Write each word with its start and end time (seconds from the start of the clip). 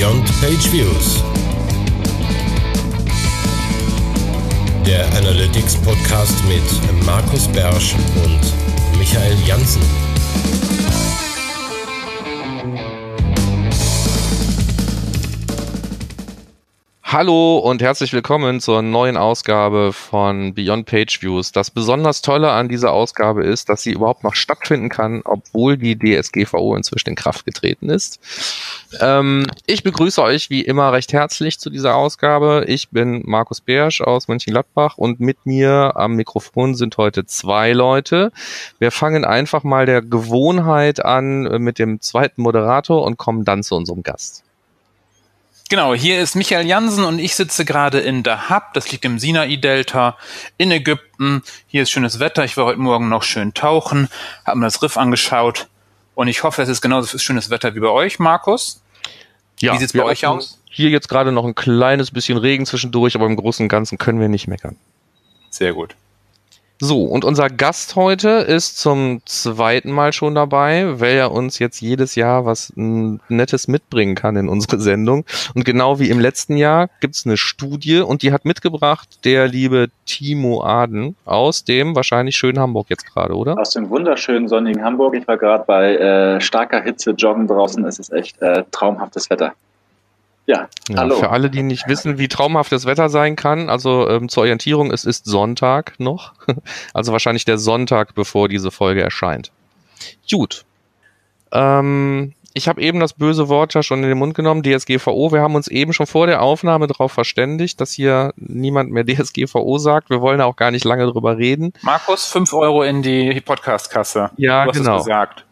Beyond 0.00 0.24
Page 0.40 0.72
Views. 0.72 1.22
Der 4.86 5.06
Analytics 5.18 5.76
Podcast 5.76 6.42
mit 6.48 7.04
Markus 7.04 7.46
Bersch 7.48 7.94
und 8.24 8.98
Michael 8.98 9.36
Janssen. 9.46 9.82
Hallo 17.12 17.58
und 17.58 17.82
herzlich 17.82 18.12
willkommen 18.12 18.60
zur 18.60 18.82
neuen 18.82 19.16
Ausgabe 19.16 19.92
von 19.92 20.54
Beyond 20.54 20.86
Page 20.86 21.20
Views. 21.20 21.50
Das 21.50 21.72
besonders 21.72 22.22
Tolle 22.22 22.52
an 22.52 22.68
dieser 22.68 22.92
Ausgabe 22.92 23.42
ist, 23.42 23.68
dass 23.68 23.82
sie 23.82 23.90
überhaupt 23.90 24.22
noch 24.22 24.36
stattfinden 24.36 24.90
kann, 24.90 25.22
obwohl 25.24 25.76
die 25.76 25.98
DSGVO 25.98 26.76
inzwischen 26.76 27.08
in 27.08 27.14
Kraft 27.16 27.44
getreten 27.44 27.88
ist. 27.88 28.20
Ähm, 29.00 29.48
ich 29.66 29.82
begrüße 29.82 30.22
euch 30.22 30.50
wie 30.50 30.60
immer 30.60 30.92
recht 30.92 31.12
herzlich 31.12 31.58
zu 31.58 31.68
dieser 31.68 31.96
Ausgabe. 31.96 32.66
Ich 32.68 32.90
bin 32.90 33.22
Markus 33.26 33.60
Bersch 33.60 34.02
aus 34.02 34.28
Mönchengladbach 34.28 34.96
und 34.96 35.18
mit 35.18 35.38
mir 35.44 35.94
am 35.96 36.14
Mikrofon 36.14 36.76
sind 36.76 36.96
heute 36.96 37.26
zwei 37.26 37.72
Leute. 37.72 38.30
Wir 38.78 38.92
fangen 38.92 39.24
einfach 39.24 39.64
mal 39.64 39.84
der 39.84 40.00
Gewohnheit 40.00 41.04
an 41.04 41.42
mit 41.60 41.80
dem 41.80 42.00
zweiten 42.00 42.40
Moderator 42.40 43.02
und 43.02 43.16
kommen 43.16 43.44
dann 43.44 43.64
zu 43.64 43.74
unserem 43.74 44.04
Gast. 44.04 44.44
Genau, 45.70 45.94
hier 45.94 46.20
ist 46.20 46.34
Michael 46.34 46.66
Jansen 46.66 47.04
und 47.04 47.20
ich 47.20 47.36
sitze 47.36 47.64
gerade 47.64 48.00
in 48.00 48.24
Dahab, 48.24 48.74
das 48.74 48.90
liegt 48.90 49.04
im 49.04 49.20
Sinai-Delta 49.20 50.18
in 50.58 50.72
Ägypten. 50.72 51.44
Hier 51.68 51.84
ist 51.84 51.92
schönes 51.92 52.18
Wetter, 52.18 52.44
ich 52.44 52.56
war 52.56 52.64
heute 52.64 52.80
Morgen 52.80 53.08
noch 53.08 53.22
schön 53.22 53.54
tauchen, 53.54 54.08
habe 54.44 54.58
mir 54.58 54.66
das 54.66 54.82
Riff 54.82 54.96
angeschaut 54.96 55.68
und 56.16 56.26
ich 56.26 56.42
hoffe, 56.42 56.60
es 56.60 56.68
ist 56.68 56.80
genauso 56.80 57.16
schönes 57.18 57.50
Wetter 57.50 57.76
wie 57.76 57.78
bei 57.78 57.88
euch, 57.88 58.18
Markus. 58.18 58.82
Ja, 59.60 59.72
wie 59.72 59.78
sieht's 59.78 59.92
bei 59.92 60.02
euch 60.02 60.26
aus? 60.26 60.60
Hier 60.68 60.90
jetzt 60.90 61.08
gerade 61.08 61.30
noch 61.30 61.44
ein 61.44 61.54
kleines 61.54 62.10
bisschen 62.10 62.36
Regen 62.36 62.66
zwischendurch, 62.66 63.14
aber 63.14 63.26
im 63.26 63.36
Großen 63.36 63.62
und 63.62 63.68
Ganzen 63.68 63.96
können 63.96 64.18
wir 64.18 64.28
nicht 64.28 64.48
meckern. 64.48 64.74
Sehr 65.50 65.72
gut. 65.72 65.94
So, 66.82 67.04
und 67.04 67.26
unser 67.26 67.50
Gast 67.50 67.94
heute 67.94 68.28
ist 68.30 68.78
zum 68.78 69.20
zweiten 69.26 69.92
Mal 69.92 70.14
schon 70.14 70.34
dabei, 70.34 70.98
weil 70.98 71.12
er 71.12 71.30
uns 71.30 71.58
jetzt 71.58 71.82
jedes 71.82 72.14
Jahr 72.14 72.46
was 72.46 72.72
Nettes 72.74 73.68
mitbringen 73.68 74.14
kann 74.14 74.34
in 74.36 74.48
unsere 74.48 74.80
Sendung. 74.80 75.26
Und 75.54 75.66
genau 75.66 75.98
wie 75.98 76.08
im 76.08 76.18
letzten 76.18 76.56
Jahr 76.56 76.88
gibt's 77.00 77.26
eine 77.26 77.36
Studie 77.36 77.98
und 77.98 78.22
die 78.22 78.32
hat 78.32 78.46
mitgebracht 78.46 79.26
der 79.26 79.46
liebe 79.46 79.88
Timo 80.06 80.62
Aden 80.64 81.16
aus 81.26 81.64
dem 81.64 81.94
wahrscheinlich 81.94 82.36
schönen 82.36 82.58
Hamburg 82.58 82.86
jetzt 82.88 83.04
gerade, 83.12 83.34
oder? 83.34 83.58
Aus 83.58 83.74
dem 83.74 83.90
wunderschönen 83.90 84.48
sonnigen 84.48 84.82
Hamburg. 84.82 85.14
Ich 85.14 85.28
war 85.28 85.36
gerade 85.36 85.64
bei 85.66 85.96
äh, 85.96 86.40
starker 86.40 86.80
Hitze 86.80 87.10
joggen 87.10 87.46
draußen. 87.46 87.84
Es 87.84 87.98
ist 87.98 88.10
echt 88.10 88.40
äh, 88.40 88.64
traumhaftes 88.70 89.28
Wetter. 89.28 89.52
Ja, 90.50 90.68
ja, 90.88 90.96
hallo. 90.96 91.14
Für 91.14 91.30
alle, 91.30 91.48
die 91.48 91.62
nicht 91.62 91.86
wissen, 91.86 92.18
wie 92.18 92.26
traumhaft 92.26 92.72
das 92.72 92.84
Wetter 92.84 93.08
sein 93.08 93.36
kann, 93.36 93.70
also 93.70 94.08
ähm, 94.08 94.28
zur 94.28 94.42
Orientierung, 94.42 94.90
es 94.90 95.04
ist 95.04 95.24
Sonntag 95.26 95.94
noch. 95.98 96.32
Also 96.92 97.12
wahrscheinlich 97.12 97.44
der 97.44 97.56
Sonntag, 97.56 98.16
bevor 98.16 98.48
diese 98.48 98.72
Folge 98.72 99.00
erscheint. 99.00 99.52
Gut. 100.28 100.64
Ähm, 101.52 102.34
ich 102.52 102.66
habe 102.66 102.80
eben 102.80 102.98
das 102.98 103.12
böse 103.12 103.48
Wort 103.48 103.74
ja 103.74 103.82
schon 103.84 104.02
in 104.02 104.08
den 104.08 104.18
Mund 104.18 104.34
genommen, 104.34 104.64
DSGVO. 104.64 105.30
Wir 105.30 105.40
haben 105.40 105.54
uns 105.54 105.68
eben 105.68 105.92
schon 105.92 106.06
vor 106.06 106.26
der 106.26 106.42
Aufnahme 106.42 106.88
darauf 106.88 107.12
verständigt, 107.12 107.80
dass 107.80 107.92
hier 107.92 108.32
niemand 108.36 108.90
mehr 108.90 109.04
DSGVO 109.06 109.78
sagt. 109.78 110.10
Wir 110.10 110.20
wollen 110.20 110.40
auch 110.40 110.56
gar 110.56 110.72
nicht 110.72 110.84
lange 110.84 111.06
drüber 111.06 111.38
reden. 111.38 111.72
Markus, 111.82 112.26
fünf 112.26 112.52
Euro 112.52 112.82
in 112.82 113.02
die 113.02 113.40
Podcast-Kasse. 113.40 114.30
Ja, 114.36 114.64
du 114.64 114.70
hast 114.70 114.78
genau. 114.78 114.96
Es 114.96 115.04
gesagt. 115.04 115.44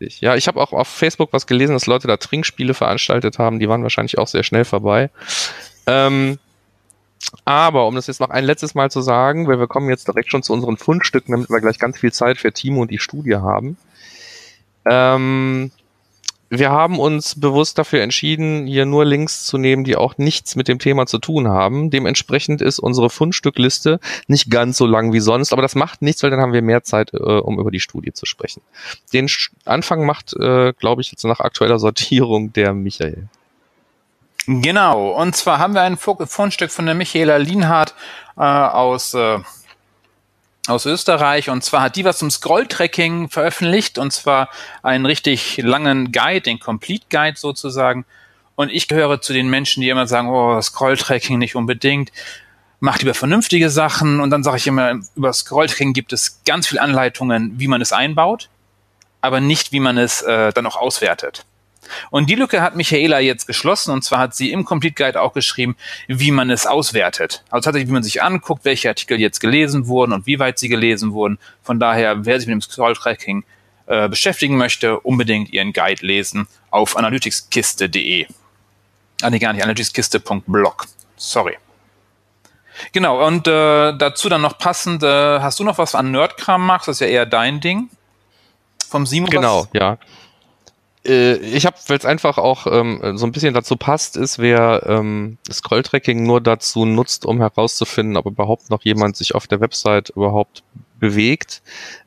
Richtig. 0.00 0.20
Ja, 0.20 0.34
ich 0.34 0.48
habe 0.48 0.60
auch 0.60 0.72
auf 0.72 0.88
Facebook 0.88 1.32
was 1.32 1.46
gelesen, 1.46 1.72
dass 1.72 1.86
Leute 1.86 2.08
da 2.08 2.16
Trinkspiele 2.16 2.74
veranstaltet 2.74 3.38
haben. 3.38 3.58
Die 3.58 3.68
waren 3.68 3.82
wahrscheinlich 3.82 4.18
auch 4.18 4.28
sehr 4.28 4.42
schnell 4.42 4.64
vorbei. 4.64 5.10
Ähm, 5.86 6.38
aber 7.44 7.86
um 7.86 7.94
das 7.94 8.06
jetzt 8.06 8.20
noch 8.20 8.30
ein 8.30 8.44
letztes 8.44 8.74
Mal 8.74 8.90
zu 8.90 9.00
sagen, 9.00 9.48
weil 9.48 9.58
wir 9.58 9.66
kommen 9.66 9.88
jetzt 9.88 10.08
direkt 10.08 10.30
schon 10.30 10.42
zu 10.42 10.52
unseren 10.52 10.76
Fundstücken, 10.76 11.32
damit 11.32 11.50
wir 11.50 11.60
gleich 11.60 11.78
ganz 11.78 11.98
viel 11.98 12.12
Zeit 12.12 12.38
für 12.38 12.52
Timo 12.52 12.82
und 12.82 12.90
die 12.90 12.98
Studie 12.98 13.36
haben. 13.36 13.76
Ähm, 14.86 15.70
wir 16.58 16.70
haben 16.70 16.98
uns 16.98 17.38
bewusst 17.38 17.78
dafür 17.78 18.02
entschieden, 18.02 18.66
hier 18.66 18.86
nur 18.86 19.04
Links 19.04 19.44
zu 19.44 19.58
nehmen, 19.58 19.84
die 19.84 19.96
auch 19.96 20.18
nichts 20.18 20.56
mit 20.56 20.68
dem 20.68 20.78
Thema 20.78 21.06
zu 21.06 21.18
tun 21.18 21.48
haben. 21.48 21.90
Dementsprechend 21.90 22.60
ist 22.62 22.78
unsere 22.78 23.10
Fundstückliste 23.10 24.00
nicht 24.26 24.50
ganz 24.50 24.76
so 24.76 24.86
lang 24.86 25.12
wie 25.12 25.20
sonst, 25.20 25.52
aber 25.52 25.62
das 25.62 25.74
macht 25.74 26.02
nichts, 26.02 26.22
weil 26.22 26.30
dann 26.30 26.40
haben 26.40 26.52
wir 26.52 26.62
mehr 26.62 26.82
Zeit, 26.82 27.12
äh, 27.14 27.16
um 27.16 27.58
über 27.58 27.70
die 27.70 27.80
Studie 27.80 28.12
zu 28.12 28.26
sprechen. 28.26 28.62
Den 29.12 29.28
Anfang 29.64 30.04
macht, 30.06 30.34
äh, 30.34 30.72
glaube 30.72 31.02
ich, 31.02 31.10
jetzt 31.10 31.24
nach 31.24 31.40
aktueller 31.40 31.78
Sortierung 31.78 32.52
der 32.52 32.74
Michael. 32.74 33.28
Genau, 34.46 35.10
und 35.10 35.34
zwar 35.34 35.58
haben 35.58 35.74
wir 35.74 35.82
ein 35.82 35.96
Fundstück 35.96 36.70
von 36.70 36.84
der 36.84 36.94
Michaela 36.94 37.36
Lienhardt 37.36 37.94
äh, 38.36 38.42
aus 38.42 39.14
äh, 39.14 39.38
aus 40.66 40.86
Österreich 40.86 41.50
und 41.50 41.62
zwar 41.62 41.82
hat 41.82 41.96
die 41.96 42.04
was 42.04 42.18
zum 42.18 42.30
Scrolltracking 42.30 43.28
veröffentlicht 43.28 43.98
und 43.98 44.12
zwar 44.12 44.48
einen 44.82 45.04
richtig 45.04 45.58
langen 45.58 46.10
Guide, 46.10 46.42
den 46.42 46.58
Complete 46.58 47.06
Guide 47.10 47.36
sozusagen. 47.36 48.04
Und 48.56 48.70
ich 48.70 48.88
gehöre 48.88 49.20
zu 49.20 49.32
den 49.32 49.48
Menschen, 49.48 49.80
die 49.80 49.88
immer 49.88 50.06
sagen, 50.06 50.28
oh, 50.28 50.60
Scrolltracking 50.60 51.38
nicht 51.38 51.56
unbedingt, 51.56 52.12
macht 52.80 53.02
lieber 53.02 53.14
vernünftige 53.14 53.68
Sachen 53.68 54.20
und 54.20 54.30
dann 54.30 54.42
sage 54.42 54.58
ich 54.58 54.66
immer, 54.66 55.00
über 55.16 55.32
Scrolltracking 55.32 55.92
gibt 55.92 56.12
es 56.12 56.40
ganz 56.46 56.68
viele 56.68 56.80
Anleitungen, 56.80 57.58
wie 57.58 57.68
man 57.68 57.82
es 57.82 57.92
einbaut, 57.92 58.48
aber 59.20 59.40
nicht, 59.40 59.72
wie 59.72 59.80
man 59.80 59.98
es 59.98 60.22
äh, 60.22 60.52
dann 60.52 60.66
auch 60.66 60.76
auswertet. 60.76 61.44
Und 62.10 62.30
die 62.30 62.34
Lücke 62.34 62.60
hat 62.60 62.76
Michaela 62.76 63.20
jetzt 63.20 63.46
geschlossen 63.46 63.92
und 63.92 64.02
zwar 64.02 64.18
hat 64.18 64.34
sie 64.34 64.52
im 64.52 64.64
Complete 64.64 64.94
Guide 64.94 65.20
auch 65.20 65.32
geschrieben, 65.32 65.76
wie 66.08 66.30
man 66.30 66.50
es 66.50 66.66
auswertet. 66.66 67.42
Also 67.50 67.64
tatsächlich, 67.64 67.88
wie 67.88 67.94
man 67.94 68.02
sich 68.02 68.22
anguckt, 68.22 68.64
welche 68.64 68.88
Artikel 68.88 69.20
jetzt 69.20 69.40
gelesen 69.40 69.86
wurden 69.86 70.12
und 70.12 70.26
wie 70.26 70.38
weit 70.38 70.58
sie 70.58 70.68
gelesen 70.68 71.12
wurden. 71.12 71.38
Von 71.62 71.80
daher, 71.80 72.24
wer 72.24 72.38
sich 72.38 72.48
mit 72.48 72.54
dem 72.54 72.62
Scroll-Tracking 72.62 73.44
äh, 73.86 74.08
beschäftigen 74.08 74.56
möchte, 74.56 75.00
unbedingt 75.00 75.52
ihren 75.52 75.72
Guide 75.72 76.04
lesen 76.06 76.46
auf 76.70 76.96
analyticskiste.de. 76.96 78.26
Ah, 79.22 79.30
nee, 79.30 79.38
gar 79.38 79.52
nicht, 79.52 79.62
analyticskiste.blog. 79.62 80.86
Sorry. 81.16 81.58
Genau, 82.92 83.24
und 83.24 83.46
äh, 83.46 83.96
dazu 83.96 84.28
dann 84.28 84.40
noch 84.40 84.58
passend, 84.58 85.02
äh, 85.04 85.40
hast 85.40 85.60
du 85.60 85.64
noch 85.64 85.78
was 85.78 85.94
an 85.94 86.10
Nerdkram 86.10 86.66
machst? 86.66 86.88
Das 86.88 86.96
ist 86.96 87.00
ja 87.00 87.06
eher 87.06 87.26
dein 87.26 87.60
Ding. 87.60 87.88
Vom 88.88 89.06
Simon. 89.06 89.30
Genau, 89.30 89.66
ja 89.72 89.98
äh, 91.06 91.36
ich 91.36 91.66
habe, 91.66 91.76
weil 91.88 91.98
es 91.98 92.04
einfach 92.04 92.38
auch 92.38 92.66
ähm, 92.70 93.16
so 93.16 93.26
ein 93.26 93.32
bisschen 93.32 93.54
dazu 93.54 93.76
passt, 93.76 94.16
ist, 94.16 94.38
wer 94.38 94.84
ähm, 94.86 95.38
Scrolltracking 95.50 96.22
nur 96.24 96.40
dazu 96.40 96.84
nutzt, 96.84 97.26
um 97.26 97.40
herauszufinden, 97.40 98.16
ob 98.16 98.26
überhaupt 98.26 98.70
noch 98.70 98.82
jemand 98.82 99.16
sich 99.16 99.34
auf 99.34 99.46
der 99.46 99.60
Website 99.60 100.10
überhaupt 100.10 100.62
bewegt. 100.98 101.62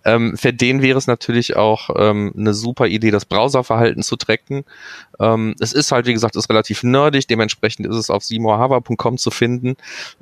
Ähm, 0.05 0.37
für 0.37 0.53
den 0.53 0.81
wäre 0.81 0.97
es 0.97 1.05
natürlich 1.05 1.55
auch 1.55 1.89
ähm, 1.95 2.33
eine 2.35 2.53
super 2.53 2.87
Idee, 2.87 3.11
das 3.11 3.25
Browserverhalten 3.25 4.01
zu 4.01 4.15
tracken. 4.15 4.63
Ähm, 5.19 5.55
es 5.59 5.73
ist 5.73 5.91
halt, 5.91 6.07
wie 6.07 6.13
gesagt, 6.13 6.35
ist 6.35 6.49
relativ 6.49 6.83
nerdig, 6.83 7.27
dementsprechend 7.27 7.85
ist 7.85 7.95
es 7.95 8.09
auf 8.09 8.23
seymourhava.com 8.23 9.17
zu 9.17 9.29
finden. 9.29 9.75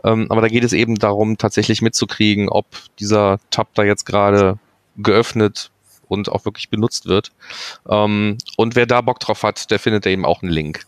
Ähm, 0.04 0.28
aber 0.30 0.42
da 0.42 0.48
geht 0.48 0.64
es 0.64 0.74
eben 0.74 0.96
darum, 0.96 1.38
tatsächlich 1.38 1.82
mitzukriegen, 1.82 2.50
ob 2.50 2.66
dieser 3.00 3.40
Tab 3.50 3.70
da 3.76 3.84
jetzt 3.84 4.06
gerade 4.06 4.60
geöffnet 4.98 5.72
und 6.08 6.30
auch 6.30 6.46
wirklich 6.46 6.70
benutzt 6.70 7.06
wird. 7.06 7.32
Ähm, 7.90 8.38
und 8.58 8.76
wer 8.76 8.86
da 8.86 9.02
Bock 9.02 9.20
drauf 9.20 9.44
hat, 9.44 9.72
der 9.72 9.80
findet 9.80 10.06
eben 10.06 10.26
auch 10.26 10.42
einen 10.42 10.52
Link. 10.52 10.86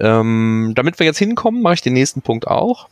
Ähm, 0.00 0.72
damit 0.74 0.98
wir 0.98 1.06
jetzt 1.06 1.18
hinkommen, 1.18 1.62
mache 1.62 1.74
ich 1.74 1.82
den 1.82 1.94
nächsten 1.94 2.22
Punkt 2.22 2.46
auch. 2.46 2.88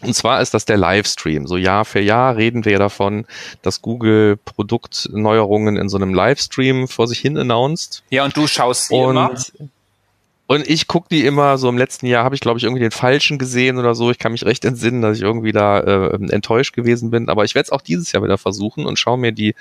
Und 0.00 0.14
zwar 0.14 0.40
ist 0.40 0.54
das 0.54 0.64
der 0.64 0.76
Livestream. 0.76 1.46
So 1.46 1.56
Jahr 1.56 1.84
für 1.84 2.00
Jahr 2.00 2.36
reden 2.36 2.64
wir 2.64 2.78
davon, 2.78 3.26
dass 3.62 3.82
Google 3.82 4.36
Produktneuerungen 4.36 5.76
in 5.76 5.88
so 5.88 5.96
einem 5.96 6.14
Livestream 6.14 6.86
vor 6.86 7.08
sich 7.08 7.18
hin 7.18 7.36
announced. 7.36 8.04
Ja, 8.10 8.24
und 8.24 8.36
du 8.36 8.46
schaust 8.46 8.88
sie 8.88 8.94
und 8.94 9.16
immer? 9.16 9.34
Und 10.50 10.66
ich 10.66 10.86
gucke 10.86 11.08
die 11.10 11.26
immer, 11.26 11.58
so 11.58 11.68
im 11.68 11.76
letzten 11.76 12.06
Jahr 12.06 12.24
habe 12.24 12.34
ich, 12.34 12.40
glaube 12.40 12.56
ich, 12.58 12.64
irgendwie 12.64 12.80
den 12.80 12.90
falschen 12.90 13.36
gesehen 13.36 13.76
oder 13.78 13.94
so. 13.94 14.10
Ich 14.10 14.18
kann 14.18 14.32
mich 14.32 14.46
recht 14.46 14.64
entsinnen, 14.64 15.02
dass 15.02 15.18
ich 15.18 15.22
irgendwie 15.22 15.52
da 15.52 15.78
äh, 15.80 16.14
enttäuscht 16.30 16.74
gewesen 16.74 17.10
bin. 17.10 17.28
Aber 17.28 17.44
ich 17.44 17.54
werde 17.54 17.66
es 17.66 17.70
auch 17.70 17.82
dieses 17.82 18.12
Jahr 18.12 18.22
wieder 18.24 18.38
versuchen 18.38 18.86
und 18.86 18.98
schaue 18.98 19.18
mir 19.18 19.32
die 19.32 19.54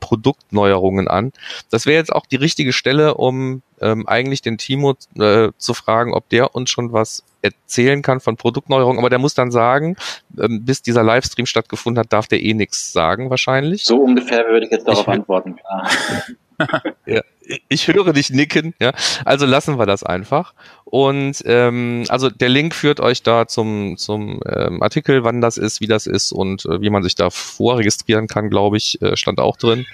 Produktneuerungen 0.00 1.08
an. 1.08 1.32
Das 1.70 1.86
wäre 1.86 1.96
jetzt 1.96 2.12
auch 2.12 2.26
die 2.26 2.36
richtige 2.36 2.74
Stelle, 2.74 3.14
um 3.14 3.62
ähm, 3.80 4.06
eigentlich 4.06 4.42
den 4.42 4.58
Timo 4.58 4.96
äh, 5.18 5.48
zu 5.56 5.72
fragen, 5.72 6.12
ob 6.12 6.28
der 6.28 6.54
uns 6.54 6.68
schon 6.68 6.92
was 6.92 7.24
erzählen 7.40 8.02
kann 8.02 8.20
von 8.20 8.36
Produktneuerungen. 8.36 8.98
Aber 8.98 9.08
der 9.08 9.18
muss 9.18 9.32
dann 9.32 9.50
sagen, 9.50 9.96
ähm, 10.38 10.62
bis 10.66 10.82
dieser 10.82 11.02
Livestream 11.02 11.46
stattgefunden 11.46 11.98
hat, 11.98 12.12
darf 12.12 12.28
der 12.28 12.42
eh 12.42 12.52
nichts 12.52 12.92
sagen 12.92 13.30
wahrscheinlich. 13.30 13.84
So 13.84 13.96
ungefähr 13.96 14.46
würde 14.48 14.66
ich 14.66 14.72
jetzt 14.72 14.86
darauf 14.86 15.06
ich, 15.06 15.08
antworten. 15.08 15.56
ja 15.56 15.88
ich 17.68 17.88
höre 17.88 18.12
dich 18.12 18.30
nicken, 18.30 18.74
ja. 18.80 18.92
Also 19.24 19.46
lassen 19.46 19.78
wir 19.78 19.86
das 19.86 20.02
einfach. 20.02 20.54
Und 20.84 21.42
ähm, 21.46 22.04
also 22.08 22.30
der 22.30 22.48
Link 22.48 22.74
führt 22.74 23.00
euch 23.00 23.22
da 23.22 23.46
zum, 23.46 23.96
zum 23.96 24.40
ähm, 24.46 24.82
Artikel, 24.82 25.24
wann 25.24 25.40
das 25.40 25.56
ist, 25.56 25.80
wie 25.80 25.86
das 25.86 26.06
ist 26.06 26.32
und 26.32 26.64
äh, 26.66 26.80
wie 26.80 26.90
man 26.90 27.02
sich 27.02 27.14
da 27.14 27.30
vorregistrieren 27.30 28.28
kann, 28.28 28.50
glaube 28.50 28.76
ich, 28.76 29.00
äh, 29.02 29.16
stand 29.16 29.40
auch 29.40 29.56
drin. 29.56 29.86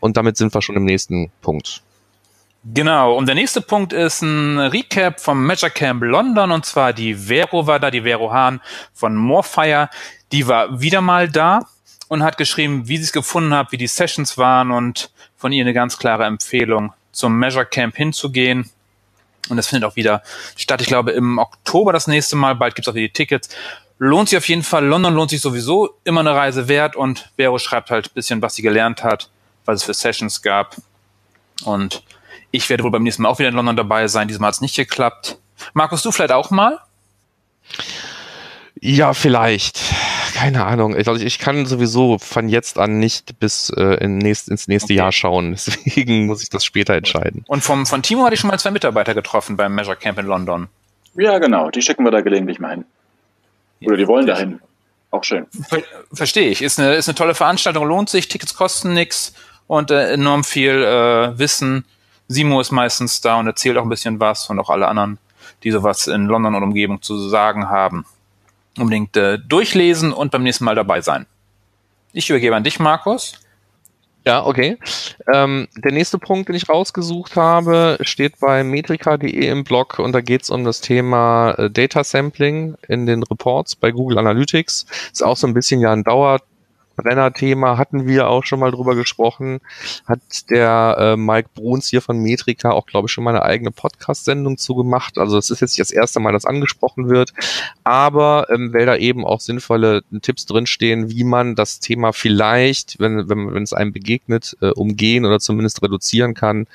Und 0.00 0.16
damit 0.16 0.36
sind 0.36 0.54
wir 0.54 0.62
schon 0.62 0.76
im 0.76 0.84
nächsten 0.84 1.30
Punkt. 1.40 1.82
Genau, 2.66 3.14
und 3.14 3.26
der 3.26 3.34
nächste 3.34 3.60
Punkt 3.60 3.92
ist 3.92 4.22
ein 4.22 4.58
Recap 4.58 5.20
vom 5.20 5.46
Measure 5.46 5.70
Camp 5.70 6.02
London 6.02 6.50
und 6.50 6.64
zwar 6.64 6.94
die 6.94 7.14
Vero 7.14 7.66
war 7.66 7.78
da, 7.78 7.90
die 7.90 8.02
Vero 8.02 8.32
Hahn 8.32 8.62
von 8.94 9.14
Morefire. 9.14 9.90
Die 10.32 10.48
war 10.48 10.80
wieder 10.80 11.02
mal 11.02 11.28
da 11.28 11.66
und 12.14 12.22
hat 12.22 12.38
geschrieben, 12.38 12.88
wie 12.88 12.96
sie 12.96 13.04
es 13.04 13.12
gefunden 13.12 13.54
hat, 13.54 13.72
wie 13.72 13.76
die 13.76 13.86
Sessions 13.86 14.38
waren 14.38 14.70
und 14.70 15.10
von 15.36 15.52
ihr 15.52 15.62
eine 15.62 15.74
ganz 15.74 15.98
klare 15.98 16.24
Empfehlung, 16.24 16.92
zum 17.12 17.38
Measure 17.38 17.66
Camp 17.66 17.96
hinzugehen. 17.96 18.70
Und 19.50 19.58
das 19.58 19.66
findet 19.66 19.88
auch 19.88 19.96
wieder 19.96 20.22
statt. 20.56 20.80
Ich 20.80 20.86
glaube, 20.86 21.10
im 21.12 21.38
Oktober 21.38 21.92
das 21.92 22.06
nächste 22.06 22.36
Mal. 22.36 22.54
Bald 22.54 22.74
gibt's 22.74 22.88
auch 22.88 22.94
wieder 22.94 23.08
die 23.08 23.12
Tickets. 23.12 23.50
Lohnt 23.98 24.30
sich 24.30 24.38
auf 24.38 24.48
jeden 24.48 24.62
Fall. 24.62 24.86
London 24.86 25.14
lohnt 25.14 25.30
sich 25.30 25.40
sowieso 25.40 25.98
immer 26.04 26.20
eine 26.20 26.34
Reise 26.34 26.66
wert. 26.68 26.96
Und 26.96 27.30
Vero 27.36 27.58
schreibt 27.58 27.90
halt 27.90 28.06
ein 28.06 28.14
bisschen, 28.14 28.40
was 28.40 28.54
sie 28.54 28.62
gelernt 28.62 29.04
hat, 29.04 29.28
was 29.66 29.80
es 29.80 29.82
für 29.84 29.92
Sessions 29.92 30.40
gab. 30.40 30.76
Und 31.64 32.02
ich 32.52 32.70
werde 32.70 32.84
wohl 32.84 32.90
beim 32.90 33.02
nächsten 33.02 33.22
Mal 33.22 33.28
auch 33.28 33.38
wieder 33.38 33.50
in 33.50 33.54
London 33.54 33.76
dabei 33.76 34.08
sein. 34.08 34.28
Diesmal 34.28 34.48
hat 34.48 34.54
es 34.54 34.60
nicht 34.62 34.76
geklappt. 34.76 35.36
Markus, 35.74 36.02
du 36.02 36.10
vielleicht 36.10 36.32
auch 36.32 36.50
mal? 36.50 36.80
Ja, 38.80 39.12
vielleicht. 39.12 39.78
Keine 40.44 40.66
Ahnung. 40.66 40.94
Ich, 40.94 41.08
also 41.08 41.24
ich 41.24 41.38
kann 41.38 41.64
sowieso 41.64 42.18
von 42.18 42.50
jetzt 42.50 42.78
an 42.78 42.98
nicht 42.98 43.38
bis 43.38 43.70
äh, 43.70 44.04
in 44.04 44.18
nächst, 44.18 44.50
ins 44.50 44.68
nächste 44.68 44.92
okay. 44.92 44.98
Jahr 44.98 45.10
schauen. 45.10 45.52
Deswegen 45.52 46.26
muss 46.26 46.42
ich 46.42 46.50
das 46.50 46.66
später 46.66 46.92
entscheiden. 46.92 47.44
Und 47.48 47.64
vom, 47.64 47.86
von 47.86 48.02
Timo 48.02 48.24
hatte 48.24 48.34
ich 48.34 48.40
schon 48.40 48.50
mal 48.50 48.58
zwei 48.58 48.70
Mitarbeiter 48.70 49.14
getroffen 49.14 49.56
beim 49.56 49.74
Measure 49.74 49.96
Camp 49.96 50.18
in 50.18 50.26
London. 50.26 50.68
Ja, 51.14 51.38
genau. 51.38 51.70
Die 51.70 51.80
schicken 51.80 52.04
wir 52.04 52.10
da 52.10 52.20
gelegentlich 52.20 52.58
mal 52.58 52.72
hin. 52.72 52.84
Oder 53.86 53.96
die 53.96 54.06
wollen 54.06 54.26
dahin. 54.26 54.60
Auch 55.10 55.24
schön. 55.24 55.46
Ver 55.68 55.82
Verstehe 56.12 56.50
ich. 56.50 56.60
Ist 56.60 56.78
eine, 56.78 56.92
ist 56.94 57.08
eine 57.08 57.14
tolle 57.14 57.34
Veranstaltung, 57.34 57.86
lohnt 57.86 58.10
sich. 58.10 58.28
Tickets 58.28 58.54
kosten 58.54 58.92
nichts 58.92 59.32
und 59.66 59.90
äh, 59.90 60.12
enorm 60.12 60.44
viel 60.44 60.82
äh, 60.82 61.38
Wissen 61.38 61.86
Simo 62.28 62.60
ist 62.60 62.70
meistens 62.70 63.20
da 63.20 63.36
und 63.36 63.46
erzählt 63.46 63.76
auch 63.76 63.82
ein 63.82 63.88
bisschen 63.88 64.20
was 64.20 64.48
und 64.48 64.58
auch 64.58 64.70
alle 64.70 64.88
anderen, 64.88 65.18
die 65.62 65.70
sowas 65.70 66.06
in 66.06 66.26
London 66.26 66.54
und 66.54 66.62
Umgebung 66.62 67.02
zu 67.02 67.16
sagen 67.28 67.68
haben. 67.68 68.06
Unbedingt 68.78 69.16
äh, 69.16 69.38
durchlesen 69.38 70.12
und 70.12 70.32
beim 70.32 70.42
nächsten 70.42 70.64
Mal 70.64 70.74
dabei 70.74 71.00
sein. 71.00 71.26
Ich 72.12 72.30
übergebe 72.30 72.56
an 72.56 72.64
dich, 72.64 72.78
Markus. 72.78 73.34
Ja, 74.26 74.46
okay. 74.46 74.78
Ähm, 75.32 75.68
der 75.76 75.92
nächste 75.92 76.18
Punkt, 76.18 76.48
den 76.48 76.56
ich 76.56 76.68
rausgesucht 76.68 77.36
habe, 77.36 77.98
steht 78.00 78.40
bei 78.40 78.64
metrika.de 78.64 79.46
im 79.46 79.64
Blog 79.64 79.98
und 79.98 80.12
da 80.12 80.22
geht 80.22 80.44
es 80.44 80.50
um 80.50 80.64
das 80.64 80.80
Thema 80.80 81.50
äh, 81.58 81.70
Data 81.70 82.02
Sampling 82.02 82.76
in 82.88 83.04
den 83.04 83.22
Reports 83.22 83.76
bei 83.76 83.90
Google 83.90 84.18
Analytics. 84.18 84.86
Ist 85.12 85.22
auch 85.22 85.36
so 85.36 85.46
ein 85.46 85.52
bisschen 85.52 85.80
ja 85.80 85.92
ein 85.92 86.04
Dauer 86.04 86.40
Brenner-Thema 86.96 87.78
hatten 87.78 88.06
wir 88.06 88.28
auch 88.28 88.44
schon 88.44 88.60
mal 88.60 88.70
drüber 88.70 88.94
gesprochen. 88.94 89.60
Hat 90.06 90.50
der 90.50 90.96
äh, 90.98 91.16
Mike 91.16 91.50
Bruns 91.54 91.88
hier 91.88 92.00
von 92.00 92.18
Metrika 92.18 92.70
auch, 92.70 92.86
glaube 92.86 93.06
ich, 93.06 93.12
schon 93.12 93.24
mal 93.24 93.30
eine 93.30 93.42
eigene 93.42 93.70
Podcast-Sendung 93.70 94.58
zugemacht. 94.58 95.18
Also 95.18 95.38
es 95.38 95.50
ist 95.50 95.60
jetzt 95.60 95.72
nicht 95.72 95.80
das 95.80 95.90
erste 95.90 96.20
Mal, 96.20 96.32
dass 96.32 96.44
angesprochen 96.44 97.08
wird. 97.08 97.32
Aber 97.82 98.46
ähm, 98.50 98.72
weil 98.72 98.86
da 98.86 98.96
eben 98.96 99.24
auch 99.24 99.40
sinnvolle 99.40 100.02
Tipps 100.22 100.46
drinstehen, 100.46 101.10
wie 101.10 101.24
man 101.24 101.54
das 101.54 101.80
Thema 101.80 102.12
vielleicht, 102.12 103.00
wenn, 103.00 103.28
wenn, 103.28 103.54
wenn 103.54 103.62
es 103.62 103.72
einem 103.72 103.92
begegnet, 103.92 104.56
äh, 104.60 104.70
umgehen 104.70 105.24
oder 105.24 105.40
zumindest 105.40 105.82
reduzieren 105.82 106.34
kann, 106.34 106.66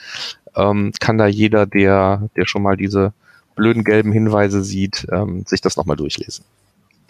ähm, 0.55 0.91
kann 0.99 1.17
da 1.17 1.27
jeder, 1.27 1.65
der, 1.65 2.29
der 2.35 2.45
schon 2.45 2.63
mal 2.63 2.77
diese 2.77 3.13
blöden 3.55 3.83
gelben 3.83 4.11
Hinweise 4.11 4.63
sieht, 4.63 5.07
ähm, 5.11 5.43
sich 5.45 5.61
das 5.61 5.77
nochmal 5.77 5.97
durchlesen. 5.97 6.45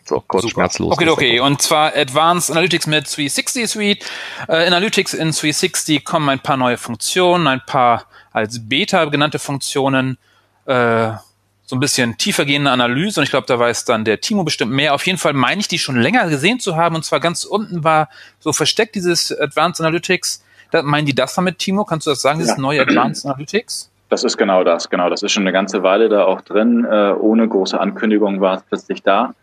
So, 0.10 0.24
kurz 0.28 0.42
Super. 0.42 0.54
schmerzlos. 0.54 0.94
Okay, 0.94 1.08
okay. 1.08 1.40
Und 1.40 1.62
zwar 1.62 1.96
Advanced 1.96 2.50
Analytics 2.50 2.88
mit 2.88 3.06
360 3.06 3.70
Suite. 3.70 4.06
Äh, 4.48 4.66
Analytics 4.66 5.14
in 5.14 5.32
360 5.32 6.04
kommen 6.04 6.30
ein 6.30 6.40
paar 6.40 6.58
neue 6.58 6.78
Funktionen, 6.78 7.46
ein 7.46 7.62
paar 7.68 8.06
als 8.32 8.68
Beta 8.68 9.06
genannte 9.06 9.38
Funktionen, 9.38 10.18
äh, 10.66 11.12
so 11.64 11.76
ein 11.76 11.80
bisschen 11.80 12.18
tiefer 12.18 12.46
gehende 12.46 12.72
Analyse. 12.72 13.20
Und 13.20 13.26
ich 13.26 13.30
glaube, 13.30 13.46
da 13.46 13.60
weiß 13.60 13.86
dann 13.86 14.04
der 14.04 14.20
Timo 14.20 14.44
bestimmt 14.44 14.72
mehr. 14.72 14.96
Auf 14.96 15.06
jeden 15.06 15.20
Fall 15.20 15.34
meine 15.34 15.62
ich, 15.62 15.68
die 15.68 15.78
schon 15.78 15.96
länger 16.02 16.28
gesehen 16.28 16.60
zu 16.60 16.76
haben. 16.76 16.96
Und 16.96 17.06
zwar 17.06 17.20
ganz 17.20 17.44
unten 17.44 17.84
war 17.84 18.10
so 18.40 18.52
versteckt 18.52 18.96
dieses 18.96 19.32
Advanced 19.32 19.80
Analytics. 19.80 20.44
Da, 20.72 20.82
meinen 20.82 21.06
die 21.06 21.14
das 21.14 21.36
damit, 21.36 21.60
Timo? 21.60 21.86
Kannst 21.86 22.08
du 22.08 22.12
das 22.12 22.24
sagen, 22.24 22.40
dieses 22.40 22.56
ja. 22.56 22.62
neue 22.62 22.82
Advanced 22.82 23.28
Analytics? 23.28 23.92
Das 24.10 24.24
ist 24.24 24.38
genau 24.38 24.64
das, 24.64 24.90
genau. 24.90 25.08
Das 25.12 25.22
ist 25.22 25.32
schon 25.32 25.44
eine 25.44 25.52
ganze 25.52 25.84
Weile 25.84 26.10
da 26.10 26.26
auch 26.26 26.42
drin. 26.42 26.84
Äh, 26.84 27.14
ohne 27.14 27.48
große 27.48 27.80
Ankündigung 27.80 28.42
war 28.42 28.58
es 28.58 28.64
plötzlich 28.64 29.04
da. 29.04 29.36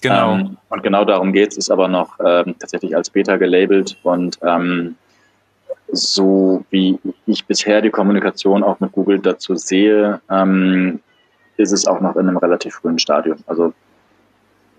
Genau. 0.00 0.34
Ähm, 0.34 0.56
und 0.68 0.82
genau 0.82 1.04
darum 1.04 1.32
geht 1.32 1.52
es, 1.52 1.56
ist 1.56 1.70
aber 1.70 1.88
noch 1.88 2.18
ähm, 2.24 2.54
tatsächlich 2.58 2.94
als 2.94 3.10
Beta 3.10 3.36
gelabelt 3.36 3.96
und 4.02 4.38
ähm, 4.42 4.96
so 5.90 6.64
wie 6.70 6.98
ich 7.26 7.46
bisher 7.46 7.80
die 7.80 7.90
Kommunikation 7.90 8.62
auch 8.62 8.78
mit 8.80 8.92
Google 8.92 9.18
dazu 9.18 9.56
sehe, 9.56 10.20
ähm, 10.30 11.00
ist 11.56 11.72
es 11.72 11.86
auch 11.86 12.00
noch 12.00 12.16
in 12.16 12.28
einem 12.28 12.36
relativ 12.36 12.74
frühen 12.74 12.98
Stadium. 12.98 13.38
Also 13.46 13.72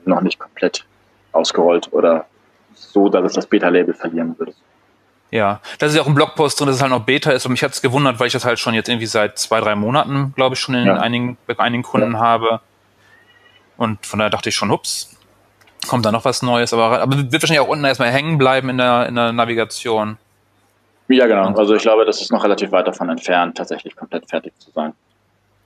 noch 0.06 0.21
nicht 0.21 0.39
komplett 0.39 0.86
ausgerollt 1.31 1.92
oder 1.92 2.25
so, 2.74 3.10
dass 3.10 3.25
es 3.25 3.33
das 3.33 3.48
Beta-Label 3.48 3.94
verlieren 3.94 4.38
würde. 4.38 4.54
Ja, 5.31 5.62
das 5.77 5.92
ist 5.92 5.98
ja 5.98 6.01
auch 6.01 6.07
ein 6.07 6.16
Blogpost 6.16 6.60
drin, 6.60 6.68
dass 6.68 6.77
es 6.77 6.81
halt 6.81 6.92
noch 6.92 7.06
Beta 7.06 7.31
ist 7.31 7.45
und 7.45 7.51
mich 7.51 7.63
hat 7.63 7.74
es 7.74 7.81
gewundert, 7.81 8.19
weil 8.19 8.27
ich 8.27 8.33
das 8.33 8.45
halt 8.45 8.57
schon 8.57 8.74
jetzt 8.74 8.89
irgendwie 8.89 9.06
seit 9.06 9.38
zwei, 9.38 9.60
drei 9.60 9.75
Monaten, 9.75 10.33
glaube 10.36 10.56
ich, 10.56 10.60
schon 10.60 10.74
in 10.74 10.88
ja. 10.88 10.95
einigen, 10.95 11.38
bei 11.45 11.60
einigen 11.60 11.83
Kunden 11.83 12.13
ja. 12.13 12.19
habe. 12.19 12.62
Und 13.80 14.06
von 14.06 14.20
daher 14.20 14.30
dachte 14.30 14.50
ich 14.50 14.56
schon, 14.56 14.72
ups, 14.72 15.10
kommt 15.88 16.06
da 16.06 16.12
noch 16.12 16.26
was 16.26 16.42
Neues, 16.42 16.74
aber, 16.74 17.00
aber 17.00 17.16
wird 17.16 17.31
wahrscheinlich 17.31 17.62
auch 17.62 17.70
unten 17.70 17.86
erstmal 17.86 18.12
hängen 18.12 18.38
bleiben 18.38 18.68
in 18.68 18.78
der, 18.78 19.08
in 19.08 19.16
der 19.16 19.31
Navigation. 19.31 20.18
Ja, 21.08 21.28
genau. 21.28 21.58
Also 21.58 21.76
ich 21.76 21.81
glaube, 21.81 22.04
das 22.04 22.22
ist 22.22 22.30
noch 22.30 22.44
relativ 22.44 22.74
weit 22.74 22.88
davon 22.88 23.08
entfernt, 23.10 23.58
tatsächlich 23.58 23.96
komplett 23.96 24.30
fertig 24.30 24.52
zu 24.60 24.70
sein. 24.72 24.92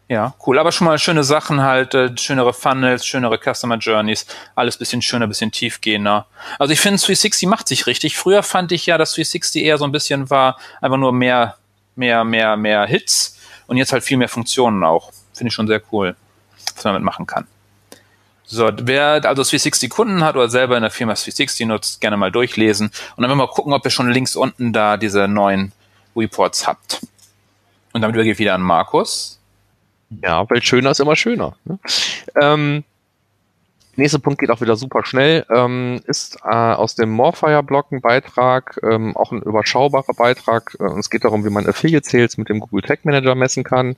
Ja, 0.09 0.35
cool. 0.45 0.59
Aber 0.59 0.71
schon 0.71 0.85
mal 0.85 0.99
schöne 0.99 1.23
Sachen 1.23 1.63
halt, 1.63 1.95
äh, 1.95 2.15
schönere 2.15 2.53
Funnels, 2.53 3.03
schönere 3.03 3.39
Customer 3.39 3.77
Journeys, 3.77 4.27
alles 4.53 4.77
bisschen 4.77 5.01
schöner, 5.01 5.25
bisschen 5.25 5.51
tiefgehender. 5.51 6.27
Also 6.59 6.71
ich 6.71 6.79
finde 6.79 6.99
360 6.99 7.49
macht 7.49 7.67
sich 7.67 7.87
richtig. 7.87 8.15
Früher 8.15 8.43
fand 8.43 8.71
ich 8.71 8.85
ja, 8.85 8.99
dass 8.99 9.15
360 9.15 9.63
eher 9.63 9.79
so 9.79 9.85
ein 9.85 9.91
bisschen 9.91 10.29
war, 10.29 10.59
einfach 10.81 10.97
nur 10.97 11.13
mehr, 11.13 11.57
mehr, 11.95 12.23
mehr, 12.23 12.57
mehr 12.57 12.85
Hits 12.85 13.39
und 13.65 13.77
jetzt 13.77 13.91
halt 13.91 14.03
viel 14.03 14.17
mehr 14.17 14.29
Funktionen 14.29 14.83
auch. 14.83 15.11
Finde 15.33 15.47
ich 15.47 15.55
schon 15.55 15.67
sehr 15.67 15.81
cool, 15.91 16.15
was 16.75 16.83
man 16.83 16.93
damit 16.93 17.05
machen 17.05 17.25
kann. 17.25 17.47
So, 18.45 18.69
wer 18.81 19.13
also 19.25 19.43
360 19.43 19.89
Kunden 19.89 20.23
hat 20.23 20.35
oder 20.35 20.49
selber 20.49 20.75
in 20.75 20.81
der 20.81 20.91
Firma 20.91 21.13
360 21.13 21.65
nutzt, 21.67 22.01
gerne 22.01 22.17
mal 22.17 22.31
durchlesen. 22.31 22.87
Und 22.87 23.21
dann 23.21 23.29
werden 23.29 23.37
wir 23.37 23.47
mal 23.47 23.51
gucken, 23.51 23.73
ob 23.73 23.85
ihr 23.85 23.91
schon 23.91 24.09
links 24.09 24.35
unten 24.35 24.73
da 24.73 24.97
diese 24.97 25.27
neuen 25.27 25.71
Reports 26.15 26.67
habt. 26.67 27.01
Und 27.93 28.01
damit 28.01 28.15
übergebe 28.15 28.33
ich 28.33 28.39
wieder 28.39 28.53
an 28.53 28.61
Markus. 28.61 29.39
Ja, 30.21 30.47
weil 30.49 30.61
schöner 30.61 30.91
ist 30.91 30.99
immer 30.99 31.15
schöner. 31.15 31.55
Ne? 31.63 31.79
Ähm, 32.39 32.83
Nächster 33.95 34.19
Punkt 34.19 34.39
geht 34.39 34.49
auch 34.49 34.61
wieder 34.61 34.75
super 34.75 35.05
schnell. 35.05 35.45
Ähm, 35.53 36.01
ist 36.07 36.37
äh, 36.43 36.49
aus 36.49 36.95
dem 36.95 37.11
Morfire-Blog 37.11 37.91
ein 37.91 38.01
Beitrag, 38.01 38.79
ähm, 38.81 39.15
auch 39.15 39.31
ein 39.31 39.41
überschaubarer 39.41 40.13
Beitrag. 40.15 40.75
Äh, 40.79 40.99
es 40.99 41.11
geht 41.11 41.23
darum, 41.25 41.45
wie 41.45 41.51
man 41.51 41.67
Affiliate 41.67 42.07
Sales 42.07 42.37
mit 42.37 42.49
dem 42.49 42.59
Google 42.59 42.81
Tag 42.81 43.05
Manager 43.05 43.35
messen 43.35 43.63
kann. 43.63 43.95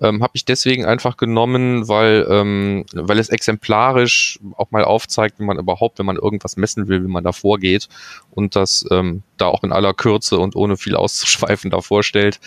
Ähm, 0.00 0.22
Habe 0.22 0.32
ich 0.34 0.46
deswegen 0.46 0.86
einfach 0.86 1.18
genommen, 1.18 1.86
weil, 1.86 2.26
ähm, 2.30 2.86
weil 2.94 3.18
es 3.18 3.28
exemplarisch 3.28 4.40
auch 4.56 4.70
mal 4.70 4.84
aufzeigt, 4.84 5.38
wie 5.38 5.44
man 5.44 5.58
überhaupt, 5.58 5.98
wenn 5.98 6.06
man 6.06 6.16
irgendwas 6.16 6.56
messen 6.56 6.88
will, 6.88 7.04
wie 7.04 7.10
man 7.10 7.24
da 7.24 7.32
vorgeht 7.32 7.88
und 8.30 8.56
das 8.56 8.86
ähm, 8.90 9.22
da 9.36 9.46
auch 9.46 9.64
in 9.64 9.72
aller 9.72 9.92
Kürze 9.92 10.38
und 10.38 10.56
ohne 10.56 10.78
viel 10.78 10.96
auszuschweifen 10.96 11.70
da 11.70 11.82
vorstellt. 11.82 12.40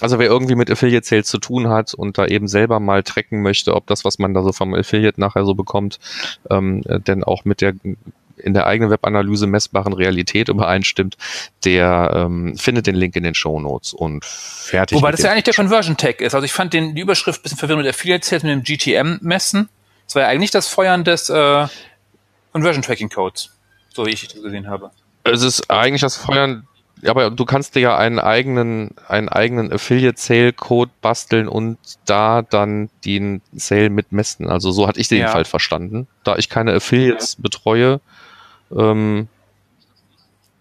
Also 0.00 0.18
wer 0.18 0.26
irgendwie 0.26 0.54
mit 0.54 0.70
Affiliate 0.70 1.06
Sales 1.06 1.26
zu 1.26 1.38
tun 1.38 1.68
hat 1.68 1.94
und 1.94 2.18
da 2.18 2.26
eben 2.26 2.48
selber 2.48 2.80
mal 2.80 3.02
tracken 3.02 3.42
möchte, 3.42 3.74
ob 3.74 3.86
das, 3.86 4.04
was 4.04 4.18
man 4.18 4.34
da 4.34 4.42
so 4.42 4.52
vom 4.52 4.74
Affiliate 4.74 5.20
nachher 5.20 5.44
so 5.44 5.54
bekommt, 5.54 6.00
ähm, 6.50 6.82
denn 6.86 7.24
auch 7.24 7.44
mit 7.44 7.60
der 7.60 7.74
in 8.42 8.54
der 8.54 8.66
eigenen 8.66 8.90
Webanalyse 8.90 9.46
messbaren 9.46 9.92
Realität 9.92 10.48
übereinstimmt, 10.48 11.16
der 11.64 12.12
ähm, 12.14 12.56
findet 12.56 12.86
den 12.86 12.94
Link 12.94 13.14
in 13.16 13.22
den 13.22 13.34
Show 13.34 13.60
Notes 13.60 13.92
und 13.92 14.24
fertig. 14.24 14.96
Wobei 14.96 15.12
das 15.12 15.22
ja 15.22 15.30
eigentlich 15.30 15.44
der 15.44 15.54
Conversion 15.54 15.96
Tag 15.96 16.20
ist. 16.20 16.34
Also 16.34 16.44
ich 16.44 16.52
fand 16.52 16.72
den, 16.72 16.94
die 16.94 17.02
Überschrift 17.02 17.40
ein 17.40 17.42
bisschen 17.42 17.58
verwirrend 17.58 17.84
mit 17.84 17.94
Affiliate 17.94 18.26
Sales 18.26 18.42
mit 18.42 18.52
dem 18.52 18.62
GTM 18.62 19.18
messen. 19.20 19.68
Das 20.06 20.14
war 20.16 20.22
ja 20.22 20.28
eigentlich 20.28 20.50
das 20.50 20.68
Feuern 20.68 21.04
des 21.04 21.28
äh, 21.28 21.66
Conversion 22.52 22.82
Tracking 22.82 23.08
Codes, 23.08 23.50
so 23.94 24.06
wie 24.06 24.10
ich 24.10 24.26
das 24.26 24.42
gesehen 24.42 24.68
habe. 24.68 24.90
Es 25.24 25.42
ist 25.42 25.70
eigentlich 25.70 26.02
das 26.02 26.16
Feuern 26.16 26.66
aber 27.06 27.30
du 27.30 27.44
kannst 27.44 27.74
dir 27.74 27.80
ja 27.80 27.96
einen 27.96 28.18
eigenen, 28.18 28.90
einen 29.08 29.28
eigenen 29.28 29.72
Affiliate-Sale-Code 29.72 30.90
basteln 31.00 31.48
und 31.48 31.78
da 32.04 32.42
dann 32.42 32.90
den 33.04 33.42
Sale 33.52 33.90
mitmessen. 33.90 34.48
Also 34.48 34.70
so 34.70 34.86
hatte 34.86 35.00
ich 35.00 35.08
den 35.08 35.20
ja. 35.20 35.28
Fall 35.28 35.44
verstanden. 35.44 36.06
Da 36.24 36.36
ich 36.36 36.48
keine 36.48 36.72
Affiliates 36.72 37.34
ja. 37.34 37.42
betreue, 37.42 38.00
ähm, 38.76 39.28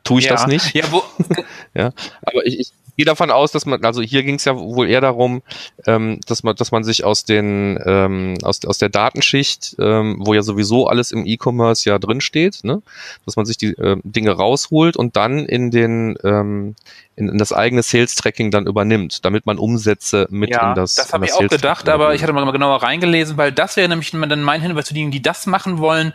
tue 0.03 0.19
ich 0.19 0.25
ja. 0.25 0.31
das 0.31 0.47
nicht. 0.47 0.73
Ja, 0.73 0.91
wo 0.91 1.03
ja, 1.73 1.91
aber 2.21 2.45
ich, 2.45 2.59
ich 2.59 2.71
gehe 3.01 3.05
davon 3.05 3.31
aus, 3.31 3.51
dass 3.51 3.65
man, 3.65 3.83
also 3.83 4.03
hier 4.03 4.21
ging 4.21 4.35
es 4.35 4.45
ja 4.45 4.55
wohl 4.55 4.87
eher 4.87 5.01
darum, 5.01 5.41
ähm, 5.87 6.19
dass 6.27 6.43
man, 6.43 6.55
dass 6.55 6.71
man 6.71 6.83
sich 6.83 7.03
aus 7.03 7.25
den, 7.25 7.79
ähm, 7.83 8.35
aus, 8.43 8.63
aus 8.63 8.77
der 8.77 8.89
Datenschicht, 8.89 9.75
ähm, 9.79 10.17
wo 10.19 10.35
ja 10.35 10.43
sowieso 10.43 10.85
alles 10.85 11.11
im 11.11 11.25
E-Commerce 11.25 11.89
ja 11.89 11.97
drin 11.97 12.21
steht, 12.21 12.63
ne, 12.63 12.83
dass 13.25 13.37
man 13.37 13.47
sich 13.47 13.57
die 13.57 13.69
äh, 13.69 13.97
Dinge 14.03 14.33
rausholt 14.33 14.97
und 14.97 15.15
dann 15.15 15.47
in 15.47 15.71
den 15.71 16.15
ähm, 16.23 16.75
in, 17.15 17.29
in 17.29 17.37
das 17.39 17.53
eigene 17.53 17.81
Sales-Tracking 17.81 18.51
dann 18.51 18.67
übernimmt, 18.67 19.25
damit 19.25 19.47
man 19.47 19.57
Umsätze 19.57 20.27
mit 20.29 20.51
ja, 20.51 20.69
in 20.69 20.75
das. 20.75 20.95
Das 20.95 21.11
habe 21.11 21.25
ich 21.25 21.33
auch 21.33 21.47
gedacht, 21.47 21.89
aber 21.89 22.13
ich 22.13 22.21
hatte 22.21 22.33
mal 22.33 22.49
genauer 22.51 22.83
reingelesen, 22.83 23.37
weil 23.37 23.51
das 23.51 23.77
wäre 23.77 23.89
nämlich 23.89 24.11
dann 24.11 24.43
mein 24.43 24.61
Hinweis 24.61 24.85
zu 24.85 24.93
denen, 24.93 25.09
die 25.09 25.23
das 25.23 25.47
machen 25.47 25.79
wollen, 25.79 26.13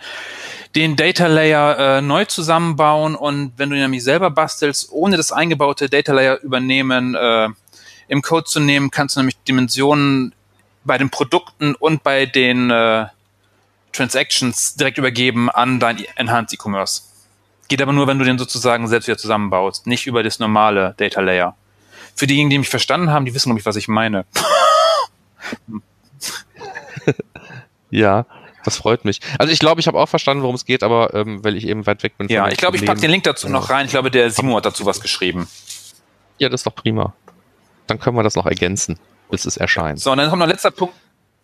den 0.77 0.95
Data 0.95 1.27
Layer 1.27 1.79
äh, 1.79 2.03
neu 2.03 2.27
zusammenbauen 2.27 3.15
und 3.15 3.55
wenn 3.57 3.71
du 3.71 3.77
ihn 3.77 3.83
nämlich 3.83 4.05
selber 4.05 4.31
bastelst, 4.31 4.93
ohne 4.93 5.17
das 5.17 5.33
eingebaute 5.33 5.89
Data 5.89 6.13
Layer 6.13 6.39
übernehmen, 6.43 7.15
äh, 7.15 7.49
im 8.09 8.21
Code 8.21 8.45
zu 8.45 8.61
nehmen, 8.61 8.91
kannst 8.91 9.17
du 9.17 9.21
nämlich 9.21 9.37
Dimensionen 9.49 10.35
bei 10.85 10.99
den 10.99 11.09
Produkten 11.09 11.75
und 11.75 12.03
bei 12.03 12.27
den 12.27 12.71
äh, 12.71 13.07
Transactions 13.93 14.75
direkt 14.75 14.99
übergeben 14.99 15.51
an 15.51 15.81
dein 15.81 16.05
Enhanced 16.17 16.53
E-Commerce. 16.53 17.03
Geht 17.69 17.81
aber 17.81 17.95
nur, 17.95 18.07
wenn 18.07 18.19
du 18.19 18.27
den 18.27 18.39
sozusagen 18.39 18.87
selbst 18.87 19.09
wieder 19.09 19.19
zusammenbaust, 19.19 19.87
nicht 19.87 20.07
über 20.07 20.23
das 20.23 20.39
normale 20.39 20.95
Data 20.99 21.23
Layer. 21.23 21.57
Für 22.15 22.27
diejenigen, 22.27 22.51
die 22.51 22.59
mich 22.59 22.69
verstanden 22.69 23.11
haben, 23.11 23.25
die 23.25 23.35
wissen, 23.35 23.49
glaube 23.49 23.61
ich, 23.61 23.67
was 23.67 23.77
ich 23.77 23.89
meine. 23.89 24.27
ja, 27.91 28.27
das 28.67 28.79
freut 28.79 29.05
mich. 29.05 29.21
Also 29.39 29.53
ich 29.53 29.59
glaube, 29.59 29.81
ich 29.81 29.87
habe 29.87 29.99
auch 29.99 30.09
verstanden, 30.09 30.43
worum 30.43 30.57
es 30.57 30.65
geht, 30.65 30.83
aber 30.83 31.15
ähm, 31.15 31.43
weil 31.45 31.57
ich 31.57 31.67
eben 31.67 31.87
weit 31.87 32.03
weg 32.03 32.19
bin. 32.19 32.29
Ja, 32.29 32.49
ich 32.49 32.59
glaube, 32.59 32.77
ich 32.77 32.85
packe 32.85 33.01
den 33.01 33.11
Link 33.11 33.25
dazu 33.25 33.49
noch 33.49 33.71
rein. 33.71 33.87
Ich 33.87 33.93
glaube, 33.93 34.11
der 34.11 34.31
Simon 34.31 34.57
hat 34.57 34.67
dazu 34.67 34.85
was 34.85 35.01
geschrieben. 35.01 35.49
Ja, 36.39 36.49
das 36.49 36.61
ist 36.61 36.67
doch 36.67 36.75
prima. 36.75 37.15
Dann 37.87 38.01
können 38.01 38.17
wir 38.17 38.25
das 38.25 38.35
noch 38.35 38.47
ergänzen, 38.47 38.99
bis 39.31 39.45
es 39.45 39.57
erscheint. 39.57 40.01
So, 40.01 40.11
und 40.11 40.19
dann 40.19 40.29
kommt 40.29 40.41
noch 40.41 40.49
letzter 40.49 40.73
Punkt. 40.73 40.95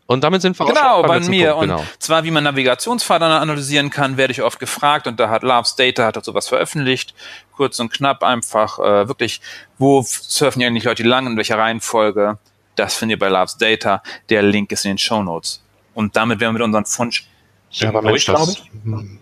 Und 0.07 0.25
damit 0.25 0.43
sind 0.43 0.59
wir 0.59 0.67
genau, 0.67 0.97
auch 0.97 1.07
bei 1.07 1.21
mir. 1.21 1.52
Punkt, 1.52 1.69
genau. 1.69 1.79
Und 1.79 2.02
zwar, 2.02 2.25
wie 2.25 2.33
man 2.33 2.43
Navigationspfade 2.43 3.25
analysieren 3.25 3.88
kann, 3.88 4.17
werde 4.17 4.33
ich 4.33 4.43
oft 4.43 4.59
gefragt 4.59 5.07
und 5.07 5.21
da 5.21 5.31
hat 5.31 5.45
Loves 5.45 5.76
Data 5.76 6.05
hat 6.05 6.17
dazu 6.17 6.35
was 6.35 6.49
veröffentlicht. 6.49 7.14
Kurz 7.55 7.79
und 7.79 7.93
knapp 7.93 8.25
einfach 8.25 8.81
äh, 8.81 9.07
wirklich, 9.07 9.41
wo 9.79 10.02
surfen 10.02 10.61
ja 10.61 10.69
eigentlich 10.69 10.85
Leute 10.85 11.05
lang, 11.05 11.29
in 11.29 11.37
welcher 11.37 11.57
Reihenfolge. 11.57 12.38
Das 12.75 12.95
findet 12.97 13.17
ihr 13.17 13.21
bei 13.21 13.29
Loves 13.29 13.57
Data. 13.59 14.02
Der 14.29 14.43
Link 14.43 14.73
ist 14.73 14.85
in 14.85 14.93
den 14.93 14.99
Show 14.99 15.23
Notes. 15.23 15.62
Und 15.94 16.16
damit 16.16 16.40
werden 16.40 16.54
wir 16.54 16.61
mit 16.61 16.62
unseren 16.62 16.84
Fund 16.87 17.25
ja, 17.72 17.88
aber 17.88 18.02
Mensch, 18.02 18.26
das 18.26 18.62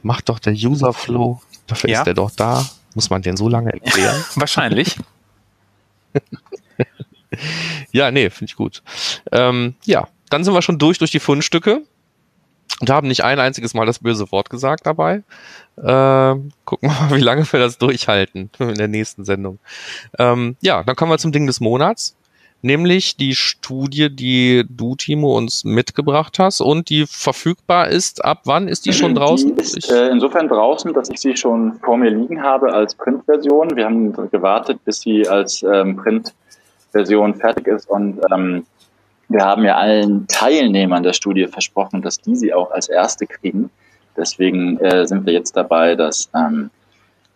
macht 0.03 0.29
doch 0.29 0.39
der 0.39 0.53
User 0.53 0.93
Flow. 0.93 1.41
Dafür 1.67 1.91
ja. 1.91 2.01
ist 2.01 2.07
der 2.07 2.15
doch 2.15 2.33
da. 2.33 2.67
Muss 2.95 3.09
man 3.09 3.23
den 3.23 3.37
so 3.37 3.49
lange 3.49 3.73
erklären? 3.73 4.25
Wahrscheinlich. 4.35 4.97
ja, 7.93 8.11
nee, 8.11 8.29
finde 8.31 8.51
ich 8.51 8.57
gut. 8.57 8.83
Ähm, 9.31 9.75
ja, 9.85 10.09
dann 10.31 10.43
sind 10.43 10.53
wir 10.53 10.63
schon 10.63 10.79
durch 10.79 10.99
durch 10.99 11.13
die 11.13 11.21
Fundstücke 11.21 11.83
und 12.81 12.91
haben 12.91 13.07
nicht 13.07 13.23
ein 13.23 13.39
einziges 13.39 13.75
Mal 13.75 13.87
das 13.87 14.01
böse 14.01 14.33
Wort 14.33 14.51
gesagt 14.51 14.87
dabei. 14.87 15.23
Äh, 15.77 16.35
gucken 16.65 16.91
wir 16.91 17.01
mal, 17.01 17.17
wie 17.17 17.21
lange 17.21 17.51
wir 17.53 17.61
das 17.61 17.79
durchhalten 17.79 18.51
in 18.59 18.75
der 18.75 18.89
nächsten 18.89 19.25
Sendung. 19.25 19.61
Ähm, 20.19 20.57
ja, 20.61 20.83
dann 20.83 20.97
kommen 20.97 21.13
wir 21.13 21.19
zum 21.19 21.31
Ding 21.31 21.47
des 21.47 21.61
Monats, 21.61 22.17
nämlich 22.63 23.17
die 23.17 23.35
Studie, 23.35 24.15
die 24.15 24.65
du, 24.69 24.95
Timo, 24.95 25.37
uns 25.37 25.65
mitgebracht 25.65 26.39
hast 26.39 26.61
und 26.61 26.91
die 26.91 27.07
verfügbar 27.07 27.89
ist. 27.89 28.25
Ab 28.25 28.43
wann 28.45 28.69
ist 28.69 28.87
die 28.87 28.93
schon 28.93 29.15
draußen? 29.15 29.57
Die 29.57 29.63
ist 29.63 29.91
äh, 29.91 30.09
insofern 30.09 30.49
draußen, 30.49 30.93
dass 30.93 31.11
ich 31.11 31.21
sie 31.21 31.37
schon 31.37 31.75
vor 31.75 31.97
mir 31.97 32.11
liegen 32.11 32.43
habe 32.43 32.73
als 32.73 32.95
Printversion. 32.95 33.77
Wir 33.77 33.87
haben 33.87 34.13
gewartet, 34.31 34.85
bis 34.85 35.01
sie 35.01 35.27
als 35.27 35.63
ähm, 35.63 35.97
Printversion 35.97 37.35
fertig 37.35 37.67
ist 37.67 37.89
und 37.89 38.21
ähm, 38.33 38.65
wir 39.29 39.45
haben 39.45 39.63
ja 39.65 39.77
allen 39.77 40.27
Teilnehmern 40.27 41.05
der 41.05 41.13
Studie 41.13 41.47
versprochen, 41.47 42.03
dass 42.03 42.19
die 42.19 42.35
sie 42.35 42.53
auch 42.53 42.73
als 42.73 42.89
erste 42.89 43.27
kriegen. 43.27 43.71
Deswegen 44.17 44.79
äh, 44.79 45.07
sind 45.07 45.25
wir 45.25 45.33
jetzt 45.33 45.57
dabei, 45.57 45.95
dass 45.95 46.29
ähm, 46.35 46.71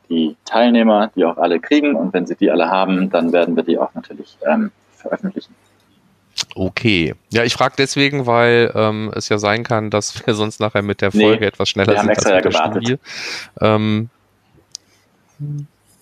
die 0.09 0.37
Teilnehmer 0.45 1.13
die 1.15 1.25
auch 1.25 1.39
alle 1.39 1.61
kriegen 1.61 1.95
und 1.95 2.13
wenn 2.13 2.27
sie 2.27 2.35
die 2.35 2.51
alle 2.51 2.69
haben, 2.69 3.11
dann 3.11 3.33
werden 3.33 3.55
wir 3.55 3.63
die 3.63 3.79
auch 3.79 3.95
natürlich 3.95 4.37
ähm, 4.45 4.73
veröffentlichen. 5.05 5.55
Okay. 6.57 7.15
Ja, 7.31 7.45
ich 7.45 7.55
frage 7.55 7.75
deswegen, 7.79 8.27
weil 8.27 8.73
ähm, 8.75 9.13
es 9.15 9.29
ja 9.29 9.39
sein 9.39 9.63
kann, 9.63 9.91
dass 9.91 10.27
wir 10.27 10.35
sonst 10.35 10.61
nachher 10.61 10.83
mit 10.83 11.01
der 11.01 11.13
Folge 11.13 11.41
nee, 11.41 11.47
etwas 11.47 11.69
schneller 11.69 11.93
wir 11.93 12.01
sind 12.01 12.03
haben 12.03 12.09
extra 12.11 12.31
als 12.31 12.45
mit 12.45 12.55
ja 12.55 12.61
der 12.61 12.71
Studie. 12.71 12.99
Ähm, 13.61 14.11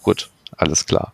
gut 0.02 0.31
alles 0.56 0.87
klar. 0.87 1.12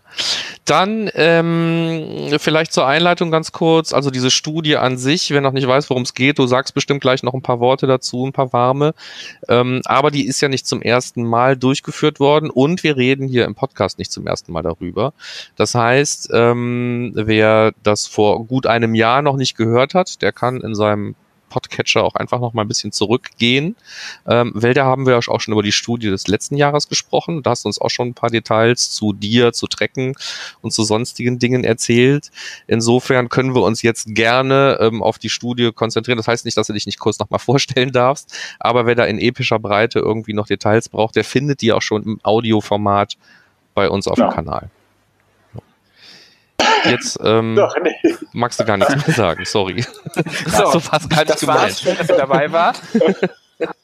Dann 0.64 1.10
ähm, 1.14 2.28
vielleicht 2.38 2.72
zur 2.72 2.86
Einleitung 2.86 3.30
ganz 3.30 3.52
kurz, 3.52 3.92
also 3.92 4.10
diese 4.10 4.30
Studie 4.30 4.76
an 4.76 4.98
sich, 4.98 5.30
wer 5.30 5.40
noch 5.40 5.52
nicht 5.52 5.66
weiß, 5.66 5.88
worum 5.90 6.02
es 6.02 6.14
geht, 6.14 6.38
du 6.38 6.46
sagst 6.46 6.74
bestimmt 6.74 7.00
gleich 7.00 7.22
noch 7.22 7.34
ein 7.34 7.42
paar 7.42 7.60
Worte 7.60 7.86
dazu, 7.86 8.26
ein 8.26 8.32
paar 8.32 8.52
warme, 8.52 8.94
ähm, 9.48 9.80
aber 9.84 10.10
die 10.10 10.26
ist 10.26 10.40
ja 10.40 10.48
nicht 10.48 10.66
zum 10.66 10.82
ersten 10.82 11.24
Mal 11.24 11.56
durchgeführt 11.56 12.20
worden 12.20 12.50
und 12.50 12.82
wir 12.82 12.96
reden 12.96 13.28
hier 13.28 13.44
im 13.44 13.54
Podcast 13.54 13.98
nicht 13.98 14.12
zum 14.12 14.26
ersten 14.26 14.52
Mal 14.52 14.62
darüber. 14.62 15.12
Das 15.56 15.74
heißt, 15.74 16.30
ähm, 16.32 17.12
wer 17.14 17.72
das 17.82 18.06
vor 18.06 18.44
gut 18.44 18.66
einem 18.66 18.94
Jahr 18.94 19.22
noch 19.22 19.36
nicht 19.36 19.56
gehört 19.56 19.94
hat, 19.94 20.20
der 20.20 20.32
kann 20.32 20.60
in 20.60 20.74
seinem 20.74 21.14
Podcatcher 21.48 22.04
auch 22.04 22.14
einfach 22.14 22.40
noch 22.40 22.54
mal 22.54 22.62
ein 22.62 22.68
bisschen 22.68 22.92
zurückgehen, 22.92 23.76
ähm, 24.26 24.52
weil 24.54 24.74
da 24.74 24.84
haben 24.84 25.06
wir 25.06 25.14
ja 25.14 25.18
auch 25.18 25.40
schon 25.40 25.52
über 25.52 25.62
die 25.62 25.72
Studie 25.72 26.08
des 26.10 26.28
letzten 26.28 26.56
Jahres 26.56 26.88
gesprochen. 26.88 27.42
Da 27.42 27.50
hast 27.50 27.64
du 27.64 27.68
uns 27.68 27.80
auch 27.80 27.90
schon 27.90 28.08
ein 28.08 28.14
paar 28.14 28.30
Details 28.30 28.90
zu 28.90 29.12
dir, 29.12 29.52
zu 29.52 29.66
Trecken 29.66 30.14
und 30.60 30.72
zu 30.72 30.84
sonstigen 30.84 31.38
Dingen 31.38 31.64
erzählt. 31.64 32.30
Insofern 32.66 33.28
können 33.28 33.54
wir 33.54 33.62
uns 33.62 33.82
jetzt 33.82 34.14
gerne 34.14 34.78
ähm, 34.80 35.02
auf 35.02 35.18
die 35.18 35.30
Studie 35.30 35.72
konzentrieren. 35.72 36.18
Das 36.18 36.28
heißt 36.28 36.44
nicht, 36.44 36.56
dass 36.56 36.66
du 36.66 36.72
dich 36.72 36.86
nicht 36.86 36.98
kurz 36.98 37.18
noch 37.18 37.30
mal 37.30 37.38
vorstellen 37.48 37.92
darfst, 37.92 38.34
aber 38.60 38.86
wer 38.86 38.94
da 38.94 39.04
in 39.04 39.18
epischer 39.18 39.58
Breite 39.58 39.98
irgendwie 39.98 40.34
noch 40.34 40.46
Details 40.46 40.88
braucht, 40.88 41.16
der 41.16 41.24
findet 41.24 41.62
die 41.62 41.72
auch 41.72 41.82
schon 41.82 42.02
im 42.02 42.20
Audioformat 42.22 43.16
bei 43.74 43.88
uns 43.88 44.06
auf 44.08 44.18
ja. 44.18 44.28
dem 44.28 44.34
Kanal. 44.34 44.70
Jetzt 46.84 47.18
ähm, 47.22 47.56
Doch, 47.56 47.74
nee. 47.82 48.14
magst 48.32 48.60
du 48.60 48.64
gar 48.64 48.76
nichts 48.76 48.94
mehr 49.06 49.16
sagen, 49.16 49.44
sorry. 49.44 49.84
So, 50.46 50.72
so 50.72 50.80
fast 50.80 51.08
gar 51.10 51.24
nicht 51.24 51.40
gemeint. 51.40 51.60
War's, 51.60 51.82
dass 51.82 52.08
ihr 52.08 52.16
dabei 52.16 52.50
war. 52.50 52.74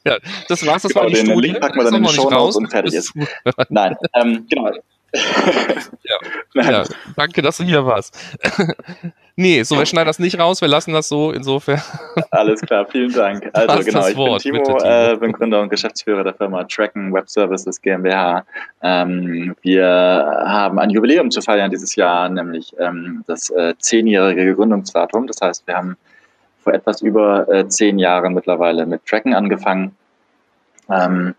ja, 0.04 0.18
das 0.48 0.66
war's, 0.66 0.82
das 0.82 0.92
genau, 0.92 1.02
war 1.02 1.08
die 1.08 1.14
den 1.14 1.26
Studie. 1.26 1.48
Link 1.48 1.60
packen 1.60 1.78
wir 1.78 1.84
dann 1.84 1.94
in 1.94 2.02
die 2.04 2.08
Show 2.12 2.28
raus 2.28 2.56
und 2.56 2.68
fertig 2.68 2.94
ist. 2.94 3.12
Nein, 3.68 3.96
ähm, 4.14 4.46
genau. 4.48 4.70
ja. 6.54 6.70
ja, 6.70 6.84
danke, 7.16 7.40
dass 7.42 7.58
du 7.58 7.64
hier 7.64 7.86
warst. 7.86 8.18
nee, 9.36 9.62
so, 9.62 9.78
wir 9.78 9.86
schneiden 9.86 10.08
das 10.08 10.18
nicht 10.18 10.38
raus, 10.38 10.60
wir 10.60 10.68
lassen 10.68 10.92
das 10.92 11.08
so, 11.08 11.30
insofern. 11.30 11.80
Alles 12.30 12.60
klar, 12.60 12.86
vielen 12.86 13.12
Dank. 13.12 13.48
Also 13.52 13.84
genau, 13.84 14.08
ich 14.08 14.16
Wort, 14.16 14.42
bin 14.42 14.52
Timo, 14.52 14.64
bitte, 14.64 14.78
Timo. 14.78 15.12
Äh, 15.12 15.16
bin 15.16 15.32
Gründer 15.32 15.60
und 15.60 15.68
Geschäftsführer 15.68 16.24
der 16.24 16.34
Firma 16.34 16.64
Tracken 16.64 17.12
Web 17.12 17.30
Services 17.30 17.80
GmbH. 17.80 18.44
Ähm, 18.82 19.54
wir 19.62 19.86
haben 19.86 20.78
ein 20.78 20.90
Jubiläum 20.90 21.30
zu 21.30 21.40
feiern 21.40 21.70
dieses 21.70 21.94
Jahr, 21.94 22.28
nämlich 22.28 22.74
ähm, 22.78 23.22
das 23.26 23.50
äh, 23.50 23.74
zehnjährige 23.78 24.54
Gründungsdatum. 24.54 25.28
Das 25.28 25.40
heißt, 25.40 25.66
wir 25.66 25.76
haben 25.76 25.96
vor 26.58 26.72
etwas 26.72 27.02
über 27.02 27.48
äh, 27.48 27.68
zehn 27.68 27.98
Jahren 27.98 28.34
mittlerweile 28.34 28.84
mit 28.86 29.06
Tracken 29.06 29.34
angefangen. 29.34 29.94
Ähm, 30.90 31.34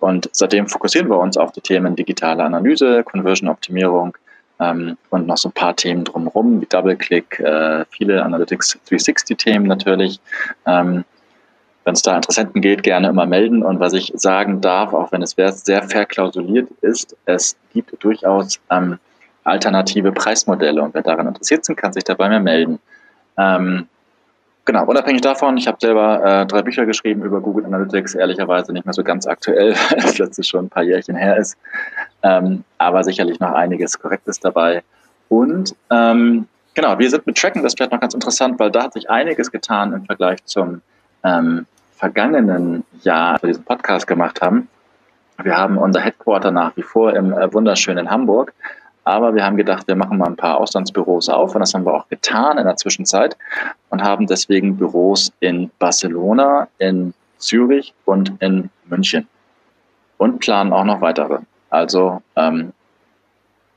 und 0.00 0.28
seitdem 0.32 0.68
fokussieren 0.68 1.08
wir 1.08 1.18
uns 1.18 1.36
auf 1.36 1.52
die 1.52 1.60
Themen 1.60 1.96
digitale 1.96 2.44
Analyse, 2.44 3.02
Conversion-Optimierung 3.04 4.16
ähm, 4.60 4.96
und 5.10 5.26
noch 5.26 5.36
so 5.36 5.48
ein 5.48 5.52
paar 5.52 5.76
Themen 5.76 6.04
drumherum, 6.04 6.60
wie 6.60 6.66
Double-Click, 6.66 7.40
äh, 7.40 7.84
viele 7.90 8.22
Analytics 8.22 8.78
360-Themen 8.88 9.66
natürlich. 9.66 10.20
Ähm, 10.66 11.04
wenn 11.84 11.94
es 11.94 12.02
da 12.02 12.16
Interessenten 12.16 12.60
geht, 12.60 12.82
gerne 12.82 13.08
immer 13.08 13.24
melden. 13.24 13.62
Und 13.62 13.80
was 13.80 13.94
ich 13.94 14.12
sagen 14.14 14.60
darf, 14.60 14.92
auch 14.92 15.10
wenn 15.10 15.22
es 15.22 15.34
sehr 15.64 15.82
verklausuliert 15.84 16.68
ist, 16.82 17.16
es 17.24 17.56
gibt 17.72 18.04
durchaus 18.04 18.60
ähm, 18.70 18.98
alternative 19.44 20.12
Preismodelle. 20.12 20.82
Und 20.82 20.92
wer 20.92 21.02
daran 21.02 21.28
interessiert 21.28 21.66
ist, 21.66 21.76
kann 21.78 21.94
sich 21.94 22.04
dabei 22.04 22.28
mehr 22.28 22.40
melden. 22.40 22.78
Ähm, 23.38 23.88
Genau, 24.68 24.84
unabhängig 24.84 25.22
davon, 25.22 25.56
ich 25.56 25.66
habe 25.66 25.78
selber 25.80 26.22
äh, 26.22 26.44
drei 26.44 26.60
Bücher 26.60 26.84
geschrieben 26.84 27.22
über 27.22 27.40
Google 27.40 27.64
Analytics, 27.64 28.14
ehrlicherweise 28.16 28.70
nicht 28.74 28.84
mehr 28.84 28.92
so 28.92 29.02
ganz 29.02 29.26
aktuell, 29.26 29.74
weil 29.88 29.98
das 29.98 30.18
letzte 30.18 30.44
schon 30.44 30.66
ein 30.66 30.68
paar 30.68 30.82
Jährchen 30.82 31.16
her 31.16 31.38
ist, 31.38 31.56
ähm, 32.22 32.64
aber 32.76 33.02
sicherlich 33.02 33.40
noch 33.40 33.52
einiges 33.52 33.98
Korrektes 33.98 34.40
dabei. 34.40 34.82
Und 35.30 35.74
ähm, 35.90 36.48
genau, 36.74 36.98
wir 36.98 37.08
sind 37.08 37.26
mit 37.26 37.38
Tracken, 37.38 37.62
das 37.62 37.72
ist 37.72 37.78
vielleicht 37.78 37.92
noch 37.92 38.00
ganz 38.00 38.12
interessant, 38.12 38.60
weil 38.60 38.70
da 38.70 38.82
hat 38.82 38.92
sich 38.92 39.08
einiges 39.08 39.50
getan 39.50 39.94
im 39.94 40.04
Vergleich 40.04 40.44
zum 40.44 40.82
ähm, 41.24 41.64
vergangenen 41.96 42.84
Jahr, 43.00 43.32
als 43.32 43.42
wir 43.44 43.46
diesen 43.48 43.64
Podcast 43.64 44.06
gemacht 44.06 44.42
haben. 44.42 44.68
Wir 45.42 45.56
haben 45.56 45.78
unser 45.78 46.00
Headquarter 46.00 46.50
nach 46.50 46.76
wie 46.76 46.82
vor 46.82 47.16
im 47.16 47.32
äh, 47.32 47.50
wunderschönen 47.54 48.10
Hamburg, 48.10 48.52
aber 49.08 49.34
wir 49.34 49.44
haben 49.44 49.56
gedacht, 49.56 49.88
wir 49.88 49.96
machen 49.96 50.18
mal 50.18 50.26
ein 50.26 50.36
paar 50.36 50.58
Auslandsbüros 50.58 51.28
auf 51.28 51.54
und 51.54 51.60
das 51.60 51.72
haben 51.72 51.86
wir 51.86 51.94
auch 51.94 52.08
getan 52.08 52.58
in 52.58 52.64
der 52.64 52.76
Zwischenzeit 52.76 53.36
und 53.88 54.02
haben 54.02 54.26
deswegen 54.26 54.76
Büros 54.76 55.32
in 55.40 55.70
Barcelona, 55.78 56.68
in 56.78 57.14
Zürich 57.38 57.94
und 58.04 58.32
in 58.40 58.68
München 58.84 59.26
und 60.18 60.40
planen 60.40 60.72
auch 60.72 60.84
noch 60.84 61.00
weitere. 61.00 61.38
Also 61.70 62.22
ähm, 62.36 62.72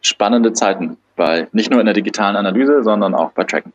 spannende 0.01 0.51
Zeiten 0.53 0.97
bei 1.15 1.47
nicht 1.53 1.71
nur 1.71 1.79
in 1.79 1.85
der 1.85 1.95
digitalen 1.95 2.35
Analyse, 2.35 2.83
sondern 2.83 3.15
auch 3.15 3.31
bei 3.31 3.45
Tracken. 3.45 3.71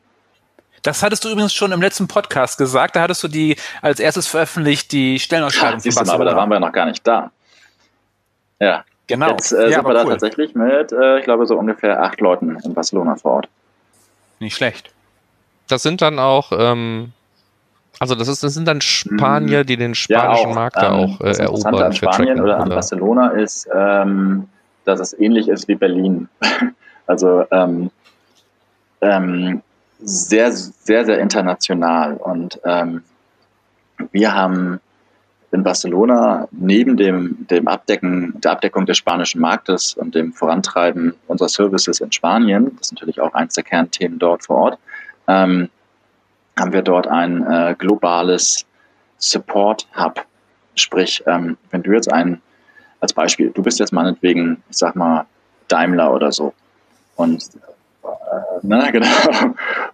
Das 0.82 1.02
hattest 1.02 1.25
du 1.25 1.30
übrigens 1.30 1.54
schon 1.54 1.72
im 1.72 1.80
letzten 1.80 2.06
Podcast 2.06 2.58
gesagt. 2.58 2.96
Da 2.96 3.00
hattest 3.00 3.22
du 3.25 3.28
die 3.28 3.56
als 3.82 3.98
erstes 3.98 4.26
veröffentlicht, 4.26 4.92
die 4.92 5.18
Stellenausschreibung. 5.18 5.78
Ja, 5.78 5.80
siehst 5.80 5.98
du 5.98 6.04
mal, 6.04 6.14
aber 6.14 6.25
da 6.26 6.36
waren 6.36 6.50
wir 6.50 6.60
noch 6.60 6.72
gar 6.72 6.86
nicht 6.86 7.06
da. 7.06 7.30
Ja. 8.60 8.84
Genau. 9.06 9.30
Jetzt 9.30 9.52
äh, 9.52 9.68
ja, 9.68 9.76
sind 9.76 9.86
wir 9.86 9.94
da 9.94 10.04
cool. 10.04 10.10
tatsächlich 10.10 10.54
mit, 10.54 10.92
äh, 10.92 11.18
ich 11.18 11.25
glaube, 11.25 11.46
so 11.46 11.56
ungefähr 11.56 12.02
acht 12.02 12.20
Leuten 12.20 12.58
in 12.64 12.75
Barcelona 12.75 13.16
vor 13.16 13.32
Ort. 13.32 13.48
Nicht 14.40 14.56
schlecht. 14.56 14.90
Das 15.68 15.82
sind 15.82 16.02
dann 16.02 16.18
auch, 16.18 16.52
ähm, 16.52 17.12
also 17.98 18.14
das, 18.14 18.28
ist, 18.28 18.42
das 18.42 18.54
sind 18.54 18.66
dann 18.66 18.80
Spanier, 18.80 19.64
die 19.64 19.76
den 19.76 19.94
spanischen 19.94 20.44
ja, 20.44 20.50
auch, 20.50 20.54
Markt 20.54 20.76
da 20.76 20.88
ähm, 20.88 20.94
auch 20.94 21.20
äh, 21.20 21.38
erobern. 21.38 21.75
An 21.76 21.92
Spanien 21.92 22.40
oder 22.40 22.58
an 22.58 22.68
Barcelona 22.68 23.30
ist, 23.30 23.68
ähm, 23.72 24.48
dass 24.84 25.00
es 25.00 25.18
ähnlich 25.18 25.48
ist 25.48 25.68
wie 25.68 25.76
Berlin. 25.76 26.28
also 27.06 27.44
ähm, 27.50 27.90
ähm, 29.00 29.62
sehr, 30.00 30.52
sehr, 30.52 31.04
sehr 31.04 31.18
international. 31.20 32.14
Und 32.14 32.60
ähm, 32.64 33.02
wir 34.12 34.34
haben 34.34 34.80
in 35.56 35.64
Barcelona 35.64 36.46
neben 36.52 36.96
dem, 36.96 37.46
dem 37.50 37.66
Abdecken, 37.66 38.40
der 38.40 38.52
Abdeckung 38.52 38.86
des 38.86 38.98
spanischen 38.98 39.40
Marktes 39.40 39.94
und 39.94 40.14
dem 40.14 40.32
Vorantreiben 40.32 41.14
unserer 41.26 41.48
Services 41.48 42.00
in 42.00 42.12
Spanien, 42.12 42.76
das 42.76 42.88
ist 42.88 42.92
natürlich 42.92 43.20
auch 43.20 43.34
eins 43.34 43.54
der 43.54 43.64
Kernthemen 43.64 44.18
dort 44.18 44.44
vor 44.44 44.56
Ort, 44.56 44.78
ähm, 45.26 45.68
haben 46.58 46.72
wir 46.72 46.82
dort 46.82 47.08
ein 47.08 47.44
äh, 47.44 47.75
globales 47.76 48.64
Support 49.18 49.88
Hub. 49.96 50.25
Sprich, 50.75 51.22
ähm, 51.26 51.56
wenn 51.70 51.82
du 51.82 51.92
jetzt 51.92 52.12
ein, 52.12 52.40
als 53.00 53.12
Beispiel, 53.12 53.50
du 53.50 53.62
bist 53.62 53.78
jetzt 53.78 53.92
meinetwegen, 53.92 54.62
ich 54.70 54.76
sag 54.76 54.94
mal, 54.94 55.26
Daimler 55.68 56.12
oder 56.12 56.30
so 56.32 56.54
und 57.16 57.42
Ne, 58.62 58.88
genau. 58.92 59.06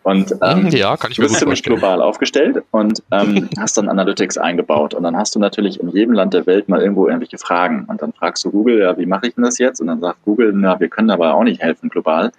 Und 0.02 0.34
ähm, 0.40 0.68
ja, 0.68 0.96
kann 0.96 1.10
ich 1.10 1.18
mir 1.18 1.26
du 1.26 1.30
bist 1.30 1.40
ziemlich 1.40 1.62
global 1.62 2.00
aufgestellt 2.00 2.62
und 2.70 3.02
ähm, 3.10 3.48
hast 3.58 3.76
dann 3.76 3.88
Analytics 3.88 4.38
eingebaut. 4.38 4.94
Und 4.94 5.02
dann 5.02 5.16
hast 5.16 5.34
du 5.34 5.38
natürlich 5.38 5.80
in 5.80 5.90
jedem 5.90 6.14
Land 6.14 6.34
der 6.34 6.46
Welt 6.46 6.68
mal 6.68 6.80
irgendwo 6.80 7.06
irgendwelche 7.06 7.38
Fragen. 7.38 7.84
Und 7.86 8.02
dann 8.02 8.12
fragst 8.12 8.44
du 8.44 8.50
Google, 8.50 8.80
ja, 8.80 8.96
wie 8.98 9.06
mache 9.06 9.28
ich 9.28 9.34
denn 9.34 9.44
das 9.44 9.58
jetzt? 9.58 9.80
Und 9.80 9.88
dann 9.88 10.00
sagt 10.00 10.24
Google, 10.24 10.52
na, 10.54 10.78
wir 10.80 10.88
können 10.88 11.10
aber 11.10 11.34
auch 11.34 11.44
nicht 11.44 11.60
helfen 11.60 11.88
global. 11.88 12.32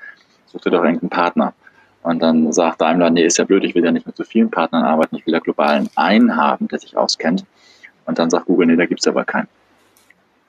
Such 0.48 0.62
dir 0.62 0.72
doch 0.72 0.84
irgendeinen 0.84 1.10
Partner. 1.10 1.54
Und 2.04 2.22
dann 2.22 2.52
sagt 2.52 2.82
Daimler, 2.82 3.10
nee, 3.10 3.26
ist 3.26 3.38
ja 3.38 3.46
blöd, 3.46 3.64
ich 3.64 3.76
will 3.76 3.86
ja 3.86 3.92
nicht 3.92 4.06
mit 4.06 4.18
so 4.18 4.24
vielen 4.24 4.52
Partnern 4.52 4.84
arbeiten, 4.84 5.16
ich 5.16 5.26
will 5.26 5.34
ja 5.34 5.40
globalen 5.40 5.90
einen 5.96 6.36
haben, 6.36 6.68
der 6.68 6.80
sich 6.80 6.98
auskennt. 6.98 7.46
Und 8.06 8.20
dann 8.20 8.30
sagt 8.30 8.46
Google, 8.46 8.68
nee, 8.68 8.76
da 8.76 8.86
gibt's 8.86 9.08
aber 9.08 9.24
keinen. 9.24 9.48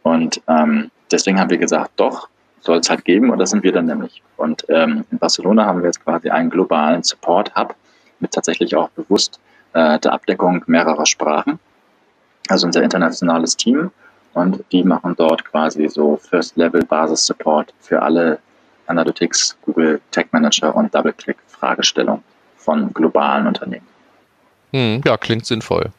Und 0.03 0.43
ähm, 0.49 0.91
deswegen 1.13 1.39
haben 1.39 1.51
wir 1.51 1.59
gesagt, 1.59 1.93
doch, 1.97 2.29
soll 2.65 2.79
es 2.79 2.89
halt 2.89 3.05
geben 3.05 3.31
und 3.31 3.39
das 3.39 3.51
sind 3.51 3.63
wir 3.63 3.73
dann 3.73 3.87
nämlich. 3.87 4.23
Und 4.37 4.65
ähm, 4.69 5.05
in 5.11 5.19
Barcelona 5.19 5.67
haben 5.67 5.81
wir 5.81 5.87
jetzt 5.87 6.03
quasi 6.03 6.31
einen 6.31 6.51
globalen 6.51 7.03
Support-Hub 7.03 7.75
mit 8.21 8.33
tatsächlich 8.33 8.75
auch 8.75 8.89
bewusst 8.91 9.39
äh, 9.75 9.99
der 9.99 10.13
Abdeckung 10.13 10.65
mehrerer 10.67 11.07
Sprachen. 11.07 11.59
Also 12.49 12.67
unser 12.67 12.83
internationales 12.83 13.57
Team 13.57 13.91
und 14.33 14.65
die 14.73 14.83
machen 14.83 15.15
dort 15.17 15.45
quasi 15.45 15.89
so 15.89 16.17
First-Level-Basis-Support 16.17 17.73
für 17.81 18.03
alle 18.03 18.39
Analytics, 18.87 19.57
Google 19.65 20.01
Tech 20.11 20.27
Manager 20.33 20.75
und 20.75 20.95
Double-Click-Fragestellung 20.95 22.23
von 22.57 22.93
globalen 22.93 23.47
Unternehmen. 23.47 23.87
Hm, 24.73 25.03
ja, 25.05 25.17
klingt 25.17 25.47
sinnvoll. 25.47 25.91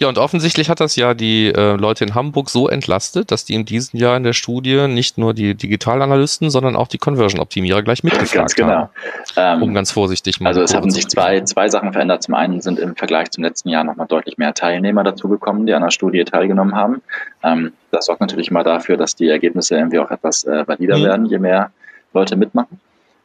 Ja, 0.00 0.08
und 0.08 0.16
offensichtlich 0.16 0.70
hat 0.70 0.80
das 0.80 0.96
ja 0.96 1.12
die 1.12 1.48
äh, 1.48 1.76
Leute 1.76 2.04
in 2.04 2.14
Hamburg 2.14 2.48
so 2.48 2.68
entlastet, 2.68 3.30
dass 3.30 3.44
die 3.44 3.52
in 3.52 3.66
diesem 3.66 4.00
Jahr 4.00 4.16
in 4.16 4.22
der 4.22 4.32
Studie 4.32 4.88
nicht 4.88 5.18
nur 5.18 5.34
die 5.34 5.54
Digitalanalysten, 5.54 6.48
sondern 6.48 6.74
auch 6.74 6.88
die 6.88 6.96
Conversion-Optimierer 6.96 7.82
gleich 7.82 8.02
mitgefragt 8.02 8.32
ganz 8.32 8.54
genau. 8.54 8.88
haben. 9.36 9.62
Um 9.62 9.68
ähm, 9.68 9.74
ganz 9.74 9.90
vorsichtig 9.90 10.40
mal 10.40 10.48
Also 10.48 10.62
es 10.62 10.74
haben 10.74 10.90
sich 10.90 11.06
zwei, 11.06 11.42
zwei 11.42 11.68
Sachen 11.68 11.92
verändert. 11.92 12.22
Zum 12.22 12.34
einen 12.34 12.62
sind 12.62 12.78
im 12.78 12.96
Vergleich 12.96 13.30
zum 13.30 13.44
letzten 13.44 13.68
Jahr 13.68 13.84
nochmal 13.84 14.06
deutlich 14.06 14.38
mehr 14.38 14.54
Teilnehmer 14.54 15.04
dazugekommen, 15.04 15.66
die 15.66 15.74
an 15.74 15.82
der 15.82 15.90
Studie 15.90 16.24
teilgenommen 16.24 16.74
haben. 16.74 17.02
Ähm, 17.42 17.74
das 17.90 18.06
sorgt 18.06 18.22
natürlich 18.22 18.50
immer 18.50 18.64
dafür, 18.64 18.96
dass 18.96 19.16
die 19.16 19.28
Ergebnisse 19.28 19.76
irgendwie 19.76 19.98
auch 19.98 20.10
etwas 20.10 20.44
äh, 20.44 20.66
valider 20.66 20.96
mhm. 20.96 21.04
werden, 21.04 21.26
je 21.26 21.38
mehr 21.38 21.72
Leute 22.14 22.36
mitmachen. 22.36 22.80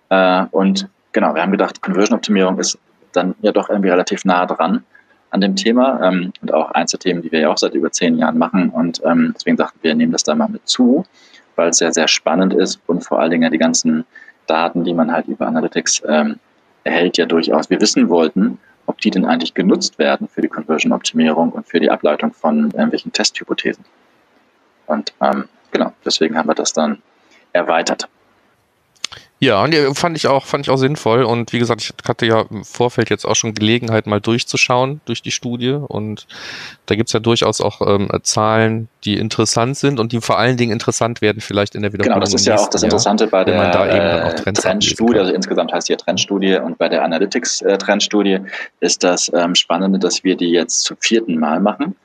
Äh, 0.10 0.44
und 0.52 0.90
genau, 1.14 1.36
wir 1.36 1.42
haben 1.42 1.52
gedacht, 1.52 1.82
Conversion-Optimierung 1.82 2.60
ist 2.60 2.78
dann 3.14 3.34
ja 3.42 3.54
doch 3.54 3.70
irgendwie 3.70 3.92
relativ 3.92 4.26
nah 4.26 4.46
dran 4.46 4.84
an 5.36 5.42
dem 5.42 5.56
Thema 5.56 6.02
ähm, 6.02 6.32
und 6.42 6.54
auch 6.54 6.72
eins 6.72 6.92
der 6.92 7.00
Themen, 7.00 7.22
die 7.22 7.32
wir 7.32 7.42
ja 7.42 7.50
auch 7.50 7.58
seit 7.58 7.74
über 7.74 7.92
zehn 7.92 8.18
Jahren 8.18 8.38
machen. 8.38 8.70
Und 8.70 9.02
ähm, 9.06 9.34
deswegen 9.36 9.58
dachten 9.58 9.78
wir, 9.82 9.94
nehmen 9.94 10.14
das 10.14 10.24
da 10.24 10.34
mal 10.34 10.48
mit 10.48 10.66
zu, 10.68 11.06
weil 11.56 11.70
es 11.70 11.78
sehr, 11.78 11.92
sehr 11.94 12.08
spannend 12.08 12.54
ist 12.54 12.80
und 12.88 13.04
vor 13.04 13.20
allen 13.20 13.32
Dingen 13.32 13.44
ja 13.44 13.50
die 13.50 13.58
ganzen 13.58 14.06
Daten, 14.48 14.86
die 14.86 14.94
man 14.94 15.12
halt 15.12 15.28
über 15.28 15.46
Analytics 15.46 16.04
ähm, 16.08 16.40
erhält, 16.86 17.18
ja 17.18 17.26
durchaus. 17.26 17.70
Wir 17.70 17.82
wissen 17.82 18.10
wollten, 18.10 18.60
ob 18.86 19.00
die 19.00 19.10
denn 19.10 19.26
eigentlich 19.26 19.54
genutzt 19.54 20.00
werden 20.00 20.28
für 20.28 20.42
die 20.42 20.48
Conversion-Optimierung 20.48 21.52
und 21.52 21.68
für 21.68 21.80
die 21.80 21.90
Ableitung 21.90 22.34
von 22.34 22.72
irgendwelchen 22.72 23.12
Testhypothesen. 23.12 23.84
Und 24.86 25.14
ähm, 25.22 25.46
genau, 25.72 25.92
deswegen 26.06 26.38
haben 26.38 26.48
wir 26.48 26.56
das 26.56 26.72
dann 26.72 27.02
erweitert. 27.52 28.08
Ja, 29.40 29.62
und 29.62 29.76
fand 29.98 30.16
ich 30.16 30.28
auch, 30.28 30.46
fand 30.46 30.66
ich 30.66 30.72
auch 30.72 30.78
sinnvoll. 30.78 31.24
Und 31.24 31.52
wie 31.52 31.60
gesagt, 31.60 31.82
ich 31.82 31.94
hatte 32.08 32.26
ja 32.26 32.46
im 32.50 32.64
Vorfeld 32.64 33.10
jetzt 33.10 33.26
auch 33.26 33.36
schon 33.36 33.54
Gelegenheit, 33.54 34.08
mal 34.08 34.22
durchzuschauen 34.22 35.02
durch 35.06 35.22
die 35.22 35.32
Studie. 35.32 35.72
Und 35.72 36.26
da 36.86 36.96
gibt's 36.96 37.12
ja 37.12 37.20
durchaus 37.20 37.60
auch 37.60 37.82
ähm, 37.86 38.10
Zahlen, 38.24 38.88
die 39.04 39.18
interessant 39.18 39.78
sind 39.78 40.00
und 40.00 40.14
die 40.14 40.22
vor 40.22 40.40
allen 40.40 40.56
Dingen 40.56 40.72
interessant 40.72 41.22
werden, 41.22 41.42
vielleicht 41.42 41.76
in 41.76 41.82
der 41.82 41.92
Wiederholung. 41.92 42.16
Genau, 42.16 42.26
das 42.26 42.34
ist 42.34 42.48
ja 42.48 42.56
auch 42.56 42.70
das 42.70 42.84
Interessante 42.84 43.28
bei 43.28 43.44
der 43.44 44.34
äh, 44.38 44.54
Trendstudie, 44.54 45.20
also 45.20 45.34
insgesamt 45.34 45.74
heißt 45.74 45.90
die 45.90 45.94
ja 45.94 45.98
Trendstudie 45.98 46.56
und 46.56 46.78
bei 46.78 46.88
der 46.88 47.04
Analytics-Trendstudie 47.04 48.34
äh, 48.34 48.42
ist 48.80 49.04
das 49.04 49.32
ähm, 49.34 49.54
Spannende, 49.56 50.00
dass 50.00 50.24
wir 50.24 50.38
die 50.38 50.50
jetzt 50.50 50.84
zum 50.84 50.98
vierten 51.00 51.38
Mal 51.38 51.60
machen. 51.60 51.96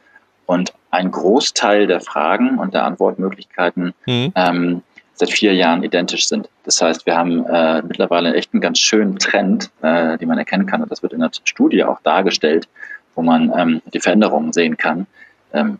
Und 0.47 0.73
ein 0.91 1.13
Großteil 1.13 1.87
der 1.87 2.01
Fragen 2.01 2.59
und 2.59 2.75
der 2.75 2.85
Antwortmöglichkeiten 2.85 3.95
mhm. 4.07 4.33
ähm, 4.35 4.83
seit 5.21 5.31
vier 5.31 5.55
Jahren 5.55 5.83
identisch 5.83 6.27
sind. 6.27 6.49
Das 6.65 6.81
heißt, 6.83 7.07
wir 7.07 7.17
haben 7.17 7.45
äh, 7.47 7.83
mittlerweile 7.83 8.35
echt 8.35 8.53
einen 8.53 8.61
ganz 8.61 8.79
schönen 8.79 9.19
Trend, 9.19 9.71
äh, 9.83 10.19
den 10.19 10.29
man 10.29 10.39
erkennen 10.39 10.67
kann. 10.67 10.83
Und 10.83 10.91
das 10.91 11.03
wird 11.03 11.13
in 11.13 11.21
der 11.21 11.31
Studie 11.45 11.85
auch 11.85 12.01
dargestellt, 12.01 12.69
wo 13.15 13.23
man 13.23 13.53
ähm, 13.57 13.83
die 13.93 14.01
Veränderungen 14.01 14.53
sehen 14.53 14.77
kann. 14.77 15.07
Ähm, 15.53 15.79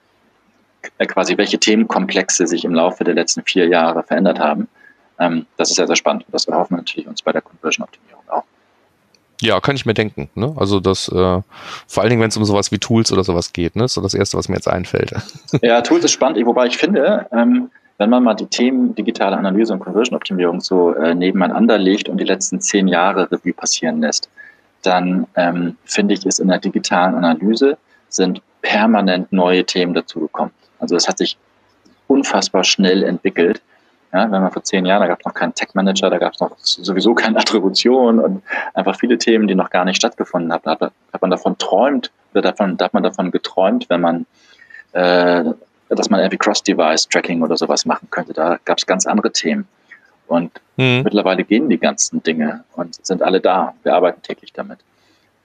äh, 0.99 1.07
quasi 1.07 1.37
welche 1.39 1.59
Themenkomplexe 1.59 2.47
sich 2.47 2.65
im 2.65 2.75
Laufe 2.75 3.03
der 3.03 3.15
letzten 3.15 3.43
vier 3.43 3.67
Jahre 3.67 4.03
verändert 4.03 4.39
haben. 4.39 4.69
Ähm, 5.19 5.47
das 5.57 5.71
ist 5.71 5.77
sehr, 5.77 5.87
sehr 5.87 5.97
spannend. 5.97 6.25
Und 6.27 6.35
das 6.35 6.47
erhoffen 6.47 6.77
wir 6.77 6.83
natürlich 6.83 7.09
uns 7.09 7.23
bei 7.23 7.33
der 7.33 7.41
Conversion-Optimierung 7.41 8.23
auch. 8.29 8.45
Ja, 9.41 9.59
kann 9.61 9.75
ich 9.75 9.87
mir 9.87 9.95
denken. 9.95 10.29
Ne? 10.35 10.55
Also 10.59 10.81
das, 10.81 11.09
äh, 11.09 11.15
vor 11.15 12.03
allen 12.03 12.11
Dingen, 12.11 12.21
wenn 12.21 12.29
es 12.29 12.37
um 12.37 12.45
sowas 12.45 12.73
wie 12.73 12.79
Tools 12.79 13.11
oder 13.11 13.25
sowas 13.25 13.55
geht, 13.55 13.75
ne? 13.75 13.89
so 13.89 14.03
das 14.03 14.13
Erste, 14.13 14.37
was 14.37 14.51
mir 14.51 14.57
jetzt 14.57 14.69
einfällt. 14.69 15.15
Ja, 15.63 15.81
Tools 15.81 16.05
ist 16.05 16.13
spannend, 16.13 16.45
wobei 16.45 16.67
ich 16.67 16.77
finde, 16.77 17.27
ähm, 17.33 17.71
wenn 18.01 18.09
man 18.09 18.25
mal 18.25 18.33
die 18.33 18.47
Themen 18.47 18.95
digitale 18.95 19.37
Analyse 19.37 19.75
und 19.75 19.81
Conversion-Optimierung 19.81 20.63
so 20.63 20.95
äh, 20.95 21.15
nebeneinander 21.15 21.77
legt 21.77 22.09
und 22.09 22.17
die 22.17 22.25
letzten 22.25 22.59
zehn 22.59 22.89
Jahre 22.89 23.31
Revue 23.31 23.53
passieren 23.53 24.01
lässt, 24.01 24.31
dann 24.81 25.27
ähm, 25.37 25.77
finde 25.85 26.15
ich, 26.15 26.25
ist 26.25 26.41
in 26.41 26.49
der 26.49 26.61
digitalen 26.61 27.15
Analyse 27.15 27.77
sind 28.09 28.41
permanent 28.63 29.31
neue 29.35 29.67
Themen 29.67 29.93
dazugekommen. 29.93 30.51
Also 30.79 30.97
es 30.97 31.09
hat 31.09 31.19
sich 31.19 31.37
unfassbar 32.07 32.65
schnell 32.65 33.03
entwickelt. 33.03 33.61
Ja, 34.15 34.33
wenn 34.33 34.41
man 34.41 34.51
vor 34.51 34.65
zehn 34.65 34.87
Jahren, 34.87 35.03
da 35.03 35.07
gab 35.07 35.21
es 35.21 35.27
noch 35.27 35.35
keinen 35.35 35.55
Tech-Manager, 35.55 36.09
da 36.09 36.17
gab 36.17 36.33
es 36.33 36.41
noch 36.41 36.57
sowieso 36.57 37.15
keine 37.15 37.37
Attribution 37.37 38.19
und 38.19 38.43
einfach 38.73 38.99
viele 38.99 39.19
Themen, 39.19 39.47
die 39.47 39.55
noch 39.55 39.69
gar 39.69 39.85
nicht 39.85 39.97
stattgefunden 39.97 40.51
haben. 40.51 40.63
Da 40.65 40.79
hat, 41.13 41.21
man 41.21 41.31
davon 41.31 41.59
träumt, 41.59 42.11
oder 42.33 42.41
davon, 42.41 42.79
da 42.79 42.87
hat 42.87 42.95
man 42.95 43.03
davon 43.03 43.31
geträumt, 43.31 43.91
wenn 43.91 44.01
man 44.01 44.27
äh, 44.93 45.53
dass 45.97 46.11
man 46.11 46.21
irgendwie 46.21 46.39
Cross-Device-Tracking 46.39 47.43
oder 47.43 47.57
sowas 47.57 47.85
machen 47.85 48.09
könnte. 48.11 48.33
Da 48.33 48.59
gab 48.65 48.79
es 48.79 48.87
ganz 48.87 49.07
andere 49.07 49.33
Themen. 49.33 49.67
Und 50.27 50.61
mhm. 50.77 51.03
mittlerweile 51.03 51.45
gehen 51.45 51.69
die 51.69 51.79
ganzen 51.79 52.23
Dinge 52.23 52.65
und 52.77 53.05
sind 53.05 53.23
alle 53.23 53.41
da. 53.41 53.75
Wir 53.83 53.95
arbeiten 53.95 54.23
täglich 54.23 54.53
damit. 54.53 54.79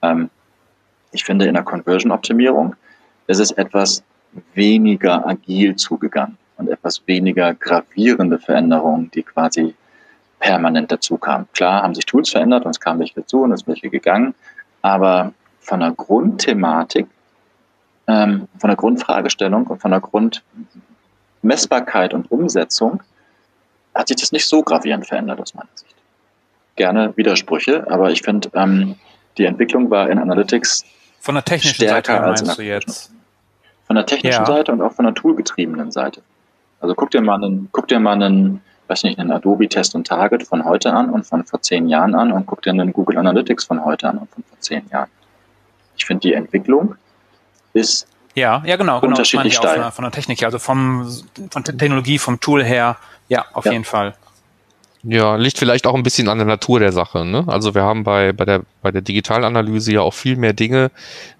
Ähm, 0.02 0.30
ich 1.12 1.24
finde, 1.24 1.46
in 1.46 1.54
der 1.54 1.64
Conversion-Optimierung 1.64 2.76
ist 3.26 3.40
es 3.40 3.50
etwas 3.50 4.04
weniger 4.54 5.26
agil 5.26 5.76
zugegangen 5.76 6.36
und 6.56 6.68
etwas 6.68 7.02
weniger 7.06 7.54
gravierende 7.54 8.38
Veränderungen, 8.38 9.10
die 9.10 9.22
quasi 9.22 9.74
permanent 10.38 10.92
dazu 10.92 11.16
kamen. 11.16 11.48
Klar 11.52 11.82
haben 11.82 11.94
sich 11.94 12.06
Tools 12.06 12.30
verändert 12.30 12.64
und 12.64 12.70
es 12.70 12.80
kamen 12.80 13.00
welche 13.00 13.14
dazu 13.14 13.42
und 13.42 13.52
es 13.52 13.60
sind 13.60 13.68
welche 13.68 13.90
gegangen, 13.90 14.34
aber 14.82 15.32
von 15.60 15.80
der 15.80 15.92
Grundthematik 15.92 17.06
ähm, 18.06 18.48
von 18.58 18.68
der 18.68 18.76
Grundfragestellung 18.76 19.66
und 19.66 19.80
von 19.80 19.90
der 19.90 20.00
Grundmessbarkeit 20.00 22.14
und 22.14 22.30
Umsetzung 22.30 23.02
hat 23.94 24.08
sich 24.08 24.18
das 24.18 24.32
nicht 24.32 24.46
so 24.46 24.62
gravierend 24.62 25.06
verändert 25.06 25.40
aus 25.40 25.54
meiner 25.54 25.68
Sicht. 25.74 25.94
Gerne 26.76 27.16
Widersprüche, 27.16 27.90
aber 27.90 28.10
ich 28.10 28.22
finde, 28.22 28.50
ähm, 28.54 28.96
die 29.38 29.44
Entwicklung 29.44 29.90
war 29.90 30.08
in 30.10 30.18
Analytics 30.18 30.84
von 31.20 31.34
der 31.34 31.44
technischen 31.44 31.74
stärker 31.74 32.12
Seite 32.12 32.24
als 32.24 32.42
in 32.42 32.54
du 32.54 32.62
jetzt? 32.62 33.12
Von 33.86 33.96
der 33.96 34.06
technischen 34.06 34.42
ja. 34.42 34.46
Seite 34.46 34.72
und 34.72 34.82
auch 34.82 34.92
von 34.92 35.04
der 35.04 35.14
toolgetriebenen 35.14 35.90
Seite. 35.90 36.22
Also 36.80 36.94
guck 36.94 37.10
dir 37.10 37.20
mal 37.20 37.42
einen, 37.42 37.68
guck 37.72 37.88
dir 37.88 37.98
mal 37.98 38.12
einen 38.12 38.60
weiß 38.88 39.04
nicht, 39.04 39.18
einen 39.18 39.32
Adobe 39.32 39.68
Test 39.68 39.94
und 39.94 40.06
Target 40.06 40.44
von 40.44 40.64
heute 40.64 40.92
an 40.92 41.10
und 41.10 41.26
von 41.26 41.44
vor 41.44 41.60
zehn 41.60 41.88
Jahren 41.88 42.14
an 42.14 42.32
und 42.32 42.46
guck 42.46 42.62
dir 42.62 42.70
einen 42.70 42.92
Google 42.92 43.18
Analytics 43.18 43.64
von 43.64 43.84
heute 43.84 44.08
an 44.08 44.18
und 44.18 44.30
von 44.30 44.44
vor 44.44 44.58
zehn 44.60 44.86
Jahren. 44.90 45.10
Ich 45.96 46.04
finde, 46.04 46.20
die 46.20 46.34
Entwicklung 46.34 46.96
ist 47.76 48.06
ja, 48.34 48.62
ja, 48.66 48.76
genau, 48.76 49.00
genau. 49.00 49.12
unterschiedlich 49.12 49.54
genau, 49.54 49.68
steil. 49.68 49.82
Von, 49.84 49.92
von 49.92 50.04
der 50.04 50.12
Technik, 50.12 50.42
also 50.42 50.58
vom, 50.58 51.10
von 51.50 51.64
der 51.64 51.76
Technologie, 51.76 52.18
vom 52.18 52.38
Tool 52.38 52.62
her, 52.62 52.98
ja, 53.28 53.46
auf 53.54 53.64
ja. 53.64 53.72
jeden 53.72 53.84
Fall. 53.84 54.14
Ja, 55.08 55.36
liegt 55.36 55.56
vielleicht 55.56 55.86
auch 55.86 55.94
ein 55.94 56.02
bisschen 56.02 56.28
an 56.28 56.38
der 56.38 56.46
Natur 56.46 56.80
der 56.80 56.90
Sache. 56.90 57.24
Ne? 57.24 57.44
Also 57.46 57.76
wir 57.76 57.82
haben 57.82 58.02
bei, 58.02 58.32
bei, 58.32 58.44
der, 58.44 58.62
bei 58.82 58.90
der 58.90 59.02
Digitalanalyse 59.02 59.92
ja 59.92 60.00
auch 60.00 60.14
viel 60.14 60.36
mehr 60.36 60.52
Dinge, 60.52 60.90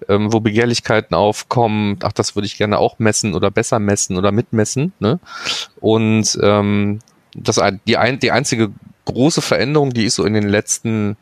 ähm, 0.07 0.31
wo 0.31 0.39
Begehrlichkeiten 0.39 1.15
aufkommen, 1.15 1.99
ach, 2.01 2.13
das 2.13 2.35
würde 2.35 2.45
ich 2.45 2.57
gerne 2.57 2.79
auch 2.79 2.97
messen 2.97 3.35
oder 3.35 3.51
besser 3.51 3.79
messen 3.79 4.17
oder 4.17 4.31
mitmessen. 4.31 4.93
Ne? 4.99 5.19
Und 5.81 6.39
ähm, 6.41 6.99
das, 7.35 7.59
die, 7.85 7.97
ein, 7.97 8.19
die 8.19 8.31
einzige 8.31 8.71
große 9.03 9.41
Veränderung, 9.41 9.91
die 9.91 10.05
ich 10.05 10.13
so 10.13 10.23
in 10.23 10.33
den 10.33 10.47
letzten, 10.47 11.17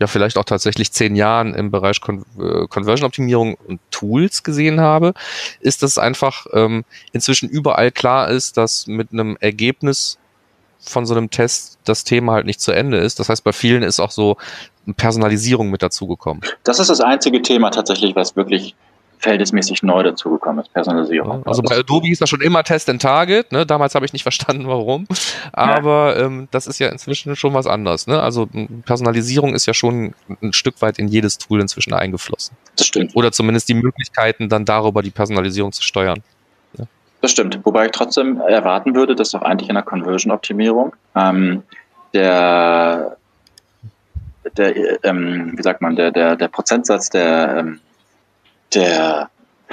ja 0.00 0.06
vielleicht 0.06 0.38
auch 0.38 0.44
tatsächlich 0.44 0.92
zehn 0.92 1.14
Jahren 1.14 1.54
im 1.54 1.70
Bereich 1.70 2.00
Con 2.00 2.24
äh, 2.38 2.66
Conversion-Optimierung 2.66 3.54
und 3.66 3.80
Tools 3.90 4.42
gesehen 4.42 4.80
habe, 4.80 5.12
ist, 5.60 5.82
dass 5.82 5.98
einfach 5.98 6.46
ähm, 6.52 6.84
inzwischen 7.12 7.48
überall 7.48 7.92
klar 7.92 8.28
ist, 8.30 8.56
dass 8.56 8.86
mit 8.86 9.12
einem 9.12 9.36
Ergebnis 9.40 10.18
von 10.80 11.04
so 11.04 11.14
einem 11.14 11.30
Test 11.30 11.78
das 11.84 12.04
Thema 12.04 12.32
halt 12.32 12.46
nicht 12.46 12.60
zu 12.60 12.72
Ende 12.72 12.96
ist. 12.96 13.20
Das 13.20 13.28
heißt, 13.28 13.44
bei 13.44 13.52
vielen 13.52 13.82
ist 13.82 14.00
auch 14.00 14.10
so 14.10 14.38
Personalisierung 14.96 15.70
mit 15.70 15.82
dazugekommen. 15.82 16.42
Das 16.64 16.80
ist 16.80 16.88
das 16.88 17.00
einzige 17.00 17.42
Thema 17.42 17.70
tatsächlich, 17.70 18.16
was 18.16 18.34
wirklich 18.34 18.74
verhältnismäßig 19.20 19.82
neu 19.82 20.02
dazugekommen 20.02 20.64
ist, 20.64 20.72
Personalisierung. 20.72 21.46
Also 21.46 21.62
bei 21.62 21.76
Adobe 21.76 22.10
ist 22.10 22.20
das 22.20 22.28
schon 22.28 22.40
immer 22.40 22.64
Test 22.64 22.88
and 22.88 23.00
Target, 23.00 23.52
ne? 23.52 23.66
damals 23.66 23.94
habe 23.94 24.06
ich 24.06 24.12
nicht 24.12 24.22
verstanden, 24.24 24.66
warum, 24.66 25.06
aber 25.52 26.18
ja. 26.18 26.26
ähm, 26.26 26.48
das 26.50 26.66
ist 26.66 26.78
ja 26.78 26.88
inzwischen 26.88 27.36
schon 27.36 27.54
was 27.54 27.66
anderes. 27.66 28.06
Ne? 28.06 28.20
Also 28.20 28.48
Personalisierung 28.84 29.54
ist 29.54 29.66
ja 29.66 29.74
schon 29.74 30.14
ein 30.42 30.52
Stück 30.52 30.80
weit 30.82 30.98
in 30.98 31.08
jedes 31.08 31.38
Tool 31.38 31.60
inzwischen 31.60 31.92
eingeflossen. 31.92 32.56
Das 32.76 32.86
stimmt. 32.86 33.14
Oder 33.14 33.30
zumindest 33.30 33.68
die 33.68 33.74
Möglichkeiten, 33.74 34.48
dann 34.48 34.64
darüber 34.64 35.02
die 35.02 35.10
Personalisierung 35.10 35.72
zu 35.72 35.82
steuern. 35.82 36.22
Das 37.20 37.32
stimmt. 37.32 37.60
Wobei 37.64 37.86
ich 37.86 37.92
trotzdem 37.92 38.40
erwarten 38.40 38.94
würde, 38.94 39.14
dass 39.14 39.34
auch 39.34 39.42
eigentlich 39.42 39.68
in 39.68 39.74
der 39.74 39.84
Conversion-Optimierung 39.84 40.94
ähm, 41.14 41.62
der, 42.14 43.16
der 44.56 45.04
ähm, 45.04 45.52
wie 45.54 45.62
sagt 45.62 45.82
man, 45.82 45.96
der, 45.96 46.10
der, 46.10 46.36
der 46.36 46.48
Prozentsatz 46.48 47.10
der, 47.10 47.56
ähm, 47.58 47.80
der, 48.74 49.30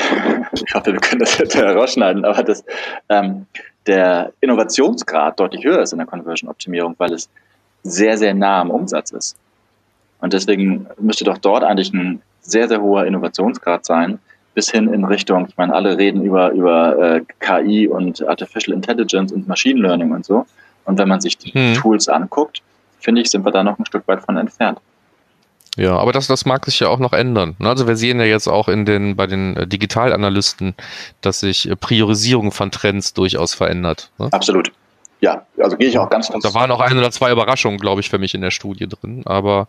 ich 0.53 0.73
hoffe, 0.73 0.93
wir 0.93 0.99
können 0.99 1.19
das 1.19 1.37
jetzt 1.37 1.55
herausschneiden, 1.55 2.25
aber 2.25 2.43
das, 2.43 2.63
ähm, 3.09 3.45
der 3.85 4.33
Innovationsgrad 4.41 5.39
deutlich 5.39 5.63
höher 5.63 5.81
ist 5.81 5.93
in 5.93 5.99
der 5.99 6.07
Conversion-Optimierung, 6.07 6.95
weil 6.97 7.13
es 7.13 7.29
sehr, 7.83 8.17
sehr 8.17 8.33
nah 8.33 8.61
am 8.61 8.69
Umsatz 8.69 9.11
ist. 9.11 9.37
Und 10.19 10.33
deswegen 10.33 10.87
müsste 10.99 11.23
doch 11.23 11.37
dort 11.37 11.63
eigentlich 11.63 11.93
ein 11.93 12.21
sehr, 12.41 12.67
sehr 12.67 12.81
hoher 12.81 13.05
Innovationsgrad 13.05 13.85
sein, 13.85 14.19
bis 14.53 14.71
hin 14.71 14.91
in 14.91 15.05
Richtung, 15.05 15.45
ich 15.47 15.57
meine, 15.57 15.73
alle 15.73 15.97
reden 15.97 16.23
über, 16.23 16.51
über 16.51 16.97
äh, 16.97 17.21
KI 17.39 17.87
und 17.87 18.27
Artificial 18.27 18.75
Intelligence 18.75 19.31
und 19.31 19.47
Machine 19.47 19.79
Learning 19.79 20.11
und 20.11 20.25
so. 20.25 20.45
Und 20.85 20.97
wenn 20.97 21.07
man 21.07 21.21
sich 21.21 21.37
die 21.37 21.51
hm. 21.51 21.75
Tools 21.75 22.07
anguckt, 22.07 22.61
finde 22.99 23.21
ich, 23.21 23.29
sind 23.29 23.45
wir 23.45 23.51
da 23.51 23.63
noch 23.63 23.77
ein 23.77 23.85
Stück 23.85 24.07
weit 24.07 24.21
von 24.21 24.37
entfernt. 24.37 24.79
Ja, 25.77 25.95
aber 25.97 26.11
das, 26.11 26.27
das 26.27 26.45
mag 26.45 26.65
sich 26.65 26.79
ja 26.79 26.89
auch 26.89 26.99
noch 26.99 27.13
ändern. 27.13 27.55
Ne? 27.59 27.69
Also 27.69 27.87
wir 27.87 27.95
sehen 27.95 28.19
ja 28.19 28.25
jetzt 28.25 28.47
auch 28.47 28.67
in 28.67 28.85
den, 28.85 29.15
bei 29.15 29.27
den 29.27 29.55
äh, 29.55 29.67
Digitalanalysten, 29.67 30.73
dass 31.21 31.41
sich 31.41 31.69
äh, 31.69 31.75
Priorisierung 31.75 32.51
von 32.51 32.71
Trends 32.71 33.13
durchaus 33.13 33.53
verändert. 33.53 34.09
Ne? 34.17 34.27
Absolut 34.31 34.71
ja, 35.19 35.47
also 35.57 35.77
gehe 35.77 35.87
ich 35.87 35.97
auch 35.97 36.09
ganz, 36.09 36.29
ganz. 36.29 36.43
Da 36.43 36.53
waren 36.53 36.69
auch 36.69 36.79
ein 36.79 36.95
oder 36.95 37.09
zwei 37.09 37.31
Überraschungen, 37.31 37.79
glaube 37.79 38.01
ich, 38.01 38.09
für 38.09 38.19
mich 38.19 38.35
in 38.35 38.41
der 38.41 38.51
Studie 38.51 38.87
drin. 38.87 39.23
Aber 39.25 39.67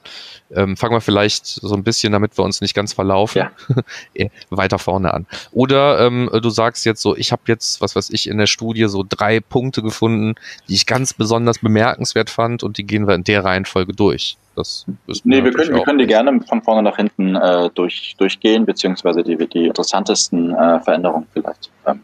ähm, 0.55 0.77
fangen 0.77 0.93
wir 0.93 1.01
vielleicht 1.01 1.47
so 1.47 1.75
ein 1.75 1.83
bisschen, 1.83 2.13
damit 2.13 2.37
wir 2.37 2.45
uns 2.45 2.61
nicht 2.61 2.75
ganz 2.75 2.93
verlaufen, 2.93 3.49
ja. 4.15 4.27
Weiter 4.51 4.79
vorne 4.79 5.15
an. 5.15 5.27
Oder 5.53 6.01
ähm, 6.01 6.29
du 6.31 6.51
sagst 6.51 6.85
jetzt 6.85 7.01
so, 7.01 7.17
ich 7.17 7.33
habe 7.33 7.43
jetzt, 7.47 7.81
was 7.81 7.97
weiß 7.97 8.11
ich, 8.11 8.29
in 8.29 8.37
der 8.37 8.47
Studie 8.47 8.87
so 8.89 9.05
drei 9.09 9.41
Punkte 9.41 9.83
gefunden, 9.83 10.35
die 10.69 10.75
ich 10.75 10.85
ganz 10.85 11.15
besonders 11.15 11.61
bemerkenswert 11.61 12.29
fand 12.29 12.63
und 12.63 12.77
die 12.77 12.85
gehen 12.85 13.09
wir 13.09 13.15
in 13.15 13.25
der 13.25 13.43
Reihenfolge 13.43 13.95
durch. 13.95 14.37
Das 14.55 14.85
nee, 15.25 15.43
wir 15.43 15.53
können, 15.53 15.75
wir 15.75 15.83
können 15.83 15.99
die 15.99 16.07
gerne 16.07 16.41
von 16.43 16.63
vorne 16.63 16.83
nach 16.83 16.97
hinten 16.97 17.37
äh, 17.37 17.71
durch, 17.75 18.17
durchgehen, 18.19 18.67
beziehungsweise 18.67 19.23
die, 19.23 19.37
die 19.37 19.67
interessantesten 19.67 20.53
äh, 20.53 20.81
Veränderungen 20.81 21.27
vielleicht 21.33 21.71
ähm, 21.87 22.01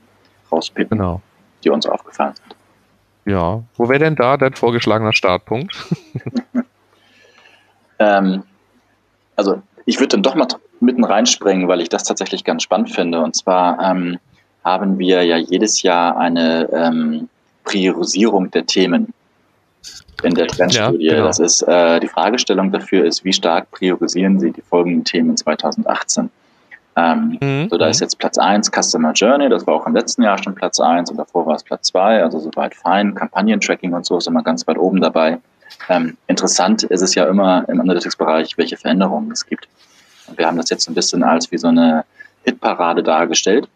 rauspicken, 0.50 0.96
genau. 0.96 1.20
die 1.64 1.70
uns 1.70 1.84
aufgefallen 1.84 2.34
sind. 2.36 2.54
Ja, 3.26 3.62
wo 3.76 3.88
wäre 3.88 4.00
denn 4.00 4.16
da 4.16 4.36
dein 4.36 4.54
vorgeschlagener 4.54 5.12
Startpunkt? 5.12 5.74
ähm, 7.98 8.42
also 9.36 9.62
ich 9.86 9.98
würde 9.98 10.08
dann 10.08 10.22
doch 10.22 10.34
mal 10.34 10.46
mitten 10.80 11.04
reinspringen, 11.04 11.68
weil 11.68 11.80
ich 11.80 11.88
das 11.88 12.04
tatsächlich 12.04 12.44
ganz 12.44 12.62
spannend 12.62 12.90
finde. 12.90 13.20
Und 13.20 13.34
zwar 13.34 13.78
ähm, 13.80 14.18
haben 14.62 14.98
wir 14.98 15.22
ja 15.24 15.36
jedes 15.36 15.82
Jahr 15.82 16.16
eine 16.16 16.68
ähm, 16.72 17.28
Priorisierung 17.64 18.50
der 18.50 18.66
Themen 18.66 19.12
in 20.22 20.34
der 20.34 20.46
Trendstudie. 20.46 21.06
Ja, 21.06 21.14
genau. 21.14 21.26
Das 21.26 21.38
ist 21.38 21.62
äh, 21.62 22.00
die 22.00 22.08
Fragestellung 22.08 22.72
dafür 22.72 23.04
ist, 23.04 23.24
wie 23.24 23.32
stark 23.32 23.70
priorisieren 23.70 24.38
Sie 24.38 24.52
die 24.52 24.62
folgenden 24.62 25.04
Themen 25.04 25.36
2018? 25.36 26.30
Ähm, 26.96 27.38
mhm. 27.40 27.68
So, 27.70 27.76
da 27.76 27.88
ist 27.88 28.00
mhm. 28.00 28.04
jetzt 28.04 28.18
Platz 28.18 28.38
1 28.38 28.70
Customer 28.70 29.12
Journey, 29.12 29.48
das 29.48 29.66
war 29.66 29.74
auch 29.74 29.86
im 29.86 29.94
letzten 29.94 30.22
Jahr 30.22 30.40
schon 30.42 30.54
Platz 30.54 30.78
1 30.80 31.10
und 31.10 31.16
davor 31.16 31.46
war 31.46 31.56
es 31.56 31.64
Platz 31.64 31.88
2, 31.88 32.22
also 32.22 32.38
soweit 32.38 32.74
fein. 32.74 33.14
Kampagnentracking 33.14 33.92
und 33.92 34.06
so 34.06 34.18
ist 34.18 34.26
immer 34.26 34.42
ganz 34.42 34.66
weit 34.66 34.78
oben 34.78 35.00
dabei. 35.00 35.38
Ähm, 35.88 36.16
interessant 36.28 36.84
ist 36.84 37.02
es 37.02 37.14
ja 37.14 37.24
immer 37.26 37.68
im 37.68 37.80
Analytics-Bereich, 37.80 38.56
welche 38.56 38.76
Veränderungen 38.76 39.30
es 39.32 39.44
gibt. 39.46 39.68
Und 40.26 40.38
wir 40.38 40.46
haben 40.46 40.56
das 40.56 40.70
jetzt 40.70 40.88
ein 40.88 40.94
bisschen 40.94 41.22
als 41.22 41.50
wie 41.50 41.58
so 41.58 41.68
eine 41.68 42.04
Hitparade 42.44 43.02
dargestellt 43.02 43.68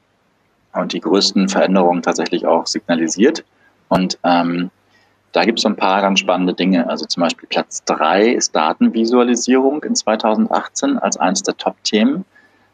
und 0.73 0.93
die 0.93 1.01
größten 1.01 1.49
Veränderungen 1.49 2.03
tatsächlich 2.03 2.47
auch 2.47 2.67
signalisiert. 2.67 3.45
Und 3.89 4.19
ähm, 4.23 4.71
da 5.33 5.45
gibt 5.45 5.59
es 5.59 5.63
so 5.63 5.69
ein 5.69 5.77
paar 5.77 6.01
ganz 6.01 6.21
spannende 6.21 6.55
Dinge. 6.55 6.89
Also 6.89 7.05
zum 7.05 7.23
Beispiel 7.23 7.49
Platz 7.49 7.85
3 7.85 8.29
ist 8.31 8.55
Datenvisualisierung 8.55 9.83
in 9.83 9.95
2018 9.95 10.99
als 10.99 11.17
eines 11.17 11.43
der 11.43 11.57
Top-Themen. 11.57 12.25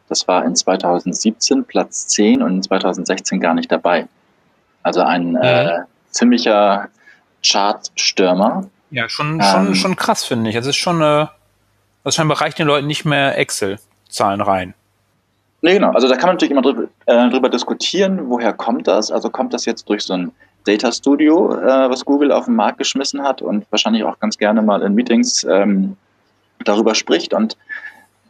Das 0.08 0.28
war 0.28 0.44
in 0.44 0.54
2017 0.54 1.64
Platz 1.64 2.08
10 2.08 2.42
und 2.42 2.56
in 2.56 2.62
2016 2.62 3.40
gar 3.40 3.54
nicht 3.54 3.72
dabei. 3.72 4.06
Also 4.82 5.00
ein 5.00 5.30
mhm. 5.30 5.38
äh, 5.42 5.78
ziemlicher 6.10 6.88
Chartstürmer. 7.44 8.68
Ja, 8.90 9.08
schon, 9.08 9.40
schon, 9.42 9.66
ähm, 9.68 9.74
schon 9.74 9.96
krass, 9.96 10.24
finde 10.24 10.50
ich. 10.50 10.56
Es 10.56 10.66
ist 10.66 10.76
schon, 10.76 11.00
äh, 11.00 11.26
also 12.04 12.16
scheinbar 12.16 12.40
reicht 12.40 12.58
den 12.58 12.66
Leuten 12.66 12.86
nicht 12.86 13.04
mehr 13.04 13.38
Excel-Zahlen 13.38 14.40
rein. 14.40 14.74
Nee, 15.62 15.74
genau. 15.74 15.92
Also 15.92 16.08
da 16.08 16.16
kann 16.16 16.26
man 16.26 16.36
natürlich 16.36 16.52
immer 16.52 16.62
drüber, 16.62 16.84
äh, 17.06 17.30
drüber 17.30 17.48
diskutieren, 17.48 18.28
woher 18.28 18.52
kommt 18.52 18.86
das? 18.86 19.10
Also 19.10 19.30
kommt 19.30 19.54
das 19.54 19.64
jetzt 19.64 19.88
durch 19.88 20.02
so 20.02 20.12
ein 20.12 20.32
Data 20.64 20.92
Studio, 20.92 21.54
äh, 21.54 21.90
was 21.90 22.04
Google 22.04 22.32
auf 22.32 22.44
den 22.44 22.54
Markt 22.54 22.78
geschmissen 22.78 23.22
hat 23.22 23.40
und 23.40 23.66
wahrscheinlich 23.70 24.04
auch 24.04 24.18
ganz 24.18 24.36
gerne 24.36 24.60
mal 24.60 24.82
in 24.82 24.94
Meetings 24.94 25.44
ähm, 25.44 25.96
darüber 26.64 26.94
spricht. 26.94 27.32
Und 27.32 27.56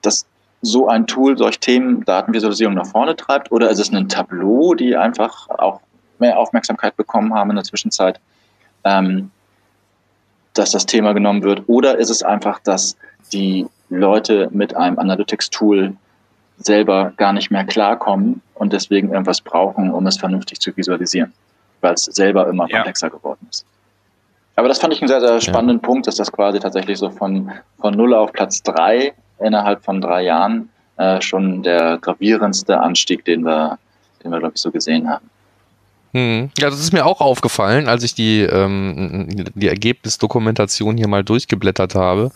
das 0.03 0.27
so 0.65 0.89
ein 0.89 1.07
Tool 1.07 1.37
solch 1.39 1.61
Themen 1.61 2.05
Datenvisualisierung 2.05 2.75
nach 2.75 2.87
vorne 2.87 3.17
treibt? 3.17 3.53
Oder 3.53 3.71
ist 3.71 3.79
es 3.79 3.93
ein 3.93 4.09
Tableau, 4.09 4.75
die 4.75 4.97
einfach 4.97 5.49
auch 5.49 5.81
mehr 6.19 6.39
Aufmerksamkeit 6.39 6.97
bekommen 6.97 7.35
haben 7.35 7.51
in 7.51 7.57
der 7.57 7.65
Zwischenzeit, 7.65 8.21
ähm, 8.85 9.31
dass 10.55 10.71
das 10.71 10.87
Thema 10.87 11.13
genommen 11.13 11.43
wird? 11.43 11.63
Oder 11.67 11.99
ist 11.99 12.11
es 12.11 12.23
einfach, 12.23 12.61
dass 12.61 12.97
die 13.33 13.67
Leute 13.91 14.49
mit 14.53 14.77
einem 14.77 14.99
Analytics-Tool 14.99 15.97
selber 16.59 17.13
gar 17.17 17.33
nicht 17.33 17.51
mehr 17.51 17.65
klarkommen 17.65 18.41
und 18.55 18.73
deswegen 18.73 19.11
irgendwas 19.11 19.41
brauchen, 19.41 19.91
um 19.91 20.07
es 20.07 20.17
vernünftig 20.17 20.61
zu 20.61 20.77
visualisieren, 20.77 21.33
weil 21.81 21.95
es 21.95 22.05
selber 22.05 22.49
immer 22.49 22.69
ja. 22.69 22.79
komplexer 22.79 23.11
geworden 23.11 23.47
ist. 23.51 23.67
Aber 24.57 24.69
das 24.69 24.79
fand 24.79 24.93
ich 24.93 25.03
einen 25.03 25.09
sehr, 25.09 25.21
sehr 25.21 25.41
spannenden 25.41 25.79
ja. 25.79 25.87
Punkt, 25.87 26.07
dass 26.07 26.15
das 26.15 26.31
quasi 26.31 26.61
tatsächlich 26.61 26.99
so 26.99 27.11
von, 27.11 27.51
von 27.81 27.95
null 27.95 28.15
auf 28.15 28.33
Platz 28.33 28.63
drei 28.63 29.15
innerhalb 29.41 29.85
von 29.85 30.01
drei 30.01 30.23
Jahren 30.23 30.71
äh, 30.97 31.21
schon 31.21 31.63
der 31.63 31.99
gravierendste 31.99 32.81
Anstieg, 32.81 33.25
den 33.25 33.45
wir, 33.45 33.79
den 34.23 34.31
wir, 34.31 34.39
glaube 34.39 34.55
ich, 34.55 34.61
so 34.61 34.71
gesehen 34.71 35.09
haben. 35.09 35.29
Hm. 36.15 36.51
Ja, 36.59 36.71
das 36.71 36.79
ist 36.79 36.93
mir 36.93 37.05
auch 37.05 37.21
aufgefallen, 37.21 37.89
als 37.89 38.05
ich 38.05 38.15
die, 38.15 38.43
ähm, 38.43 39.27
die 39.57 39.67
Ergebnisdokumentation 39.67 40.97
hier 40.97 41.09
mal 41.09 41.25
durchgeblättert 41.25 41.97
habe. 41.97 42.31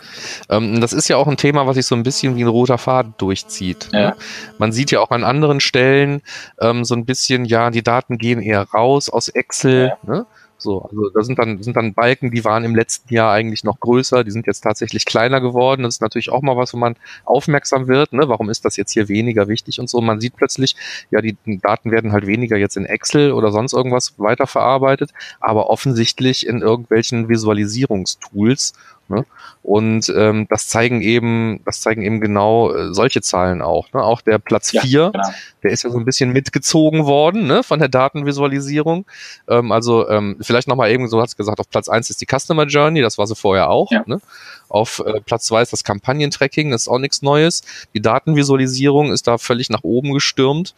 Ähm, 0.50 0.80
das 0.80 0.92
ist 0.92 1.06
ja 1.06 1.16
auch 1.16 1.28
ein 1.28 1.36
Thema, 1.36 1.68
was 1.68 1.76
sich 1.76 1.86
so 1.86 1.94
ein 1.94 2.02
bisschen 2.02 2.34
wie 2.34 2.42
ein 2.42 2.48
roter 2.48 2.76
Faden 2.76 3.14
durchzieht. 3.18 3.88
Ne? 3.92 4.00
Ja. 4.00 4.08
Ne? 4.08 4.16
Man 4.58 4.72
sieht 4.72 4.90
ja 4.90 4.98
auch 4.98 5.12
an 5.12 5.22
anderen 5.22 5.60
Stellen 5.60 6.22
ähm, 6.60 6.84
so 6.84 6.96
ein 6.96 7.04
bisschen, 7.04 7.44
ja, 7.44 7.70
die 7.70 7.84
Daten 7.84 8.18
gehen 8.18 8.42
eher 8.42 8.62
raus 8.62 9.08
aus 9.08 9.28
Excel. 9.28 9.92
Ja. 10.02 10.12
Ne? 10.12 10.26
So, 10.58 10.82
also 10.82 11.08
da 11.10 11.22
sind 11.22 11.38
dann, 11.38 11.62
sind 11.62 11.76
dann 11.76 11.94
Balken, 11.94 12.32
die 12.32 12.44
waren 12.44 12.64
im 12.64 12.74
letzten 12.74 13.14
Jahr 13.14 13.32
eigentlich 13.32 13.62
noch 13.62 13.78
größer, 13.78 14.24
die 14.24 14.32
sind 14.32 14.48
jetzt 14.48 14.62
tatsächlich 14.62 15.04
kleiner 15.04 15.40
geworden. 15.40 15.84
Das 15.84 15.94
ist 15.94 16.02
natürlich 16.02 16.30
auch 16.30 16.42
mal 16.42 16.56
was, 16.56 16.74
wo 16.74 16.78
man 16.78 16.96
aufmerksam 17.24 17.86
wird, 17.86 18.12
ne? 18.12 18.28
Warum 18.28 18.50
ist 18.50 18.64
das 18.64 18.76
jetzt 18.76 18.92
hier 18.92 19.08
weniger 19.08 19.46
wichtig 19.46 19.78
und 19.78 19.88
so? 19.88 20.00
Man 20.00 20.20
sieht 20.20 20.36
plötzlich, 20.36 20.74
ja, 21.12 21.20
die 21.20 21.36
Daten 21.62 21.92
werden 21.92 22.10
halt 22.10 22.26
weniger 22.26 22.56
jetzt 22.56 22.76
in 22.76 22.86
Excel 22.86 23.30
oder 23.32 23.52
sonst 23.52 23.72
irgendwas 23.72 24.14
weiterverarbeitet, 24.18 25.12
aber 25.38 25.70
offensichtlich 25.70 26.44
in 26.46 26.60
irgendwelchen 26.60 27.28
Visualisierungstools 27.28 28.74
Ne? 29.08 29.24
Und 29.68 30.10
ähm, 30.16 30.46
das 30.48 30.66
zeigen 30.66 31.02
eben, 31.02 31.60
das 31.66 31.82
zeigen 31.82 32.00
eben 32.00 32.22
genau 32.22 32.72
äh, 32.72 32.94
solche 32.94 33.20
Zahlen 33.20 33.60
auch. 33.60 33.92
Ne? 33.92 34.02
Auch 34.02 34.22
der 34.22 34.38
Platz 34.38 34.72
ja, 34.72 34.80
4, 34.80 35.10
genau. 35.12 35.28
der 35.62 35.70
ist 35.72 35.82
ja 35.82 35.90
so 35.90 35.98
ein 35.98 36.06
bisschen 36.06 36.32
mitgezogen 36.32 37.04
worden 37.04 37.46
ne? 37.46 37.62
von 37.62 37.78
der 37.78 37.90
Datenvisualisierung. 37.90 39.04
Ähm, 39.46 39.70
also 39.70 40.08
ähm, 40.08 40.38
vielleicht 40.40 40.68
nochmal 40.68 40.90
eben, 40.90 41.06
so 41.06 41.20
hat's 41.20 41.36
gesagt, 41.36 41.60
auf 41.60 41.68
Platz 41.68 41.90
1 41.90 42.08
ist 42.08 42.22
die 42.22 42.26
Customer 42.26 42.64
Journey, 42.64 43.02
das 43.02 43.18
war 43.18 43.26
sie 43.26 43.36
vorher 43.36 43.68
auch. 43.68 43.90
Ja. 43.90 44.04
Ne? 44.06 44.22
Auf 44.70 45.02
äh, 45.04 45.20
Platz 45.20 45.44
2 45.44 45.60
ist 45.60 45.74
das 45.74 45.84
Kampagnentracking, 45.84 46.70
das 46.70 46.84
ist 46.84 46.88
auch 46.88 46.98
nichts 46.98 47.20
Neues. 47.20 47.60
Die 47.92 48.00
Datenvisualisierung 48.00 49.12
ist 49.12 49.26
da 49.26 49.36
völlig 49.36 49.68
nach 49.68 49.84
oben 49.84 50.14
gestürmt 50.14 50.74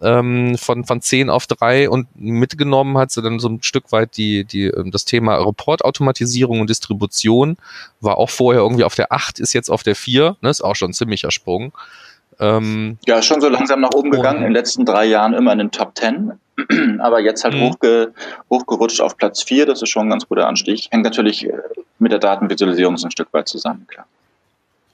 ähm, 0.00 0.56
von, 0.56 0.84
von 0.84 1.00
10 1.00 1.30
auf 1.30 1.46
3 1.46 1.90
und 1.90 2.08
mitgenommen 2.14 2.96
hat 2.98 3.10
sie 3.10 3.22
dann 3.22 3.38
so 3.38 3.48
ein 3.48 3.62
Stück 3.62 3.90
weit 3.92 4.16
die, 4.16 4.44
die, 4.44 4.66
ähm, 4.66 4.90
das 4.90 5.04
Thema 5.04 5.36
Reportautomatisierung 5.36 6.60
und 6.60 6.70
Distribution, 6.70 7.56
war 8.00 8.18
auch 8.18 8.30
vorher 8.30 8.62
irgendwie 8.62 8.84
auf 8.84 8.94
der 8.94 9.12
8, 9.12 9.40
ist 9.40 9.52
jetzt 9.52 9.70
auf 9.70 9.82
der 9.82 9.96
4, 9.96 10.36
ne, 10.40 10.50
ist 10.50 10.62
auch 10.62 10.76
schon 10.76 10.90
ein 10.90 10.94
ziemlicher 10.94 11.30
Sprung. 11.30 11.72
Ähm, 12.40 12.98
ja, 13.06 13.20
schon 13.20 13.40
so 13.40 13.48
langsam 13.48 13.80
nach 13.80 13.92
oben 13.94 14.10
gegangen, 14.10 14.38
in 14.38 14.44
den 14.44 14.52
letzten 14.52 14.84
drei 14.84 15.06
Jahren 15.06 15.34
immer 15.34 15.52
in 15.52 15.58
den 15.58 15.70
Top 15.72 15.98
10, 15.98 16.32
aber 17.00 17.20
jetzt 17.20 17.42
halt 17.42 17.54
mhm. 17.54 17.62
hochge, 17.62 18.12
hochgerutscht 18.48 19.00
auf 19.00 19.16
Platz 19.16 19.42
4, 19.42 19.66
das 19.66 19.82
ist 19.82 19.88
schon 19.88 20.06
ein 20.06 20.10
ganz 20.10 20.28
guter 20.28 20.46
Anstieg. 20.46 20.86
Hängt 20.90 21.04
natürlich 21.04 21.46
äh, 21.46 21.52
mit 21.98 22.12
der 22.12 22.20
Datenvisualisierung 22.20 22.96
so 22.96 23.08
ein 23.08 23.10
Stück 23.10 23.28
weit 23.32 23.48
zusammen, 23.48 23.86
klar. 23.88 24.06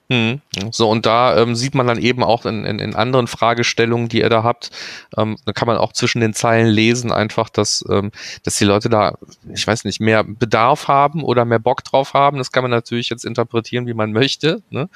Mhm. 0.08 0.42
So, 0.70 0.90
und 0.90 1.06
da 1.06 1.38
ähm, 1.38 1.54
sieht 1.54 1.74
man 1.74 1.86
dann 1.86 1.98
eben 1.98 2.22
auch 2.22 2.44
in, 2.44 2.66
in, 2.66 2.78
in 2.78 2.94
anderen 2.94 3.26
Fragestellungen, 3.26 4.08
die 4.08 4.20
ihr 4.20 4.28
da 4.28 4.42
habt, 4.42 4.70
ähm, 5.16 5.36
da 5.46 5.52
kann 5.52 5.66
man 5.66 5.78
auch 5.78 5.92
zwischen 5.94 6.20
den 6.20 6.34
Zeilen 6.34 6.66
lesen, 6.66 7.10
einfach, 7.10 7.48
dass, 7.48 7.82
ähm, 7.88 8.10
dass 8.42 8.56
die 8.56 8.66
Leute 8.66 8.90
da, 8.90 9.16
ich 9.54 9.66
weiß 9.66 9.84
nicht, 9.84 10.00
mehr 10.00 10.22
Bedarf 10.22 10.88
haben 10.88 11.24
oder 11.24 11.46
mehr 11.46 11.58
Bock 11.58 11.84
drauf 11.84 12.12
haben. 12.12 12.36
Das 12.36 12.52
kann 12.52 12.62
man 12.62 12.70
natürlich 12.70 13.08
jetzt 13.08 13.24
interpretieren, 13.24 13.86
wie 13.86 13.94
man 13.94 14.12
möchte. 14.12 14.62
Ne? 14.68 14.90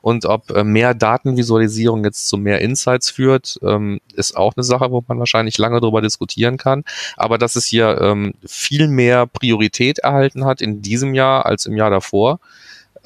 Und 0.00 0.24
ob 0.24 0.50
äh, 0.50 0.64
mehr 0.64 0.94
Datenvisualisierung 0.94 2.02
jetzt 2.04 2.28
zu 2.28 2.38
mehr 2.38 2.62
Insights 2.62 3.10
führt, 3.10 3.58
ähm, 3.62 4.00
ist 4.14 4.34
auch 4.34 4.54
eine 4.56 4.64
Sache, 4.64 4.90
wo 4.90 5.04
man 5.06 5.18
wahrscheinlich 5.18 5.58
lange 5.58 5.80
drüber 5.80 6.00
diskutieren 6.00 6.56
kann. 6.56 6.84
Aber 7.18 7.36
dass 7.36 7.56
es 7.56 7.66
hier 7.66 8.00
ähm, 8.00 8.32
viel 8.46 8.88
mehr 8.88 9.26
Priorität 9.26 9.98
erhalten 9.98 10.46
hat 10.46 10.62
in 10.62 10.80
diesem 10.80 11.12
Jahr 11.12 11.44
als 11.44 11.66
im 11.66 11.76
Jahr 11.76 11.90
davor, 11.90 12.40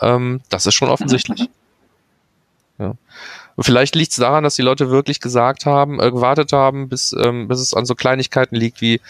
ähm, 0.00 0.40
das 0.48 0.66
ist 0.66 0.74
schon 0.74 0.88
offensichtlich. 0.88 1.48
Ja. 2.78 2.94
Und 3.58 3.64
vielleicht 3.64 3.96
liegt 3.96 4.12
es 4.12 4.18
daran, 4.18 4.44
dass 4.44 4.54
die 4.54 4.62
Leute 4.62 4.88
wirklich 4.88 5.18
gesagt 5.18 5.66
haben, 5.66 6.00
äh, 6.00 6.12
gewartet 6.12 6.52
haben, 6.52 6.88
bis, 6.88 7.12
ähm, 7.12 7.48
bis 7.48 7.58
es 7.58 7.74
an 7.74 7.86
so 7.86 7.96
Kleinigkeiten 7.96 8.54
liegt, 8.54 8.80
wie 8.80 9.00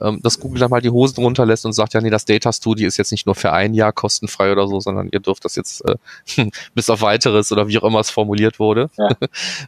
ähm, 0.00 0.20
dass 0.22 0.40
Google 0.40 0.60
dann 0.60 0.70
mal 0.70 0.80
die 0.80 0.88
Hosen 0.88 1.22
runterlässt 1.22 1.66
und 1.66 1.74
sagt, 1.74 1.92
ja, 1.92 2.00
nee, 2.00 2.08
das 2.08 2.24
Data 2.24 2.50
Studio 2.50 2.88
ist 2.88 2.96
jetzt 2.96 3.10
nicht 3.10 3.26
nur 3.26 3.34
für 3.34 3.52
ein 3.52 3.74
Jahr 3.74 3.92
kostenfrei 3.92 4.50
oder 4.50 4.66
so, 4.66 4.80
sondern 4.80 5.10
ihr 5.12 5.20
dürft 5.20 5.44
das 5.44 5.56
jetzt 5.56 5.84
äh, 5.84 5.96
bis 6.74 6.88
auf 6.88 7.02
weiteres 7.02 7.52
oder 7.52 7.68
wie 7.68 7.76
auch 7.76 7.84
immer 7.84 8.00
es 8.00 8.08
formuliert 8.08 8.58
wurde, 8.58 8.88
ja. 8.96 9.10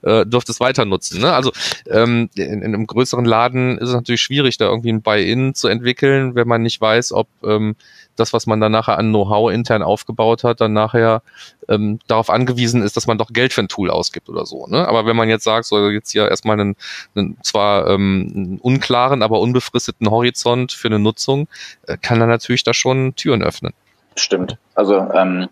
äh, 0.20 0.26
dürft 0.26 0.48
es 0.48 0.58
weiter 0.58 0.86
nutzen. 0.86 1.20
Ne? 1.20 1.34
Also 1.34 1.52
ähm, 1.90 2.30
in, 2.34 2.62
in 2.62 2.74
einem 2.74 2.86
größeren 2.86 3.26
Laden 3.26 3.76
ist 3.76 3.88
es 3.88 3.94
natürlich 3.94 4.22
schwierig, 4.22 4.56
da 4.56 4.64
irgendwie 4.64 4.92
ein 4.92 5.02
Buy-in 5.02 5.54
zu 5.54 5.68
entwickeln, 5.68 6.34
wenn 6.34 6.48
man 6.48 6.62
nicht 6.62 6.80
weiß, 6.80 7.12
ob 7.12 7.28
ähm, 7.44 7.76
das, 8.20 8.32
was 8.32 8.46
man 8.46 8.60
dann 8.60 8.72
nachher 8.72 8.98
an 8.98 9.08
Know-how 9.08 9.50
intern 9.50 9.82
aufgebaut 9.82 10.44
hat, 10.44 10.60
dann 10.60 10.72
nachher 10.72 11.22
ähm, 11.68 11.98
darauf 12.06 12.30
angewiesen 12.30 12.82
ist, 12.82 12.96
dass 12.96 13.06
man 13.06 13.18
doch 13.18 13.32
Geld 13.32 13.52
für 13.52 13.62
ein 13.62 13.68
Tool 13.68 13.90
ausgibt 13.90 14.28
oder 14.28 14.46
so. 14.46 14.66
Ne? 14.66 14.86
Aber 14.86 15.06
wenn 15.06 15.16
man 15.16 15.28
jetzt 15.28 15.44
sagt, 15.44 15.66
so 15.66 15.88
jetzt 15.90 16.10
hier 16.12 16.28
erstmal 16.28 16.60
einen, 16.60 16.76
einen 17.14 17.36
zwar 17.42 17.88
ähm, 17.88 18.32
einen 18.34 18.58
unklaren, 18.58 19.22
aber 19.22 19.40
unbefristeten 19.40 20.10
Horizont 20.10 20.72
für 20.72 20.88
eine 20.88 20.98
Nutzung, 20.98 21.48
äh, 21.86 21.96
kann 21.96 22.20
er 22.20 22.26
natürlich 22.26 22.64
da 22.64 22.74
schon 22.74 23.14
Türen 23.16 23.42
öffnen. 23.42 23.72
Stimmt. 24.16 24.58
Also 24.74 24.96
ähm, 25.14 25.48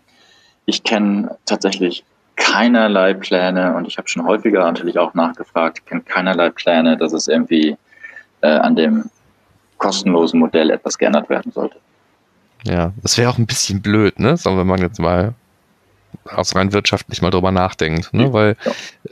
ich 0.65 0.83
kenne 0.83 1.37
tatsächlich 1.45 2.03
keinerlei 2.35 3.13
Pläne 3.13 3.75
und 3.75 3.87
ich 3.87 3.97
habe 3.97 4.07
schon 4.07 4.25
häufiger 4.25 4.59
natürlich 4.61 4.97
auch 4.97 5.13
nachgefragt, 5.13 5.85
kenne 5.85 6.01
keinerlei 6.01 6.49
Pläne, 6.49 6.97
dass 6.97 7.11
es 7.11 7.27
irgendwie 7.27 7.75
äh, 8.41 8.47
an 8.47 8.75
dem 8.75 9.09
kostenlosen 9.77 10.39
Modell 10.39 10.69
etwas 10.69 10.97
geändert 10.97 11.29
werden 11.29 11.51
sollte. 11.51 11.77
Ja, 12.63 12.93
das 13.01 13.17
wäre 13.17 13.29
auch 13.29 13.37
ein 13.37 13.45
bisschen 13.45 13.81
blöd, 13.81 14.19
ne? 14.19 14.37
So, 14.37 14.57
wenn 14.57 14.67
man 14.67 14.81
jetzt 14.81 14.99
mal 14.99 15.33
aus 16.25 16.55
rein 16.55 16.73
wirtschaftlich 16.73 17.21
mal 17.21 17.29
drüber 17.31 17.51
nachdenkt, 17.51 18.13
ne? 18.13 18.33
weil 18.33 18.55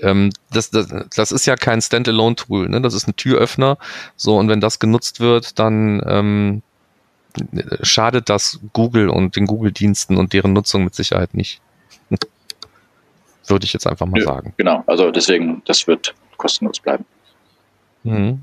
ähm, 0.01 0.31
das, 0.51 0.69
das, 0.69 0.87
das 1.15 1.31
ist 1.31 1.45
ja 1.45 1.55
kein 1.55 1.81
Standalone-Tool, 1.81 2.69
ne? 2.69 2.81
das 2.81 2.93
ist 2.93 3.07
ein 3.07 3.15
Türöffner, 3.15 3.77
so 4.15 4.37
und 4.37 4.49
wenn 4.49 4.61
das 4.61 4.79
genutzt 4.79 5.19
wird, 5.19 5.59
dann 5.59 6.01
ähm, 6.05 6.61
schadet 7.81 8.29
das 8.29 8.59
Google 8.73 9.09
und 9.09 9.35
den 9.35 9.45
Google-Diensten 9.45 10.17
und 10.17 10.33
deren 10.33 10.53
Nutzung 10.53 10.83
mit 10.83 10.95
Sicherheit 10.95 11.33
nicht. 11.33 11.61
Würde 13.47 13.65
ich 13.65 13.73
jetzt 13.73 13.87
einfach 13.87 14.05
mal 14.05 14.19
ja, 14.19 14.25
sagen. 14.25 14.53
Genau, 14.57 14.83
also 14.87 15.11
deswegen, 15.11 15.61
das 15.65 15.87
wird 15.87 16.13
kostenlos 16.37 16.79
bleiben. 16.79 17.05
Mhm. 18.03 18.41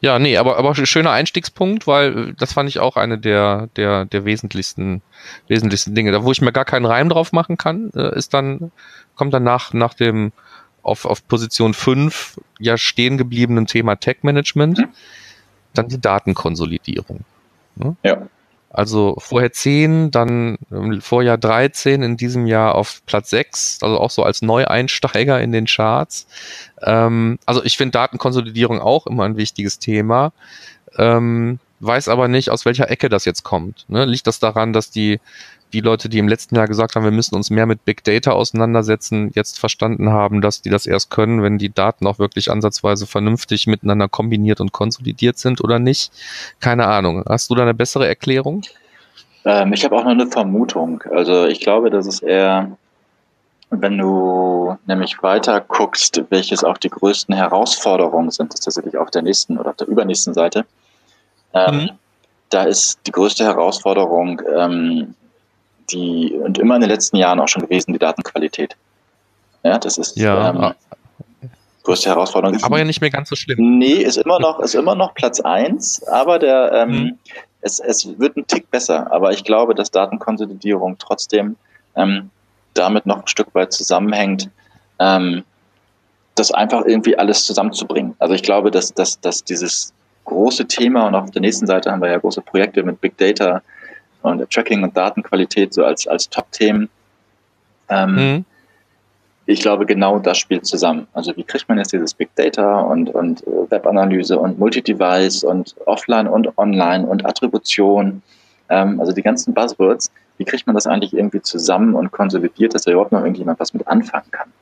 Ja, 0.00 0.18
nee, 0.18 0.36
aber, 0.36 0.56
aber 0.56 0.74
schöner 0.74 1.10
Einstiegspunkt, 1.10 1.86
weil 1.86 2.32
das 2.34 2.54
fand 2.54 2.68
ich 2.68 2.78
auch 2.78 2.96
eine 2.96 3.18
der, 3.18 3.68
der, 3.76 4.06
der 4.06 4.24
wesentlichsten, 4.24 5.02
wesentlichsten 5.48 5.94
Dinge. 5.94 6.12
Da, 6.12 6.24
wo 6.24 6.32
ich 6.32 6.40
mir 6.40 6.52
gar 6.52 6.64
keinen 6.64 6.86
Reim 6.86 7.08
drauf 7.08 7.32
machen 7.32 7.56
kann, 7.58 7.90
äh, 7.94 8.16
ist 8.16 8.32
dann, 8.32 8.72
kommt 9.14 9.34
dann 9.34 9.44
nach, 9.44 9.74
nach 9.74 9.94
dem, 9.94 10.32
auf, 10.82 11.04
auf 11.04 11.26
Position 11.28 11.74
5 11.74 12.40
ja 12.58 12.78
stehen 12.78 13.18
gebliebenen 13.18 13.66
Thema 13.66 13.96
Tech 13.96 14.18
Management, 14.22 14.78
mhm. 14.78 14.88
dann 15.74 15.88
die 15.88 16.00
Datenkonsolidierung. 16.00 17.20
Ne? 17.76 17.96
Ja. 18.02 18.26
Also 18.72 19.16
vorher 19.18 19.52
10, 19.52 20.12
dann 20.12 20.56
im 20.70 21.00
Vorjahr 21.00 21.38
13, 21.38 22.04
in 22.04 22.16
diesem 22.16 22.46
Jahr 22.46 22.76
auf 22.76 23.02
Platz 23.04 23.30
6, 23.30 23.78
also 23.82 23.98
auch 23.98 24.10
so 24.10 24.22
als 24.22 24.42
Neueinsteiger 24.42 25.40
in 25.40 25.50
den 25.50 25.66
Charts. 25.66 26.28
Ähm, 26.80 27.40
also 27.46 27.64
ich 27.64 27.76
finde 27.76 27.92
Datenkonsolidierung 27.92 28.80
auch 28.80 29.08
immer 29.08 29.24
ein 29.24 29.36
wichtiges 29.36 29.80
Thema. 29.80 30.32
Ähm, 30.96 31.58
weiß 31.80 32.08
aber 32.08 32.28
nicht, 32.28 32.50
aus 32.50 32.64
welcher 32.64 32.90
Ecke 32.90 33.08
das 33.08 33.24
jetzt 33.24 33.42
kommt. 33.42 33.86
Ne? 33.88 34.04
Liegt 34.04 34.28
das 34.28 34.38
daran, 34.38 34.72
dass 34.72 34.90
die 34.90 35.18
die 35.72 35.80
Leute, 35.80 36.08
die 36.08 36.18
im 36.18 36.28
letzten 36.28 36.56
Jahr 36.56 36.66
gesagt 36.66 36.94
haben, 36.94 37.04
wir 37.04 37.10
müssen 37.10 37.34
uns 37.34 37.50
mehr 37.50 37.66
mit 37.66 37.84
Big 37.84 38.04
Data 38.04 38.32
auseinandersetzen, 38.32 39.30
jetzt 39.34 39.58
verstanden 39.58 40.10
haben, 40.10 40.40
dass 40.40 40.62
die 40.62 40.70
das 40.70 40.86
erst 40.86 41.10
können, 41.10 41.42
wenn 41.42 41.58
die 41.58 41.72
Daten 41.72 42.06
auch 42.06 42.18
wirklich 42.18 42.50
ansatzweise 42.50 43.06
vernünftig 43.06 43.66
miteinander 43.66 44.08
kombiniert 44.08 44.60
und 44.60 44.72
konsolidiert 44.72 45.38
sind 45.38 45.62
oder 45.62 45.78
nicht. 45.78 46.12
Keine 46.60 46.86
Ahnung. 46.86 47.24
Hast 47.28 47.50
du 47.50 47.54
da 47.54 47.62
eine 47.62 47.74
bessere 47.74 48.06
Erklärung? 48.06 48.62
Ähm, 49.44 49.72
ich 49.72 49.84
habe 49.84 49.96
auch 49.96 50.04
noch 50.04 50.10
eine 50.10 50.26
Vermutung. 50.26 51.02
Also 51.10 51.46
ich 51.46 51.60
glaube, 51.60 51.90
dass 51.90 52.06
es 52.06 52.20
eher, 52.20 52.70
wenn 53.70 53.96
du 53.96 54.76
nämlich 54.86 55.22
weiter 55.22 55.60
guckst, 55.60 56.22
welches 56.30 56.64
auch 56.64 56.78
die 56.78 56.90
größten 56.90 57.34
Herausforderungen 57.34 58.30
sind, 58.30 58.52
das 58.52 58.60
ist 58.60 58.64
tatsächlich 58.64 58.96
auf 58.96 59.10
der 59.10 59.22
nächsten 59.22 59.58
oder 59.58 59.70
auf 59.70 59.76
der 59.76 59.88
übernächsten 59.88 60.34
Seite. 60.34 60.64
Ähm, 61.54 61.74
mhm. 61.74 61.90
Da 62.50 62.64
ist 62.64 62.98
die 63.06 63.12
größte 63.12 63.44
Herausforderung, 63.44 64.42
ähm, 64.56 65.14
die 65.92 66.32
und 66.32 66.58
immer 66.58 66.76
in 66.76 66.80
den 66.80 66.90
letzten 66.90 67.16
Jahren 67.16 67.40
auch 67.40 67.48
schon 67.48 67.62
gewesen, 67.62 67.92
die 67.92 67.98
Datenqualität. 67.98 68.76
Ja, 69.62 69.78
das 69.78 69.98
ist 69.98 70.16
ja. 70.16 70.50
Ähm, 70.50 70.74
größte 71.82 72.08
Herausforderung. 72.08 72.62
Aber 72.62 72.78
ja 72.78 72.84
nicht 72.84 73.00
mehr 73.00 73.10
ganz 73.10 73.28
so 73.28 73.36
schlimm. 73.36 73.78
Nee, 73.78 73.94
ist 73.94 74.16
immer 74.16 74.38
noch, 74.38 74.60
ist 74.60 74.74
immer 74.74 74.94
noch 74.94 75.14
Platz 75.14 75.40
eins, 75.40 76.02
aber 76.04 76.38
der, 76.38 76.72
ähm, 76.72 76.90
mhm. 76.90 77.18
es, 77.62 77.80
es 77.80 78.18
wird 78.18 78.36
ein 78.36 78.46
Tick 78.46 78.70
besser. 78.70 79.12
Aber 79.12 79.32
ich 79.32 79.44
glaube, 79.44 79.74
dass 79.74 79.90
Datenkonsolidierung 79.90 80.96
trotzdem 80.98 81.56
ähm, 81.96 82.30
damit 82.74 83.06
noch 83.06 83.20
ein 83.20 83.28
Stück 83.28 83.54
weit 83.54 83.72
zusammenhängt, 83.72 84.50
ähm, 84.98 85.44
das 86.34 86.52
einfach 86.52 86.84
irgendwie 86.84 87.18
alles 87.18 87.44
zusammenzubringen. 87.44 88.14
Also 88.18 88.34
ich 88.34 88.42
glaube, 88.42 88.70
dass, 88.70 88.94
dass, 88.94 89.20
dass 89.20 89.44
dieses 89.44 89.92
große 90.24 90.66
Thema 90.66 91.06
und 91.06 91.14
auf 91.14 91.30
der 91.30 91.40
nächsten 91.40 91.66
Seite 91.66 91.90
haben 91.90 92.00
wir 92.00 92.10
ja 92.10 92.18
große 92.18 92.40
Projekte 92.40 92.82
mit 92.82 93.00
Big 93.00 93.16
Data, 93.18 93.62
und 94.22 94.50
Tracking 94.50 94.82
und 94.82 94.96
Datenqualität 94.96 95.74
so 95.74 95.84
als, 95.84 96.06
als 96.06 96.28
Top-Themen. 96.28 96.88
Ähm, 97.88 98.14
mhm. 98.14 98.44
Ich 99.46 99.60
glaube, 99.60 99.84
genau 99.86 100.18
das 100.18 100.38
spielt 100.38 100.66
zusammen. 100.66 101.08
Also 101.12 101.36
wie 101.36 101.42
kriegt 101.42 101.68
man 101.68 101.78
jetzt 101.78 101.92
dieses 101.92 102.14
Big 102.14 102.34
Data 102.36 102.80
und, 102.80 103.10
und 103.10 103.46
äh, 103.46 103.70
Webanalyse 103.70 104.38
und 104.38 104.58
Multi-Device 104.58 105.44
und 105.44 105.74
Offline 105.86 106.28
und 106.28 106.56
Online 106.56 107.06
und 107.06 107.26
Attribution, 107.26 108.22
ähm, 108.68 109.00
also 109.00 109.12
die 109.12 109.22
ganzen 109.22 109.52
Buzzwords, 109.54 110.12
wie 110.38 110.44
kriegt 110.44 110.66
man 110.66 110.74
das 110.74 110.86
eigentlich 110.86 111.12
irgendwie 111.12 111.42
zusammen 111.42 111.94
und 111.94 112.12
konsolidiert, 112.12 112.74
dass 112.74 112.82
da 112.82 112.92
überhaupt 112.92 113.12
noch 113.12 113.20
irgendjemand 113.20 113.58
was 113.58 113.74
mit 113.74 113.86
anfangen 113.88 114.30
kann? 114.30 114.52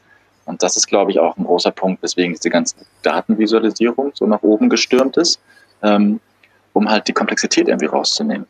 Und 0.47 0.63
das 0.63 0.77
ist, 0.77 0.87
glaube 0.87 1.11
ich, 1.11 1.21
auch 1.21 1.37
ein 1.37 1.45
großer 1.45 1.73
Punkt, 1.73 2.03
weswegen 2.03 2.33
diese 2.33 2.49
ganze 2.49 2.75
Datenvisualisierung 3.03 4.13
so 4.15 4.27
nach 4.27 4.43
oben 4.43 4.71
gestürmt 4.71 5.19
ist. 5.19 5.39
Ähm, 5.83 6.21
um 6.79 6.89
halt 6.89 7.09
die 7.09 7.13
Komplexität 7.13 7.69
irgendwie 7.69 7.87
rauszunehmen. 7.87 8.47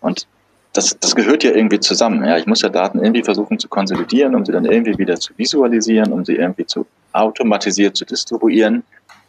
Und 0.00 0.26
das, 0.72 0.98
das 1.00 1.14
gehört 1.14 1.42
ja 1.42 1.52
irgendwie 1.52 1.80
zusammen. 1.80 2.24
Ja, 2.24 2.36
ich 2.36 2.46
muss 2.46 2.62
ja 2.62 2.68
Daten 2.68 2.98
irgendwie 2.98 3.22
versuchen 3.22 3.58
zu 3.58 3.68
konsolidieren, 3.68 4.34
um 4.34 4.44
sie 4.44 4.52
dann 4.52 4.64
irgendwie 4.64 4.98
wieder 4.98 5.18
zu 5.18 5.32
visualisieren, 5.36 6.12
um 6.12 6.24
sie 6.24 6.36
irgendwie 6.36 6.66
zu 6.66 6.86
automatisiert 7.12 7.96
zu 7.96 8.04
distribuieren. 8.04 8.84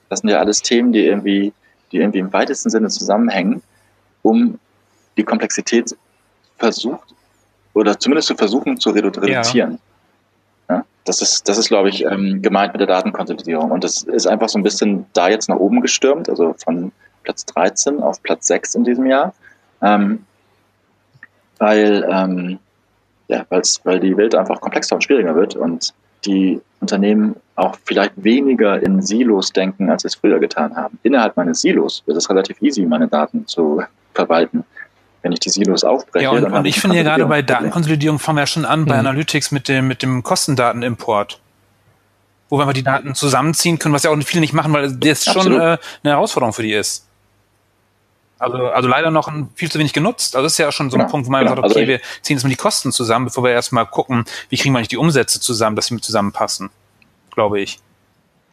Das 0.10 0.20
sind 0.20 0.30
ja 0.30 0.40
alles 0.40 0.62
Themen, 0.62 0.92
die 0.92 1.06
irgendwie, 1.06 1.54
die 1.92 1.98
irgendwie 1.98 2.20
im 2.20 2.34
weitesten 2.34 2.70
Sinne 2.70 2.90
zusammenhängen, 2.90 3.62
um 4.24 4.60
die 5.16 5.24
Komplexität 5.24 5.96
versucht 6.58 7.14
oder 7.74 7.98
zumindest 8.00 8.28
zu 8.28 8.36
versuchen 8.36 8.80
zu 8.80 8.90
reduzieren. 8.90 9.80
Ja. 10.70 10.76
ja. 10.76 10.86
das 11.06 11.22
ist, 11.22 11.48
das 11.48 11.58
ist, 11.58 11.70
glaube 11.70 11.90
ich, 11.90 12.04
ähm, 12.04 12.42
gemeint 12.42 12.74
mit 12.74 12.82
der 12.82 12.88
Datenkonsolidierung. 12.88 13.72
Und 13.72 13.84
das 13.84 14.04
ist 14.04 14.28
einfach 14.28 14.50
so 14.50 14.60
ein 14.60 14.64
bisschen 14.64 15.06
da 15.14 15.30
jetzt 15.30 15.48
nach 15.50 15.58
oben 15.58 15.82
gestürmt, 15.82 16.30
also 16.30 16.56
von 16.58 16.92
Platz 17.24 17.46
13 17.46 18.02
auf 18.02 18.22
Platz 18.22 18.48
6 18.48 18.76
in 18.76 18.84
diesem 18.84 19.06
Jahr. 19.06 19.34
Ähm, 19.82 20.26
weil, 21.60 22.08
ähm, 22.10 22.60
ja, 23.28 23.46
weil 23.50 24.00
die 24.00 24.16
Welt 24.18 24.36
einfach 24.36 24.62
komplexer 24.62 24.96
und 24.96 25.04
schwieriger 25.04 25.36
wird 25.36 25.56
und 25.56 25.94
die 26.26 26.62
Unternehmen 26.80 27.36
auch 27.56 27.76
vielleicht 27.86 28.14
weniger 28.18 28.82
in 28.82 29.02
Silos 29.02 29.52
denken, 29.52 29.90
als 29.90 30.04
sie 30.04 30.10
es 30.10 30.16
früher 30.16 30.40
getan 30.40 30.76
haben. 30.76 31.00
Innerhalb 31.04 31.36
meines 31.38 31.62
Silos 31.62 32.04
wird 32.06 32.18
es 32.18 32.30
relativ 32.30 32.62
easy, 32.62 32.86
meine 32.86 33.08
Daten 33.08 33.48
zu 33.48 33.82
verwalten. 34.14 34.64
Wenn 35.24 35.32
ich 35.32 35.40
die 35.40 35.50
Silos 35.50 35.84
aufbreche. 35.84 36.26
Ja, 36.26 36.30
und, 36.32 36.46
und 36.46 36.66
ich 36.66 36.80
finde 36.80 36.98
ja 36.98 37.04
gerade 37.04 37.26
bei 37.26 37.42
Datenkonsolidierung 37.42 38.20
fangen 38.20 38.38
wir 38.38 38.44
ja 38.44 38.48
schon 38.48 38.66
an 38.66 38.86
bei 38.86 38.94
mhm. 38.94 39.08
Analytics 39.08 39.52
mit 39.52 39.68
dem, 39.68 39.88
mit 39.88 40.04
dem 40.04 40.22
Kostendatenimport. 40.22 41.42
Wo 42.50 42.58
wir 42.58 42.62
einfach 42.62 42.74
die 42.74 42.84
Daten 42.84 43.14
zusammenziehen 43.16 43.80
können, 43.80 43.94
was 43.94 44.04
ja 44.04 44.12
auch 44.12 44.18
viele 44.24 44.42
nicht 44.42 44.54
machen, 44.54 44.72
weil 44.72 44.96
das 44.96 45.28
Absolut. 45.28 45.54
schon 45.54 45.60
äh, 45.60 45.78
eine 46.04 46.14
Herausforderung 46.14 46.54
für 46.54 46.62
die 46.62 46.74
ist. 46.74 47.07
Also, 48.40 48.68
also 48.68 48.88
leider 48.88 49.10
noch 49.10 49.32
viel 49.56 49.72
zu 49.72 49.80
wenig 49.80 49.94
genutzt. 49.94 50.36
Also 50.36 50.46
das 50.46 50.54
ist 50.54 50.58
ja 50.60 50.72
schon 50.72 50.90
so 50.92 50.98
ein 50.98 51.02
genau, 51.02 51.12
Punkt, 51.12 51.28
wo 51.28 51.32
man 51.32 51.44
genau. 51.44 51.56
sagt, 51.56 51.66
okay, 51.66 51.80
also 51.80 51.88
wir 51.88 52.00
ziehen 52.22 52.38
jetzt 52.38 52.44
mal 52.44 52.50
die 52.50 52.56
Kosten 52.56 52.92
zusammen, 52.92 53.26
bevor 53.26 53.44
wir 53.44 53.52
erstmal 53.52 53.86
gucken, 53.86 54.26
wie 54.50 54.58
kriegen 54.58 54.74
wir 54.74 54.80
eigentlich 54.80 54.90
die 54.90 54.98
Umsätze 54.98 55.40
zusammen, 55.40 55.76
dass 55.76 55.88
sie 55.88 56.00
zusammenpassen, 56.00 56.70
glaube 57.34 57.60
ich. 57.62 57.80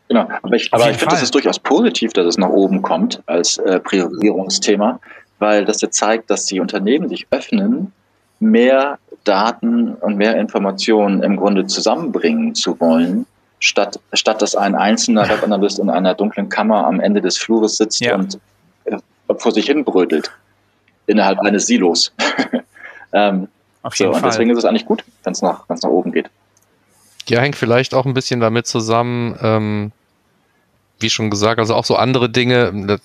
Genau, 0.09 0.29
aber 0.43 0.57
ich, 0.57 0.73
aber 0.73 0.91
ich 0.91 0.97
finde, 0.97 1.15
das 1.15 1.23
ist 1.23 1.35
durchaus 1.35 1.59
positiv, 1.59 2.13
dass 2.13 2.27
es 2.27 2.39
nach 2.39 2.49
oben 2.49 2.83
kommt 2.83 3.23
als 3.27 3.59
äh, 3.59 3.81
Priorisierungsthema, 3.81 5.01
weil 5.39 5.65
das 5.65 5.81
ja 5.81 5.91
zeigt, 5.91 6.31
dass 6.31 6.47
die 6.47 6.61
Unternehmen 6.61 7.09
sich 7.09 7.27
öffnen, 7.31 7.93
mehr 8.39 8.99
Daten 9.25 9.95
und 9.95 10.17
mehr 10.17 10.37
Informationen 10.37 11.23
im 11.23 11.37
Grunde 11.37 11.67
zusammenbringen 11.67 12.55
zu 12.55 12.79
wollen, 12.81 13.27
statt, 13.59 13.99
statt 14.13 14.43
dass 14.43 14.55
ein 14.55 14.75
einzelner 14.75 15.29
Webanalyst 15.29 15.79
in 15.79 15.91
einer 15.91 16.15
dunklen 16.15 16.49
Kammer 16.49 16.87
am 16.87 17.01
Ende 17.01 17.21
des 17.21 17.39
Flures 17.39 17.79
sitzt 17.79 18.01
ja. 18.01 18.15
und 18.15 18.39
vor 19.39 19.53
sich 19.53 19.67
hin 19.67 19.85
brötelt 19.85 20.31
innerhalb 21.07 21.41
eines 21.41 21.67
Silos. 21.67 22.13
ähm, 23.13 23.49
Auf 23.83 23.95
jeden 23.97 24.13
so, 24.13 24.19
Fall. 24.19 24.25
Und 24.25 24.33
deswegen 24.33 24.51
ist 24.51 24.59
es 24.59 24.65
eigentlich 24.65 24.87
gut, 24.87 25.05
wenn 25.23 25.33
es 25.33 25.43
nach, 25.43 25.69
nach 25.69 25.83
oben 25.83 26.13
geht. 26.13 26.31
Ja, 27.29 27.41
hängt 27.41 27.57
vielleicht 27.57 27.95
auch 27.95 28.05
ein 28.05 28.15
bisschen 28.15 28.41
damit 28.41 28.67
zusammen, 28.67 29.39
ähm, 29.41 29.93
wie 31.01 31.11
schon 31.11 31.31
gesagt, 31.31 31.59
also 31.59 31.75
auch 31.75 31.85
so 31.85 31.97
andere 31.97 32.31
Dinge, 32.31 32.99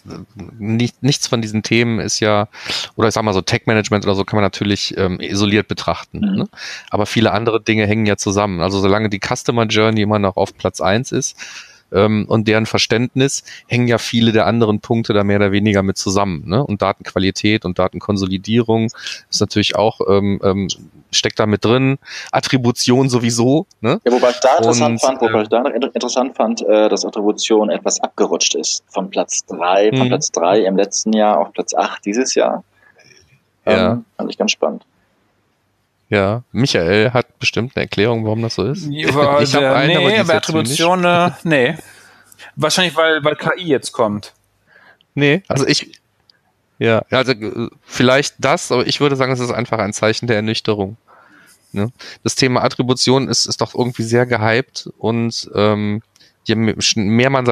nicht, 0.57 1.01
nichts 1.01 1.27
von 1.27 1.41
diesen 1.41 1.63
Themen 1.63 1.99
ist 1.99 2.19
ja, 2.19 2.47
oder 2.95 3.07
ich 3.07 3.13
sag 3.13 3.23
mal 3.23 3.33
so 3.33 3.41
Tech-Management 3.41 4.05
oder 4.05 4.15
so 4.15 4.25
kann 4.25 4.37
man 4.37 4.43
natürlich 4.43 4.95
ähm, 4.97 5.19
isoliert 5.19 5.67
betrachten. 5.67 6.19
Mhm. 6.19 6.35
Ne? 6.35 6.49
Aber 6.89 7.05
viele 7.05 7.31
andere 7.31 7.61
Dinge 7.61 7.87
hängen 7.87 8.05
ja 8.05 8.17
zusammen. 8.17 8.61
Also 8.61 8.79
solange 8.79 9.09
die 9.09 9.19
Customer 9.19 9.65
Journey 9.65 10.01
immer 10.01 10.19
noch 10.19 10.37
auf 10.37 10.55
Platz 10.55 10.81
eins 10.81 11.11
ist, 11.11 11.37
ähm, 11.91 12.25
und 12.27 12.47
deren 12.47 12.65
Verständnis 12.65 13.43
hängen 13.67 13.87
ja 13.87 13.97
viele 13.97 14.31
der 14.31 14.45
anderen 14.45 14.79
Punkte 14.79 15.13
da 15.13 15.23
mehr 15.23 15.37
oder 15.37 15.51
weniger 15.51 15.83
mit 15.83 15.97
zusammen. 15.97 16.43
Ne? 16.45 16.63
Und 16.63 16.81
Datenqualität 16.81 17.65
und 17.65 17.79
Datenkonsolidierung 17.79 18.91
ist 19.29 19.39
natürlich 19.41 19.75
auch 19.75 19.99
ähm, 20.07 20.39
ähm, 20.43 20.67
steckt 21.11 21.39
da 21.39 21.45
mit 21.45 21.65
drin. 21.65 21.97
Attribution 22.31 23.09
sowieso. 23.09 23.65
Ne? 23.81 23.99
Ja, 24.03 24.11
wobei 24.11 24.29
ich 24.29 24.39
da 24.39 24.57
interessant 24.57 24.91
und, 24.91 24.99
fand, 25.01 25.21
wobei 25.21 25.41
ich 25.41 25.49
da 25.49 25.61
noch 25.61 25.71
interessant 25.71 26.35
fand, 26.35 26.61
äh, 26.61 26.89
dass 26.89 27.05
Attribution 27.05 27.69
etwas 27.69 27.99
abgerutscht 27.99 28.55
ist. 28.55 28.83
Von 28.87 29.09
Platz 29.09 29.45
drei, 29.45 29.91
von. 29.95 30.07
Platz 30.07 30.31
drei 30.31 30.65
im 30.65 30.77
letzten 30.77 31.13
Jahr 31.13 31.39
auf 31.39 31.53
Platz 31.53 31.73
acht 31.73 32.05
dieses 32.05 32.35
Jahr. 32.35 32.63
Ähm, 33.65 33.77
ja. 33.77 34.01
Fand 34.17 34.31
ich 34.31 34.37
ganz 34.37 34.51
spannend. 34.51 34.85
Ja, 36.09 36.43
Michael 36.51 37.11
hat 37.13 37.37
bestimmt 37.37 37.75
eine 37.75 37.83
Erklärung, 37.83 38.25
warum 38.25 38.41
das 38.41 38.55
so 38.55 38.65
ist. 38.65 38.87
Ja, 38.89 39.07
ich 39.41 39.53
habe 39.53 39.75
eine, 39.75 39.99
nee, 39.99 40.17
aber 40.17 40.33
Attribution, 40.33 41.05
äh, 41.05 41.31
nee. 41.43 41.75
Wahrscheinlich, 42.55 42.95
weil, 42.95 43.23
weil 43.23 43.35
KI 43.35 43.67
jetzt 43.67 43.91
kommt. 43.91 44.33
Nee, 45.13 45.43
also 45.47 45.67
ich, 45.67 45.99
ja, 46.79 47.03
also 47.11 47.33
äh, 47.33 47.69
vielleicht 47.83 48.35
das, 48.39 48.71
aber 48.71 48.87
ich 48.87 48.99
würde 49.01 49.15
sagen, 49.15 49.31
es 49.31 49.39
ist 49.39 49.51
einfach 49.51 49.79
ein 49.79 49.93
Zeichen 49.93 50.27
der 50.27 50.37
Ernüchterung. 50.37 50.97
Ne? 51.71 51.91
Das 52.23 52.35
Thema 52.35 52.63
Attribution 52.63 53.27
ist, 53.27 53.45
ist 53.45 53.61
doch 53.61 53.75
irgendwie 53.75 54.03
sehr 54.03 54.25
gehypt 54.25 54.89
und 54.97 55.49
ähm, 55.53 56.01
je 56.45 56.55
mehr 56.55 57.29
man 57.29 57.45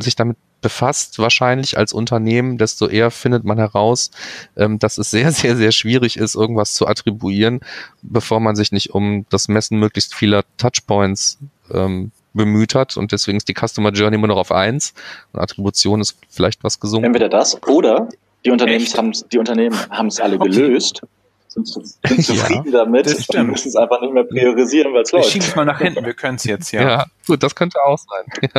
sich 0.00 0.14
damit 0.14 0.36
befasst 0.60 1.18
wahrscheinlich 1.18 1.78
als 1.78 1.92
Unternehmen, 1.92 2.58
desto 2.58 2.88
eher 2.88 3.10
findet 3.10 3.44
man 3.44 3.58
heraus, 3.58 4.10
ähm, 4.56 4.78
dass 4.78 4.98
es 4.98 5.10
sehr, 5.10 5.32
sehr, 5.32 5.56
sehr 5.56 5.72
schwierig 5.72 6.16
ist, 6.16 6.34
irgendwas 6.34 6.74
zu 6.74 6.86
attribuieren, 6.86 7.60
bevor 8.02 8.40
man 8.40 8.56
sich 8.56 8.72
nicht 8.72 8.94
um 8.94 9.26
das 9.30 9.48
Messen 9.48 9.78
möglichst 9.78 10.14
vieler 10.14 10.44
Touchpoints 10.56 11.38
ähm, 11.72 12.12
bemüht 12.34 12.74
hat 12.74 12.96
und 12.96 13.12
deswegen 13.12 13.38
ist 13.38 13.48
die 13.48 13.54
Customer 13.54 13.90
Journey 13.90 14.16
immer 14.16 14.26
noch 14.26 14.36
auf 14.36 14.52
eins 14.52 14.94
und 15.32 15.40
Attribution 15.40 16.00
ist 16.00 16.16
vielleicht 16.28 16.62
was 16.62 16.78
gesungen. 16.78 17.04
Entweder 17.04 17.28
das 17.28 17.60
oder 17.64 18.08
die 18.44 18.50
Unternehmen 18.50 18.86
haben 18.86 19.12
die 19.32 19.38
Unternehmen 19.38 19.76
haben 19.90 20.08
es 20.08 20.20
alle 20.20 20.36
okay. 20.36 20.50
gelöst, 20.50 21.02
sind, 21.48 21.66
sind 21.66 21.88
zufrieden 22.24 22.72
ja, 22.72 22.84
damit 22.84 23.06
und 23.28 23.46
müssen 23.48 23.68
es 23.68 23.76
einfach 23.76 24.00
nicht 24.00 24.12
mehr 24.12 24.24
priorisieren, 24.24 24.92
weil 24.92 25.02
es 25.02 25.12
läuft. 25.12 25.30
Schieben 25.30 25.48
es 25.48 25.56
mal 25.56 25.64
nach 25.64 25.80
hinten, 25.80 26.04
wir 26.04 26.14
können 26.14 26.36
es 26.36 26.44
jetzt, 26.44 26.70
ja. 26.72 26.82
Ja, 26.82 27.06
gut, 27.26 27.42
das 27.42 27.54
könnte 27.54 27.78
auch 27.82 27.98
sein. 27.98 28.50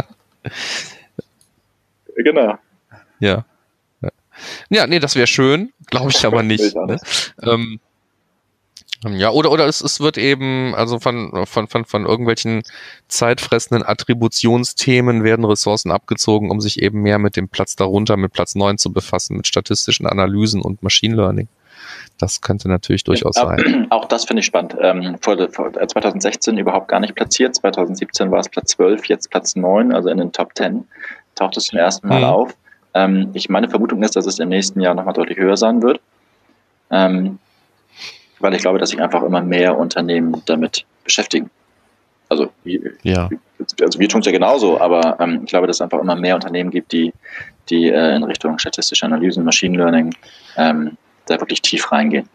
Genau. 2.23 2.57
Ja. 3.19 3.45
Ja, 4.69 4.87
nee, 4.87 4.99
das 4.99 5.15
wäre 5.15 5.27
schön, 5.27 5.73
glaube 5.87 6.11
ich 6.11 6.25
aber 6.25 6.43
nicht. 6.43 6.75
ne? 6.75 6.97
ähm, 7.43 7.79
ja, 9.07 9.29
oder, 9.29 9.51
oder 9.51 9.65
es, 9.65 9.81
es 9.81 10.01
wird 10.01 10.17
eben, 10.17 10.75
also 10.75 10.99
von, 10.99 11.45
von, 11.45 11.67
von, 11.67 11.85
von 11.85 12.05
irgendwelchen 12.05 12.63
zeitfressenden 13.07 13.87
Attributionsthemen 13.87 15.23
werden 15.23 15.45
Ressourcen 15.45 15.91
abgezogen, 15.91 16.51
um 16.51 16.59
sich 16.59 16.81
eben 16.81 17.01
mehr 17.01 17.17
mit 17.17 17.37
dem 17.37 17.47
Platz 17.47 17.77
darunter, 17.77 18.17
mit 18.17 18.33
Platz 18.33 18.55
9 18.55 18.77
zu 18.77 18.91
befassen, 18.91 19.37
mit 19.37 19.47
statistischen 19.47 20.05
Analysen 20.05 20.61
und 20.61 20.83
Machine 20.83 21.15
Learning. 21.15 21.47
Das 22.17 22.41
könnte 22.41 22.67
natürlich 22.67 23.05
durchaus 23.05 23.37
ja, 23.37 23.45
sein. 23.45 23.87
Auch 23.89 24.05
das 24.05 24.25
finde 24.25 24.41
ich 24.41 24.45
spannend. 24.45 24.75
Ähm, 24.81 25.17
vor, 25.21 25.37
vor 25.49 25.71
2016 25.71 26.57
überhaupt 26.57 26.89
gar 26.89 26.99
nicht 26.99 27.15
platziert, 27.15 27.55
2017 27.55 28.31
war 28.31 28.39
es 28.39 28.49
Platz 28.49 28.71
12, 28.71 29.05
jetzt 29.05 29.31
Platz 29.31 29.55
9, 29.55 29.93
also 29.93 30.09
in 30.09 30.17
den 30.17 30.33
Top 30.33 30.51
10 30.55 30.85
taucht 31.39 31.57
es 31.57 31.65
zum 31.65 31.79
ersten 31.79 32.07
Mal 32.07 32.19
mhm. 32.19 32.25
auf. 32.25 32.55
Ähm, 32.93 33.29
ich, 33.33 33.49
meine 33.49 33.69
Vermutung 33.69 34.03
ist, 34.03 34.15
dass 34.15 34.25
es 34.25 34.39
im 34.39 34.49
nächsten 34.49 34.81
Jahr 34.81 34.93
nochmal 34.93 35.13
deutlich 35.13 35.37
höher 35.37 35.57
sein 35.57 35.81
wird. 35.81 35.99
Ähm, 36.91 37.39
weil 38.39 38.53
ich 38.53 38.61
glaube, 38.61 38.79
dass 38.79 38.89
sich 38.89 39.01
einfach 39.01 39.23
immer 39.23 39.41
mehr 39.41 39.77
Unternehmen 39.77 40.41
damit 40.45 40.85
beschäftigen. 41.03 41.49
Also, 42.29 42.49
ja. 43.03 43.27
also 43.81 43.99
wir 43.99 44.07
tun 44.07 44.19
es 44.21 44.27
ja 44.27 44.31
genauso, 44.31 44.79
aber 44.79 45.19
ähm, 45.19 45.41
ich 45.43 45.49
glaube, 45.49 45.65
dass 45.67 45.77
es 45.77 45.81
einfach 45.81 45.99
immer 45.99 46.15
mehr 46.15 46.35
Unternehmen 46.35 46.69
gibt, 46.69 46.91
die, 46.91 47.11
die 47.69 47.89
äh, 47.89 48.15
in 48.15 48.23
Richtung 48.23 48.59
statistische 48.59 49.05
Analysen, 49.05 49.43
Machine 49.43 49.77
Learning 49.77 50.13
ähm, 50.55 50.97
da 51.25 51.39
wirklich 51.39 51.61
tief 51.61 51.91
reingehen. 51.91 52.29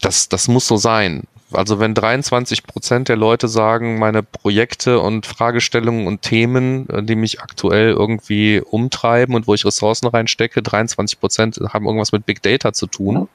Das, 0.00 0.28
das 0.28 0.48
muss 0.48 0.66
so 0.66 0.76
sein. 0.76 1.24
Also 1.54 1.78
wenn 1.80 1.94
23 1.94 2.64
Prozent 2.64 3.08
der 3.08 3.16
Leute 3.16 3.48
sagen, 3.48 3.98
meine 3.98 4.22
Projekte 4.22 5.00
und 5.00 5.26
Fragestellungen 5.26 6.06
und 6.06 6.22
Themen, 6.22 6.88
äh, 6.88 7.02
die 7.02 7.16
mich 7.16 7.40
aktuell 7.40 7.90
irgendwie 7.90 8.60
umtreiben 8.60 9.34
und 9.34 9.46
wo 9.46 9.54
ich 9.54 9.64
Ressourcen 9.64 10.06
reinstecke, 10.08 10.62
23 10.62 11.20
Prozent 11.20 11.60
haben 11.72 11.86
irgendwas 11.86 12.12
mit 12.12 12.26
Big 12.26 12.42
Data 12.42 12.72
zu 12.72 12.86
tun. 12.86 13.28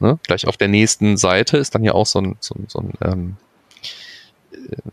Ne? 0.00 0.18
Gleich 0.24 0.46
auf 0.46 0.56
der 0.56 0.68
nächsten 0.68 1.16
Seite 1.16 1.56
ist 1.56 1.74
dann 1.74 1.84
ja 1.84 1.92
auch 1.92 2.06
so 2.06 2.20
ein, 2.20 2.36
so 2.40 2.54
so 2.68 2.80
ein, 2.80 2.92
ähm, 3.02 3.36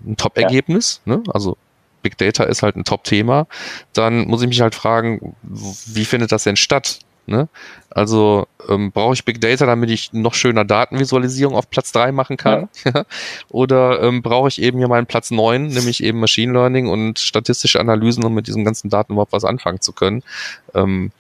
ein 0.06 0.18
Top-Ergebnis. 0.18 1.02
Ja. 1.06 1.18
Ne? 1.18 1.24
Also 1.34 1.58
Big 2.02 2.18
Data 2.18 2.44
ist 2.44 2.64
halt 2.64 2.76
ein 2.76 2.84
Top-Thema. 2.84 3.48
Dann 3.94 4.28
muss 4.28 4.42
ich 4.42 4.48
mich 4.48 4.62
halt 4.62 4.76
fragen, 4.76 5.36
wie 5.42 6.06
findet 6.06 6.32
das 6.32 6.44
denn 6.44 6.56
statt? 6.56 7.00
Ne? 7.32 7.50
Also 7.90 8.48
ähm, 8.70 8.92
brauche 8.92 9.14
ich 9.14 9.26
Big 9.26 9.42
Data, 9.42 9.66
damit 9.66 9.90
ich 9.90 10.14
noch 10.14 10.34
schöner 10.34 10.66
Datenvisualisierung 10.66 11.56
auf 11.56 11.70
Platz 11.70 11.92
3 11.92 12.12
machen 12.12 12.38
kann? 12.38 12.70
Ja. 12.84 13.06
Oder 13.50 14.02
ähm, 14.02 14.22
brauche 14.22 14.48
ich 14.48 14.62
eben 14.62 14.80
hier 14.80 14.88
meinen 14.88 15.06
Platz 15.06 15.30
9, 15.30 15.68
nämlich 15.68 16.04
eben 16.04 16.20
Machine 16.20 16.52
Learning 16.52 16.88
und 16.88 17.20
statistische 17.20 17.80
Analysen, 17.80 18.24
um 18.24 18.34
mit 18.34 18.48
diesen 18.48 18.66
ganzen 18.66 18.90
Daten 18.90 19.14
überhaupt 19.14 19.34
was 19.34 19.46
anfangen 19.46 19.82
zu 19.82 19.94
können? 19.94 20.24
Ähm, 20.74 21.12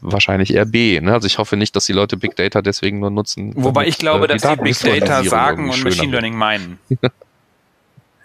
wahrscheinlich 0.00 0.54
eher 0.54 0.66
B. 0.66 1.00
Ne? 1.00 1.12
Also 1.12 1.26
ich 1.26 1.38
hoffe 1.38 1.56
nicht, 1.56 1.74
dass 1.76 1.86
die 1.86 1.92
Leute 1.92 2.16
Big 2.16 2.36
Data 2.36 2.62
deswegen 2.62 3.00
nur 3.00 3.10
nutzen. 3.10 3.52
Wobei 3.56 3.86
ich 3.86 3.98
glaube, 3.98 4.26
äh, 4.26 4.36
dass 4.36 4.42
sie 4.42 4.56
Big 4.56 4.78
Data 4.78 5.24
sagen 5.24 5.70
und 5.70 5.82
Machine 5.82 6.12
Learning 6.12 6.36
meinen. 6.36 6.78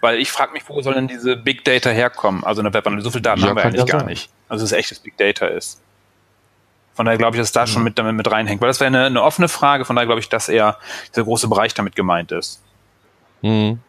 Weil 0.00 0.18
ich 0.18 0.30
frage 0.30 0.52
mich, 0.52 0.68
wo 0.68 0.82
soll 0.82 0.94
denn 0.94 1.08
diese 1.08 1.34
Big 1.34 1.64
Data 1.64 1.88
herkommen? 1.88 2.44
Also 2.44 2.60
eine 2.60 2.74
Webanalyse, 2.74 3.04
so 3.04 3.10
viel 3.10 3.22
Daten 3.22 3.40
ja, 3.40 3.48
haben 3.48 3.56
wir 3.56 3.64
eigentlich 3.64 3.86
gar 3.86 4.00
sein. 4.00 4.10
nicht. 4.10 4.28
Also 4.48 4.64
es 4.64 4.72
ist 4.72 4.76
echtes 4.76 4.98
Big 4.98 5.16
Data 5.16 5.46
ist. 5.46 5.80
Von 6.94 7.06
daher 7.06 7.18
glaube 7.18 7.36
ich, 7.36 7.42
dass 7.42 7.52
da 7.52 7.62
mhm. 7.62 7.66
schon 7.66 7.84
mit 7.84 7.98
damit 7.98 8.14
mit 8.14 8.30
reinhängt. 8.30 8.60
Weil 8.60 8.68
das 8.68 8.80
wäre 8.80 8.88
eine, 8.88 9.06
eine 9.06 9.22
offene 9.22 9.48
Frage, 9.48 9.84
von 9.84 9.96
daher 9.96 10.06
glaube 10.06 10.20
ich, 10.20 10.28
dass 10.28 10.48
eher 10.48 10.78
dieser 11.10 11.24
große 11.24 11.48
Bereich 11.48 11.74
damit 11.74 11.96
gemeint 11.96 12.32
ist. 12.32 12.62
Mhm. 13.42 13.80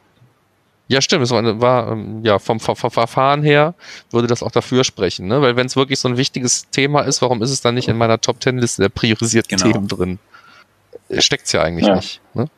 Ja, 0.87 1.01
stimmt. 1.01 1.23
Es 1.23 1.31
war, 1.31 1.61
war 1.61 1.91
ähm, 1.91 2.23
ja 2.23 2.37
vom 2.37 2.59
Ver 2.59 2.75
Ver 2.75 2.91
Verfahren 2.91 3.41
her 3.41 3.73
würde 4.11 4.27
das 4.27 4.43
auch 4.43 4.51
dafür 4.51 4.83
sprechen, 4.83 5.27
ne? 5.27 5.41
Weil 5.41 5.55
wenn 5.55 5.65
es 5.65 5.75
wirklich 5.75 5.99
so 5.99 6.07
ein 6.07 6.17
wichtiges 6.17 6.69
Thema 6.69 7.01
ist, 7.01 7.21
warum 7.21 7.41
ist 7.41 7.49
es 7.49 7.61
dann 7.61 7.73
nicht 7.73 7.87
in 7.87 7.97
meiner 7.97 8.21
Top 8.21 8.39
Ten 8.39 8.59
Liste 8.59 8.83
der 8.83 8.89
priorisierten 8.89 9.57
genau. 9.57 9.71
Themen 9.71 9.87
drin? 9.87 10.19
Steckt's 11.17 11.51
ja 11.51 11.61
eigentlich 11.61 11.87
ja. 11.87 11.95
nicht. 11.95 12.21
Ne? 12.33 12.49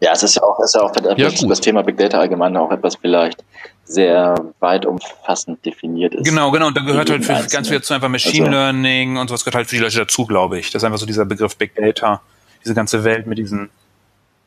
Ja, 0.00 0.12
es 0.12 0.22
ist 0.22 0.36
ja 0.36 0.42
auch, 0.42 0.58
ist 0.60 0.74
ja 0.74 0.82
auch 0.82 0.92
ja, 1.16 1.30
das 1.30 1.60
Thema 1.60 1.82
Big 1.82 1.96
Data 1.96 2.18
allgemein 2.18 2.56
auch 2.56 2.70
etwas 2.70 2.96
vielleicht 2.96 3.44
sehr 3.84 4.34
weit 4.60 4.86
umfassend 4.86 5.64
definiert 5.64 6.14
ist. 6.14 6.24
Genau, 6.24 6.50
genau. 6.50 6.68
Und 6.68 6.76
da 6.76 6.82
gehört 6.82 7.10
halt 7.10 7.24
für 7.24 7.46
ganz 7.48 7.68
viel 7.68 7.80
zu 7.82 7.94
einfach 7.94 8.08
Machine 8.08 8.46
also, 8.46 8.58
Learning 8.58 9.16
und 9.16 9.28
sowas 9.28 9.44
gehört 9.44 9.56
halt 9.56 9.66
für 9.68 9.76
die 9.76 9.82
Leute 9.82 9.98
dazu, 9.98 10.26
glaube 10.26 10.58
ich. 10.58 10.70
Das 10.70 10.82
ist 10.82 10.84
einfach 10.84 10.98
so 10.98 11.06
dieser 11.06 11.24
Begriff 11.24 11.56
Big 11.56 11.74
Data, 11.74 12.20
diese 12.62 12.74
ganze 12.74 13.04
Welt 13.04 13.26
mit 13.26 13.38
diesen. 13.38 13.70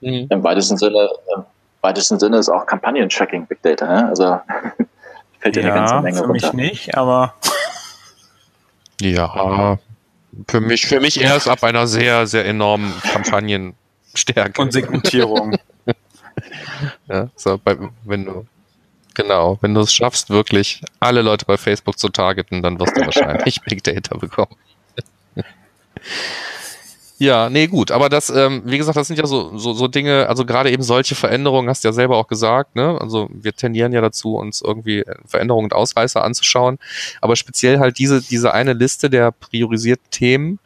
Mhm. 0.01 0.27
Im 0.29 0.43
weitesten 0.43 0.77
Sinne, 0.77 1.09
im 1.35 1.43
weitesten 1.81 2.19
Sinne 2.19 2.37
ist 2.37 2.49
auch 2.49 2.65
Kampagnen-Tracking 2.65 3.47
Big 3.47 3.61
Data, 3.61 3.85
ne? 3.85 4.09
Also 4.09 4.39
fällt 5.39 5.55
ja, 5.55 5.63
eine 5.63 5.73
ganze 5.73 6.01
Menge 6.01 6.17
für 6.17 6.25
runter. 6.25 6.53
mich 6.53 6.71
nicht, 6.71 6.97
aber. 6.97 7.33
Ja, 8.99 9.77
für 10.47 10.61
mich, 10.61 10.87
für 10.87 10.99
mich 10.99 11.21
erst 11.21 11.47
ab 11.47 11.63
einer 11.63 11.87
sehr, 11.87 12.27
sehr 12.27 12.45
enormen 12.45 12.93
Kampagnenstärke. 14.13 14.61
Und 14.61 14.73
Segmentierung. 14.73 15.57
ja, 17.07 17.29
so, 17.35 17.57
bei, 17.57 17.77
wenn 18.03 18.25
du 18.25 18.45
Genau, 19.13 19.57
wenn 19.61 19.73
du 19.73 19.81
es 19.81 19.91
schaffst, 19.91 20.29
wirklich 20.29 20.83
alle 20.99 21.23
Leute 21.23 21.45
bei 21.45 21.57
Facebook 21.57 21.97
zu 21.97 22.09
targeten, 22.09 22.61
dann 22.61 22.79
wirst 22.79 22.95
du 22.95 23.01
wahrscheinlich 23.01 23.59
Big 23.65 23.83
Data 23.83 24.15
bekommen. 24.15 24.55
ja, 27.17 27.49
nee, 27.49 27.65
gut, 27.65 27.89
aber 27.89 28.09
das, 28.09 28.29
ähm, 28.29 28.61
wie 28.65 28.77
gesagt, 28.77 28.95
das 28.95 29.07
sind 29.07 29.17
ja 29.17 29.25
so, 29.25 29.57
so, 29.57 29.73
so 29.73 29.87
Dinge, 29.87 30.29
also 30.29 30.45
gerade 30.45 30.69
eben 30.69 30.83
solche 30.83 31.15
Veränderungen, 31.15 31.67
hast 31.67 31.83
du 31.83 31.87
ja 31.87 31.93
selber 31.93 32.15
auch 32.15 32.27
gesagt, 32.27 32.75
ne? 32.75 32.95
Also 33.01 33.27
wir 33.33 33.53
tendieren 33.53 33.91
ja 33.91 34.01
dazu, 34.01 34.35
uns 34.35 34.61
irgendwie 34.61 35.03
Veränderungen 35.25 35.65
und 35.65 35.73
Ausreißer 35.73 36.23
anzuschauen. 36.23 36.77
Aber 37.19 37.35
speziell 37.35 37.79
halt 37.79 37.97
diese, 37.97 38.21
diese 38.21 38.53
eine 38.53 38.73
Liste 38.73 39.09
der 39.09 39.31
priorisierten 39.31 40.11
Themen, 40.11 40.59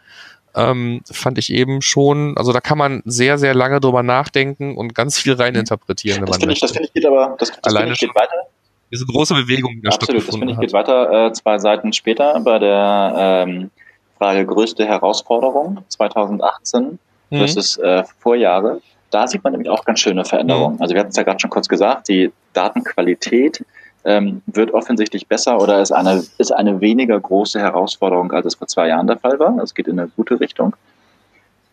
ähm, 0.55 1.01
fand 1.09 1.37
ich 1.37 1.51
eben 1.51 1.81
schon, 1.81 2.37
also 2.37 2.51
da 2.51 2.61
kann 2.61 2.77
man 2.77 3.01
sehr, 3.05 3.37
sehr 3.37 3.53
lange 3.53 3.79
drüber 3.79 4.03
nachdenken 4.03 4.77
und 4.77 4.93
ganz 4.93 5.17
viel 5.17 5.33
reininterpretieren. 5.33 6.25
Das 6.25 6.37
finde 6.37 6.53
ich, 6.53 6.59
das 6.59 6.71
finde 6.71 6.87
ich 6.87 6.93
geht 6.93 7.05
aber, 7.05 7.35
das, 7.39 7.51
das 7.51 7.63
Alleine 7.63 7.93
ich 7.93 7.99
geht 7.99 8.15
weiter. 8.15 8.47
Diese 8.91 9.05
große 9.05 9.33
Bewegung, 9.33 9.81
die 9.81 9.87
Absolut, 9.87 10.27
das 10.27 10.35
finde 10.35 10.53
ich 10.53 10.59
geht 10.59 10.73
weiter, 10.73 11.27
äh, 11.27 11.33
zwei 11.33 11.59
Seiten 11.59 11.93
später 11.93 12.39
bei 12.41 12.59
der 12.59 13.45
ähm, 13.47 13.71
Frage 14.17 14.45
größte 14.45 14.85
Herausforderung 14.85 15.83
2018 15.87 16.99
mhm. 17.29 17.37
versus 17.37 17.77
äh, 17.77 18.03
Vorjahre. 18.19 18.81
Da 19.09 19.27
sieht 19.27 19.43
man 19.43 19.53
nämlich 19.53 19.69
auch 19.69 19.85
ganz 19.85 19.99
schöne 19.99 20.25
Veränderungen. 20.25 20.75
Mhm. 20.75 20.81
Also 20.81 20.93
wir 20.93 20.99
hatten 20.99 21.11
es 21.11 21.15
ja 21.15 21.23
gerade 21.23 21.39
schon 21.39 21.49
kurz 21.49 21.67
gesagt, 21.67 22.09
die 22.09 22.31
Datenqualität 22.53 23.63
ähm, 24.03 24.41
wird 24.47 24.71
offensichtlich 24.73 25.27
besser 25.27 25.59
oder 25.59 25.81
ist 25.81 25.91
eine, 25.91 26.23
ist 26.37 26.51
eine 26.51 26.81
weniger 26.81 27.19
große 27.19 27.59
Herausforderung, 27.59 28.31
als 28.31 28.45
es 28.45 28.55
vor 28.55 28.67
zwei 28.67 28.87
Jahren 28.87 29.07
der 29.07 29.17
Fall 29.17 29.39
war. 29.39 29.57
Es 29.59 29.75
geht 29.75 29.87
in 29.87 29.99
eine 29.99 30.09
gute 30.09 30.39
Richtung. 30.39 30.75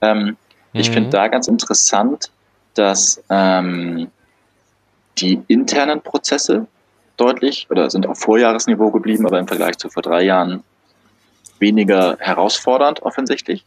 Ähm, 0.01 0.19
mhm. 0.19 0.37
Ich 0.73 0.91
finde 0.91 1.11
da 1.11 1.29
ganz 1.29 1.49
interessant, 1.49 2.31
dass 2.75 3.23
ähm, 3.31 4.11
die 5.19 5.43
internen 5.49 6.01
Prozesse 6.01 6.67
deutlich 7.17 7.67
oder 7.71 7.91
sind 7.91 8.07
auf 8.07 8.19
Vorjahresniveau 8.21 8.91
geblieben, 8.91 9.27
aber 9.27 9.39
im 9.39 9.49
Vergleich 9.49 9.79
zu 9.79 9.89
vor 9.89 10.03
drei 10.03 10.23
Jahren 10.23 10.63
weniger 11.59 12.17
herausfordernd 12.21 13.03
offensichtlich. 13.03 13.65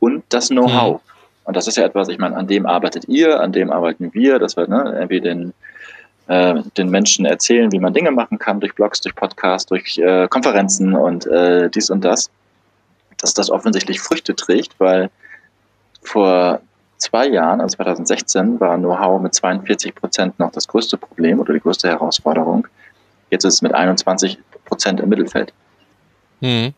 Und 0.00 0.24
das 0.30 0.48
Know-how. 0.48 0.94
Mhm. 0.94 1.08
Und 1.44 1.56
das 1.56 1.66
ist 1.66 1.76
ja 1.76 1.84
etwas, 1.84 2.08
ich 2.08 2.18
meine, 2.18 2.36
an 2.36 2.46
dem 2.46 2.66
arbeitet 2.66 3.08
ihr, 3.08 3.40
an 3.40 3.52
dem 3.52 3.70
arbeiten 3.70 4.12
wir, 4.12 4.38
dass 4.38 4.56
wir 4.56 4.66
ne, 4.68 4.92
irgendwie 4.94 5.20
den 5.20 5.54
äh, 6.28 6.62
den 6.76 6.90
Menschen 6.90 7.24
erzählen, 7.26 7.72
wie 7.72 7.80
man 7.80 7.94
Dinge 7.94 8.10
machen 8.10 8.38
kann, 8.38 8.60
durch 8.60 8.74
Blogs, 8.74 9.00
durch 9.00 9.14
Podcasts, 9.14 9.66
durch 9.66 9.98
äh, 9.98 10.28
Konferenzen 10.28 10.94
und 10.94 11.26
äh, 11.26 11.68
dies 11.70 11.90
und 11.90 12.04
das, 12.04 12.30
dass 13.16 13.34
das 13.34 13.50
offensichtlich 13.50 14.00
Früchte 14.00 14.36
trägt, 14.36 14.78
weil 14.78 15.10
vor 16.02 16.60
zwei 16.98 17.28
Jahren, 17.28 17.60
also 17.60 17.76
2016, 17.76 18.60
war 18.60 18.76
Know-how 18.76 19.20
mit 19.20 19.34
42 19.34 19.94
Prozent 19.94 20.38
noch 20.38 20.52
das 20.52 20.68
größte 20.68 20.96
Problem 20.96 21.40
oder 21.40 21.54
die 21.54 21.60
größte 21.60 21.88
Herausforderung. 21.88 22.68
Jetzt 23.30 23.44
ist 23.44 23.54
es 23.54 23.62
mit 23.62 23.74
21 23.74 24.38
Prozent 24.64 25.00
im 25.00 25.08
Mittelfeld. 25.08 25.52
Hm. 26.40 26.72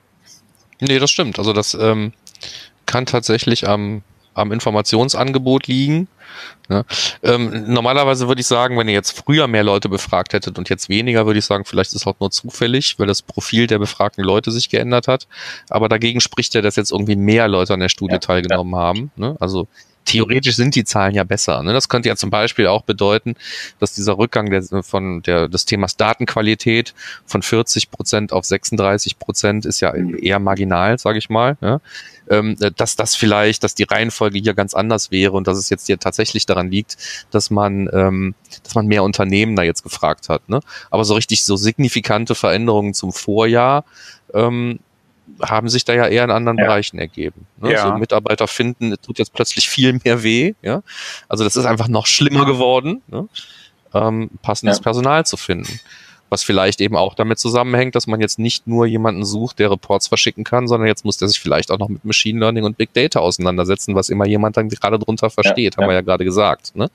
Nee, 0.80 0.98
das 0.98 1.10
stimmt. 1.10 1.38
Also 1.38 1.52
das 1.52 1.74
ähm, 1.74 2.12
kann 2.86 3.06
tatsächlich 3.06 3.68
am 3.68 4.02
am 4.34 4.52
Informationsangebot 4.52 5.66
liegen. 5.66 6.08
Ja. 6.68 6.84
Ähm, 7.22 7.72
normalerweise 7.72 8.28
würde 8.28 8.40
ich 8.40 8.46
sagen, 8.46 8.78
wenn 8.78 8.86
ihr 8.86 8.94
jetzt 8.94 9.18
früher 9.18 9.48
mehr 9.48 9.64
Leute 9.64 9.88
befragt 9.88 10.32
hättet 10.32 10.58
und 10.58 10.68
jetzt 10.68 10.88
weniger, 10.88 11.26
würde 11.26 11.40
ich 11.40 11.44
sagen, 11.44 11.64
vielleicht 11.64 11.90
ist 11.90 12.02
es 12.02 12.06
auch 12.06 12.20
nur 12.20 12.30
zufällig, 12.30 12.98
weil 12.98 13.08
das 13.08 13.22
Profil 13.22 13.66
der 13.66 13.80
befragten 13.80 14.22
Leute 14.22 14.52
sich 14.52 14.68
geändert 14.68 15.08
hat. 15.08 15.26
Aber 15.68 15.88
dagegen 15.88 16.20
spricht 16.20 16.54
ja, 16.54 16.62
dass 16.62 16.76
jetzt 16.76 16.92
irgendwie 16.92 17.16
mehr 17.16 17.48
Leute 17.48 17.74
an 17.74 17.80
der 17.80 17.88
Studie 17.88 18.14
ja, 18.14 18.18
teilgenommen 18.20 18.72
ja. 18.72 18.78
haben. 18.78 19.10
Ne? 19.16 19.36
Also 19.40 19.66
theoretisch 20.04 20.56
sind 20.56 20.74
die 20.74 20.84
Zahlen 20.84 21.14
ja 21.14 21.24
besser. 21.24 21.62
Ne? 21.62 21.72
Das 21.72 21.88
könnte 21.88 22.08
ja 22.08 22.16
zum 22.16 22.30
Beispiel 22.30 22.66
auch 22.66 22.82
bedeuten, 22.82 23.34
dass 23.78 23.94
dieser 23.94 24.18
Rückgang 24.18 24.50
der, 24.50 24.82
von 24.82 25.22
der, 25.22 25.48
des 25.48 25.66
Themas 25.66 25.96
Datenqualität 25.96 26.94
von 27.26 27.42
40 27.42 27.90
Prozent 27.90 28.32
auf 28.32 28.44
36 28.44 29.18
Prozent 29.18 29.66
ist 29.66 29.80
ja 29.80 29.94
eher 29.94 30.38
marginal, 30.38 30.98
sage 30.98 31.18
ich 31.18 31.30
mal. 31.30 31.56
Ja? 31.60 31.80
Ähm, 32.28 32.56
dass 32.76 32.96
das 32.96 33.14
vielleicht, 33.14 33.62
dass 33.62 33.74
die 33.74 33.84
Reihenfolge 33.84 34.38
hier 34.38 34.54
ganz 34.54 34.74
anders 34.74 35.10
wäre 35.10 35.32
und 35.32 35.46
dass 35.46 35.58
es 35.58 35.68
jetzt 35.68 35.86
hier 35.86 35.98
tatsächlich 35.98 36.46
daran 36.46 36.70
liegt, 36.70 36.96
dass 37.30 37.50
man, 37.50 37.88
ähm, 37.92 38.34
dass 38.62 38.74
man 38.74 38.86
mehr 38.86 39.04
Unternehmen 39.04 39.56
da 39.56 39.62
jetzt 39.62 39.82
gefragt 39.82 40.28
hat. 40.28 40.48
Ne? 40.48 40.60
Aber 40.90 41.04
so 41.04 41.14
richtig 41.14 41.44
so 41.44 41.56
signifikante 41.56 42.34
Veränderungen 42.34 42.94
zum 42.94 43.12
Vorjahr 43.12 43.84
ähm, 44.34 44.80
haben 45.42 45.68
sich 45.68 45.84
da 45.84 45.94
ja 45.94 46.06
eher 46.06 46.24
in 46.24 46.30
anderen 46.30 46.58
ja. 46.58 46.64
Bereichen 46.64 46.98
ergeben. 46.98 47.46
Ne? 47.60 47.72
Ja. 47.72 47.82
So 47.82 47.98
Mitarbeiter 47.98 48.46
finden, 48.46 48.94
tut 49.02 49.18
jetzt 49.18 49.32
plötzlich 49.32 49.68
viel 49.68 49.98
mehr 50.04 50.22
weh. 50.22 50.54
Ja? 50.62 50.82
Also 51.28 51.44
das 51.44 51.56
ist 51.56 51.64
einfach 51.64 51.88
noch 51.88 52.06
schlimmer 52.06 52.44
geworden, 52.44 53.02
ne? 53.08 53.28
ähm, 53.94 54.30
passendes. 54.42 54.80
Personal 54.80 55.26
zu 55.26 55.36
finden 55.36 55.80
was 56.30 56.44
vielleicht 56.44 56.80
eben 56.80 56.96
auch 56.96 57.14
damit 57.14 57.40
zusammenhängt, 57.40 57.96
dass 57.96 58.06
man 58.06 58.20
jetzt 58.20 58.38
nicht 58.38 58.66
nur 58.68 58.86
jemanden 58.86 59.24
sucht, 59.24 59.58
der 59.58 59.70
Reports 59.70 60.06
verschicken 60.06 60.44
kann, 60.44 60.68
sondern 60.68 60.86
jetzt 60.86 61.04
muss 61.04 61.18
der 61.18 61.28
sich 61.28 61.40
vielleicht 61.40 61.72
auch 61.72 61.78
noch 61.78 61.88
mit 61.88 62.04
Machine 62.04 62.38
Learning 62.38 62.64
und 62.64 62.78
Big 62.78 62.94
Data 62.94 63.18
auseinandersetzen, 63.18 63.96
was 63.96 64.08
immer 64.08 64.26
jemand 64.26 64.56
dann 64.56 64.68
gerade 64.68 64.98
drunter 64.98 65.28
versteht, 65.28 65.74
ja, 65.74 65.76
haben 65.78 65.84
ja. 65.84 65.88
wir 65.88 65.94
ja 65.96 66.00
gerade 66.02 66.24
gesagt. 66.24 66.76
Ne? 66.76 66.88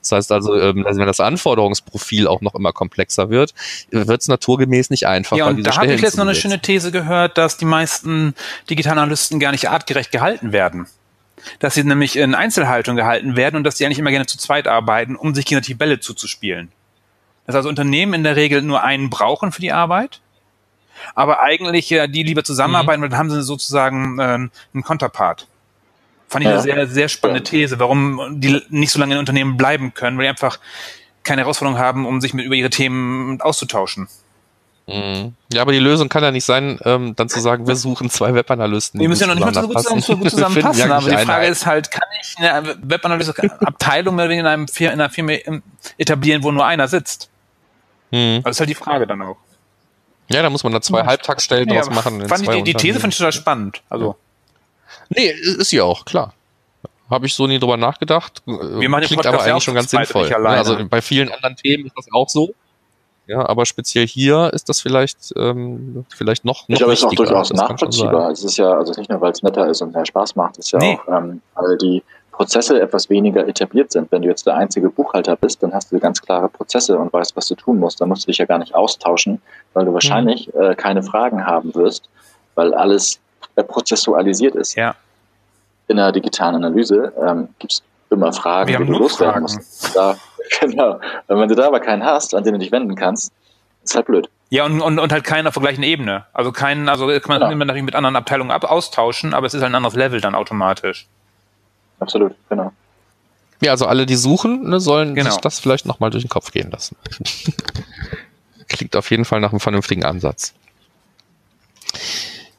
Das 0.00 0.12
heißt 0.12 0.32
also, 0.32 0.54
ähm, 0.58 0.86
wenn 0.88 1.06
das 1.06 1.18
Anforderungsprofil 1.18 2.28
auch 2.28 2.40
noch 2.40 2.54
immer 2.54 2.72
komplexer 2.72 3.28
wird, 3.28 3.54
wird 3.90 4.22
es 4.22 4.28
naturgemäß 4.28 4.90
nicht 4.90 5.06
einfacher. 5.06 5.38
Ja, 5.38 5.48
und 5.48 5.66
da 5.66 5.76
habe 5.76 5.92
ich 5.92 6.00
jetzt 6.00 6.16
noch 6.16 6.24
eine 6.24 6.36
schöne 6.36 6.60
These 6.60 6.92
gehört, 6.92 7.36
dass 7.38 7.56
die 7.56 7.64
meisten 7.64 8.34
Digitalanalysten 8.70 9.40
gar 9.40 9.50
nicht 9.50 9.68
artgerecht 9.68 10.12
gehalten 10.12 10.52
werden 10.52 10.86
dass 11.60 11.74
sie 11.74 11.84
nämlich 11.84 12.16
in 12.16 12.34
Einzelhaltung 12.34 12.96
gehalten 12.96 13.36
werden 13.36 13.56
und 13.56 13.64
dass 13.64 13.76
sie 13.76 13.84
eigentlich 13.84 14.00
immer 14.00 14.10
gerne 14.10 14.26
zu 14.26 14.36
zweit 14.38 14.66
arbeiten, 14.66 15.14
um 15.14 15.34
sich 15.34 15.44
gegenseitig 15.44 15.78
Bälle 15.78 16.00
zuzuspielen 16.00 16.72
dass 17.46 17.54
also 17.54 17.68
Unternehmen 17.68 18.14
in 18.14 18.24
der 18.24 18.36
Regel 18.36 18.62
nur 18.62 18.82
einen 18.82 19.10
brauchen 19.10 19.52
für 19.52 19.60
die 19.60 19.72
Arbeit, 19.72 20.20
aber 21.14 21.42
eigentlich 21.42 21.90
ja, 21.90 22.06
die 22.06 22.22
lieber 22.22 22.44
zusammenarbeiten, 22.44 23.00
mhm. 23.00 23.02
weil 23.04 23.08
dann 23.10 23.18
haben 23.18 23.30
sie 23.30 23.42
sozusagen 23.42 24.18
äh, 24.18 24.22
einen 24.22 24.82
Konterpart. 24.84 25.46
Fand 26.28 26.44
ich 26.44 26.50
ja. 26.50 26.54
eine 26.54 26.62
sehr, 26.62 26.86
sehr 26.88 27.08
spannende 27.08 27.42
These, 27.42 27.78
warum 27.78 28.40
die 28.40 28.60
nicht 28.68 28.90
so 28.90 28.98
lange 28.98 29.14
in 29.14 29.20
Unternehmen 29.20 29.56
bleiben 29.56 29.94
können, 29.94 30.16
weil 30.16 30.24
die 30.24 30.30
einfach 30.30 30.58
keine 31.22 31.42
Herausforderung 31.42 31.78
haben, 31.78 32.06
um 32.06 32.20
sich 32.20 32.34
mit 32.34 32.44
über 32.44 32.54
ihre 32.54 32.70
Themen 32.70 33.40
auszutauschen. 33.40 34.08
Mhm. 34.88 35.34
Ja, 35.52 35.62
aber 35.62 35.72
die 35.72 35.80
Lösung 35.80 36.08
kann 36.08 36.22
ja 36.22 36.30
nicht 36.30 36.44
sein, 36.44 36.78
ähm, 36.84 37.14
dann 37.16 37.28
zu 37.28 37.40
sagen, 37.40 37.66
wir 37.66 37.74
suchen 37.74 38.08
zwei 38.08 38.34
Webanalysten. 38.34 39.00
Wir 39.00 39.08
müssen 39.08 39.22
ja 39.22 39.26
noch 39.28 39.34
nicht 39.34 39.44
mal 39.44 39.54
so 39.54 39.68
gut, 39.68 39.78
zusammen, 39.80 40.00
so 40.00 40.16
gut 40.16 40.30
zusammenpassen, 40.30 40.90
aber 40.90 41.10
die 41.10 41.16
Frage 41.16 41.46
ist 41.46 41.66
halt, 41.66 41.90
kann 41.90 42.08
ich 42.20 42.34
eine 42.38 42.76
Webanalyse-Abteilung 42.82 44.18
in, 44.18 44.46
einem 44.46 44.66
in 44.78 44.88
einer 44.88 45.10
Firma 45.10 45.32
etablieren, 45.98 46.42
wo 46.44 46.52
nur 46.52 46.64
einer 46.64 46.86
sitzt? 46.86 47.30
Mhm. 48.10 48.42
Das 48.44 48.56
ist 48.56 48.60
halt 48.60 48.70
die 48.70 48.74
Frage 48.74 49.06
dann 49.06 49.22
auch. 49.22 49.36
Ja, 50.28 50.42
da 50.42 50.50
muss 50.50 50.64
man 50.64 50.72
da 50.72 50.80
zwei 50.80 51.00
ja, 51.00 51.06
Halbtagsstellen 51.06 51.68
ja, 51.68 51.82
draus 51.82 51.90
machen. 51.94 52.28
Fand 52.28 52.42
ich 52.42 52.48
die, 52.48 52.62
die 52.62 52.74
These 52.74 52.98
finde 52.98 53.12
ich 53.12 53.18
total 53.18 53.32
spannend. 53.32 53.82
Also. 53.88 54.16
Nee, 55.08 55.28
ist 55.28 55.70
sie 55.70 55.80
auch, 55.80 56.04
klar. 56.04 56.34
Habe 57.08 57.26
ich 57.26 57.34
so 57.34 57.46
nie 57.46 57.60
drüber 57.60 57.76
nachgedacht. 57.76 58.42
Wir 58.44 58.88
machen 58.88 59.04
Klingt 59.04 59.26
aber 59.26 59.42
eigentlich 59.42 59.62
schon 59.62 59.74
ganz 59.74 59.90
sinnvoll. 59.90 60.32
Also 60.32 60.84
bei 60.88 61.00
vielen 61.00 61.30
anderen 61.30 61.54
Themen 61.56 61.86
ist 61.86 61.96
das 61.96 62.06
auch 62.12 62.28
so. 62.28 62.52
Ja, 63.28 63.48
aber 63.48 63.66
speziell 63.66 64.06
hier 64.06 64.52
ist 64.52 64.68
das 64.68 64.80
vielleicht, 64.80 65.34
ähm, 65.36 66.06
vielleicht 66.14 66.44
noch, 66.44 66.62
noch 66.62 66.68
Ich 66.68 66.76
glaube, 66.76 66.92
es 66.92 67.00
ist 67.00 67.06
auch 67.06 67.12
durchaus 67.12 67.52
nachvollziehbar. 67.52 68.30
Es 68.30 68.44
ist 68.44 68.56
ja, 68.56 68.72
also 68.72 68.92
nicht 68.96 69.10
nur, 69.10 69.20
weil 69.20 69.32
es 69.32 69.42
netter 69.42 69.66
ist 69.66 69.82
und 69.82 69.92
mehr 69.92 70.06
Spaß 70.06 70.36
macht, 70.36 70.58
es 70.58 70.66
ist 70.66 70.70
ja 70.72 70.78
nee. 70.78 70.96
auch, 70.96 71.08
ähm, 71.08 71.42
weil 71.54 71.76
die 71.76 72.04
Prozesse 72.36 72.78
etwas 72.82 73.08
weniger 73.08 73.48
etabliert 73.48 73.92
sind. 73.92 74.12
Wenn 74.12 74.20
du 74.20 74.28
jetzt 74.28 74.46
der 74.46 74.56
einzige 74.56 74.90
Buchhalter 74.90 75.36
bist, 75.36 75.62
dann 75.62 75.72
hast 75.72 75.90
du 75.90 75.98
ganz 75.98 76.20
klare 76.20 76.50
Prozesse 76.50 76.98
und 76.98 77.10
weißt, 77.10 77.34
was 77.34 77.48
du 77.48 77.54
tun 77.54 77.78
musst. 77.78 77.98
Dann 78.00 78.10
musst 78.10 78.24
du 78.24 78.26
dich 78.26 78.36
ja 78.36 78.44
gar 78.44 78.58
nicht 78.58 78.74
austauschen, 78.74 79.40
weil 79.72 79.86
du 79.86 79.94
wahrscheinlich 79.94 80.52
mhm. 80.54 80.60
äh, 80.60 80.74
keine 80.74 81.02
Fragen 81.02 81.46
haben 81.46 81.74
wirst. 81.74 82.10
weil 82.54 82.74
alles 82.74 83.20
äh, 83.56 83.62
prozessualisiert 83.62 84.54
ist. 84.54 84.74
Ja. 84.74 84.94
In 85.88 85.96
der 85.96 86.12
digitalen 86.12 86.56
Analyse 86.56 87.12
ähm, 87.26 87.48
gibt 87.58 87.72
es 87.72 87.82
immer 88.10 88.32
Fragen, 88.32 88.68
die 88.68 88.84
du 88.84 88.92
loswerden 88.92 89.42
musst. 89.42 89.96
Da, 89.96 90.16
genau. 90.60 91.00
Und 91.28 91.40
wenn 91.40 91.48
du 91.48 91.54
da 91.54 91.66
aber 91.66 91.80
keinen 91.80 92.04
hast, 92.04 92.34
an 92.34 92.44
den 92.44 92.52
du 92.52 92.58
dich 92.58 92.70
wenden 92.70 92.96
kannst, 92.96 93.32
ist 93.82 93.94
halt 93.94 94.06
blöd. 94.06 94.28
Ja, 94.50 94.66
und, 94.66 94.82
und, 94.82 94.98
und 94.98 95.10
halt 95.10 95.24
keinen 95.24 95.46
auf 95.46 95.54
der 95.54 95.62
gleichen 95.62 95.82
Ebene. 95.82 96.26
Also 96.34 96.52
keinen, 96.52 96.88
also 96.90 97.06
kann 97.06 97.40
man 97.40 97.50
genau. 97.50 97.64
natürlich 97.64 97.82
mit 97.82 97.94
anderen 97.94 98.16
Abteilungen 98.16 98.50
ab, 98.50 98.64
austauschen, 98.64 99.32
aber 99.32 99.46
es 99.46 99.54
ist 99.54 99.62
halt 99.62 99.72
ein 99.72 99.74
anderes 99.74 99.96
Level 99.96 100.20
dann 100.20 100.34
automatisch. 100.34 101.08
Absolut, 101.98 102.34
genau. 102.48 102.72
Ja, 103.60 103.70
also 103.70 103.86
alle, 103.86 104.06
die 104.06 104.16
suchen, 104.16 104.68
ne, 104.68 104.80
sollen 104.80 105.14
genau. 105.14 105.30
sich 105.30 105.40
das 105.40 105.60
vielleicht 105.60 105.86
nochmal 105.86 106.10
durch 106.10 106.24
den 106.24 106.28
Kopf 106.28 106.52
gehen 106.52 106.70
lassen. 106.70 106.96
Klingt 108.68 108.96
auf 108.96 109.10
jeden 109.10 109.24
Fall 109.24 109.40
nach 109.40 109.50
einem 109.50 109.60
vernünftigen 109.60 110.04
Ansatz. 110.04 110.54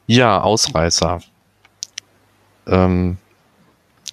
Ja, 0.08 0.42
Ausreißer. 0.42 1.20
Ähm, 2.66 3.18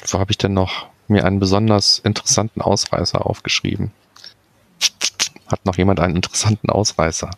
wo 0.08 0.18
habe 0.18 0.30
ich 0.30 0.38
denn 0.38 0.52
noch 0.52 0.86
mir 1.08 1.24
einen 1.24 1.38
besonders 1.38 2.00
interessanten 2.00 2.60
Ausreißer 2.60 3.24
aufgeschrieben? 3.24 3.92
Hat 5.46 5.64
noch 5.64 5.76
jemand 5.76 6.00
einen 6.00 6.16
interessanten 6.16 6.70
Ausreißer? 6.70 7.30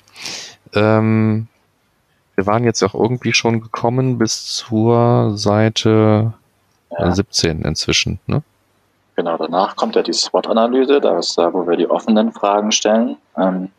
Ähm, 0.75 1.49
wir 2.35 2.47
waren 2.47 2.65
jetzt 2.65 2.83
auch 2.83 2.95
irgendwie 2.95 3.33
schon 3.33 3.61
gekommen 3.61 4.19
bis 4.19 4.47
zur 4.47 5.37
Seite 5.37 6.35
ja. 6.91 7.11
17 7.11 7.63
inzwischen, 7.63 8.19
ne? 8.27 8.43
Genau, 9.17 9.39
danach 9.39 9.77
kommt 9.77 9.97
ja 9.97 10.03
die 10.03 10.13
SWOT-Analyse, 10.13 11.01
da 11.01 11.19
ist 11.19 11.39
da, 11.39 11.53
wo 11.55 11.67
wir 11.67 11.77
die 11.77 11.89
offenen 11.89 12.33
Fragen 12.33 12.71
stellen, 12.71 13.17
ähm, 13.39 13.71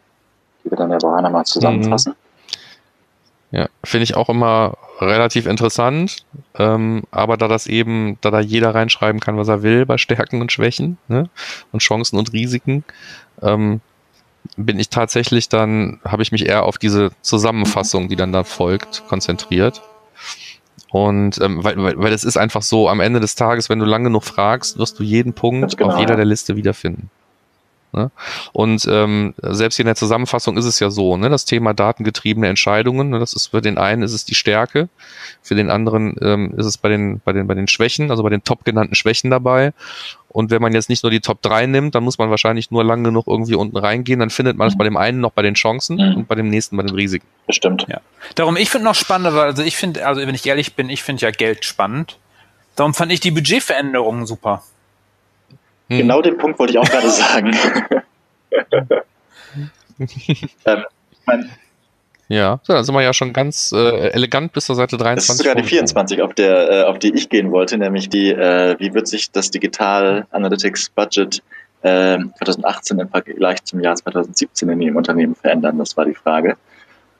die 0.64 0.72
wir 0.72 0.78
dann 0.78 0.90
ja 0.90 0.98
auch 0.98 1.22
nochmal 1.22 1.46
zusammenfassen. 1.46 2.14
Mhm. 2.14 3.58
Ja, 3.58 3.68
finde 3.84 4.04
ich 4.04 4.18
auch 4.18 4.30
immer 4.30 4.74
relativ 5.00 5.46
interessant, 5.46 6.26
ähm, 6.58 7.04
aber 7.12 7.38
da 7.38 7.48
das 7.48 7.68
eben, 7.68 8.18
da 8.22 8.32
da 8.32 8.40
jeder 8.40 8.76
reinschreiben 8.76 9.22
kann, 9.22 9.38
was 9.38 9.48
er 9.48 9.62
will 9.62 9.86
bei 9.86 9.98
Stärken 9.98 10.42
und 10.42 10.52
Schwächen 10.52 10.98
ne? 11.08 11.30
und 11.72 11.80
Chancen 11.80 12.18
und 12.18 12.34
Risiken, 12.34 12.84
ähm, 13.42 13.80
bin 14.58 14.80
ich 14.80 14.90
tatsächlich 14.90 15.50
dann, 15.50 16.00
habe 16.04 16.24
ich 16.24 16.32
mich 16.32 16.46
eher 16.46 16.64
auf 16.64 16.78
diese 16.78 17.12
Zusammenfassung, 17.22 18.10
die 18.10 18.16
dann 18.16 18.34
da 18.34 18.44
folgt, 18.44 19.04
konzentriert. 19.08 19.82
Und 21.06 21.40
ähm, 21.42 21.64
weil, 21.64 21.78
weil, 21.78 21.98
weil 21.98 22.14
es 22.14 22.24
ist 22.24 22.38
einfach 22.38 22.62
so, 22.62 22.90
am 22.90 23.00
Ende 23.00 23.20
des 23.20 23.36
Tages, 23.36 23.70
wenn 23.70 23.80
du 23.80 23.86
lange 23.86 24.06
genug 24.06 24.24
fragst, 24.24 24.80
wirst 24.80 25.00
du 25.00 25.04
jeden 25.04 25.34
Punkt 25.34 25.78
genau, 25.78 25.92
auf 25.92 26.00
jeder 26.00 26.12
ja. 26.12 26.18
der 26.18 26.26
Liste 26.26 26.56
wiederfinden. 26.56 27.10
Ne? 27.94 28.12
Und 28.52 28.88
ähm, 28.90 29.34
selbst 29.42 29.78
hier 29.78 29.84
in 29.84 29.88
der 29.88 29.96
Zusammenfassung 29.96 30.58
ist 30.58 30.66
es 30.66 30.80
ja 30.80 30.90
so, 30.90 31.18
ne, 31.18 31.30
das 31.30 31.46
Thema 31.46 31.74
datengetriebene 31.74 32.48
Entscheidungen, 32.48 33.10
ne, 33.10 33.20
das 33.20 33.34
ist 33.34 33.48
für 33.48 33.62
den 33.62 33.78
einen 33.78 34.04
ist 34.04 34.14
es 34.14 34.26
die 34.26 34.36
Stärke, 34.36 34.90
für 35.42 35.56
den 35.56 35.70
anderen 35.70 36.16
ähm, 36.22 36.54
ist 36.58 36.66
es 36.66 36.78
bei 36.78 36.90
den, 36.90 37.22
bei 37.24 37.34
den, 37.34 37.48
bei 37.48 37.54
den 37.54 37.68
Schwächen, 37.68 38.12
also 38.12 38.24
bei 38.24 38.30
den 38.30 38.44
top 38.44 38.66
genannten 38.66 38.96
Schwächen 38.96 39.32
dabei. 39.32 39.74
Und 40.30 40.52
wenn 40.52 40.62
man 40.62 40.74
jetzt 40.74 40.90
nicht 40.90 41.04
nur 41.04 41.10
die 41.10 41.22
Top 41.22 41.42
3 41.42 41.66
nimmt, 41.66 41.96
dann 41.96 42.04
muss 42.04 42.18
man 42.18 42.30
wahrscheinlich 42.30 42.70
nur 42.70 42.84
lang 42.84 43.04
genug 43.04 43.26
irgendwie 43.28 43.56
unten 43.56 43.78
reingehen, 43.78 44.20
dann 44.20 44.30
findet 44.30 44.58
man 44.58 44.68
es 44.68 44.76
mhm. 44.76 44.78
bei 44.78 44.84
dem 44.84 44.98
einen 44.98 45.20
noch 45.20 45.32
bei 45.32 45.42
den 45.42 45.56
Chancen 45.56 45.96
mhm. 45.96 46.18
und 46.18 46.28
bei 46.28 46.36
dem 46.36 46.50
nächsten 46.50 46.76
bei 46.78 46.84
den 46.84 46.94
Risiken. 46.94 47.26
Bestimmt. 47.48 47.86
Ja. 47.88 48.02
Darum, 48.36 48.58
ich 48.58 48.70
finde 48.70 48.86
noch 48.86 48.96
spannender, 48.96 49.34
weil 49.34 49.46
also 49.46 49.64
ich 49.64 49.78
finde, 49.78 50.06
also 50.06 50.22
wenn 50.22 50.36
ich 50.36 50.46
ehrlich 50.46 50.76
bin, 50.76 50.90
ich 50.90 51.04
finde 51.04 51.24
ja 51.24 51.32
Geld 51.32 51.66
spannend. 51.66 52.20
Darum 52.76 52.94
fand 52.94 53.12
ich 53.12 53.20
die 53.20 53.32
Budgetveränderungen 53.32 54.28
super. 54.28 54.64
Hm. 55.90 55.98
Genau 56.00 56.22
den 56.22 56.38
Punkt 56.38 56.60
wollte 56.60 56.74
ich 56.74 56.80
auch 56.80 56.90
gerade 56.90 57.10
sagen. 57.10 57.56
ähm, 60.66 60.84
mein, 61.26 61.50
ja, 62.30 62.60
so, 62.64 62.74
dann 62.74 62.84
sind 62.84 62.94
wir 62.94 63.02
ja 63.02 63.14
schon 63.14 63.32
ganz 63.32 63.72
äh, 63.72 64.10
elegant 64.10 64.52
bis 64.52 64.66
zur 64.66 64.76
Seite 64.76 64.98
23. 64.98 65.28
Das 65.28 65.36
ist 65.36 65.38
sogar 65.38 65.56
die 65.56 65.64
24, 65.64 66.22
auf, 66.22 66.34
der, 66.34 66.72
äh, 66.72 66.84
auf 66.84 67.00
die 67.00 67.14
ich 67.14 67.30
gehen 67.30 67.52
wollte, 67.52 67.78
nämlich 67.78 68.10
die, 68.10 68.32
äh, 68.32 68.76
wie 68.80 68.94
wird 68.94 69.08
sich 69.08 69.32
das 69.32 69.50
Digital 69.50 70.28
Analytics 70.32 70.90
Budget 70.90 71.42
äh, 71.84 72.18
2018 72.40 73.00
im 73.00 73.10
Vergleich 73.10 73.64
zum 73.64 73.80
Jahr 73.80 73.96
2017 73.96 74.70
in 74.70 74.82
Ihrem 74.82 74.98
Unternehmen 74.98 75.36
verändern? 75.36 75.78
Das 75.78 75.96
war 75.96 76.04
die 76.04 76.16
Frage. 76.16 76.58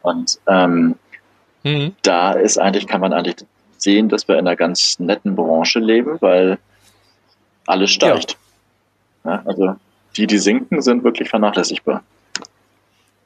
Und 0.02 0.40
ähm, 0.46 0.96
mhm. 1.64 1.94
da 2.02 2.34
ist 2.34 2.58
eigentlich, 2.58 2.86
kann 2.86 3.00
man 3.00 3.14
eigentlich 3.14 3.38
sehen, 3.78 4.10
dass 4.10 4.28
wir 4.28 4.36
in 4.36 4.46
einer 4.46 4.58
ganz 4.58 5.00
netten 5.00 5.38
Branche 5.38 5.80
leben, 5.80 6.18
weil 6.20 6.58
alles 7.66 7.92
steigt. 7.92 8.32
Ja. 8.32 8.38
Ja, 9.28 9.42
also 9.46 9.76
die, 10.16 10.26
die 10.26 10.38
sinken, 10.38 10.82
sind 10.82 11.04
wirklich 11.04 11.30
vernachlässigbar. 11.30 12.02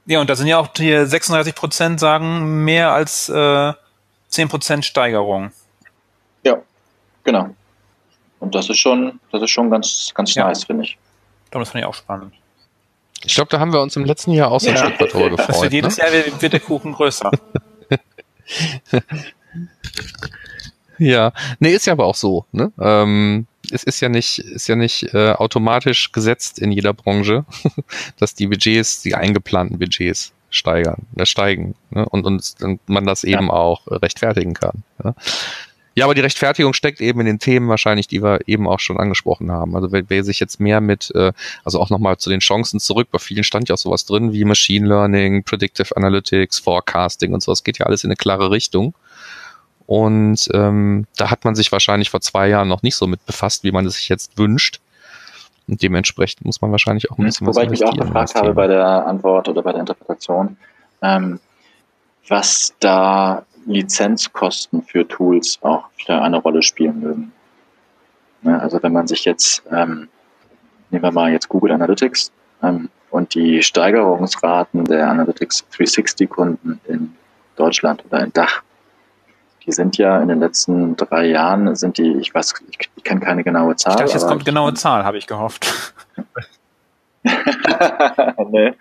Ja, 0.08 0.20
und 0.20 0.30
da 0.30 0.36
sind 0.36 0.48
ja 0.48 0.58
auch 0.58 0.70
hier 0.76 1.06
36 1.06 1.54
Prozent 1.54 2.00
sagen 2.00 2.66
mehr 2.66 2.92
als 2.92 3.30
äh, 3.30 3.74
10 4.30 4.50
Prozent 4.50 4.84
Steigerung. 4.84 5.52
Ja, 6.44 6.58
genau. 7.24 7.52
Und 8.40 8.56
das 8.56 8.70
ist 8.70 8.80
schon, 8.80 9.20
das 9.32 9.44
ist 9.44 9.52
schon 9.52 9.70
ganz, 9.70 10.12
ganz 10.16 10.34
ja. 10.34 10.48
nice, 10.48 10.64
finde 10.64 10.86
ich. 10.86 10.98
Das 11.52 11.70
fand 11.70 11.84
ich 11.84 11.86
auch 11.86 11.94
spannend. 11.94 12.34
Ich 13.24 13.36
glaube, 13.36 13.50
da 13.52 13.60
haben 13.60 13.72
wir 13.72 13.82
uns 13.82 13.96
im 13.96 14.06
letzten 14.06 14.32
Jahr 14.32 14.50
auch 14.50 14.60
so 14.60 14.70
ein 14.70 14.76
ja. 14.76 14.86
Stück 14.86 15.00
weit 15.00 15.14
drüber 15.14 15.30
gefreut. 15.30 15.50
Also 15.50 15.66
jedes 15.66 15.98
ne? 15.98 16.04
Jahr 16.04 16.14
wird, 16.14 16.42
wird 16.42 16.54
der 16.54 16.60
Kuchen 16.60 16.94
größer. 16.94 17.30
ja, 20.98 21.32
nee, 21.60 21.74
ist 21.74 21.86
ja 21.86 21.94
aber 21.94 22.06
auch 22.06 22.16
so. 22.16 22.46
Ne? 22.52 22.72
Ähm, 22.80 23.46
es 23.72 23.84
ist 23.84 24.00
ja 24.02 24.10
nicht, 24.10 24.40
ist 24.40 24.68
ja 24.68 24.76
nicht 24.76 25.14
äh, 25.14 25.32
automatisch 25.32 26.12
gesetzt 26.12 26.60
in 26.60 26.72
jeder 26.72 26.94
Branche, 26.94 27.46
dass 28.18 28.36
die 28.36 28.48
Budgets, 28.48 29.02
die 29.02 29.16
eingeplanten 29.16 29.80
Budgets 29.80 30.34
steigern, 30.50 31.08
äh, 31.16 31.26
steigen 31.26 31.76
ne? 31.90 32.08
und, 32.08 32.26
und, 32.26 32.56
und 32.62 32.90
man 32.90 33.06
das 33.06 33.24
eben 33.24 33.48
ja. 33.48 33.54
auch 33.54 33.88
rechtfertigen 33.88 34.54
kann. 34.54 34.84
Ja? 35.04 35.16
ja, 35.96 36.06
aber 36.06 36.14
die 36.14 36.22
Rechtfertigung 36.22 36.74
steckt 36.74 37.02
eben 37.02 37.22
in 37.22 37.26
den 37.26 37.40
Themen 37.40 37.70
wahrscheinlich, 37.70 38.08
die 38.08 38.22
wir 38.22 38.42
eben 38.48 38.68
auch 38.68 38.80
schon 38.80 38.98
angesprochen 38.98 39.52
haben. 39.52 39.76
Also 39.76 39.92
wer, 39.92 40.10
wer 40.10 40.24
sich 40.24 40.40
jetzt 40.40 40.60
mehr 40.60 40.82
mit, 40.82 41.12
äh, 41.16 41.32
also 41.64 41.80
auch 41.80 41.90
nochmal 41.90 42.18
zu 42.18 42.30
den 42.30 42.42
Chancen 42.42 42.80
zurück, 42.80 43.08
bei 43.12 43.20
vielen 43.20 43.44
stand 43.44 43.70
ja 43.70 43.76
auch 43.76 43.80
sowas 43.80 44.06
drin 44.06 44.34
wie 44.34 44.44
Machine 44.44 44.88
Learning, 44.88 45.44
Predictive 45.44 45.96
Analytics, 45.96 46.60
Forecasting 46.60 47.34
und 47.34 47.42
sowas, 47.42 47.64
geht 47.64 47.80
ja 47.80 47.86
alles 47.86 48.04
in 48.04 48.10
eine 48.10 48.18
klare 48.18 48.52
Richtung. 48.52 48.94
Und 49.92 50.48
ähm, 50.54 51.06
da 51.18 51.32
hat 51.32 51.44
man 51.44 51.54
sich 51.54 51.70
wahrscheinlich 51.70 52.12
vor 52.12 52.22
zwei 52.22 52.48
Jahren 52.48 52.70
noch 52.70 52.82
nicht 52.82 52.96
so 52.96 53.08
mit 53.08 53.26
befasst, 53.26 53.66
wie 53.66 53.74
man 53.74 53.86
es 53.86 53.96
sich 53.96 54.08
jetzt 54.08 54.38
wünscht. 54.38 54.80
Und 55.68 55.84
dementsprechend 55.84 56.46
muss 56.46 56.62
man 56.62 56.72
wahrscheinlich 56.72 57.12
auch 57.12 57.18
ein 57.18 57.26
bisschen 57.26 57.46
Wobei 57.46 57.64
was 57.64 57.64
ich 57.66 57.70
mich 57.72 57.84
auch 57.84 57.98
gefragt 57.98 58.36
habe 58.36 58.54
bei 58.54 58.68
der 58.68 59.06
Antwort 59.06 59.50
oder 59.50 59.62
bei 59.62 59.74
der 59.74 59.82
Interpretation, 59.82 60.56
ähm, 61.02 61.42
was 62.30 62.74
da 62.80 63.44
Lizenzkosten 63.66 64.82
für 64.82 65.06
Tools 65.06 65.60
auch 65.62 65.90
wieder 65.98 66.22
eine 66.22 66.38
Rolle 66.38 66.64
spielen 66.64 67.02
würden. 67.02 67.34
Ja, 68.44 68.60
also 68.60 68.82
wenn 68.82 68.94
man 68.94 69.10
sich 69.10 69.26
jetzt, 69.26 69.62
ähm, 69.74 70.08
nehmen 70.90 71.04
wir 71.04 71.12
mal 71.12 71.34
jetzt 71.34 71.50
Google 71.50 71.74
Analytics 71.74 72.32
ähm, 72.64 72.88
und 73.10 73.36
die 73.36 73.62
Steigerungsraten 73.62 74.86
der 74.86 75.10
Analytics 75.10 75.66
360 75.76 76.30
Kunden 76.30 76.80
in 76.88 77.14
Deutschland 77.58 78.06
oder 78.06 78.24
in 78.24 78.32
Dach 78.32 78.64
die 79.66 79.72
sind 79.72 79.98
ja 79.98 80.20
in 80.22 80.28
den 80.28 80.40
letzten 80.40 80.96
drei 80.96 81.28
Jahren, 81.28 81.76
sind 81.76 81.98
die, 81.98 82.14
ich 82.14 82.34
weiß, 82.34 82.54
ich, 82.70 82.90
ich 82.96 83.04
kenne 83.04 83.20
keine 83.20 83.44
genaue 83.44 83.76
Zahl. 83.76 83.94
Ich 83.94 84.00
dachte, 84.00 84.14
jetzt 84.14 84.28
kommt 84.28 84.46
genaue 84.46 84.74
Zahl, 84.74 85.06
habe 85.06 85.18
ich 85.18 85.28
gehofft. 85.28 85.94
nee. 88.52 88.74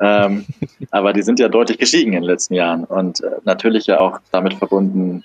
ähm, 0.00 0.46
aber 0.90 1.12
die 1.12 1.22
sind 1.22 1.40
ja 1.40 1.48
deutlich 1.48 1.78
gestiegen 1.78 2.12
in 2.12 2.22
den 2.22 2.30
letzten 2.30 2.54
Jahren 2.54 2.84
und 2.84 3.20
äh, 3.22 3.30
natürlich 3.44 3.86
ja 3.86 4.00
auch 4.00 4.20
damit 4.30 4.54
verbunden, 4.54 5.24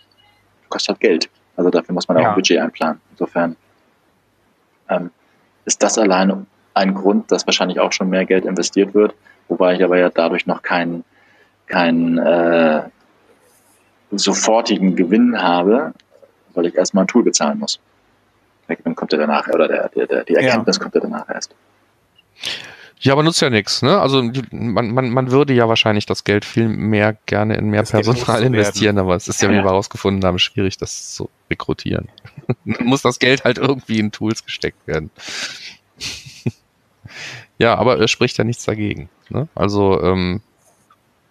kostet 0.69 0.89
halt 0.95 0.99
Geld. 0.99 1.29
Also 1.55 1.69
dafür 1.69 1.93
muss 1.93 2.07
man 2.07 2.17
ja. 2.17 2.23
auch 2.23 2.29
ein 2.29 2.35
Budget 2.35 2.59
einplanen. 2.59 3.01
Insofern 3.11 3.55
ähm, 4.89 5.11
ist 5.65 5.83
das 5.83 5.97
allein 5.97 6.47
ein 6.73 6.93
Grund, 6.95 7.31
dass 7.31 7.45
wahrscheinlich 7.45 7.79
auch 7.79 7.91
schon 7.91 8.09
mehr 8.09 8.25
Geld 8.25 8.45
investiert 8.45 8.93
wird, 8.93 9.13
wobei 9.47 9.75
ich 9.75 9.83
aber 9.83 9.97
ja 9.97 10.09
dadurch 10.09 10.47
noch 10.47 10.61
keinen 10.61 11.03
kein, 11.69 12.17
äh, 12.17 12.81
sofortigen 14.11 14.95
Gewinn 14.95 15.41
habe, 15.41 15.93
weil 16.53 16.65
ich 16.65 16.75
erstmal 16.75 17.05
ein 17.05 17.07
Tool 17.07 17.23
bezahlen 17.23 17.59
muss. 17.59 17.79
Der 18.67 18.75
Gewinn 18.75 18.95
kommt 18.95 19.11
ja 19.11 19.17
danach, 19.17 19.47
oder 19.47 19.67
der, 19.67 19.89
der, 19.89 20.07
der, 20.07 20.23
die 20.23 20.35
Erkenntnis 20.35 20.77
ja. 20.77 20.83
kommt 20.83 20.95
ja 20.95 21.01
danach 21.01 21.29
erst. 21.29 21.55
Ja, 23.01 23.13
aber 23.13 23.23
nutzt 23.23 23.41
ja 23.41 23.49
nichts, 23.49 23.81
ne? 23.81 23.99
Also 23.99 24.21
man, 24.51 24.91
man, 24.91 25.09
man 25.09 25.31
würde 25.31 25.53
ja 25.53 25.69
wahrscheinlich 25.69 26.05
das 26.05 26.25
Geld 26.25 26.43
viel 26.43 26.67
mehr 26.67 27.17
gerne 27.27 27.55
in 27.55 27.69
mehr 27.69 27.83
das 27.83 27.91
Personal 27.91 28.43
investieren, 28.43 28.97
aber 28.97 29.15
es 29.15 29.29
ist 29.29 29.41
ja, 29.41 29.49
wie 29.49 29.53
wir 29.53 29.63
herausgefunden 29.63 30.23
haben, 30.25 30.37
schwierig, 30.37 30.77
das 30.77 31.15
zu 31.15 31.29
rekrutieren. 31.49 32.09
muss 32.63 33.01
das 33.01 33.19
Geld 33.19 33.45
halt 33.45 33.57
irgendwie 33.57 33.99
in 33.99 34.11
Tools 34.11 34.43
gesteckt 34.43 34.85
werden. 34.85 35.11
ja, 37.57 37.75
aber 37.75 38.01
es 38.01 38.11
spricht 38.11 38.37
ja 38.37 38.43
nichts 38.43 38.65
dagegen. 38.65 39.07
Ne? 39.29 39.47
Also 39.55 40.01
ähm, 40.03 40.41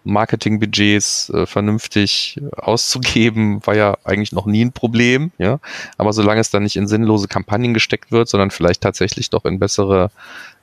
Marketingbudgets 0.09 1.29
äh, 1.29 1.45
vernünftig 1.45 2.39
auszugeben, 2.55 3.65
war 3.65 3.75
ja 3.75 3.97
eigentlich 4.03 4.31
noch 4.31 4.45
nie 4.45 4.65
ein 4.65 4.71
Problem, 4.71 5.31
ja. 5.37 5.59
Aber 5.97 6.13
solange 6.13 6.41
es 6.41 6.49
dann 6.49 6.63
nicht 6.63 6.75
in 6.75 6.87
sinnlose 6.87 7.27
Kampagnen 7.27 7.73
gesteckt 7.73 8.11
wird, 8.11 8.27
sondern 8.27 8.51
vielleicht 8.51 8.81
tatsächlich 8.81 9.29
doch 9.29 9.45
in 9.45 9.59
bessere 9.59 10.11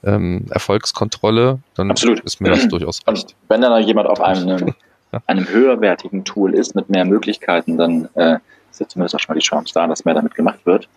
ähm, 0.05 0.47
Erfolgskontrolle, 0.51 1.59
dann 1.74 1.90
Absolut. 1.90 2.20
ist 2.20 2.40
mir 2.40 2.51
das 2.51 2.68
durchaus 2.68 3.01
recht. 3.07 3.24
Und 3.24 3.34
wenn 3.49 3.61
dann 3.61 3.82
jemand 3.82 4.09
auf 4.09 4.20
einem 4.20 4.74
einem 5.26 5.49
höherwertigen 5.49 6.24
Tool 6.24 6.55
ist 6.55 6.74
mit 6.74 6.90
mehr 6.90 7.05
Möglichkeiten, 7.05 7.76
dann 7.76 8.09
äh, 8.14 8.38
ist 8.70 8.80
ja 8.80 8.88
zumindest 8.88 9.14
auch 9.14 9.20
schon 9.20 9.34
mal 9.34 9.38
die 9.38 9.47
Chance 9.47 9.72
da, 9.74 9.86
dass 9.86 10.05
mehr 10.05 10.14
damit 10.14 10.34
gemacht 10.34 10.61
wird. 10.64 10.88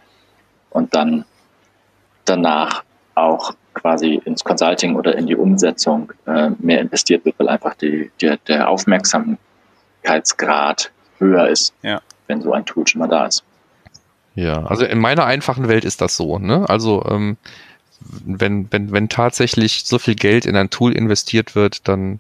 Und 0.69 0.93
dann 0.93 1.25
danach 2.25 2.83
auch 3.23 3.53
quasi 3.73 4.21
ins 4.25 4.43
Consulting 4.43 4.95
oder 4.95 5.15
in 5.15 5.25
die 5.27 5.35
Umsetzung 5.35 6.11
äh, 6.25 6.49
mehr 6.59 6.81
investiert 6.81 7.23
wird, 7.25 7.37
weil 7.39 7.49
einfach 7.49 7.75
die, 7.75 8.11
die, 8.21 8.35
der 8.47 8.69
Aufmerksamkeitsgrad 8.69 10.91
höher 11.19 11.47
ist, 11.47 11.73
ja. 11.81 12.01
wenn 12.27 12.41
so 12.41 12.53
ein 12.53 12.65
Tool 12.65 12.87
schon 12.87 12.99
mal 12.99 13.07
da 13.07 13.25
ist. 13.25 13.43
Ja, 14.35 14.65
also 14.65 14.85
in 14.85 14.99
meiner 14.99 15.25
einfachen 15.25 15.67
Welt 15.67 15.85
ist 15.85 16.01
das 16.01 16.15
so. 16.15 16.39
Ne? 16.39 16.69
Also 16.69 17.03
ähm, 17.09 17.37
wenn, 17.99 18.71
wenn, 18.71 18.91
wenn 18.91 19.09
tatsächlich 19.09 19.83
so 19.85 19.99
viel 19.99 20.15
Geld 20.15 20.45
in 20.45 20.55
ein 20.55 20.69
Tool 20.69 20.93
investiert 20.93 21.55
wird, 21.55 21.87
dann 21.87 22.19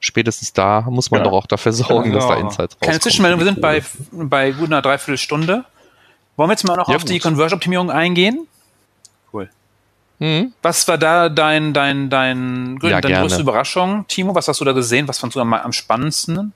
spätestens 0.00 0.52
da 0.52 0.82
muss 0.82 1.10
man 1.10 1.20
ja. 1.20 1.24
doch 1.24 1.32
auch 1.32 1.46
dafür 1.46 1.72
sorgen, 1.72 2.10
genau. 2.10 2.16
dass 2.16 2.28
da 2.28 2.34
Insights 2.34 2.74
rauskommen. 2.74 2.80
Keine 2.80 3.00
Zwischenmeldung, 3.00 3.40
wir 3.40 3.46
sind 3.46 3.60
bei, 3.60 3.82
bei 4.12 4.50
gut 4.50 4.66
einer 4.66 4.82
Dreiviertelstunde. 4.82 5.64
Wollen 6.36 6.50
wir 6.50 6.52
jetzt 6.52 6.66
mal 6.66 6.76
noch 6.76 6.88
ja, 6.88 6.96
auf 6.96 7.02
gut. 7.02 7.10
die 7.10 7.18
Conversion-Optimierung 7.18 7.90
eingehen? 7.90 8.46
Mhm. 10.18 10.52
Was 10.62 10.86
war 10.86 10.98
da 10.98 11.28
dein, 11.28 11.72
dein, 11.72 12.08
dein, 12.08 12.78
ja, 12.82 13.00
deine 13.00 13.20
größte 13.20 13.42
Überraschung, 13.42 14.06
Timo? 14.06 14.34
Was 14.34 14.48
hast 14.48 14.60
du 14.60 14.64
da 14.64 14.72
gesehen? 14.72 15.08
Was 15.08 15.18
fandst 15.18 15.36
du 15.36 15.40
am, 15.40 15.52
am 15.52 15.72
spannendsten? 15.72 16.52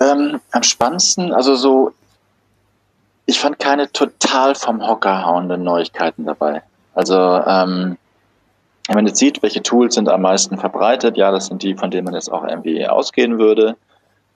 Ähm, 0.00 0.40
am 0.50 0.62
spannendsten, 0.62 1.32
also 1.32 1.54
so, 1.54 1.92
ich 3.26 3.38
fand 3.38 3.58
keine 3.58 3.90
total 3.92 4.54
vom 4.54 4.86
Hocker 4.86 5.24
hauenden 5.24 5.62
Neuigkeiten 5.62 6.26
dabei. 6.26 6.62
Also, 6.94 7.14
ähm, 7.14 7.96
wenn 8.86 8.96
man 8.96 9.06
jetzt 9.06 9.18
sieht, 9.18 9.42
welche 9.42 9.62
Tools 9.62 9.94
sind 9.94 10.08
am 10.08 10.22
meisten 10.22 10.58
verbreitet, 10.58 11.16
ja, 11.16 11.30
das 11.30 11.46
sind 11.46 11.62
die, 11.62 11.74
von 11.74 11.90
denen 11.90 12.04
man 12.04 12.14
jetzt 12.14 12.30
auch 12.30 12.44
irgendwie 12.44 12.86
ausgehen 12.86 13.38
würde. 13.38 13.76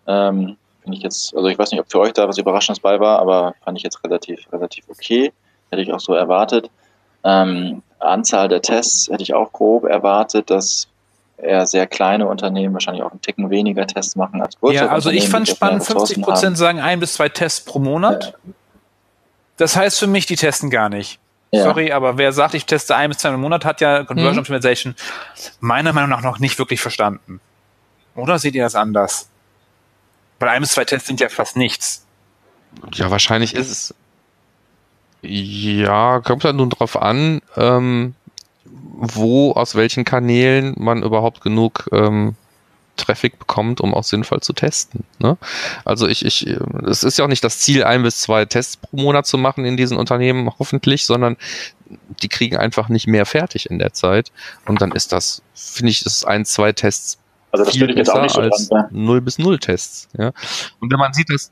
Ähm, 0.07 0.57
Finde 0.83 0.97
ich 0.97 1.03
jetzt, 1.03 1.37
also 1.37 1.49
ich 1.49 1.59
weiß 1.59 1.71
nicht, 1.71 1.81
ob 1.81 1.91
für 1.91 2.01
euch 2.01 2.15
da 2.15 2.27
was 2.27 2.39
Überraschendes 2.39 2.81
bei 2.81 2.99
war, 2.99 3.19
aber 3.19 3.55
fand 3.63 3.77
ich 3.77 3.85
jetzt 3.85 4.03
relativ, 4.05 4.51
relativ 4.51 4.85
okay. 4.89 5.33
Hätte 5.71 5.83
ich 5.83 5.93
auch 5.93 6.01
so 6.01 6.15
erwartet. 6.15 6.71
Ähm, 7.25 7.83
Anzahl 7.99 8.49
der 8.49 8.63
Tests 8.63 9.09
hätte 9.09 9.23
ich 9.23 9.35
auch 9.35 9.53
grob 9.53 9.85
erwartet, 9.85 10.51
dass 10.51 10.89
eher 11.37 11.67
sehr 11.67 11.87
kleine 11.87 12.27
Unternehmen 12.27 12.75
wahrscheinlich 12.75 13.03
auch 13.03 13.11
einen 13.11 13.23
Ticken 13.23 13.51
weniger 13.51 13.87
Tests 13.87 14.17
machen 14.17 14.43
als 14.43 14.59
größere 14.59 14.87
Ja, 14.87 14.93
also 14.93 15.11
ich 15.11 15.29
fand 15.29 15.49
spannend, 15.49 15.85
50 15.85 16.21
Prozent 16.23 16.59
sagen 16.59 16.81
ein 16.81 17.01
bis 17.01 17.15
zwei 17.15 17.29
Tests 17.29 17.65
pro 17.65 17.79
Monat. 17.79 18.35
Ja. 18.45 18.53
Das 19.57 19.77
heißt 19.77 19.99
für 19.99 20.07
mich, 20.07 20.27
die 20.27 20.37
testen 20.37 20.71
gar 20.71 20.89
nicht. 20.89 21.19
Ja. 21.51 21.63
Sorry, 21.63 21.93
aber 21.93 22.19
wer 22.19 22.33
sagt, 22.33 22.55
ich 22.55 22.67
teste 22.67 22.95
ein 22.95 23.09
bis 23.11 23.19
zwei 23.19 23.31
im 23.31 23.41
Monat, 23.41 23.65
hat 23.65 23.81
ja 23.81 24.05
Conversion 24.05 24.35
mhm. 24.35 24.41
Optimization 24.41 24.95
meiner 25.61 25.93
Meinung 25.93 26.11
nach 26.11 26.23
noch 26.23 26.39
nicht 26.39 26.59
wirklich 26.59 26.81
verstanden. 26.81 27.41
Oder 28.15 28.39
seht 28.39 28.55
ihr 28.55 28.63
das 28.63 28.75
anders? 28.75 29.29
Weil 30.39 30.51
ein 30.51 30.61
bis 30.61 30.73
zwei 30.73 30.85
Tests 30.85 31.07
sind 31.07 31.21
ja 31.21 31.29
fast 31.29 31.57
nichts. 31.57 32.05
Ja, 32.93 33.11
wahrscheinlich 33.11 33.55
ist 33.55 33.71
es. 33.71 33.95
Ja, 35.29 36.21
kommt 36.21 36.45
halt 36.45 36.57
nun 36.57 36.71
drauf 36.71 37.01
an, 37.01 37.43
ähm, 37.57 38.15
wo, 38.65 39.53
aus 39.53 39.75
welchen 39.75 40.05
Kanälen 40.05 40.75
man 40.79 41.03
überhaupt 41.03 41.43
genug 41.43 41.89
ähm, 41.93 42.35
Traffic 42.97 43.39
bekommt, 43.39 43.81
um 43.83 43.95
auch 43.95 44.05
sinnvoll 44.05 44.41
zu 44.41 44.55
testen. 44.55 45.05
Ne? 45.19 45.37
Also 45.85 46.09
ich, 46.09 46.25
ich, 46.25 46.47
es 46.87 47.05
ist 47.05 47.19
ja 47.19 47.25
auch 47.25 47.29
nicht 47.29 47.45
das 47.45 47.59
Ziel, 47.61 47.85
ein 47.85 48.03
bis 48.03 48.21
zwei 48.21 48.47
Tests 48.47 48.79
pro 48.79 48.97
Monat 48.97 49.27
zu 49.27 49.37
machen 49.37 49.67
in 49.67 49.77
diesen 49.77 49.99
Unternehmen, 49.99 50.51
hoffentlich, 50.59 51.05
sondern 51.05 51.37
die 52.23 52.29
kriegen 52.29 52.57
einfach 52.57 52.89
nicht 52.89 53.07
mehr 53.07 53.27
fertig 53.27 53.71
in 53.71 53.79
der 53.79 53.93
Zeit. 53.93 54.33
Und 54.67 54.81
dann 54.81 54.93
ist 54.93 55.13
das, 55.13 55.43
finde 55.55 55.91
ich, 55.91 56.05
ist 56.05 56.27
ein, 56.27 56.47
zwei 56.47 56.73
Tests 56.73 57.19
also 57.53 57.65
das 57.65 57.75
viel 57.75 57.95
besser 57.95 58.29
so 58.29 58.41
als 58.41 58.69
dran, 58.69 58.89
ja. 58.93 58.99
0 58.99 59.21
bis 59.21 59.39
0 59.39 59.59
Tests. 59.59 60.09
Ja? 60.19 60.33
Und 60.81 60.91
wenn 60.91 60.99
man 60.99 61.13
sieht, 61.13 61.31
dass 61.31 61.51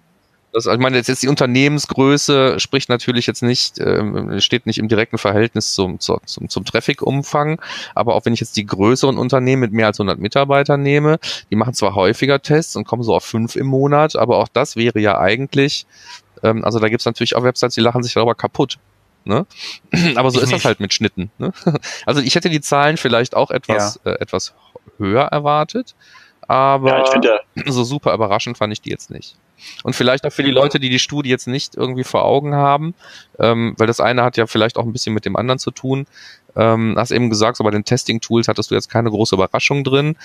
das, 0.57 0.65
ich 0.65 0.79
meine, 0.79 0.97
jetzt, 0.97 1.09
jetzt 1.09 1.23
die 1.23 1.29
Unternehmensgröße 1.29 2.59
spricht 2.59 2.89
natürlich 2.89 3.27
jetzt 3.27 3.43
nicht, 3.43 3.79
ähm, 3.79 4.41
steht 4.41 4.65
nicht 4.65 4.79
im 4.79 4.89
direkten 4.89 5.19
Verhältnis 5.19 5.75
zum, 5.75 6.01
zum, 6.01 6.21
zum, 6.25 6.49
zum 6.49 6.65
Traffic-Umfang, 6.65 7.61
aber 7.95 8.15
auch 8.15 8.25
wenn 8.25 8.33
ich 8.33 8.41
jetzt 8.41 8.57
die 8.57 8.65
größeren 8.65 9.19
Unternehmen 9.19 9.61
mit 9.61 9.73
mehr 9.73 9.89
als 9.89 10.01
100 10.01 10.19
Mitarbeitern 10.19 10.83
nehme, 10.83 11.19
die 11.51 11.57
machen 11.57 11.75
zwar 11.75 11.95
häufiger 11.95 12.41
Tests 12.41 12.75
und 12.75 12.87
kommen 12.87 13.03
so 13.03 13.15
auf 13.15 13.23
fünf 13.23 13.55
im 13.55 13.67
Monat, 13.67 14.17
aber 14.17 14.39
auch 14.39 14.49
das 14.49 14.77
wäre 14.77 14.99
ja 14.99 15.19
eigentlich, 15.19 15.87
ähm, 16.43 16.65
also 16.65 16.79
da 16.79 16.89
gibt's 16.89 17.05
natürlich 17.05 17.37
auch 17.37 17.43
Websites, 17.43 17.75
die 17.75 17.83
lachen 17.83 18.03
sich 18.03 18.15
darüber 18.15 18.35
kaputt. 18.35 18.79
Ne? 19.25 19.45
Aber 20.15 20.31
so 20.31 20.39
ich 20.39 20.45
ist 20.45 20.51
nicht. 20.51 20.61
das 20.61 20.65
halt 20.65 20.81
mit 20.81 20.95
Schnitten. 20.95 21.31
Ne? 21.37 21.53
Also 22.07 22.23
ich 22.23 22.35
hätte 22.35 22.49
die 22.49 22.61
Zahlen 22.63 22.97
vielleicht 22.97 23.37
auch 23.37 23.51
etwas, 23.51 24.01
ja. 24.05 24.13
äh, 24.13 24.21
etwas 24.21 24.55
höher 24.97 25.25
erwartet, 25.25 25.95
aber 26.49 26.99
ja, 26.99 27.19
ich 27.19 27.25
ja, 27.25 27.73
so 27.73 27.83
super 27.85 28.15
überraschend 28.15 28.57
fand 28.57 28.73
ich 28.73 28.81
die 28.81 28.91
jetzt 28.91 29.11
nicht. 29.11 29.37
Und 29.83 29.95
vielleicht 29.95 30.25
auch 30.27 30.33
für 30.33 30.43
die 30.43 30.51
Leute, 30.51 30.81
die 30.81 30.91
die 30.91 30.99
Studie 30.99 31.31
jetzt 31.31 31.47
nicht 31.47 31.75
irgendwie 31.75 32.05
vor 32.05 32.25
Augen 32.25 32.55
haben, 32.55 32.95
ähm, 33.39 33.75
weil 33.79 33.87
das 33.87 34.01
eine 34.01 34.23
hat 34.23 34.37
ja 34.37 34.47
vielleicht 34.47 34.77
auch 34.77 34.85
ein 34.85 34.93
bisschen 34.93 35.15
mit 35.15 35.25
dem 35.25 35.37
anderen 35.37 35.59
zu 35.59 35.71
tun. 35.71 36.07
Ähm, 36.57 36.95
hast 36.97 37.11
eben 37.11 37.29
gesagt, 37.29 37.59
so 37.59 37.65
bei 37.65 37.71
den 37.71 37.85
Testing-Tools 37.85 38.49
hattest 38.49 38.71
du 38.71 38.75
jetzt 38.75 38.89
keine 38.89 39.11
große 39.11 39.35
Überraschung 39.35 39.85
drin. 39.85 40.17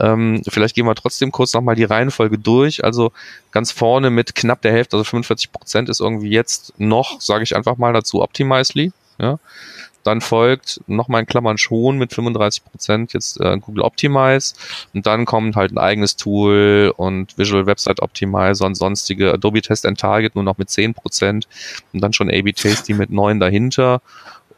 Ähm, 0.00 0.42
vielleicht 0.48 0.74
gehen 0.74 0.86
wir 0.86 0.94
trotzdem 0.96 1.30
kurz 1.30 1.54
nochmal 1.54 1.76
die 1.76 1.84
Reihenfolge 1.84 2.38
durch. 2.38 2.84
Also 2.84 3.12
ganz 3.52 3.70
vorne 3.70 4.10
mit 4.10 4.34
knapp 4.34 4.60
der 4.62 4.72
Hälfte, 4.72 4.96
also 4.96 5.04
45 5.04 5.52
Prozent 5.52 5.88
ist 5.88 6.00
irgendwie 6.00 6.30
jetzt 6.30 6.74
noch, 6.78 7.20
sage 7.20 7.44
ich 7.44 7.54
einfach 7.54 7.76
mal 7.76 7.92
dazu, 7.92 8.22
Optimizely. 8.22 8.92
Ja. 9.20 9.38
Dann 10.08 10.22
folgt 10.22 10.80
nochmal 10.86 11.20
in 11.20 11.26
Klammern 11.26 11.58
schon 11.58 11.98
mit 11.98 12.14
35 12.14 12.64
Prozent 12.64 13.12
jetzt 13.12 13.38
äh, 13.42 13.58
Google 13.58 13.82
Optimize. 13.82 14.54
Und 14.94 15.06
dann 15.06 15.26
kommt 15.26 15.54
halt 15.54 15.70
ein 15.70 15.76
eigenes 15.76 16.16
Tool 16.16 16.94
und 16.96 17.36
Visual 17.36 17.66
Website 17.66 18.00
Optimizer 18.00 18.64
und 18.64 18.74
sonstige 18.74 19.34
Adobe 19.34 19.60
Test 19.60 19.84
and 19.84 20.00
Target 20.00 20.34
nur 20.34 20.44
noch 20.44 20.56
mit 20.56 20.70
10 20.70 20.94
Prozent. 20.94 21.46
Und 21.92 22.00
dann 22.00 22.14
schon 22.14 22.30
A-B 22.30 22.54
Tasty 22.54 22.94
mit 22.94 23.10
9 23.10 23.38
dahinter 23.38 24.00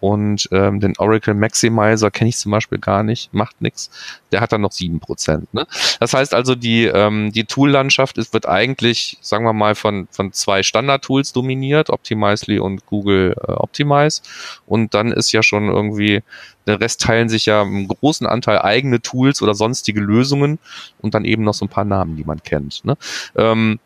und 0.00 0.48
ähm, 0.50 0.80
den 0.80 0.94
Oracle 0.98 1.34
Maximizer 1.34 2.10
kenne 2.10 2.30
ich 2.30 2.38
zum 2.38 2.52
Beispiel 2.52 2.78
gar 2.78 3.02
nicht, 3.02 3.32
macht 3.34 3.60
nix. 3.60 3.90
Der 4.32 4.40
hat 4.40 4.52
dann 4.52 4.62
noch 4.62 4.72
sieben 4.72 4.98
Prozent. 4.98 5.52
Ne? 5.52 5.66
Das 6.00 6.14
heißt 6.14 6.34
also, 6.34 6.54
die, 6.54 6.86
ähm, 6.86 7.32
die 7.32 7.44
Tool-Landschaft 7.44 8.16
wird 8.32 8.48
eigentlich, 8.48 9.18
sagen 9.20 9.44
wir 9.44 9.52
mal, 9.52 9.74
von, 9.74 10.08
von 10.10 10.32
zwei 10.32 10.62
Standard-Tools 10.62 11.32
dominiert, 11.32 11.90
Optimizely 11.90 12.58
und 12.58 12.86
Google 12.86 13.34
äh, 13.46 13.52
Optimize. 13.52 14.22
Und 14.66 14.94
dann 14.94 15.12
ist 15.12 15.32
ja 15.32 15.42
schon 15.42 15.68
irgendwie, 15.68 16.22
der 16.66 16.80
Rest 16.80 17.02
teilen 17.02 17.28
sich 17.28 17.46
ja 17.46 17.62
einen 17.62 17.88
großen 17.88 18.26
Anteil 18.26 18.62
eigene 18.62 19.02
Tools 19.02 19.42
oder 19.42 19.54
sonstige 19.54 20.00
Lösungen 20.00 20.58
und 21.00 21.14
dann 21.14 21.24
eben 21.24 21.44
noch 21.44 21.54
so 21.54 21.66
ein 21.66 21.70
paar 21.70 21.84
Namen, 21.84 22.16
die 22.16 22.24
man 22.24 22.42
kennt. 22.42 22.84
Ne? 22.84 22.96
Ähm, 23.36 23.78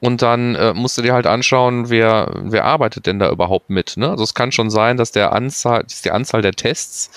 und 0.00 0.22
dann 0.22 0.54
äh, 0.54 0.74
musst 0.74 0.98
du 0.98 1.02
dir 1.02 1.14
halt 1.14 1.26
anschauen, 1.26 1.88
wer, 1.88 2.30
wer 2.34 2.64
arbeitet 2.64 3.06
denn 3.06 3.18
da 3.18 3.30
überhaupt 3.30 3.70
mit. 3.70 3.96
Ne? 3.96 4.10
Also 4.10 4.24
es 4.24 4.34
kann 4.34 4.52
schon 4.52 4.70
sein, 4.70 4.96
dass 4.96 5.12
der 5.12 5.32
Anzahl, 5.32 5.82
dass 5.82 6.02
die 6.02 6.10
Anzahl 6.10 6.42
der 6.42 6.52
Tests 6.52 7.10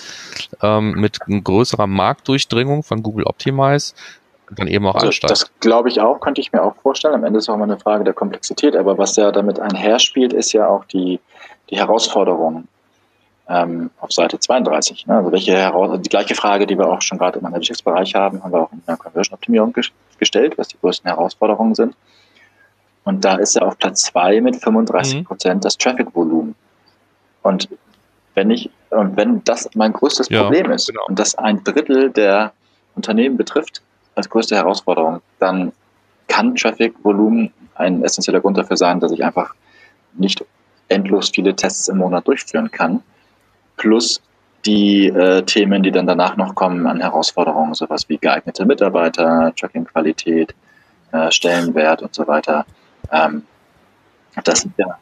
ähm, 0.62 0.92
mit 0.92 1.18
größerer 1.20 1.86
Marktdurchdringung 1.86 2.82
von 2.82 3.02
Google 3.02 3.24
Optimize 3.24 3.94
dann 4.56 4.66
eben 4.66 4.86
auch 4.86 4.94
also 4.94 5.08
ansteigt. 5.08 5.30
Das 5.30 5.50
glaube 5.60 5.88
ich 5.88 6.00
auch, 6.00 6.20
könnte 6.20 6.40
ich 6.40 6.52
mir 6.52 6.62
auch 6.62 6.74
vorstellen. 6.76 7.14
Am 7.14 7.24
Ende 7.24 7.38
ist 7.38 7.48
auch 7.48 7.54
immer 7.54 7.64
eine 7.64 7.78
Frage 7.78 8.04
der 8.04 8.14
Komplexität, 8.14 8.76
aber 8.76 8.96
was 8.96 9.16
ja 9.16 9.30
damit 9.32 9.60
einherspielt, 9.60 10.32
ist 10.32 10.52
ja 10.52 10.68
auch 10.68 10.84
die, 10.84 11.20
die 11.70 11.76
Herausforderung 11.76 12.66
ähm, 13.48 13.90
auf 14.00 14.12
Seite 14.12 14.38
32. 14.38 15.06
Ne? 15.06 15.16
Also 15.16 15.32
welche 15.32 15.52
Heraus 15.56 15.98
die 16.00 16.08
gleiche 16.08 16.34
Frage, 16.34 16.66
die 16.66 16.78
wir 16.78 16.88
auch 16.88 17.02
schon 17.02 17.18
gerade 17.18 17.38
im 17.38 17.46
Analytics-Bereich 17.46 18.14
haben, 18.14 18.42
haben 18.42 18.52
wir 18.52 18.62
auch 18.62 18.72
in 18.72 18.82
der 18.86 18.96
Conversion-Optimierung 18.96 19.74
gestellt, 20.18 20.56
was 20.56 20.68
die 20.68 20.78
größten 20.78 21.08
Herausforderungen 21.10 21.74
sind. 21.74 21.94
Und 23.08 23.24
da 23.24 23.36
ist 23.36 23.56
er 23.56 23.66
auf 23.66 23.78
Platz 23.78 24.02
zwei 24.02 24.38
mit 24.42 24.56
35 24.56 25.20
mhm. 25.20 25.24
Prozent 25.24 25.56
mhm. 25.56 25.60
das 25.62 25.78
Traffic-Volumen. 25.78 26.54
Und 27.40 27.70
wenn 28.34 28.50
ich, 28.50 28.68
und 28.90 29.16
wenn 29.16 29.42
das 29.44 29.66
mein 29.74 29.94
größtes 29.94 30.28
ja, 30.28 30.42
Problem 30.42 30.70
ist 30.72 30.88
genau. 30.88 31.06
und 31.08 31.18
das 31.18 31.34
ein 31.34 31.64
Drittel 31.64 32.10
der 32.10 32.52
Unternehmen 32.96 33.38
betrifft 33.38 33.80
als 34.14 34.28
größte 34.28 34.56
Herausforderung, 34.56 35.22
dann 35.38 35.72
kann 36.26 36.54
Traffic-Volumen 36.54 37.50
ein 37.76 38.04
essentieller 38.04 38.40
Grund 38.40 38.58
dafür 38.58 38.76
sein, 38.76 39.00
dass 39.00 39.10
ich 39.10 39.24
einfach 39.24 39.54
nicht 40.12 40.44
endlos 40.88 41.30
viele 41.34 41.56
Tests 41.56 41.88
im 41.88 41.96
Monat 41.96 42.26
durchführen 42.28 42.70
kann. 42.70 43.02
Plus 43.78 44.20
die 44.66 45.06
äh, 45.06 45.42
Themen, 45.44 45.82
die 45.82 45.92
dann 45.92 46.06
danach 46.06 46.36
noch 46.36 46.54
kommen 46.54 46.86
an 46.86 47.00
Herausforderungen, 47.00 47.72
sowas 47.72 48.06
wie 48.10 48.18
geeignete 48.18 48.66
Mitarbeiter, 48.66 49.54
Tracking-Qualität, 49.56 50.54
äh, 51.12 51.30
Stellenwert 51.30 52.02
und 52.02 52.14
so 52.14 52.28
weiter. 52.28 52.66
Ähm, 53.10 53.42
das 54.44 54.66
ja. 54.76 54.98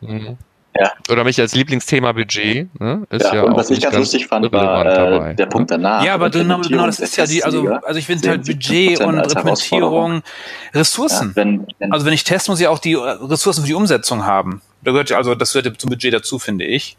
Mhm. 0.00 0.38
Ja. 0.78 0.92
Oder 1.10 1.24
mich 1.24 1.40
als 1.40 1.54
Lieblingsthema 1.54 2.12
Budget. 2.12 2.68
Ne? 2.80 3.06
Ist 3.10 3.24
ja, 3.24 3.36
ja 3.36 3.42
und 3.44 3.56
was 3.56 3.70
ich 3.70 3.80
ganz, 3.80 3.94
ganz 3.94 4.12
lustig 4.12 4.26
fand, 4.26 4.52
war 4.52 5.30
äh, 5.30 5.34
der 5.34 5.46
Punkt 5.46 5.70
danach. 5.70 6.04
Ja, 6.04 6.14
aber 6.14 6.30
genau, 6.30 6.60
genau 6.60 6.86
das 6.86 7.00
ist 7.00 7.16
ja 7.16 7.26
die, 7.26 7.42
also, 7.42 7.68
also 7.68 7.98
ich 7.98 8.06
finde 8.06 8.28
halt 8.28 8.44
Budget 8.44 9.00
und 9.00 9.18
Implementierung, 9.18 10.22
Ressourcen. 10.74 11.28
Ja, 11.30 11.36
wenn, 11.36 11.66
wenn, 11.78 11.92
also 11.92 12.04
wenn 12.04 12.12
ich 12.12 12.24
teste, 12.24 12.50
muss 12.50 12.60
ich 12.60 12.66
auch 12.66 12.78
die 12.78 12.94
Ressourcen 12.94 13.62
für 13.62 13.68
die 13.68 13.74
Umsetzung 13.74 14.26
haben. 14.26 14.60
Da 14.82 14.90
gehört 14.90 15.10
ja, 15.10 15.16
also 15.16 15.34
das 15.34 15.52
gehört 15.52 15.80
zum 15.80 15.90
Budget 15.90 16.12
dazu, 16.12 16.38
finde 16.38 16.64
ich. 16.64 16.96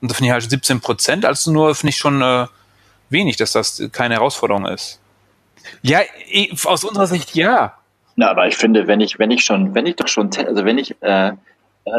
Und 0.00 0.10
da 0.10 0.14
finde 0.14 0.28
ich 0.28 0.32
halt 0.32 0.48
17 0.48 0.80
Prozent, 0.80 1.24
also 1.24 1.52
nur 1.52 1.74
finde 1.74 1.90
ich 1.90 1.98
schon 1.98 2.22
äh, 2.22 2.46
wenig, 3.10 3.36
dass 3.36 3.52
das 3.52 3.82
keine 3.92 4.14
Herausforderung 4.14 4.66
ist. 4.66 5.00
Ja, 5.82 6.00
aus 6.64 6.84
unserer 6.84 7.06
Sicht 7.06 7.34
ja. 7.34 7.74
Na, 8.16 8.30
aber 8.30 8.46
ich 8.46 8.56
finde, 8.56 8.86
wenn 8.86 9.00
ich, 9.00 9.18
wenn 9.18 9.30
ich 9.30 9.44
schon, 9.44 9.74
wenn 9.74 9.86
ich 9.86 9.96
doch 9.96 10.08
schon, 10.08 10.30
also 10.36 10.64
wenn 10.64 10.78
ich, 10.78 10.94
äh, 11.02 11.32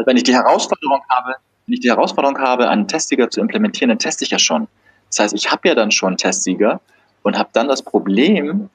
wenn 0.04 0.16
ich 0.16 0.24
die 0.24 0.34
Herausforderung 0.34 1.02
habe, 1.08 1.34
wenn 1.66 1.74
ich 1.74 1.80
die 1.80 1.90
Herausforderung 1.90 2.38
habe, 2.38 2.68
einen 2.68 2.88
Testsieger 2.88 3.28
zu 3.30 3.40
implementieren, 3.40 3.90
dann 3.90 3.98
teste 3.98 4.24
ich 4.24 4.30
ja 4.30 4.38
schon. 4.38 4.68
Das 5.10 5.20
heißt, 5.20 5.34
ich 5.34 5.50
habe 5.50 5.68
ja 5.68 5.74
dann 5.74 5.90
schon 5.90 6.08
einen 6.08 6.16
Testsieger 6.16 6.80
und 7.22 7.38
habe 7.38 7.50
dann 7.52 7.68
das 7.68 7.82
Problem, 7.82 8.70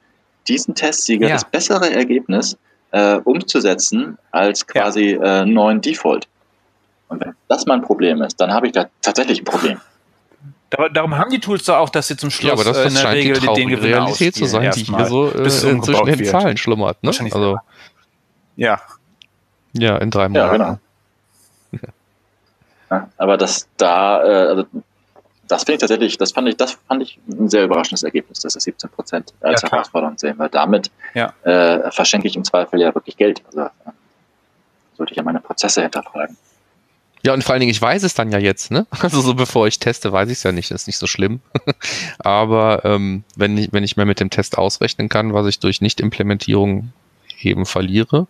diesen 0.48 0.74
Testsieger, 0.74 1.28
ja. 1.28 1.34
das 1.34 1.44
bessere 1.44 1.92
Ergebnis 1.92 2.56
äh, 2.90 3.16
umzusetzen 3.16 4.18
als 4.30 4.66
quasi 4.66 5.14
ja. 5.14 5.42
äh, 5.42 5.46
neuen 5.46 5.80
Default. 5.80 6.28
Und 7.08 7.20
wenn 7.20 7.34
das 7.48 7.66
mein 7.66 7.82
Problem 7.82 8.22
ist, 8.22 8.40
dann 8.40 8.52
habe 8.52 8.66
ich 8.66 8.72
da 8.72 8.88
tatsächlich 9.02 9.40
ein 9.40 9.44
Problem. 9.44 9.80
Darum 10.92 11.18
haben 11.18 11.30
die 11.30 11.40
Tools 11.40 11.64
da 11.64 11.78
auch, 11.78 11.90
dass 11.90 12.08
sie 12.08 12.16
zum 12.16 12.30
Schluss 12.30 12.48
ja, 12.48 12.52
aber 12.54 12.64
das, 12.64 12.76
das 12.76 12.86
äh, 12.86 12.88
in 12.88 12.94
der 12.94 13.12
Regel 13.12 13.40
die 13.40 13.46
den 13.46 13.68
Gewinner 13.68 13.96
Realität 13.98 14.34
zu 14.34 14.46
sein, 14.46 14.70
die 14.70 14.84
hier 14.84 15.06
so 15.06 15.30
äh, 15.30 15.48
zwischen 15.48 16.06
den 16.06 16.24
Zahlen 16.24 16.56
schlummert. 16.56 17.02
Ne? 17.02 17.10
Also, 17.10 17.58
ja. 18.56 18.80
Ja, 19.74 19.98
in 19.98 20.10
drei 20.10 20.28
Monaten. 20.28 20.52
Ja, 20.52 20.52
genau. 20.52 20.78
Ja, 22.90 23.08
aber 23.16 23.38
das 23.38 23.68
da, 23.78 24.22
äh, 24.22 24.48
also 24.48 24.66
das 25.48 25.64
finde 25.64 25.74
ich 25.74 25.80
tatsächlich, 25.80 26.18
das 26.18 26.32
fand 26.32 26.48
ich, 26.48 26.56
das 26.56 26.72
fand 26.88 27.02
ich 27.02 27.18
ein 27.28 27.48
sehr 27.48 27.64
überraschendes 27.64 28.02
Ergebnis, 28.02 28.40
dass 28.40 28.52
das 28.52 28.64
17 28.64 28.90
Prozent 28.90 29.32
als 29.40 29.62
ja, 29.62 29.70
Herausforderung 29.70 30.18
sehen, 30.18 30.38
weil 30.38 30.50
damit 30.50 30.90
ja. 31.14 31.32
äh, 31.42 31.90
verschenke 31.90 32.28
ich 32.28 32.36
im 32.36 32.44
Zweifel 32.44 32.80
ja 32.80 32.94
wirklich 32.94 33.16
Geld. 33.16 33.42
Also 33.46 33.62
äh, 33.62 33.70
sollte 34.96 35.12
ich 35.12 35.16
ja 35.16 35.22
meine 35.22 35.40
Prozesse 35.40 35.82
hinterfragen. 35.82 36.36
Ja, 37.24 37.32
und 37.34 37.44
vor 37.44 37.52
allen 37.52 37.60
Dingen, 37.60 37.70
ich 37.70 37.80
weiß 37.80 38.02
es 38.02 38.14
dann 38.14 38.32
ja 38.32 38.38
jetzt, 38.38 38.70
ne? 38.70 38.86
Also 39.00 39.20
so 39.20 39.34
bevor 39.34 39.66
ich 39.66 39.78
teste, 39.78 40.12
weiß 40.12 40.28
ich 40.28 40.38
es 40.38 40.42
ja 40.42 40.52
nicht, 40.52 40.70
das 40.70 40.82
ist 40.82 40.86
nicht 40.86 40.98
so 40.98 41.06
schlimm. 41.06 41.40
Aber 42.18 42.84
ähm, 42.84 43.24
wenn, 43.36 43.56
ich, 43.56 43.72
wenn 43.72 43.84
ich 43.84 43.96
mir 43.96 44.04
mit 44.04 44.20
dem 44.20 44.30
Test 44.30 44.58
ausrechnen 44.58 45.08
kann, 45.08 45.32
was 45.32 45.46
ich 45.46 45.58
durch 45.58 45.80
Nicht-Implementierung 45.80 46.92
eben 47.40 47.66
verliere, 47.66 48.26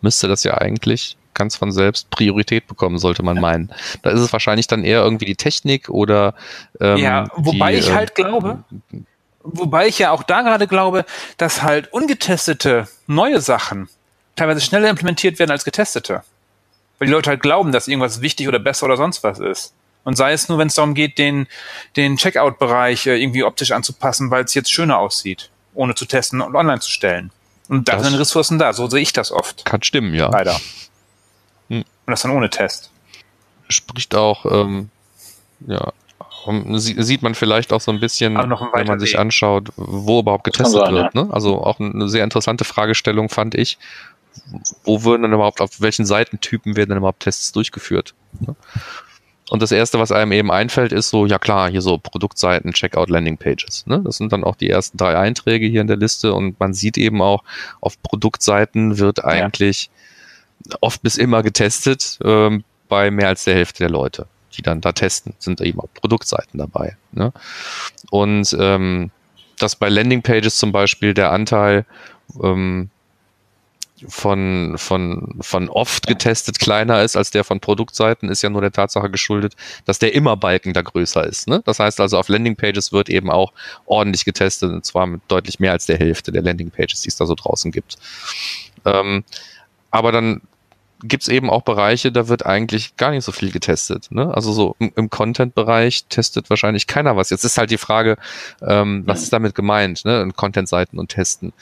müsste 0.00 0.28
das 0.28 0.44
ja 0.44 0.58
eigentlich 0.58 1.16
ganz 1.32 1.56
von 1.56 1.72
selbst 1.72 2.10
Priorität 2.10 2.66
bekommen, 2.66 2.98
sollte 2.98 3.22
man 3.22 3.40
meinen. 3.40 3.72
Da 4.02 4.10
ist 4.10 4.20
es 4.20 4.32
wahrscheinlich 4.32 4.68
dann 4.68 4.84
eher 4.84 5.02
irgendwie 5.02 5.24
die 5.24 5.34
Technik 5.34 5.88
oder 5.88 6.34
ähm, 6.80 6.98
Ja, 6.98 7.28
wobei 7.34 7.72
die, 7.72 7.78
ich 7.78 7.92
halt 7.92 8.10
äh, 8.10 8.22
glaube, 8.22 8.62
wobei 9.42 9.88
ich 9.88 9.98
ja 9.98 10.12
auch 10.12 10.22
da 10.22 10.42
gerade 10.42 10.68
glaube, 10.68 11.04
dass 11.36 11.62
halt 11.62 11.92
ungetestete 11.92 12.88
neue 13.06 13.40
Sachen 13.40 13.88
teilweise 14.36 14.60
schneller 14.60 14.88
implementiert 14.88 15.38
werden 15.38 15.50
als 15.50 15.64
getestete. 15.64 16.22
Weil 16.98 17.06
die 17.06 17.12
Leute 17.12 17.30
halt 17.30 17.42
glauben, 17.42 17.72
dass 17.72 17.88
irgendwas 17.88 18.20
wichtig 18.20 18.48
oder 18.48 18.58
besser 18.58 18.86
oder 18.86 18.96
sonst 18.96 19.22
was 19.24 19.38
ist. 19.38 19.74
Und 20.04 20.16
sei 20.16 20.32
es 20.32 20.48
nur, 20.48 20.58
wenn 20.58 20.68
es 20.68 20.74
darum 20.74 20.94
geht, 20.94 21.18
den, 21.18 21.46
den 21.96 22.16
Checkout-Bereich 22.16 23.06
äh, 23.06 23.20
irgendwie 23.20 23.42
optisch 23.42 23.72
anzupassen, 23.72 24.30
weil 24.30 24.44
es 24.44 24.54
jetzt 24.54 24.70
schöner 24.70 24.98
aussieht, 24.98 25.50
ohne 25.72 25.94
zu 25.94 26.04
testen 26.04 26.40
und 26.42 26.54
online 26.54 26.80
zu 26.80 26.90
stellen. 26.90 27.30
Und 27.68 27.88
da 27.88 28.02
sind 28.02 28.14
Ressourcen 28.14 28.58
da, 28.58 28.74
so 28.74 28.88
sehe 28.88 29.00
ich 29.00 29.14
das 29.14 29.32
oft. 29.32 29.64
Kann 29.64 29.82
stimmen, 29.82 30.14
ja. 30.14 30.28
Leider. 30.28 30.60
Hm. 31.70 31.78
Und 31.78 32.10
das 32.10 32.22
dann 32.22 32.32
ohne 32.32 32.50
Test. 32.50 32.90
Spricht 33.68 34.14
auch, 34.14 34.44
ähm, 34.44 34.90
ja, 35.66 35.92
sieht 36.76 37.22
man 37.22 37.34
vielleicht 37.34 37.72
auch 37.72 37.80
so 37.80 37.90
ein 37.90 38.00
bisschen, 38.00 38.36
wenn 38.36 38.86
man 38.86 39.00
sich 39.00 39.18
anschaut, 39.18 39.68
wo 39.76 40.20
überhaupt 40.20 40.44
getestet 40.44 40.84
sein, 40.84 40.94
wird. 40.94 41.14
Ja. 41.14 41.24
Ne? 41.24 41.32
Also 41.32 41.62
auch 41.62 41.80
eine 41.80 42.08
sehr 42.08 42.24
interessante 42.24 42.64
Fragestellung 42.64 43.30
fand 43.30 43.54
ich. 43.54 43.78
Wo 44.84 45.04
würden 45.04 45.22
dann 45.22 45.32
überhaupt, 45.32 45.60
auf 45.60 45.80
welchen 45.80 46.06
Seitentypen 46.06 46.76
werden 46.76 46.90
dann 46.90 46.98
überhaupt 46.98 47.20
Tests 47.20 47.52
durchgeführt? 47.52 48.14
Ne? 48.40 48.54
Und 49.50 49.62
das 49.62 49.72
erste, 49.72 49.98
was 49.98 50.10
einem 50.10 50.32
eben 50.32 50.50
einfällt, 50.50 50.92
ist 50.92 51.10
so, 51.10 51.26
ja 51.26 51.38
klar, 51.38 51.70
hier 51.70 51.82
so 51.82 51.98
Produktseiten, 51.98 52.72
Checkout, 52.72 53.10
Landing 53.10 53.36
Pages. 53.36 53.86
Ne? 53.86 54.00
Das 54.02 54.16
sind 54.16 54.32
dann 54.32 54.42
auch 54.42 54.56
die 54.56 54.70
ersten 54.70 54.96
drei 54.96 55.16
Einträge 55.18 55.66
hier 55.66 55.82
in 55.82 55.86
der 55.86 55.98
Liste 55.98 56.32
und 56.32 56.58
man 56.58 56.72
sieht 56.72 56.96
eben 56.96 57.20
auch, 57.20 57.44
auf 57.80 58.00
Produktseiten 58.02 58.98
wird 58.98 59.24
eigentlich 59.24 59.90
ja. 60.66 60.78
oft 60.80 61.02
bis 61.02 61.16
immer 61.16 61.42
getestet 61.42 62.18
ähm, 62.24 62.64
bei 62.88 63.10
mehr 63.10 63.28
als 63.28 63.44
der 63.44 63.54
Hälfte 63.54 63.80
der 63.80 63.90
Leute 63.90 64.26
die 64.56 64.62
dann 64.62 64.80
da 64.80 64.92
testen, 64.92 65.34
sind 65.38 65.60
eben 65.60 65.80
auch 65.80 65.92
Produktseiten 65.94 66.58
dabei. 66.58 66.96
Ne? 67.12 67.32
Und 68.10 68.56
ähm, 68.58 69.10
dass 69.58 69.76
bei 69.76 69.88
Landingpages 69.88 70.56
zum 70.56 70.72
Beispiel 70.72 71.14
der 71.14 71.32
Anteil 71.32 71.84
ähm, 72.42 72.90
von, 74.08 74.74
von, 74.76 75.36
von 75.40 75.68
oft 75.68 76.06
getestet 76.06 76.58
kleiner 76.58 77.02
ist 77.02 77.16
als 77.16 77.30
der 77.30 77.44
von 77.44 77.60
Produktseiten, 77.60 78.28
ist 78.28 78.42
ja 78.42 78.50
nur 78.50 78.60
der 78.60 78.72
Tatsache 78.72 79.10
geschuldet, 79.10 79.54
dass 79.84 79.98
der 79.98 80.14
immer 80.14 80.36
Balken 80.36 80.72
da 80.72 80.82
größer 80.82 81.24
ist. 81.24 81.48
Ne? 81.48 81.62
Das 81.64 81.78
heißt 81.78 82.00
also, 82.00 82.18
auf 82.18 82.28
Landingpages 82.28 82.92
wird 82.92 83.08
eben 83.08 83.30
auch 83.30 83.52
ordentlich 83.86 84.24
getestet, 84.24 84.72
und 84.72 84.84
zwar 84.84 85.06
mit 85.06 85.22
deutlich 85.28 85.60
mehr 85.60 85.72
als 85.72 85.86
der 85.86 85.98
Hälfte 85.98 86.32
der 86.32 86.42
Landingpages, 86.42 87.02
die 87.02 87.08
es 87.08 87.16
da 87.16 87.26
so 87.26 87.34
draußen 87.34 87.70
gibt. 87.70 87.96
Ähm, 88.84 89.24
aber 89.90 90.12
dann 90.12 90.42
gibt 91.02 91.24
es 91.24 91.28
eben 91.28 91.50
auch 91.50 91.62
Bereiche, 91.62 92.10
da 92.10 92.28
wird 92.28 92.46
eigentlich 92.46 92.96
gar 92.96 93.10
nicht 93.10 93.24
so 93.24 93.32
viel 93.32 93.50
getestet. 93.50 94.10
Ne? 94.10 94.32
Also 94.34 94.52
so 94.52 94.74
im, 94.78 94.92
im 94.96 95.10
Content-Bereich 95.10 96.06
testet 96.06 96.48
wahrscheinlich 96.50 96.86
keiner 96.86 97.16
was. 97.16 97.30
Jetzt 97.30 97.44
ist 97.44 97.58
halt 97.58 97.70
die 97.70 97.78
Frage, 97.78 98.16
ähm, 98.62 99.02
was 99.06 99.22
ist 99.22 99.32
damit 99.32 99.54
gemeint, 99.54 100.04
ne? 100.04 100.28
Content-Seiten 100.34 100.98
und 100.98 101.08
Testen. 101.08 101.52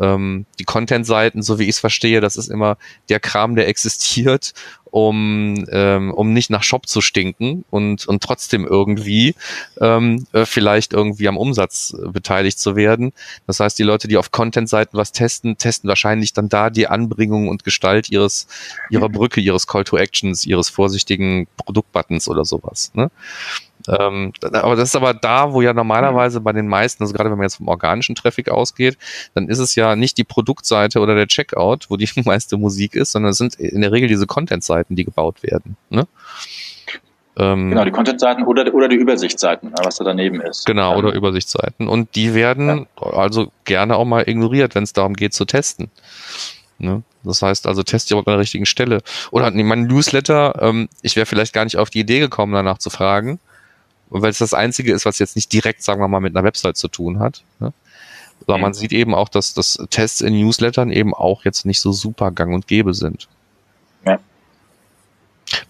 Ähm, 0.00 0.46
die 0.58 0.64
Content-Seiten, 0.64 1.42
so 1.42 1.58
wie 1.58 1.64
ich 1.64 1.70
es 1.70 1.78
verstehe, 1.78 2.20
das 2.20 2.36
ist 2.36 2.50
immer 2.50 2.76
der 3.08 3.20
Kram, 3.20 3.56
der 3.56 3.68
existiert 3.68 4.54
um, 4.92 5.64
ähm, 5.70 6.12
um 6.12 6.34
nicht 6.34 6.50
nach 6.50 6.62
Shop 6.62 6.86
zu 6.86 7.00
stinken 7.00 7.64
und, 7.70 8.06
und 8.06 8.22
trotzdem 8.22 8.66
irgendwie 8.66 9.34
ähm, 9.80 10.26
äh, 10.32 10.44
vielleicht 10.44 10.92
irgendwie 10.92 11.28
am 11.28 11.38
Umsatz 11.38 11.96
äh, 11.98 12.10
beteiligt 12.10 12.58
zu 12.58 12.76
werden. 12.76 13.14
Das 13.46 13.58
heißt, 13.58 13.78
die 13.78 13.84
Leute, 13.84 14.06
die 14.06 14.18
auf 14.18 14.30
Content-Seiten 14.30 14.96
was 14.96 15.10
testen, 15.10 15.56
testen 15.56 15.88
wahrscheinlich 15.88 16.34
dann 16.34 16.50
da 16.50 16.68
die 16.68 16.88
Anbringung 16.88 17.48
und 17.48 17.64
Gestalt 17.64 18.10
ihres, 18.10 18.46
ihrer 18.90 19.08
Brücke, 19.08 19.40
ihres 19.40 19.66
Call 19.66 19.84
to 19.84 19.96
Actions, 19.96 20.44
ihres 20.44 20.68
vorsichtigen 20.68 21.48
Produktbuttons 21.56 22.28
oder 22.28 22.44
sowas. 22.44 22.92
Ne? 22.92 23.10
Ähm, 23.88 24.32
aber 24.42 24.76
das 24.76 24.90
ist 24.90 24.96
aber 24.96 25.14
da, 25.14 25.52
wo 25.52 25.62
ja 25.62 25.72
normalerweise 25.72 26.40
bei 26.40 26.52
den 26.52 26.68
meisten, 26.68 27.02
also 27.02 27.14
gerade 27.14 27.30
wenn 27.30 27.38
man 27.38 27.44
jetzt 27.44 27.56
vom 27.56 27.68
organischen 27.68 28.14
Traffic 28.14 28.48
ausgeht, 28.48 28.98
dann 29.34 29.48
ist 29.48 29.58
es 29.58 29.74
ja 29.74 29.96
nicht 29.96 30.18
die 30.18 30.24
Produktseite 30.24 31.00
oder 31.00 31.14
der 31.14 31.26
Checkout, 31.26 31.86
wo 31.88 31.96
die 31.96 32.08
meiste 32.24 32.56
Musik 32.56 32.94
ist, 32.94 33.12
sondern 33.12 33.30
es 33.30 33.38
sind 33.38 33.54
in 33.56 33.80
der 33.80 33.92
Regel 33.92 34.08
diese 34.08 34.26
Content-Seiten, 34.26 34.96
die 34.96 35.04
gebaut 35.04 35.42
werden. 35.42 35.76
Ne? 35.90 36.06
Ähm, 37.36 37.70
genau, 37.70 37.84
die 37.84 37.90
Content-Seiten 37.90 38.44
oder, 38.44 38.72
oder 38.74 38.88
die 38.88 38.96
Übersichtsseiten, 38.96 39.72
was 39.82 39.96
da 39.96 40.04
daneben 40.04 40.40
ist. 40.40 40.66
Genau, 40.66 40.96
oder 40.98 41.12
Übersichtsseiten. 41.12 41.88
Und 41.88 42.14
die 42.14 42.34
werden 42.34 42.86
ja. 43.00 43.06
also 43.06 43.50
gerne 43.64 43.96
auch 43.96 44.04
mal 44.04 44.28
ignoriert, 44.28 44.74
wenn 44.74 44.84
es 44.84 44.92
darum 44.92 45.14
geht 45.14 45.32
zu 45.32 45.46
testen. 45.46 45.90
Ne? 46.78 47.02
Das 47.24 47.40
heißt 47.40 47.66
also, 47.66 47.82
teste 47.82 48.12
ich 48.12 48.18
auch 48.18 48.26
an 48.26 48.32
der 48.32 48.38
richtigen 48.38 48.66
Stelle. 48.66 48.98
Oder 49.30 49.50
mein 49.50 49.86
Newsletter, 49.86 50.60
ähm, 50.60 50.88
ich 51.00 51.16
wäre 51.16 51.26
vielleicht 51.26 51.54
gar 51.54 51.64
nicht 51.64 51.78
auf 51.78 51.88
die 51.88 52.00
Idee 52.00 52.18
gekommen, 52.18 52.52
danach 52.52 52.78
zu 52.78 52.90
fragen, 52.90 53.38
weil 54.20 54.30
es 54.30 54.38
das 54.38 54.54
Einzige 54.54 54.92
ist, 54.92 55.06
was 55.06 55.18
jetzt 55.18 55.36
nicht 55.36 55.52
direkt, 55.52 55.82
sagen 55.82 56.00
wir 56.00 56.08
mal, 56.08 56.20
mit 56.20 56.36
einer 56.36 56.44
Website 56.44 56.76
zu 56.76 56.88
tun 56.88 57.18
hat. 57.18 57.44
Ne? 57.60 57.72
Aber 58.46 58.56
mhm. 58.56 58.62
man 58.62 58.74
sieht 58.74 58.92
eben 58.92 59.14
auch, 59.14 59.28
dass, 59.28 59.54
dass 59.54 59.78
Tests 59.90 60.20
in 60.20 60.38
Newslettern 60.38 60.90
eben 60.90 61.14
auch 61.14 61.44
jetzt 61.44 61.64
nicht 61.64 61.80
so 61.80 61.92
super 61.92 62.30
gang 62.30 62.54
und 62.54 62.66
gäbe 62.66 62.94
sind. 62.94 63.28
Ja. 64.04 64.18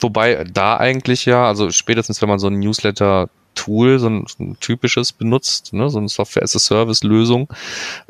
Wobei 0.00 0.44
da 0.44 0.76
eigentlich 0.76 1.24
ja, 1.26 1.46
also 1.46 1.70
spätestens 1.70 2.20
wenn 2.22 2.28
man 2.28 2.38
so 2.38 2.48
ein 2.48 2.58
Newsletter 2.58 3.28
Tool, 3.54 3.98
so 3.98 4.08
ein, 4.08 4.24
so 4.26 4.42
ein, 4.42 4.56
typisches 4.60 5.12
benutzt, 5.12 5.72
ne, 5.74 5.90
so 5.90 5.98
eine 5.98 6.08
Software-as-a-Service-Lösung, 6.08 7.48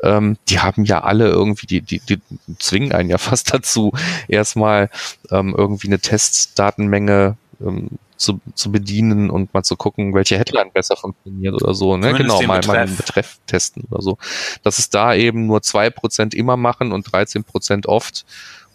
ähm, 0.01 0.37
die 0.47 0.59
haben 0.59 0.85
ja 0.85 1.03
alle 1.03 1.27
irgendwie, 1.27 1.67
die, 1.67 1.81
die, 1.81 1.99
die 1.99 2.21
zwingen 2.59 2.93
einen 2.93 3.09
ja 3.09 3.17
fast 3.19 3.53
dazu, 3.53 3.91
erstmal 4.27 4.89
ähm, 5.31 5.53
irgendwie 5.57 5.87
eine 5.87 5.99
Testdatenmenge 5.99 7.35
ähm, 7.61 7.89
zu, 8.23 8.39
zu 8.55 8.71
bedienen 8.71 9.29
und 9.29 9.53
mal 9.53 9.63
zu 9.63 9.75
gucken, 9.75 10.13
welche 10.13 10.37
Headline 10.37 10.71
besser 10.71 10.95
funktioniert 10.95 11.53
oder 11.61 11.73
so. 11.73 11.97
Ne? 11.97 12.13
Genau, 12.13 12.41
mal, 12.43 12.59
Betreff. 12.59 12.67
mal 12.67 12.77
einen 12.77 12.95
Betreff 12.95 13.37
testen 13.45 13.83
oder 13.91 14.01
so. 14.01 14.17
Dass 14.63 14.79
es 14.79 14.89
da 14.89 15.13
eben 15.13 15.45
nur 15.45 15.61
zwei 15.61 15.89
Prozent 15.89 16.33
immer 16.33 16.57
machen 16.57 16.91
und 16.91 17.11
13 17.11 17.43
Prozent 17.43 17.85
oft 17.85 18.25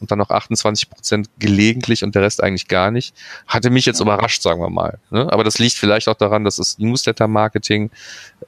und 0.01 0.11
dann 0.11 0.19
noch 0.19 0.31
28 0.31 0.91
Prozent 0.91 1.31
gelegentlich 1.39 2.05
und 2.05 2.15
der 2.15 2.23
Rest 2.23 2.43
eigentlich 2.43 2.69
gar 2.69 2.91
nicht. 2.91 3.15
Hatte 3.47 3.71
mich 3.71 3.87
jetzt 3.87 4.01
überrascht, 4.01 4.43
sagen 4.43 4.61
wir 4.61 4.71
mal. 4.71 4.99
Ne? 5.11 5.27
Aber 5.33 5.45
das 5.45 5.59
liegt 5.59 5.75
vielleicht 5.75 6.09
auch 6.09 6.15
daran, 6.15 6.45
dass 6.45 6.57
das 6.57 6.79
Newsletter-Marketing 6.79 7.91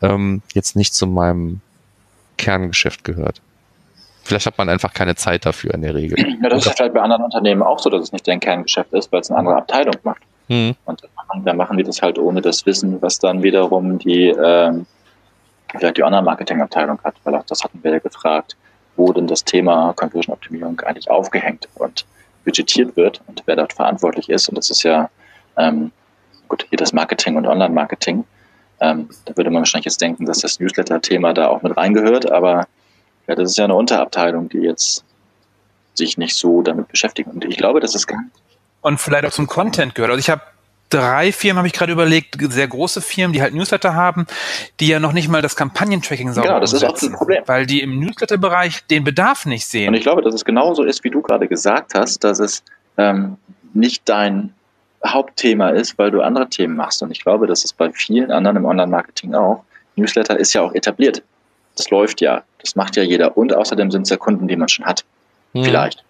ähm, 0.02 0.42
jetzt 0.54 0.76
nicht 0.76 0.94
zu 0.94 1.06
meinem 1.06 1.60
Kerngeschäft 2.36 3.04
gehört. 3.04 3.40
Vielleicht 4.22 4.46
hat 4.46 4.58
man 4.58 4.68
einfach 4.68 4.92
keine 4.92 5.16
Zeit 5.16 5.44
dafür 5.46 5.74
in 5.74 5.82
der 5.82 5.94
Regel. 5.94 6.18
Ja, 6.42 6.48
das 6.48 6.66
ist 6.66 6.76
vielleicht 6.76 6.94
bei 6.94 7.00
anderen 7.00 7.24
Unternehmen 7.24 7.62
auch 7.62 7.78
so, 7.78 7.90
dass 7.90 8.02
es 8.02 8.12
nicht 8.12 8.26
deren 8.26 8.40
Kerngeschäft 8.40 8.92
ist, 8.92 9.10
weil 9.10 9.20
es 9.20 9.30
eine 9.30 9.38
andere 9.38 9.56
Abteilung 9.56 9.96
macht. 10.04 10.22
Mhm. 10.50 10.74
Und 10.84 11.02
dann 11.44 11.56
machen 11.56 11.76
die 11.76 11.84
das 11.84 12.02
halt 12.02 12.18
ohne 12.18 12.42
das 12.42 12.66
Wissen, 12.66 13.00
was 13.00 13.20
dann 13.20 13.42
wiederum 13.42 13.98
die, 13.98 14.26
ähm, 14.30 14.84
vielleicht 15.70 15.96
die 15.96 16.02
Online-Marketing-Abteilung 16.02 16.98
hat, 17.04 17.14
weil 17.22 17.36
auch 17.36 17.44
das 17.44 17.62
hatten 17.62 17.78
wir 17.82 17.92
ja 17.92 17.98
gefragt, 18.00 18.56
wo 18.96 19.12
denn 19.12 19.28
das 19.28 19.44
Thema 19.44 19.92
Conversion-Optimierung 19.94 20.80
eigentlich 20.80 21.08
aufgehängt 21.08 21.68
und 21.76 22.04
budgetiert 22.44 22.96
wird 22.96 23.20
und 23.28 23.44
wer 23.46 23.54
dort 23.54 23.72
verantwortlich 23.72 24.28
ist. 24.28 24.48
Und 24.48 24.58
das 24.58 24.70
ist 24.70 24.82
ja, 24.82 25.08
ähm, 25.56 25.92
gut, 26.48 26.66
hier 26.68 26.78
das 26.78 26.92
Marketing 26.92 27.36
und 27.36 27.46
Online-Marketing. 27.46 28.24
Ähm, 28.80 29.08
da 29.26 29.36
würde 29.36 29.50
man 29.50 29.60
wahrscheinlich 29.60 29.84
jetzt 29.84 30.00
denken, 30.00 30.26
dass 30.26 30.40
das 30.40 30.58
Newsletter-Thema 30.58 31.32
da 31.32 31.46
auch 31.46 31.62
mit 31.62 31.76
reingehört, 31.76 32.28
aber 32.28 32.66
ja, 33.28 33.36
das 33.36 33.50
ist 33.50 33.58
ja 33.58 33.64
eine 33.64 33.76
Unterabteilung, 33.76 34.48
die 34.48 34.58
jetzt 34.58 35.04
sich 35.94 36.18
nicht 36.18 36.34
so 36.34 36.62
damit 36.62 36.88
beschäftigt. 36.88 37.28
Und 37.32 37.44
ich 37.44 37.56
glaube, 37.56 37.78
das 37.78 37.94
ist 37.94 38.08
gar 38.08 38.18
Und 38.82 39.00
vielleicht 39.00 39.24
auch 39.26 39.32
zum 39.32 39.46
Content 39.46 39.94
gehört. 39.94 40.10
Also 40.10 40.20
ich 40.20 40.30
habe 40.30 40.42
drei 40.90 41.32
Firmen, 41.32 41.58
habe 41.58 41.68
ich 41.68 41.72
gerade 41.72 41.92
überlegt, 41.92 42.36
sehr 42.52 42.66
große 42.66 43.00
Firmen, 43.00 43.32
die 43.32 43.40
halt 43.40 43.54
Newsletter 43.54 43.94
haben, 43.94 44.26
die 44.80 44.88
ja 44.88 45.00
noch 45.00 45.12
nicht 45.12 45.28
mal 45.28 45.40
das 45.40 45.56
Kampagnentracking 45.56 46.32
sauber 46.32 46.48
Genau, 46.48 46.60
das 46.60 46.72
ist 46.72 46.84
auch 46.84 47.00
ein 47.00 47.12
Problem. 47.12 47.42
Weil 47.46 47.66
die 47.66 47.80
im 47.80 48.00
Newsletter-Bereich 48.00 48.86
den 48.86 49.04
Bedarf 49.04 49.46
nicht 49.46 49.66
sehen. 49.66 49.88
Und 49.88 49.94
ich 49.94 50.02
glaube, 50.02 50.22
dass 50.22 50.34
es 50.34 50.44
genauso 50.44 50.82
ist, 50.82 51.04
wie 51.04 51.10
du 51.10 51.22
gerade 51.22 51.46
gesagt 51.46 51.94
hast, 51.94 52.24
dass 52.24 52.40
es 52.40 52.62
ähm, 52.98 53.36
nicht 53.72 54.08
dein 54.08 54.52
Hauptthema 55.06 55.70
ist, 55.70 55.96
weil 55.98 56.10
du 56.10 56.20
andere 56.20 56.48
Themen 56.48 56.76
machst. 56.76 57.02
Und 57.02 57.10
ich 57.10 57.22
glaube, 57.22 57.46
das 57.46 57.64
ist 57.64 57.76
bei 57.76 57.90
vielen 57.90 58.30
anderen 58.30 58.56
im 58.56 58.64
Online-Marketing 58.64 59.34
auch. 59.34 59.64
Newsletter 59.96 60.38
ist 60.38 60.52
ja 60.52 60.62
auch 60.62 60.74
etabliert. 60.74 61.22
Das 61.76 61.88
läuft 61.90 62.20
ja. 62.20 62.42
Das 62.58 62.76
macht 62.76 62.96
ja 62.96 63.02
jeder. 63.02 63.36
Und 63.36 63.54
außerdem 63.54 63.90
sind 63.90 64.02
es 64.02 64.10
ja 64.10 64.16
Kunden, 64.16 64.48
die 64.48 64.56
man 64.56 64.68
schon 64.68 64.84
hat. 64.84 65.04
Hm. 65.54 65.64
Vielleicht. 65.64 66.04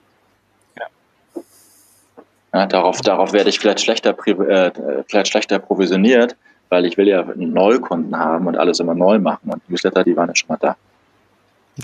Ja, 2.52 2.66
darauf, 2.66 3.00
darauf 3.00 3.32
werde 3.32 3.48
ich 3.50 3.60
vielleicht 3.60 3.80
schlechter, 3.80 4.16
äh, 4.26 4.72
vielleicht 5.06 5.28
schlechter 5.28 5.58
provisioniert, 5.58 6.36
weil 6.68 6.84
ich 6.84 6.96
will 6.96 7.06
ja 7.06 7.24
Neukunden 7.36 8.16
haben 8.18 8.46
und 8.46 8.56
alles 8.56 8.80
immer 8.80 8.94
neu 8.94 9.18
machen. 9.18 9.50
Und 9.50 9.68
Newsletter, 9.70 10.02
die 10.04 10.16
waren 10.16 10.28
ja 10.28 10.36
schon 10.36 10.48
mal 10.48 10.58
da. 10.60 10.76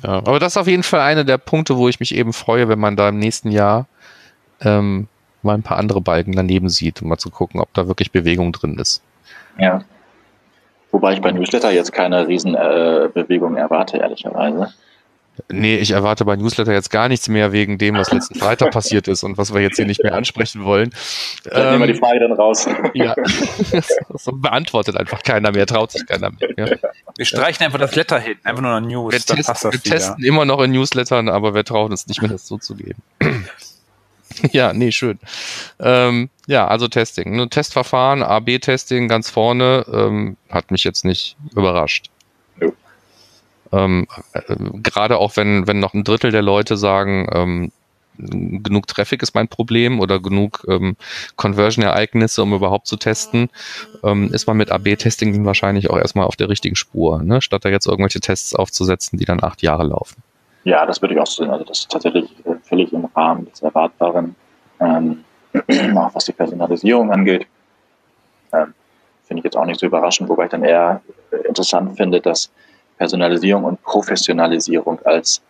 Ja, 0.03 0.11
aber 0.11 0.41
das 0.41 0.55
ist 0.55 0.57
auf 0.57 0.67
jeden 0.67 0.83
Fall 0.83 1.01
einer 1.01 1.25
der 1.25 1.39
Punkte, 1.39 1.77
wo 1.77 1.89
ich 1.89 2.01
mich 2.01 2.15
eben 2.15 2.33
freue, 2.33 2.69
wenn 2.69 2.79
man 2.79 2.97
da 2.97 3.09
im 3.09 3.19
nächsten 3.19 3.51
Jahr 3.51 3.87
ähm, 4.61 5.09
mal 5.43 5.55
ein 5.55 5.63
paar 5.63 5.79
andere 5.79 6.01
Balken 6.01 6.33
daneben 6.33 6.69
sieht, 6.69 7.01
um 7.03 7.09
mal 7.09 7.19
zu 7.19 7.31
gucken, 7.31 7.61
ob 7.61 7.73
da 7.73 7.87
wirklich 7.87 8.11
Bewegung 8.11 8.53
drin 8.53 8.79
ist. 8.79 9.03
Ja. 9.59 9.83
Wobei 10.91 11.15
ich 11.15 11.21
bei 11.21 11.33
Newsletter 11.33 11.71
jetzt 11.71 11.93
keine 11.93 12.27
Riesenbewegung 12.27 13.57
äh, 13.57 13.61
erwarte, 13.61 13.99
ehrlicherweise. 13.99 14.73
Nee, 15.51 15.77
ich 15.77 15.91
erwarte 15.91 16.25
bei 16.25 16.37
Newsletter 16.37 16.73
jetzt 16.73 16.91
gar 16.91 17.09
nichts 17.09 17.29
mehr 17.29 17.53
wegen 17.53 17.79
dem, 17.79 17.95
was 17.97 18.13
letzten 18.13 18.35
Freitag 18.39 18.71
passiert 18.71 19.09
ist 19.09 19.23
und 19.23 19.39
was 19.39 19.53
wir 19.53 19.61
jetzt 19.61 19.77
hier 19.77 19.87
nicht 19.87 20.03
mehr 20.03 20.15
ansprechen 20.15 20.65
wollen. 20.65 20.91
Dann 21.45 21.63
ähm, 21.63 21.71
nehmen 21.71 21.89
wir 21.89 21.93
die 21.95 21.99
Frage 21.99 22.21
dann 22.21 22.33
raus. 22.33 22.67
Ja, 22.95 23.15
das 23.73 24.31
beantwortet 24.33 24.97
einfach 24.97 25.23
keiner 25.23 25.53
mehr, 25.53 25.67
traut 25.67 25.93
sich 25.93 26.07
keiner 26.07 26.31
mehr. 26.31 26.49
Ja. 26.57 26.77
Wir 27.17 27.27
streichen 27.27 27.65
einfach 27.65 27.79
das 27.79 27.95
Letter 27.95 28.19
hin, 28.19 28.37
einfach 28.45 28.63
nur 28.63 28.81
noch 28.81 28.87
News. 28.87 29.13
Wir, 29.13 29.21
test, 29.21 29.65
wir 29.65 29.83
testen 29.83 30.25
immer 30.25 30.45
noch 30.45 30.61
in 30.61 30.73
Newslettern, 30.73 31.29
aber 31.29 31.55
wir 31.55 31.65
trauen 31.65 31.91
uns 31.91 32.07
nicht 32.07 32.23
mehr, 32.23 32.31
das 32.31 32.47
so 32.47 32.59
zu 32.59 32.75
geben. 32.75 33.03
ja, 34.53 34.73
nee, 34.73 34.93
schön. 34.93 35.19
Ähm, 35.79 36.31
ja, 36.47 36.67
also 36.67 36.89
Testing. 36.89 37.37
Nur 37.37 37.51
Testverfahren, 37.51 38.23
AB-Testing 38.23 39.09
ganz 39.09 39.31
vorne, 39.31 39.85
ähm, 39.93 40.37
hat 40.51 40.71
mich 40.71 40.85
jetzt 40.85 41.05
nicht 41.05 41.37
überrascht. 41.53 42.11
Ähm, 43.73 44.07
äh, 44.33 44.43
Gerade 44.83 45.19
auch 45.19 45.37
wenn, 45.37 45.67
wenn 45.67 45.81
noch 45.81 45.95
ein 45.95 46.05
Drittel 46.05 46.31
der 46.31 46.43
Leute 46.43 46.77
sagen, 46.77 47.29
ähm, 47.33 47.73
genug 48.19 48.87
Traffic 48.87 49.23
ist 49.23 49.35
mein 49.35 49.49
Problem 49.49 50.01
oder 50.01 50.21
genug 50.21 50.65
ähm, 50.69 50.97
Conversion-Ereignisse, 51.37 52.43
um 52.43 52.55
überhaupt 52.55 52.87
zu 52.87 52.97
testen, 52.97 53.51
ähm, 54.03 54.33
ist 54.33 54.47
man 54.47 54.57
mit 54.57 54.71
AB-Testing 54.71 55.45
wahrscheinlich 55.45 55.91
auch 55.91 55.99
erstmal 55.99 56.27
auf 56.27 56.37
der 56.37 56.49
richtigen 56.49 56.77
Spur, 56.77 57.23
ne? 57.23 57.43
statt 57.43 57.65
da 57.65 57.69
jetzt 57.69 57.87
irgendwelche 57.87 58.21
Tests 58.21 58.55
aufzusetzen, 58.55 59.19
die 59.19 59.25
dann 59.25 59.43
acht 59.43 59.63
Jahre 59.63 59.85
laufen. 59.85 60.23
Ja, 60.65 60.85
das 60.85 61.01
würde 61.01 61.15
ich 61.15 61.21
auch 61.21 61.27
so 61.27 61.43
sehen. 61.43 61.53
Also 61.53 61.65
das 61.65 61.81
ist 61.81 61.91
tatsächlich 61.91 62.31
äh, 62.45 62.55
völlig 62.63 62.93
im 62.93 63.05
Rahmen 63.15 63.47
des 63.47 63.63
Erwartbaren, 63.63 64.35
ähm, 64.81 65.25
auch 65.97 66.15
was 66.15 66.25
die 66.25 66.33
Personalisierung 66.33 67.13
angeht. 67.13 67.47
Ähm, 68.53 68.75
finde 69.25 69.41
ich 69.41 69.45
jetzt 69.45 69.57
auch 69.57 69.65
nicht 69.65 69.81
so 69.81 69.87
überraschend, 69.87 70.29
wobei 70.29 70.45
ich 70.45 70.51
dann 70.51 70.65
eher 70.65 71.03
interessant 71.47 71.97
finde, 71.97 72.21
dass 72.21 72.51
Personalisierung 72.99 73.65
und 73.65 73.83
Professionalisierung 73.83 75.01
als 75.05 75.43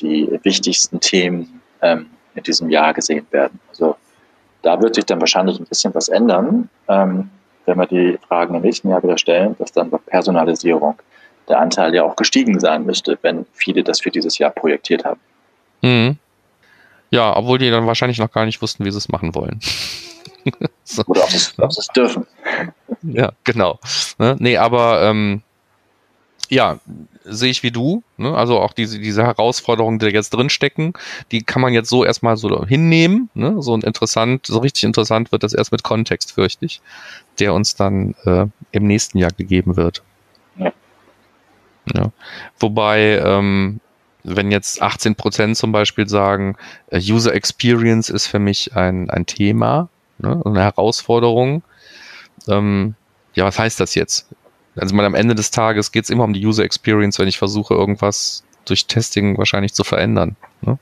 die 0.00 0.28
wichtigsten 0.42 1.00
Themen 1.00 1.60
ähm, 1.82 2.06
in 2.34 2.42
diesem 2.42 2.70
Jahr 2.70 2.92
gesehen 2.94 3.26
werden. 3.30 3.60
Also 3.68 3.96
da 4.62 4.80
wird 4.80 4.94
sich 4.94 5.04
dann 5.04 5.20
wahrscheinlich 5.20 5.58
ein 5.58 5.66
bisschen 5.66 5.94
was 5.94 6.08
ändern, 6.08 6.68
ähm, 6.88 7.30
wenn 7.66 7.78
wir 7.78 7.86
die 7.86 8.18
Fragen 8.28 8.54
im 8.54 8.62
nächsten 8.62 8.90
Jahr 8.90 9.02
wieder 9.02 9.18
stellen, 9.18 9.54
dass 9.58 9.72
dann 9.72 9.90
bei 9.90 9.98
Personalisierung 9.98 10.96
der 11.48 11.60
Anteil 11.60 11.94
ja 11.94 12.02
auch 12.02 12.16
gestiegen 12.16 12.58
sein 12.60 12.84
müsste, 12.84 13.18
wenn 13.22 13.46
viele 13.52 13.82
das 13.82 14.00
für 14.00 14.10
dieses 14.10 14.38
Jahr 14.38 14.50
projektiert 14.50 15.04
haben. 15.04 15.20
Mhm. 15.82 16.16
Ja, 17.10 17.36
obwohl 17.36 17.58
die 17.58 17.70
dann 17.70 17.86
wahrscheinlich 17.86 18.18
noch 18.18 18.32
gar 18.32 18.44
nicht 18.44 18.60
wussten, 18.60 18.84
wie 18.84 18.90
sie 18.90 18.98
es 18.98 19.08
machen 19.08 19.34
wollen. 19.34 19.60
so. 20.84 21.02
Oder 21.06 21.24
ob 21.24 21.30
sie 21.30 21.80
es 21.80 21.88
dürfen. 21.88 22.26
Ja, 23.02 23.32
genau. 23.44 23.78
Ne? 24.18 24.36
Nee, 24.38 24.56
aber 24.56 25.02
ähm, 25.02 25.42
ja, 26.54 26.78
sehe 27.24 27.50
ich 27.50 27.62
wie 27.62 27.70
du. 27.70 28.02
Ne? 28.16 28.34
Also 28.34 28.60
auch 28.60 28.72
diese, 28.72 28.98
diese 28.98 29.24
Herausforderungen, 29.24 29.98
die 29.98 30.06
da 30.06 30.12
jetzt 30.12 30.30
drinstecken, 30.30 30.92
die 31.32 31.42
kann 31.42 31.60
man 31.60 31.72
jetzt 31.72 31.90
so 31.90 32.04
erstmal 32.04 32.36
so 32.36 32.64
hinnehmen. 32.64 33.28
Ne? 33.34 33.60
So 33.60 33.74
interessant, 33.74 34.46
so 34.46 34.60
richtig 34.60 34.84
interessant 34.84 35.32
wird 35.32 35.42
das 35.42 35.52
erst 35.52 35.72
mit 35.72 35.82
Kontext, 35.82 36.32
fürchte 36.32 36.64
ich, 36.64 36.80
der 37.40 37.52
uns 37.54 37.74
dann 37.74 38.14
äh, 38.24 38.46
im 38.70 38.86
nächsten 38.86 39.18
Jahr 39.18 39.32
gegeben 39.32 39.76
wird. 39.76 40.02
Ja. 40.56 40.72
ja. 41.92 42.12
Wobei, 42.60 43.18
ähm, 43.18 43.80
wenn 44.22 44.52
jetzt 44.52 44.80
18 44.80 45.16
Prozent 45.16 45.56
zum 45.56 45.72
Beispiel 45.72 46.08
sagen, 46.08 46.56
äh, 46.90 46.98
User 46.98 47.34
Experience 47.34 48.10
ist 48.10 48.28
für 48.28 48.38
mich 48.38 48.76
ein, 48.76 49.10
ein 49.10 49.26
Thema, 49.26 49.88
ne? 50.18 50.40
eine 50.44 50.62
Herausforderung, 50.62 51.64
ähm, 52.46 52.94
ja, 53.34 53.44
was 53.44 53.58
heißt 53.58 53.80
das 53.80 53.96
jetzt? 53.96 54.28
Also 54.76 54.94
mal 54.94 55.04
am 55.04 55.14
Ende 55.14 55.34
des 55.34 55.50
Tages 55.50 55.92
geht 55.92 56.04
es 56.04 56.10
immer 56.10 56.24
um 56.24 56.32
die 56.32 56.44
User 56.44 56.64
Experience, 56.64 57.18
wenn 57.18 57.28
ich 57.28 57.38
versuche, 57.38 57.74
irgendwas 57.74 58.44
durch 58.64 58.86
Testing 58.86 59.38
wahrscheinlich 59.38 59.74
zu 59.74 59.84
verändern. 59.84 60.36
Ne? 60.62 60.78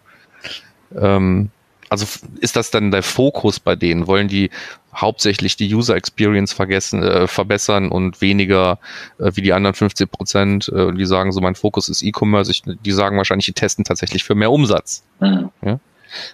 Ähm, 0.97 1.51
also 1.89 2.07
ist 2.41 2.57
das 2.57 2.71
dann 2.71 2.91
der 2.91 3.03
Fokus 3.03 3.61
bei 3.61 3.77
denen? 3.77 4.07
Wollen 4.07 4.29
die 4.29 4.51
hauptsächlich 4.95 5.57
die 5.57 5.75
User 5.75 5.95
Experience 5.95 6.53
vergessen, 6.53 7.03
äh, 7.03 7.27
verbessern 7.27 7.91
und 7.91 8.21
weniger 8.21 8.79
äh, 9.19 9.33
wie 9.35 9.43
die 9.43 9.53
anderen 9.53 9.75
50 9.75 10.11
Prozent, 10.11 10.69
äh, 10.75 10.93
die 10.93 11.05
sagen 11.05 11.33
so, 11.33 11.41
mein 11.41 11.55
Fokus 11.55 11.91
ist 11.91 12.03
E-Commerce, 12.03 12.63
die 12.65 12.93
sagen 12.93 13.19
wahrscheinlich, 13.19 13.47
die 13.47 13.53
testen 13.53 13.85
tatsächlich 13.85 14.25
für 14.25 14.35
mehr 14.35 14.51
Umsatz. 14.51 15.03
Mhm. 15.21 15.51
Ja? 15.63 15.81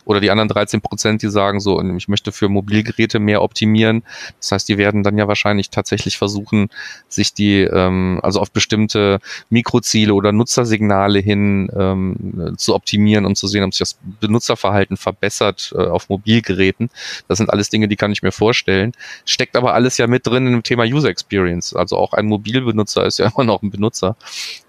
Oder 0.05 0.20
die 0.20 0.31
anderen 0.31 0.49
13 0.49 0.81
Prozent, 0.81 1.22
die 1.22 1.31
sagen 1.31 1.61
so, 1.61 1.81
ich 1.81 2.09
möchte 2.09 2.33
für 2.33 2.49
Mobilgeräte 2.49 3.18
mehr 3.18 3.43
optimieren. 3.43 4.03
Das 4.41 4.53
heißt, 4.53 4.68
die 4.68 4.79
werden 4.79 5.03
dann 5.03 5.18
ja 5.18 5.29
wahrscheinlich 5.29 5.70
tatsächlich 5.70 6.18
versuchen, 6.18 6.68
sich 7.09 7.35
die, 7.35 7.61
ähm, 7.61 8.20
also 8.22 8.41
auf 8.41 8.51
bestimmte 8.51 9.20
Mikroziele 9.51 10.14
oder 10.14 10.33
Nutzersignale 10.33 11.18
hin 11.18 11.70
ähm, 11.76 12.55
zu 12.57 12.74
optimieren 12.74 13.24
und 13.24 13.37
zu 13.37 13.47
sehen, 13.47 13.64
ob 13.64 13.72
sich 13.72 13.81
das 13.81 13.99
Benutzerverhalten 14.20 14.97
verbessert 14.97 15.72
äh, 15.76 15.83
auf 15.83 16.09
Mobilgeräten. 16.09 16.91
Das 17.29 17.39
sind 17.39 17.51
alles 17.51 17.70
Dinge, 17.70 17.89
die 17.89 17.97
kann 17.97 18.12
ich 18.12 18.22
mir 18.22 18.33
vorstellen. 18.33 18.93
Steckt 19.24 19.57
aber 19.57 19.74
alles 19.74 19.99
ja 19.99 20.07
mit 20.07 20.26
drin 20.26 20.47
im 20.47 20.62
Thema 20.62 20.85
User 20.85 21.09
Experience. 21.09 21.74
Also 21.74 21.97
auch 21.97 22.12
ein 22.12 22.26
Mobilbenutzer 22.26 23.07
ist 23.07 23.18
ja 23.18 23.26
immer 23.35 23.45
noch 23.45 23.62
ein 23.62 23.70
Benutzer. 23.70 24.16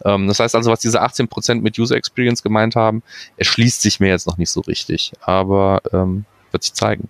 Ähm, 0.06 0.28
das 0.28 0.40
heißt 0.40 0.56
also, 0.56 0.72
was 0.72 0.80
diese 0.80 1.02
18 1.02 1.28
Prozent 1.28 1.64
mit 1.64 1.78
User 1.80 1.96
Experience 1.96 2.44
gemeint 2.44 2.76
haben, 2.76 3.04
erschließt 3.38 3.82
sich 3.82 4.00
mir 4.00 4.10
jetzt 4.10 4.28
noch 4.28 4.38
nicht 4.38 4.50
so 4.50 4.62
richtig 4.62 4.99
richtig, 5.00 5.14
aber 5.22 5.82
ähm, 5.94 6.26
wird 6.52 6.64
sich 6.64 6.74
zeigen. 6.74 7.10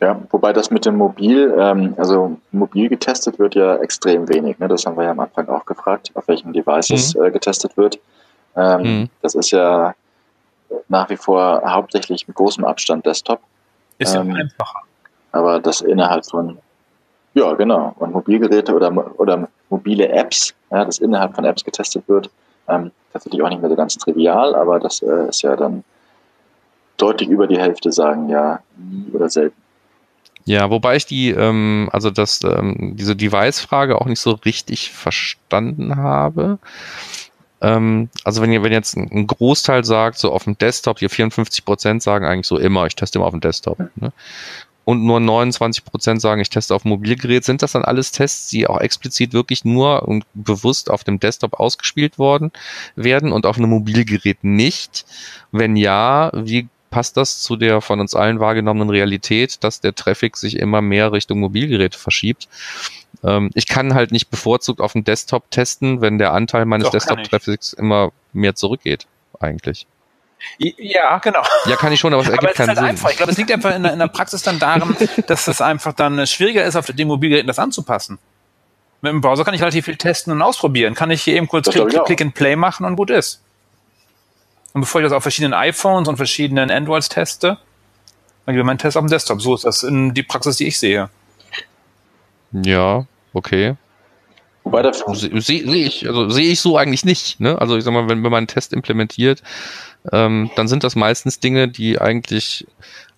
Ja, 0.00 0.20
wobei 0.30 0.52
das 0.52 0.70
mit 0.70 0.84
dem 0.84 0.96
Mobil, 0.96 1.54
ähm, 1.58 1.94
also 1.96 2.36
mobil 2.50 2.88
getestet 2.88 3.38
wird 3.38 3.54
ja 3.54 3.76
extrem 3.76 4.28
wenig. 4.28 4.58
Ne? 4.58 4.66
Das 4.66 4.84
haben 4.84 4.96
wir 4.96 5.04
ja 5.04 5.12
am 5.12 5.20
Anfang 5.20 5.48
auch 5.48 5.64
gefragt, 5.64 6.10
auf 6.14 6.26
welchen 6.26 6.52
Devices 6.52 7.14
mhm. 7.14 7.24
äh, 7.24 7.30
getestet 7.30 7.76
wird. 7.76 8.00
Ähm, 8.56 8.82
mhm. 8.82 9.10
Das 9.22 9.34
ist 9.34 9.52
ja 9.52 9.94
nach 10.88 11.08
wie 11.08 11.16
vor 11.16 11.62
hauptsächlich 11.64 12.26
mit 12.26 12.36
großem 12.36 12.64
Abstand 12.64 13.06
Desktop. 13.06 13.40
Ist 13.98 14.14
ähm, 14.14 14.30
ja 14.30 14.36
einfacher. 14.36 14.80
Aber 15.30 15.60
das 15.60 15.82
innerhalb 15.82 16.26
von, 16.26 16.58
ja 17.34 17.52
genau, 17.54 17.94
und 17.98 18.12
Mobilgeräte 18.12 18.74
oder, 18.74 18.92
oder 19.20 19.48
mobile 19.70 20.08
Apps, 20.08 20.52
ja, 20.70 20.84
das 20.84 20.98
innerhalb 20.98 21.34
von 21.34 21.44
Apps 21.44 21.64
getestet 21.64 22.02
wird, 22.08 22.28
ähm, 22.68 22.90
tatsächlich 23.12 23.40
auch 23.40 23.48
nicht 23.48 23.60
mehr 23.60 23.70
so 23.70 23.76
ganz 23.76 23.96
trivial, 23.96 24.54
aber 24.56 24.80
das 24.80 25.00
äh, 25.00 25.28
ist 25.28 25.42
ja 25.42 25.54
dann 25.54 25.84
deutlich 26.96 27.28
über 27.28 27.46
die 27.46 27.58
Hälfte 27.58 27.92
sagen 27.92 28.28
ja 28.28 28.60
nie 28.76 29.10
oder 29.12 29.28
selten. 29.28 29.56
Ja, 30.44 30.70
wobei 30.70 30.96
ich 30.96 31.06
die, 31.06 31.30
ähm, 31.30 31.88
also 31.92 32.10
das, 32.10 32.40
ähm, 32.42 32.96
diese 32.96 33.14
Device-Frage 33.14 34.00
auch 34.00 34.06
nicht 34.06 34.20
so 34.20 34.32
richtig 34.32 34.90
verstanden 34.90 35.96
habe. 35.96 36.58
Ähm, 37.60 38.08
also 38.24 38.42
wenn 38.42 38.52
ihr, 38.52 38.62
wenn 38.64 38.72
jetzt 38.72 38.96
ein 38.96 39.26
Großteil 39.26 39.84
sagt, 39.84 40.18
so 40.18 40.32
auf 40.32 40.44
dem 40.44 40.58
Desktop, 40.58 40.98
hier 40.98 41.10
54 41.10 41.64
Prozent 41.64 42.02
sagen 42.02 42.26
eigentlich 42.26 42.48
so 42.48 42.58
immer, 42.58 42.86
ich 42.86 42.96
teste 42.96 43.18
immer 43.18 43.26
auf 43.26 43.32
dem 43.32 43.40
Desktop. 43.40 43.78
Ne? 43.96 44.12
Und 44.84 45.04
nur 45.04 45.20
29 45.20 45.84
Prozent 45.84 46.20
sagen, 46.20 46.40
ich 46.40 46.50
teste 46.50 46.74
auf 46.74 46.82
dem 46.82 46.88
Mobilgerät. 46.88 47.44
Sind 47.44 47.62
das 47.62 47.70
dann 47.70 47.84
alles 47.84 48.10
Tests, 48.10 48.48
die 48.50 48.66
auch 48.66 48.80
explizit 48.80 49.32
wirklich 49.32 49.64
nur 49.64 50.08
und 50.08 50.24
bewusst 50.34 50.90
auf 50.90 51.04
dem 51.04 51.20
Desktop 51.20 51.54
ausgespielt 51.54 52.18
worden 52.18 52.50
werden 52.96 53.30
und 53.30 53.46
auf 53.46 53.58
einem 53.58 53.70
Mobilgerät 53.70 54.42
nicht? 54.42 55.04
Wenn 55.52 55.76
ja, 55.76 56.32
wie 56.34 56.66
passt 56.92 57.16
das 57.16 57.42
zu 57.42 57.56
der 57.56 57.80
von 57.80 57.98
uns 57.98 58.14
allen 58.14 58.38
wahrgenommenen 58.38 58.90
Realität, 58.90 59.64
dass 59.64 59.80
der 59.80 59.96
Traffic 59.96 60.36
sich 60.36 60.56
immer 60.56 60.80
mehr 60.80 61.10
Richtung 61.10 61.40
Mobilgeräte 61.40 61.98
verschiebt. 61.98 62.46
Ähm, 63.24 63.50
ich 63.54 63.66
kann 63.66 63.94
halt 63.94 64.12
nicht 64.12 64.30
bevorzugt 64.30 64.80
auf 64.80 64.92
dem 64.92 65.02
Desktop 65.02 65.50
testen, 65.50 66.00
wenn 66.00 66.18
der 66.18 66.32
Anteil 66.32 66.66
meines 66.66 66.90
Desktop-Traffics 66.90 67.72
immer 67.72 68.12
mehr 68.32 68.54
zurückgeht. 68.54 69.06
eigentlich. 69.40 69.86
Ja, 70.58 71.18
genau. 71.18 71.42
Ja, 71.66 71.76
kann 71.76 71.92
ich 71.92 72.00
schon, 72.00 72.12
aber 72.12 72.22
es 72.22 72.28
ergibt 72.30 72.44
aber 72.44 72.52
keinen 72.52 72.68
halt 72.68 72.78
Sinn. 72.78 72.86
Einfach. 72.86 73.10
Ich 73.10 73.16
glaube, 73.16 73.32
es 73.32 73.38
liegt 73.38 73.50
einfach 73.50 73.74
in 73.74 73.82
der, 73.82 73.92
in 73.94 73.98
der 73.98 74.08
Praxis 74.08 74.42
dann 74.42 74.58
daran, 74.58 74.96
dass 75.26 75.48
es 75.48 75.60
einfach 75.60 75.94
dann 75.94 76.24
schwieriger 76.26 76.64
ist, 76.64 76.76
auf 76.76 76.86
den 76.86 77.08
Mobilgeräten 77.08 77.46
das 77.46 77.58
anzupassen. 77.58 78.18
Mit 79.00 79.12
dem 79.12 79.20
Browser 79.20 79.44
kann 79.44 79.54
ich 79.54 79.60
relativ 79.60 79.86
viel 79.86 79.96
testen 79.96 80.32
und 80.32 80.42
ausprobieren. 80.42 80.94
Kann 80.94 81.10
ich 81.10 81.22
hier 81.22 81.34
eben 81.36 81.48
kurz 81.48 81.68
Click, 81.70 82.04
Click 82.04 82.20
and 82.20 82.34
Play 82.34 82.54
machen 82.54 82.86
und 82.86 82.96
gut 82.96 83.10
ist. 83.10 83.40
Und 84.72 84.82
bevor 84.82 85.00
ich 85.00 85.06
das 85.06 85.12
auf 85.12 85.22
verschiedenen 85.22 85.54
iPhones 85.54 86.08
und 86.08 86.16
verschiedenen 86.16 86.70
Androids 86.70 87.08
teste, 87.08 87.58
dann 88.46 88.54
gebe 88.54 88.60
ich 88.60 88.66
meinen 88.66 88.78
Test 88.78 88.96
auf 88.96 89.04
dem 89.04 89.10
Desktop. 89.10 89.40
So 89.40 89.54
ist 89.54 89.64
das 89.64 89.82
in 89.82 90.14
die 90.14 90.22
Praxis, 90.22 90.56
die 90.56 90.66
ich 90.66 90.78
sehe. 90.78 91.10
Ja, 92.52 93.06
okay. 93.32 93.76
Wobei 94.64 94.82
das 94.82 95.04
sehe 95.14 95.40
seh 95.40 95.84
ich, 95.84 96.06
also 96.06 96.30
sehe 96.30 96.52
ich 96.52 96.60
so 96.60 96.76
eigentlich 96.76 97.04
nicht. 97.04 97.40
Ne? 97.40 97.60
Also 97.60 97.76
ich 97.76 97.84
sag 97.84 97.92
mal, 97.92 98.08
wenn, 98.08 98.22
wenn 98.22 98.30
man 98.30 98.38
einen 98.38 98.46
Test 98.46 98.72
implementiert, 98.72 99.42
ähm, 100.12 100.50
dann 100.56 100.68
sind 100.68 100.84
das 100.84 100.96
meistens 100.96 101.40
Dinge, 101.40 101.68
die 101.68 102.00
eigentlich 102.00 102.66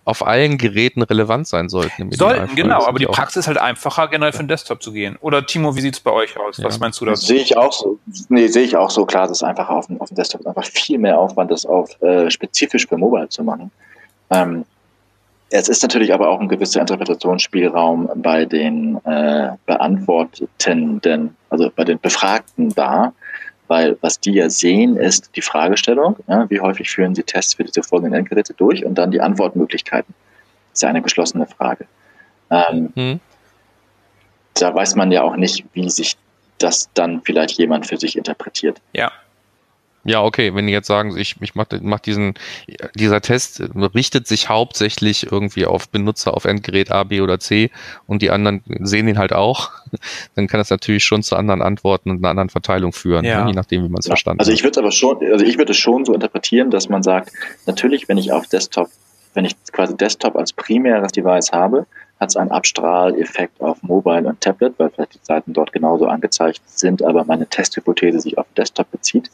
auf 0.05 0.27
allen 0.27 0.59
Geräten 0.59 1.03
relevant 1.03 1.47
sein 1.47 1.69
sollten. 1.69 2.13
Sollten, 2.13 2.55
genau, 2.55 2.85
aber 2.87 2.99
die 2.99 3.07
Praxis 3.07 3.41
ist 3.41 3.47
halt 3.47 3.59
einfacher, 3.59 4.09
generell 4.09 4.33
für 4.33 4.43
den 4.43 4.49
Desktop 4.49 4.83
zu 4.83 4.93
gehen. 4.93 5.17
Oder 5.21 5.47
Timo, 5.47 5.77
wie 5.77 5.81
sieht's 5.81 6.01
bei 6.01 6.11
euch 6.13 6.39
aus? 6.39 6.59
Ja. 6.59 6.65
Was 6.65 6.79
meinst 6.79 7.01
du 7.01 7.07
dazu? 7.07 7.25
Sehe 7.25 7.41
ich 7.41 7.57
auch 7.57 7.73
so. 7.73 7.99
Nee, 8.29 8.49
sehe 8.49 8.65
ich 8.65 8.77
auch 8.77 8.91
so. 8.91 9.07
Klar, 9.07 9.29
das 9.29 9.39
ist 9.39 9.43
einfach 9.43 9.69
auf, 9.69 9.89
auf 9.99 10.09
dem 10.09 10.17
Desktop 10.17 10.47
einfach 10.47 10.65
viel 10.65 10.99
mehr 10.99 11.19
Aufwand, 11.19 11.51
das 11.51 11.65
auf 11.65 12.01
äh, 12.03 12.31
spezifisch 12.31 12.87
für 12.87 12.99
Mobile 12.99 13.29
zu 13.31 13.43
machen. 13.43 13.71
Ähm, 14.31 14.65
es 15.51 15.69
ist 15.69 15.83
natürlich 15.83 16.13
aber 16.13 16.29
auch 16.29 16.41
ein 16.41 16.49
gewisser 16.49 16.81
Interpretationsspielraum 16.81 18.11
bei 18.17 18.45
den 18.45 18.97
äh, 19.05 19.51
Beantwortenden, 19.67 21.37
also 21.49 21.71
bei 21.75 21.85
den 21.85 22.01
Befragten 22.01 22.71
da, 22.75 23.13
weil 23.69 23.97
was 24.01 24.21
die 24.21 24.33
ja 24.33 24.51
sehen, 24.51 24.97
ist 24.97 25.31
die 25.37 25.43
Fragestellung, 25.43 26.17
ja, 26.29 26.49
wie 26.51 26.61
häufig 26.61 26.91
führen 26.91 27.15
sie 27.15 27.23
Tests 27.23 27.55
für 27.55 27.65
diese 27.65 27.83
folgenden 27.83 28.19
Endgeräte 28.19 28.55
durch 28.55 28.85
und 28.85 28.97
dann 28.97 29.11
die 29.11 29.21
Antwortmöglichkeiten. 29.21 30.15
Das 30.71 30.79
ist 30.79 30.83
ja 30.83 30.89
eine 30.89 31.03
geschlossene 31.03 31.47
Frage. 31.47 31.87
Ähm, 32.51 32.93
hm. 32.95 33.21
Da 34.55 34.75
weiß 34.75 34.95
man 34.95 35.11
ja 35.11 35.23
auch 35.23 35.37
nicht, 35.37 35.65
wie 35.73 35.89
sich 35.91 36.17
das 36.59 36.91
dann 36.95 37.23
vielleicht 37.23 37.59
jemand 37.59 37.87
für 37.87 37.97
sich 37.97 38.17
interpretiert. 38.17 38.81
Ja. 38.93 39.11
Ja, 40.05 40.23
okay, 40.23 40.55
wenn 40.55 40.67
die 40.67 40.73
jetzt 40.73 40.87
sagen, 40.87 41.17
ich, 41.17 41.37
ich 41.41 41.55
mache 41.55 41.81
mach 41.83 42.01
diesen, 42.01 42.35
dieser 42.95 43.21
Test 43.21 43.63
richtet 43.95 44.27
sich 44.27 44.49
hauptsächlich 44.49 45.31
irgendwie 45.33 45.67
auf 45.67 45.89
Benutzer 45.89 46.35
auf 46.35 46.45
Endgerät 46.45 46.91
A, 46.91 47.05
B 47.05 47.21
oder 47.21 47.41
C 47.41 47.71
und 48.07 48.21
die 48.21 48.31
anderen 48.31 48.63
sehen 48.81 49.09
ihn 49.09 49.19
halt 49.19 49.33
auch, 49.33 49.71
dann 50.35 50.47
kann 50.47 50.59
das 50.59 50.71
natürlich 50.71 51.05
schon 51.05 51.23
zu 51.23 51.37
anderen 51.37 51.63
Antworten 51.63 52.11
und 52.11 52.19
einer 52.19 52.31
anderen 52.31 52.51
Verteilung 52.51 52.93
führen, 52.93 53.25
ja. 53.25 53.43
ne, 53.43 53.51
je 53.51 53.55
nachdem, 53.55 53.85
wie 53.85 53.89
man 53.89 54.01
es 54.01 54.07
ja. 54.07 54.11
verstanden 54.11 54.41
also 54.41 54.51
hat. 54.51 54.53
Also 54.53 54.59
ich 54.59 54.65
würde 54.65 54.81
aber 54.81 54.93
schon, 54.93 55.33
also 55.33 55.45
ich 55.45 55.59
würde 55.59 55.73
es 55.73 55.79
schon 55.79 56.05
so 56.05 56.13
interpretieren, 56.13 56.71
dass 56.71 56.89
man 56.89 57.03
sagt, 57.03 57.33
natürlich, 57.67 58.09
wenn 58.09 58.19
ich 58.19 58.33
auf 58.33 58.47
Desktop, 58.47 58.89
wenn 59.33 59.45
ich 59.45 59.57
quasi 59.73 59.97
Desktop 59.97 60.37
als 60.37 60.53
primäres 60.53 61.13
Device 61.13 61.51
habe, 61.53 61.87
hat 62.21 62.31
es 62.31 62.37
einen 62.37 62.51
Abstrahleffekt 62.51 63.61
auf 63.61 63.83
Mobile 63.83 64.27
und 64.27 64.41
Tablet, 64.41 64.75
weil 64.79 64.91
vielleicht 64.91 65.15
die 65.15 65.21
Seiten 65.23 65.53
dort 65.53 65.73
genauso 65.73 66.07
angezeigt 66.07 66.63
sind, 66.67 67.03
aber 67.03 67.25
meine 67.25 67.47
Testhypothese 67.47 68.21
sich 68.21 68.39
auf 68.39 68.47
Desktop 68.57 68.91
bezieht. 68.91 69.31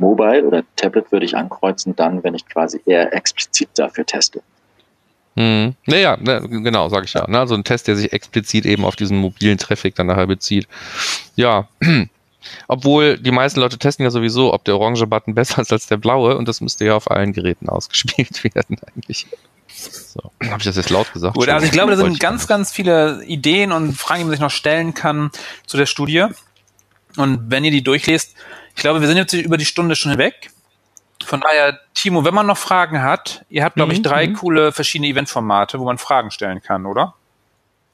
Mobile 0.00 0.44
oder 0.44 0.64
Tablet 0.76 1.12
würde 1.12 1.26
ich 1.26 1.36
ankreuzen 1.36 1.94
dann, 1.94 2.24
wenn 2.24 2.34
ich 2.34 2.46
quasi 2.46 2.80
eher 2.86 3.14
explizit 3.14 3.68
dafür 3.74 4.04
teste. 4.04 4.42
Hm. 5.36 5.74
Naja, 5.86 6.16
ne, 6.20 6.40
genau, 6.48 6.88
sage 6.88 7.04
ich 7.04 7.14
ja. 7.14 7.28
Ne? 7.28 7.38
Also 7.38 7.54
ein 7.54 7.64
Test, 7.64 7.86
der 7.86 7.96
sich 7.96 8.12
explizit 8.12 8.66
eben 8.66 8.84
auf 8.84 8.96
diesen 8.96 9.18
mobilen 9.18 9.58
Traffic 9.58 9.94
dann 9.94 10.08
nachher 10.08 10.26
bezieht. 10.26 10.66
Ja, 11.36 11.68
obwohl 12.68 13.16
die 13.18 13.30
meisten 13.30 13.60
Leute 13.60 13.78
testen 13.78 14.04
ja 14.04 14.10
sowieso, 14.10 14.52
ob 14.52 14.64
der 14.64 14.76
orange 14.76 15.06
Button 15.06 15.34
besser 15.36 15.62
ist 15.62 15.72
als 15.72 15.86
der 15.86 15.98
blaue 15.98 16.36
und 16.36 16.48
das 16.48 16.60
müsste 16.60 16.84
ja 16.84 16.96
auf 16.96 17.10
allen 17.10 17.32
Geräten 17.32 17.68
ausgespielt 17.68 18.42
werden 18.54 18.78
eigentlich. 18.94 19.26
So, 19.72 20.20
habe 20.42 20.58
ich 20.58 20.64
das 20.64 20.76
jetzt 20.76 20.90
laut 20.90 21.10
gesagt? 21.12 21.36
Gut, 21.36 21.48
also 21.48 21.64
ich 21.64 21.72
glaube, 21.72 21.92
da 21.92 21.96
sind 21.96 22.18
ganz, 22.20 22.46
ganz 22.46 22.72
viele 22.72 23.24
Ideen 23.24 23.72
und 23.72 23.96
Fragen, 23.96 24.20
die 24.20 24.24
man 24.24 24.32
sich 24.32 24.40
noch 24.40 24.50
stellen 24.50 24.94
kann 24.94 25.30
zu 25.64 25.76
der 25.76 25.86
Studie. 25.86 26.26
Und 27.16 27.50
wenn 27.50 27.64
ihr 27.64 27.70
die 27.70 27.82
durchlest, 27.82 28.34
ich 28.74 28.82
glaube, 28.82 29.00
wir 29.00 29.08
sind 29.08 29.16
jetzt 29.16 29.32
über 29.32 29.56
die 29.56 29.64
Stunde 29.64 29.96
schon 29.96 30.12
hinweg. 30.12 30.50
Von 31.24 31.40
daher, 31.40 31.78
Timo, 31.94 32.24
wenn 32.24 32.34
man 32.34 32.46
noch 32.46 32.56
Fragen 32.56 33.02
hat, 33.02 33.44
ihr 33.50 33.64
habt, 33.64 33.76
glaube 33.76 33.92
ich, 33.92 33.98
mhm, 33.98 34.04
drei 34.04 34.26
mhm. 34.26 34.34
coole 34.34 34.72
verschiedene 34.72 35.08
Eventformate, 35.08 35.78
wo 35.78 35.84
man 35.84 35.98
Fragen 35.98 36.30
stellen 36.30 36.62
kann, 36.62 36.86
oder? 36.86 37.14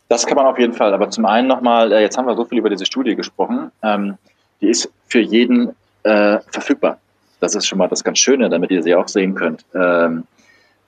Das 0.08 0.26
kann 0.26 0.36
man 0.36 0.46
auf 0.46 0.58
jeden 0.58 0.72
Fall. 0.72 0.94
Aber 0.94 1.10
zum 1.10 1.26
einen 1.26 1.48
nochmal, 1.48 1.92
äh, 1.92 2.00
jetzt 2.00 2.16
haben 2.16 2.26
wir 2.26 2.36
so 2.36 2.44
viel 2.44 2.58
über 2.58 2.70
diese 2.70 2.86
Studie 2.86 3.16
gesprochen. 3.16 3.72
Ähm, 3.82 4.16
die 4.60 4.68
ist 4.68 4.90
für 5.08 5.20
jeden 5.20 5.74
äh, 6.04 6.38
verfügbar. 6.50 6.98
Das 7.40 7.54
ist 7.54 7.66
schon 7.66 7.78
mal 7.78 7.88
das 7.88 8.04
ganz 8.04 8.18
Schöne, 8.18 8.48
damit 8.48 8.70
ihr 8.70 8.82
sie 8.82 8.94
auch 8.94 9.08
sehen 9.08 9.34
könnt. 9.34 9.64
Ähm, 9.74 10.24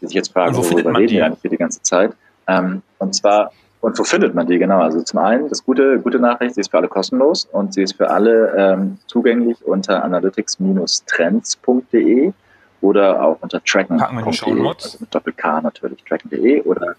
die 0.00 0.06
sich 0.06 0.14
jetzt 0.14 0.32
fragen, 0.32 0.54
worüber 0.54 0.96
reden 0.96 1.12
wir 1.12 1.26
eigentlich 1.26 1.40
für 1.40 1.48
die 1.48 1.56
ganze 1.56 1.82
Zeit. 1.82 2.12
Ähm, 2.46 2.82
und 2.98 3.14
zwar 3.14 3.52
und 3.80 3.98
wo 3.98 4.04
findet 4.04 4.34
man 4.34 4.46
die 4.46 4.58
genau? 4.58 4.80
Also 4.80 5.00
zum 5.02 5.20
einen, 5.20 5.48
das 5.48 5.64
gute, 5.64 6.00
gute 6.00 6.18
Nachricht, 6.18 6.56
sie 6.56 6.60
ist 6.60 6.70
für 6.70 6.76
alle 6.78 6.88
kostenlos 6.88 7.48
und 7.52 7.74
sie 7.74 7.82
ist 7.82 7.96
für 7.96 8.10
alle 8.10 8.52
ähm, 8.56 8.98
zugänglich 9.06 9.64
unter 9.64 10.02
analytics-trends.de 10.04 12.32
oder 12.80 13.22
auch 13.22 13.38
unter 13.40 13.62
tracken.de, 13.62 14.04
also 14.04 14.98
mit 15.00 15.14
Doppel-K 15.14 15.60
natürlich, 15.60 16.02
tracken.de 16.04 16.62
oder 16.62 16.96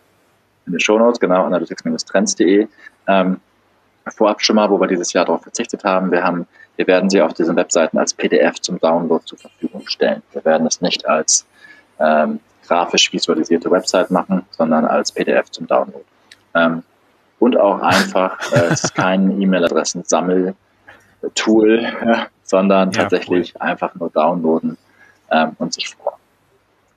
in 0.65 0.71
den 0.73 0.79
Shownotes, 0.79 1.19
genau, 1.19 1.43
analytics-trends.de. 1.45 2.67
Ähm, 3.07 3.41
vorab 4.15 4.41
schon 4.41 4.55
mal, 4.55 4.69
wo 4.69 4.79
wir 4.79 4.87
dieses 4.87 5.11
Jahr 5.13 5.25
darauf 5.25 5.43
verzichtet 5.43 5.83
haben, 5.83 6.11
wir 6.11 6.23
haben, 6.23 6.47
wir 6.77 6.87
werden 6.87 7.09
sie 7.09 7.21
auf 7.21 7.33
diesen 7.33 7.57
Webseiten 7.57 7.97
als 7.97 8.13
PDF 8.13 8.61
zum 8.61 8.79
Download 8.79 9.25
zur 9.25 9.37
Verfügung 9.37 9.85
stellen. 9.87 10.23
Wir 10.31 10.45
werden 10.45 10.65
es 10.65 10.79
nicht 10.79 11.05
als 11.07 11.45
ähm, 11.99 12.39
grafisch 12.65 13.11
visualisierte 13.11 13.69
Website 13.69 14.11
machen, 14.11 14.45
sondern 14.51 14.85
als 14.85 15.11
PDF 15.11 15.51
zum 15.51 15.67
Download. 15.67 16.05
Ähm, 16.55 16.83
und 17.39 17.57
auch 17.57 17.81
einfach, 17.81 18.39
äh, 18.51 18.67
es 18.71 18.85
ist 18.85 18.95
kein 18.95 19.41
E-Mail-Adressen-Sammel-Tool, 19.41 21.93
ja, 22.05 22.27
sondern 22.43 22.91
ja, 22.91 23.01
tatsächlich 23.01 23.55
cool. 23.55 23.61
einfach 23.61 23.95
nur 23.95 24.09
downloaden 24.09 24.77
ähm, 25.31 25.55
und 25.57 25.73
sich 25.73 25.89
freuen. 25.89 26.19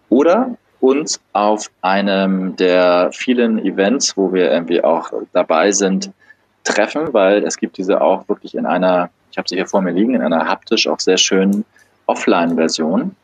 Oder 0.09 0.57
uns 0.81 1.21
auf 1.33 1.71
einem 1.81 2.57
der 2.57 3.11
vielen 3.13 3.65
Events, 3.65 4.17
wo 4.17 4.33
wir 4.33 4.51
irgendwie 4.51 4.83
auch 4.83 5.13
dabei 5.33 5.71
sind, 5.71 6.11
treffen, 6.65 7.13
weil 7.13 7.45
es 7.45 7.57
gibt 7.57 7.79
diese 7.79 8.01
auch 8.01 8.29
wirklich 8.29 8.55
in 8.55 8.67
einer, 8.67 9.11
ich 9.31 9.39
habe 9.39 9.49
sie 9.49 9.57
hier 9.57 9.67
vor 9.67 9.81
mir 9.81 9.93
liegen, 9.93 10.15
in 10.15 10.23
einer 10.23 10.47
haptisch 10.47 10.89
auch 10.89 11.01
sehr 11.01 11.19
schönen 11.19 11.65
Offline-Version, 12.07 13.15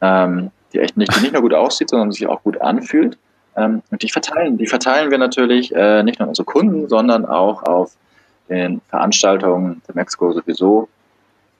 ähm, 0.00 0.50
die 0.72 0.80
echt 0.80 0.96
nicht, 0.96 1.14
die 1.16 1.20
nicht 1.20 1.32
nur 1.32 1.42
gut 1.42 1.54
aussieht, 1.54 1.90
sondern 1.90 2.12
sich 2.12 2.26
auch 2.26 2.42
gut 2.42 2.60
anfühlt. 2.60 3.18
Ähm, 3.56 3.82
und 3.90 4.02
die 4.02 4.10
verteilen, 4.10 4.58
die 4.58 4.66
verteilen 4.66 5.10
wir 5.10 5.18
natürlich 5.18 5.74
äh, 5.74 6.02
nicht 6.02 6.18
nur 6.18 6.24
an 6.24 6.30
unsere 6.30 6.46
Kunden, 6.46 6.88
sondern 6.88 7.26
auch 7.26 7.62
auf 7.62 7.92
den 8.48 8.80
Veranstaltungen 8.88 9.82
der 9.86 9.94
Mexico 9.94 10.32
sowieso. 10.32 10.88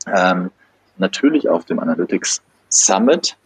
Ähm, 0.06 0.50
natürlich 0.98 1.48
auf 1.48 1.64
dem 1.64 1.78
Analytics 1.78 2.42
Summit. 2.68 3.36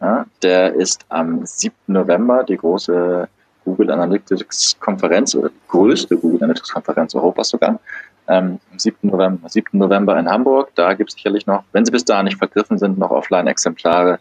Ja, 0.00 0.26
der 0.42 0.74
ist 0.74 1.04
am 1.08 1.46
7. 1.46 1.74
November 1.86 2.44
die 2.44 2.56
große 2.56 3.28
Google 3.64 3.90
Analytics 3.90 4.76
Konferenz 4.78 5.34
oder 5.34 5.48
die 5.48 5.68
größte 5.68 6.16
Google 6.16 6.42
Analytics 6.42 6.72
Konferenz 6.72 7.14
Europas 7.14 7.48
sogar. 7.48 7.80
Ähm, 8.26 8.58
am 8.70 8.78
7. 8.78 9.08
November, 9.08 9.48
7. 9.48 9.78
November 9.78 10.18
in 10.18 10.28
Hamburg. 10.28 10.70
Da 10.74 10.94
gibt 10.94 11.10
es 11.10 11.16
sicherlich 11.16 11.46
noch, 11.46 11.64
wenn 11.72 11.84
sie 11.84 11.92
bis 11.92 12.04
dahin 12.04 12.26
nicht 12.26 12.38
vergriffen 12.38 12.78
sind, 12.78 12.98
noch 12.98 13.10
Offline-Exemplare 13.10 14.18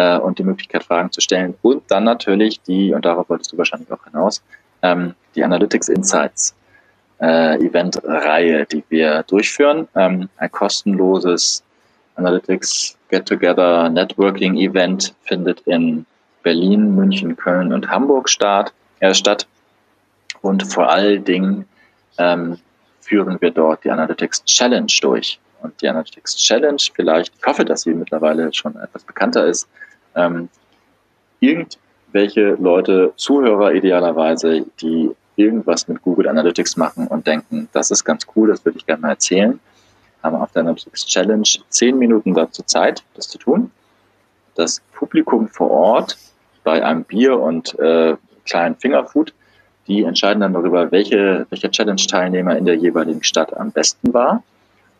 äh, 0.00 0.18
und 0.18 0.38
die 0.38 0.44
Möglichkeit, 0.44 0.84
Fragen 0.84 1.12
zu 1.12 1.20
stellen. 1.20 1.54
Und 1.62 1.82
dann 1.88 2.04
natürlich 2.04 2.60
die, 2.62 2.94
und 2.94 3.04
darauf 3.04 3.28
wolltest 3.28 3.52
du 3.52 3.58
wahrscheinlich 3.58 3.92
auch 3.92 4.04
hinaus, 4.04 4.42
ähm, 4.82 5.14
die 5.34 5.44
Analytics 5.44 5.88
Insights 5.88 6.54
äh, 7.20 7.56
Event-Reihe, 7.56 8.64
die 8.64 8.82
wir 8.88 9.22
durchführen. 9.24 9.88
Ähm, 9.94 10.28
ein 10.38 10.50
kostenloses 10.50 11.62
Analytics 12.16 12.96
Get-Together 13.10 13.90
Networking 13.90 14.56
Event 14.56 15.14
findet 15.24 15.60
in 15.62 16.06
Berlin, 16.42 16.94
München, 16.94 17.36
Köln 17.36 17.72
und 17.72 17.90
Hamburg 17.90 18.28
statt. 18.28 18.72
Äh, 19.00 19.14
statt. 19.14 19.46
Und 20.40 20.62
vor 20.72 20.88
allen 20.88 21.22
Dingen 21.24 21.66
ähm, 22.16 22.58
führen 23.00 23.38
wir 23.40 23.50
dort 23.50 23.84
die 23.84 23.90
Analytics 23.90 24.44
Challenge 24.44 24.92
durch. 25.02 25.38
Und 25.62 25.80
die 25.82 25.88
Analytics 25.88 26.36
Challenge, 26.36 26.80
vielleicht, 26.94 27.34
ich 27.38 27.44
hoffe, 27.44 27.66
dass 27.66 27.82
sie 27.82 27.92
mittlerweile 27.92 28.52
schon 28.54 28.76
etwas 28.76 29.04
bekannter 29.04 29.46
ist, 29.46 29.68
ähm, 30.14 30.48
irgendwelche 31.40 32.56
Leute, 32.60 33.12
Zuhörer 33.16 33.72
idealerweise, 33.72 34.66
die 34.80 35.10
irgendwas 35.36 35.88
mit 35.88 36.02
Google 36.02 36.28
Analytics 36.28 36.76
machen 36.76 37.06
und 37.06 37.26
denken, 37.26 37.68
das 37.72 37.90
ist 37.90 38.04
ganz 38.04 38.26
cool, 38.34 38.48
das 38.48 38.64
würde 38.64 38.78
ich 38.78 38.86
gerne 38.86 39.02
mal 39.02 39.10
erzählen, 39.10 39.58
haben 40.22 40.36
auf 40.36 40.52
der 40.52 40.62
Analytics 40.62 41.06
Challenge 41.06 41.48
zehn 41.68 41.98
Minuten 41.98 42.34
dazu 42.34 42.62
Zeit, 42.62 43.02
das 43.14 43.28
zu 43.28 43.38
tun. 43.38 43.70
Das 44.54 44.82
Publikum 44.92 45.48
vor 45.48 45.70
Ort 45.70 46.18
bei 46.62 46.84
einem 46.84 47.04
Bier 47.04 47.38
und 47.38 47.78
äh, 47.78 48.16
kleinen 48.44 48.76
Fingerfood, 48.76 49.32
die 49.86 50.04
entscheiden 50.04 50.40
dann 50.40 50.52
darüber, 50.52 50.92
welche, 50.92 51.46
welcher 51.48 51.70
Challenge-Teilnehmer 51.70 52.56
in 52.56 52.64
der 52.64 52.76
jeweiligen 52.76 53.24
Stadt 53.24 53.56
am 53.56 53.72
besten 53.72 54.12
war. 54.12 54.42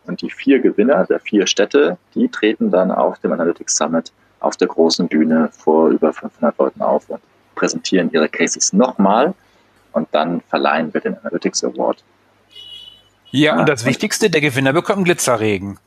Und 0.07 0.21
die 0.21 0.31
vier 0.31 0.59
Gewinner 0.59 1.05
der 1.05 1.19
vier 1.19 1.45
Städte, 1.45 1.97
die 2.15 2.27
treten 2.27 2.71
dann 2.71 2.89
auf 2.89 3.19
dem 3.19 3.31
Analytics 3.31 3.77
Summit 3.77 4.11
auf 4.41 4.57
der 4.57 4.67
großen 4.67 5.07
Bühne 5.07 5.49
vor 5.51 5.89
über 5.89 6.11
500 6.11 6.57
Leuten 6.57 6.81
auf 6.81 7.09
und 7.09 7.21
präsentieren 7.55 8.11
ihre 8.11 8.27
Cases 8.27 8.73
nochmal 8.73 9.33
und 9.93 10.07
dann 10.11 10.41
verleihen 10.49 10.93
wir 10.93 11.01
den 11.01 11.17
Analytics 11.17 11.63
Award. 11.63 12.03
Ja, 13.31 13.59
und 13.59 13.69
das 13.69 13.85
Wichtigste, 13.85 14.29
der 14.29 14.41
Gewinner 14.41 14.73
bekommt 14.73 14.97
einen 14.97 15.05
Glitzerregen. 15.05 15.79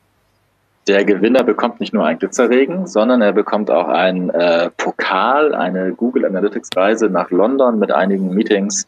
Der 0.86 1.04
Gewinner 1.04 1.42
bekommt 1.42 1.80
nicht 1.80 1.92
nur 1.92 2.04
einen 2.04 2.18
Glitzerregen, 2.18 2.86
sondern 2.86 3.22
er 3.22 3.32
bekommt 3.32 3.70
auch 3.70 3.88
einen 3.88 4.30
äh, 4.30 4.70
Pokal, 4.70 5.54
eine 5.54 5.92
Google 5.92 6.26
Analytics 6.26 6.70
Reise 6.76 7.08
nach 7.08 7.30
London 7.30 7.78
mit 7.78 7.90
einigen 7.90 8.34
Meetings, 8.34 8.86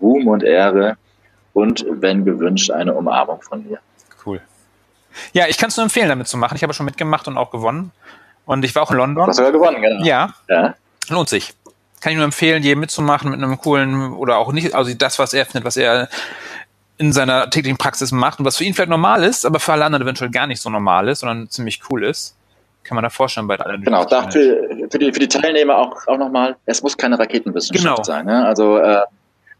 Ruhm 0.00 0.28
und 0.28 0.42
Ehre 0.42 0.96
und, 1.54 1.86
wenn 1.88 2.24
gewünscht, 2.24 2.70
eine 2.70 2.94
Umarmung 2.94 3.40
von 3.42 3.66
mir. 3.66 3.78
Cool. 4.24 4.40
Ja, 5.32 5.46
ich 5.48 5.56
kann 5.56 5.70
es 5.70 5.76
nur 5.76 5.84
empfehlen, 5.84 6.08
damit 6.08 6.28
zu 6.28 6.36
machen. 6.36 6.54
Ich 6.56 6.62
habe 6.62 6.74
schon 6.74 6.86
mitgemacht 6.86 7.28
und 7.28 7.38
auch 7.38 7.50
gewonnen. 7.50 7.92
Und 8.48 8.64
ich 8.64 8.74
war 8.74 8.82
auch 8.82 8.90
in 8.90 8.96
London. 8.96 9.24
Du 9.24 9.28
hast 9.28 9.36
sogar 9.36 9.52
gewonnen, 9.52 9.82
genau. 9.82 10.02
Ja. 10.02 10.32
ja. 10.48 10.74
Lohnt 11.10 11.28
sich. 11.28 11.52
Kann 12.00 12.12
ich 12.12 12.16
nur 12.16 12.24
empfehlen, 12.24 12.62
jedem 12.62 12.80
mitzumachen 12.80 13.30
mit 13.30 13.42
einem 13.42 13.58
coolen 13.58 14.14
oder 14.14 14.38
auch 14.38 14.52
nicht, 14.52 14.74
also 14.74 14.90
das, 14.94 15.18
was 15.18 15.34
er 15.34 15.44
findet, 15.44 15.66
was 15.66 15.76
er 15.76 16.08
in 16.96 17.12
seiner 17.12 17.50
täglichen 17.50 17.76
Praxis 17.76 18.10
macht 18.10 18.38
und 18.38 18.46
was 18.46 18.56
für 18.56 18.64
ihn 18.64 18.72
vielleicht 18.72 18.88
normal 18.88 19.22
ist, 19.22 19.44
aber 19.44 19.60
für 19.60 19.74
alle 19.74 19.84
anderen 19.84 20.02
eventuell 20.02 20.30
gar 20.30 20.46
nicht 20.46 20.62
so 20.62 20.70
normal 20.70 21.08
ist, 21.08 21.20
sondern 21.20 21.50
ziemlich 21.50 21.82
cool 21.90 22.04
ist. 22.04 22.36
Kann 22.84 22.94
man 22.94 23.02
da 23.02 23.10
vorstellen 23.10 23.46
bei 23.48 23.60
allen. 23.60 23.82
Genau, 23.82 24.06
dafür, 24.06 24.62
für 24.90 24.98
die, 24.98 25.12
für 25.12 25.20
die 25.20 25.28
Teilnehmer 25.28 25.76
auch, 25.76 26.06
auch 26.06 26.16
nochmal, 26.16 26.56
es 26.64 26.82
muss 26.82 26.96
keine 26.96 27.18
Raketenwissenschaft 27.18 27.84
genau. 27.84 28.02
sein. 28.02 28.24
Ne? 28.24 28.46
Also 28.46 28.78
äh, 28.78 29.02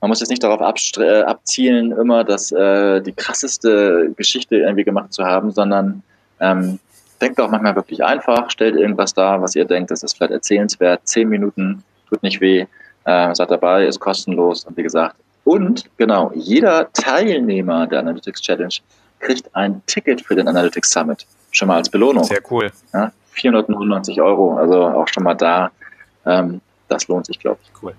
man 0.00 0.08
muss 0.08 0.20
jetzt 0.20 0.30
nicht 0.30 0.42
darauf 0.42 0.60
äh, 0.96 1.20
abzielen, 1.20 1.92
immer 1.92 2.24
das, 2.24 2.52
äh, 2.52 3.02
die 3.02 3.12
krasseste 3.12 4.14
Geschichte 4.16 4.56
irgendwie 4.56 4.84
gemacht 4.84 5.12
zu 5.12 5.24
haben, 5.24 5.50
sondern 5.50 6.02
ähm, 6.40 6.78
denkt 7.20 7.40
auch 7.40 7.50
manchmal 7.50 7.76
wirklich 7.76 8.04
einfach, 8.04 8.50
stellt 8.50 8.76
irgendwas 8.76 9.14
da, 9.14 9.40
was 9.40 9.54
ihr 9.54 9.64
denkt, 9.64 9.90
das 9.90 10.02
ist 10.02 10.16
vielleicht 10.16 10.32
erzählenswert, 10.32 11.00
zehn 11.04 11.28
Minuten, 11.28 11.82
tut 12.08 12.22
nicht 12.22 12.40
weh, 12.40 12.66
äh, 13.04 13.34
seid 13.34 13.50
dabei, 13.50 13.86
ist 13.86 14.00
kostenlos 14.00 14.64
und 14.64 14.76
wie 14.76 14.82
gesagt. 14.82 15.16
Und 15.44 15.84
genau, 15.96 16.30
jeder 16.34 16.92
Teilnehmer 16.92 17.86
der 17.86 18.00
Analytics 18.00 18.42
Challenge 18.42 18.74
kriegt 19.20 19.54
ein 19.54 19.82
Ticket 19.86 20.20
für 20.20 20.34
den 20.34 20.46
Analytics 20.46 20.90
Summit. 20.90 21.26
Schon 21.50 21.68
mal 21.68 21.76
als 21.76 21.88
Belohnung. 21.88 22.24
Sehr 22.24 22.42
cool. 22.50 22.70
Ja, 22.92 23.10
499 23.32 24.20
Euro, 24.20 24.56
also 24.56 24.84
auch 24.84 25.08
schon 25.08 25.24
mal 25.24 25.34
da. 25.34 25.70
Ähm, 26.26 26.60
das 26.88 27.08
lohnt 27.08 27.26
sich, 27.26 27.38
glaube 27.38 27.58
ich. 27.62 27.82
Cool 27.82 27.94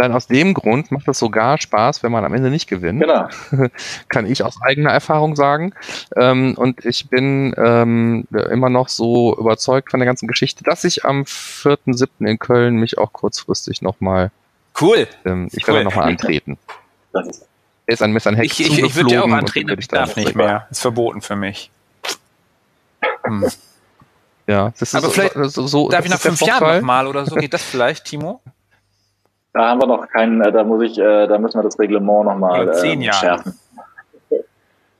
dann 0.00 0.12
aus 0.12 0.26
dem 0.26 0.54
Grund 0.54 0.90
macht 0.90 1.08
es 1.08 1.18
sogar 1.18 1.58
Spaß, 1.58 2.02
wenn 2.02 2.12
man 2.12 2.24
am 2.24 2.34
Ende 2.34 2.50
nicht 2.50 2.68
gewinnt. 2.68 3.00
Genau. 3.00 3.28
Kann 4.08 4.26
ich 4.26 4.42
aus 4.42 4.60
eigener 4.62 4.90
Erfahrung 4.90 5.36
sagen. 5.36 5.74
Ähm, 6.16 6.54
und 6.56 6.84
ich 6.84 7.08
bin 7.08 7.54
ähm, 7.56 8.26
immer 8.50 8.70
noch 8.70 8.88
so 8.88 9.36
überzeugt 9.36 9.90
von 9.90 10.00
der 10.00 10.06
ganzen 10.06 10.26
Geschichte, 10.26 10.64
dass 10.64 10.84
ich 10.84 11.04
am 11.04 11.22
4.7. 11.22 12.08
in 12.26 12.38
Köln 12.38 12.76
mich 12.76 12.98
auch 12.98 13.12
kurzfristig 13.12 13.82
nochmal. 13.82 14.30
Cool. 14.80 15.06
Ähm, 15.24 15.48
ich 15.52 15.66
cool. 15.66 15.74
werde 15.74 15.84
nochmal 15.84 16.08
antreten. 16.08 16.58
Das 17.12 17.26
ist 17.26 17.50
er 17.90 17.94
ist 17.94 18.02
ein 18.02 18.12
Messer 18.12 18.36
Heck 18.36 18.44
Ich, 18.44 18.60
ich, 18.60 18.78
ich 18.78 18.94
würde 18.94 19.14
ja 19.14 19.22
auch 19.22 19.28
antreten, 19.28 19.74
ich 19.76 19.88
darf 19.88 20.14
nicht 20.14 20.36
mehr. 20.36 20.68
Ist 20.70 20.80
verboten 20.80 21.22
für 21.22 21.34
mich. 21.34 21.72
Hm. 23.24 23.50
Ja, 24.46 24.70
das 24.78 24.82
ist 24.82 24.94
Aber 24.94 25.06
so, 25.08 25.12
vielleicht 25.12 25.34
so, 25.34 25.66
so, 25.66 25.88
darf 25.88 26.04
ich 26.04 26.10
nach 26.12 26.20
fünf 26.20 26.40
Jahren 26.40 26.76
nochmal 26.76 27.08
oder 27.08 27.26
so? 27.26 27.34
Geht 27.34 27.52
das 27.52 27.64
vielleicht, 27.64 28.04
Timo? 28.04 28.40
Da 29.52 29.68
haben 29.68 29.80
wir 29.80 29.86
noch 29.86 30.08
keinen, 30.08 30.40
äh, 30.40 30.52
da 30.52 30.64
muss 30.64 30.82
ich, 30.82 30.98
äh, 30.98 31.26
da 31.26 31.38
müssen 31.38 31.58
wir 31.58 31.64
das 31.64 31.78
Reglement 31.78 32.24
nochmal 32.24 32.68
äh, 32.68 33.12
schärfen. 33.12 33.58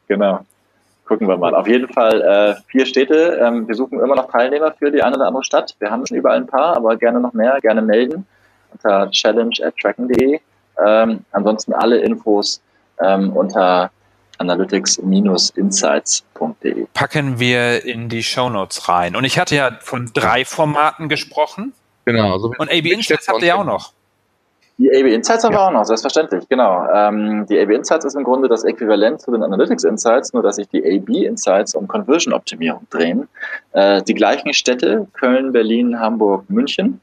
genau. 0.09 0.41
Gucken 1.05 1.29
wir 1.29 1.37
mal. 1.37 1.55
Auf 1.55 1.67
jeden 1.67 1.93
Fall 1.93 2.23
äh, 2.23 2.55
vier 2.69 2.87
Städte. 2.87 3.41
Ähm, 3.43 3.67
wir 3.67 3.75
suchen 3.75 4.01
immer 4.01 4.15
noch 4.15 4.31
Teilnehmer 4.31 4.73
für 4.73 4.93
die 4.93 5.03
eine 5.03 5.17
oder 5.17 5.27
andere 5.27 5.45
Stadt. 5.45 5.75
Wir 5.81 5.91
haben 5.91 6.07
schon 6.07 6.17
überall 6.17 6.37
ein 6.37 6.47
paar, 6.47 6.77
aber 6.77 6.97
gerne 6.97 7.21
noch 7.21 7.33
mehr, 7.33 7.61
gerne 7.61 7.83
melden 7.83 8.27
unter 8.73 9.11
challenge@tracken.de. 9.11 10.41
Ähm, 10.85 11.25
ansonsten 11.33 11.75
alle 11.75 11.99
Infos 11.99 12.63
ähm, 13.01 13.33
unter 13.33 13.91
analytics-insights.de. 14.39 16.87
Packen 16.95 17.39
wir 17.39 17.85
in 17.85 18.09
die 18.09 18.23
Shownotes 18.23 18.89
rein. 18.89 19.17
Und 19.17 19.25
ich 19.25 19.39
hatte 19.39 19.57
ja 19.57 19.73
von 19.81 20.11
drei 20.15 20.45
Formaten 20.45 21.09
gesprochen. 21.09 21.73
Genau. 22.07 22.39
So 22.39 22.53
und 22.57 22.71
AB 22.71 22.87
Insights 22.87 23.29
habt 23.29 23.43
ihr 23.43 23.49
ja 23.49 23.57
auch 23.57 23.65
noch. 23.65 23.93
Die 24.81 24.89
AB 24.91 25.13
Insights 25.13 25.45
haben 25.45 25.53
ja. 25.53 25.59
wir 25.59 25.67
auch 25.67 25.73
noch, 25.73 25.85
selbstverständlich, 25.85 26.49
genau. 26.49 26.87
Ähm, 26.91 27.45
die 27.45 27.61
AB 27.61 27.69
Insights 27.69 28.07
ist 28.07 28.15
im 28.15 28.25
Grunde 28.25 28.49
das 28.49 28.65
Äquivalent 28.65 29.21
zu 29.21 29.31
den 29.31 29.43
Analytics 29.43 29.85
Insights, 29.85 30.33
nur 30.33 30.43
dass 30.43 30.57
sich 30.57 30.69
die 30.69 30.83
AB 30.83 31.27
Insights 31.27 31.75
um 31.75 31.87
Conversion-Optimierung 31.87 32.87
drehen. 32.89 33.29
Äh, 33.73 34.03
die 34.03 34.15
gleichen 34.15 34.55
Städte, 34.55 35.07
Köln, 35.13 35.53
Berlin, 35.53 36.01
Hamburg, 36.01 36.49
München. 36.49 36.99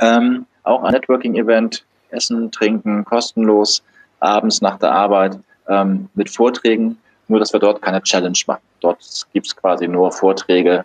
Ähm, 0.00 0.44
auch 0.64 0.82
ein 0.82 0.92
Networking-Event, 0.92 1.84
Essen, 2.10 2.50
Trinken, 2.50 3.04
kostenlos, 3.04 3.84
abends 4.18 4.60
nach 4.60 4.76
der 4.80 4.90
Arbeit 4.90 5.38
ähm, 5.68 6.08
mit 6.14 6.30
Vorträgen, 6.30 6.98
nur 7.28 7.38
dass 7.38 7.52
wir 7.52 7.60
dort 7.60 7.80
keine 7.80 8.02
Challenge 8.02 8.38
machen. 8.48 8.62
Dort 8.80 8.98
gibt's 9.32 9.54
quasi 9.54 9.86
nur 9.86 10.10
Vorträge 10.10 10.84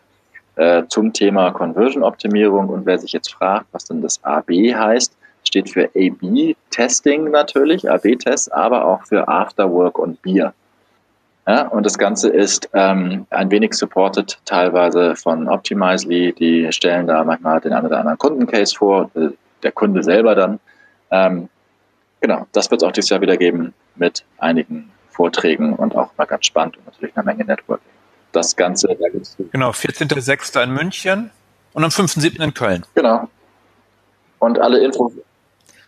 äh, 0.58 0.84
zum 0.90 1.12
Thema 1.12 1.50
Conversion-Optimierung 1.50 2.70
und 2.70 2.86
wer 2.86 3.00
sich 3.00 3.14
jetzt 3.14 3.34
fragt, 3.34 3.66
was 3.72 3.86
denn 3.86 4.04
das 4.04 4.24
AB 4.24 4.52
heißt, 4.52 5.18
steht 5.48 5.70
für 5.70 5.90
AB-Testing 5.96 7.32
natürlich, 7.32 7.90
AB-Test, 7.90 8.54
aber 8.54 8.86
auch 8.86 9.04
für 9.06 9.28
Afterwork 9.28 9.98
und 9.98 10.22
Bier. 10.22 10.54
Ja, 11.48 11.68
und 11.68 11.86
das 11.86 11.98
Ganze 11.98 12.30
ist 12.30 12.70
ähm, 12.74 13.26
ein 13.30 13.50
wenig 13.50 13.74
supported 13.74 14.38
teilweise 14.44 15.16
von 15.16 15.48
Optimizely. 15.48 16.34
Die 16.34 16.72
stellen 16.74 17.08
da 17.08 17.24
manchmal 17.24 17.62
den 17.62 17.72
einen 17.72 17.88
oder 17.88 18.00
anderen 18.00 18.18
Kundencase 18.18 18.76
vor, 18.76 19.10
äh, 19.16 19.30
der 19.64 19.72
Kunde 19.72 20.04
selber 20.04 20.36
dann. 20.36 20.60
Ähm, 21.10 21.48
genau, 22.20 22.46
das 22.52 22.70
wird 22.70 22.82
es 22.82 22.88
auch 22.88 22.92
dieses 22.92 23.10
Jahr 23.10 23.22
wieder 23.22 23.38
geben 23.38 23.74
mit 23.96 24.26
einigen 24.40 24.92
Vorträgen 25.10 25.74
und 25.74 25.96
auch 25.96 26.12
mal 26.18 26.26
ganz 26.26 26.46
spannend 26.46 26.78
und 26.78 26.86
natürlich 26.86 27.16
eine 27.16 27.24
Menge 27.24 27.46
Networking. 27.46 27.92
Das 28.34 28.54
Ganze. 28.56 28.90
Da 28.90 29.08
genau, 29.52 29.70
14.06. 29.70 30.62
in 30.64 30.74
München 30.74 31.32
und 31.72 31.84
am 31.84 31.90
5.07. 31.90 32.44
in 32.44 32.54
Köln. 32.54 32.86
Genau. 32.94 33.30
Und 34.40 34.60
alle 34.60 34.80
Infos 34.84 35.14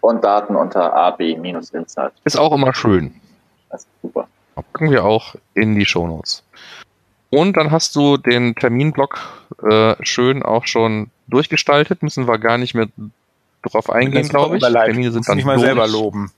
und 0.02 0.24
Daten 0.24 0.56
unter 0.56 0.94
AB-Insight. 0.94 2.14
Ist 2.24 2.38
auch 2.38 2.54
immer 2.54 2.74
schön. 2.74 3.14
Das 3.70 3.82
ist 3.82 3.90
super. 4.02 4.28
Packen 4.56 4.92
wir 4.92 5.06
auch 5.06 5.36
in 5.54 5.76
die 5.76 5.86
Shownotes. 5.86 6.44
Und 7.30 7.58
dann 7.58 7.72
hast 7.72 7.96
du 7.96 8.18
den 8.18 8.56
Terminblock 8.56 9.20
äh, 9.62 9.96
schön 10.04 10.42
auch 10.42 10.66
schon 10.66 11.12
durchgestaltet. 11.28 12.02
Müssen 12.02 12.28
wir 12.28 12.40
gar 12.40 12.58
nicht 12.58 12.74
mehr 12.74 12.88
drauf 13.62 13.90
eingehen, 13.90 14.28
glaube 14.28 14.58
ich. 14.58 14.64
Termine 14.64 15.12
sind 15.12 15.28
dann 15.28 15.36
nicht 15.36 15.46
mal 15.46 15.56
durch. 15.56 15.66
selber 15.66 15.88
loben. 15.88 16.32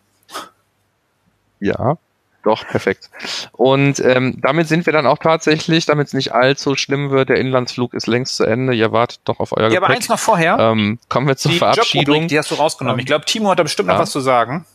Ja. 1.59 1.97
Doch, 2.43 2.65
perfekt. 2.65 3.09
Und 3.51 3.99
ähm, 3.99 4.37
damit 4.41 4.67
sind 4.67 4.85
wir 4.85 4.93
dann 4.93 5.05
auch 5.05 5.19
tatsächlich, 5.19 5.85
damit 5.85 6.07
es 6.07 6.13
nicht 6.13 6.33
allzu 6.33 6.75
schlimm 6.75 7.11
wird, 7.11 7.29
der 7.29 7.37
Inlandsflug 7.37 7.93
ist 7.93 8.07
längst 8.07 8.35
zu 8.35 8.45
Ende. 8.45 8.73
Ihr 8.73 8.91
wartet 8.91 9.19
doch 9.25 9.39
auf 9.39 9.55
euer 9.55 9.69
Ja, 9.69 9.79
aber 9.79 9.89
eins 9.89 10.09
noch 10.09 10.17
vorher. 10.17 10.57
Ähm, 10.59 10.97
kommen 11.07 11.27
wir 11.27 11.37
zur 11.37 11.51
die 11.51 11.59
Verabschiedung. 11.59 12.27
Die 12.27 12.37
hast 12.37 12.49
du 12.49 12.55
rausgenommen. 12.55 12.99
Ich 12.99 13.05
glaube, 13.05 13.25
Timo 13.25 13.51
hat 13.51 13.59
da 13.59 13.63
bestimmt 13.63 13.89
ja. 13.89 13.93
noch 13.93 14.01
was 14.01 14.11
zu 14.11 14.21
sagen. 14.21 14.65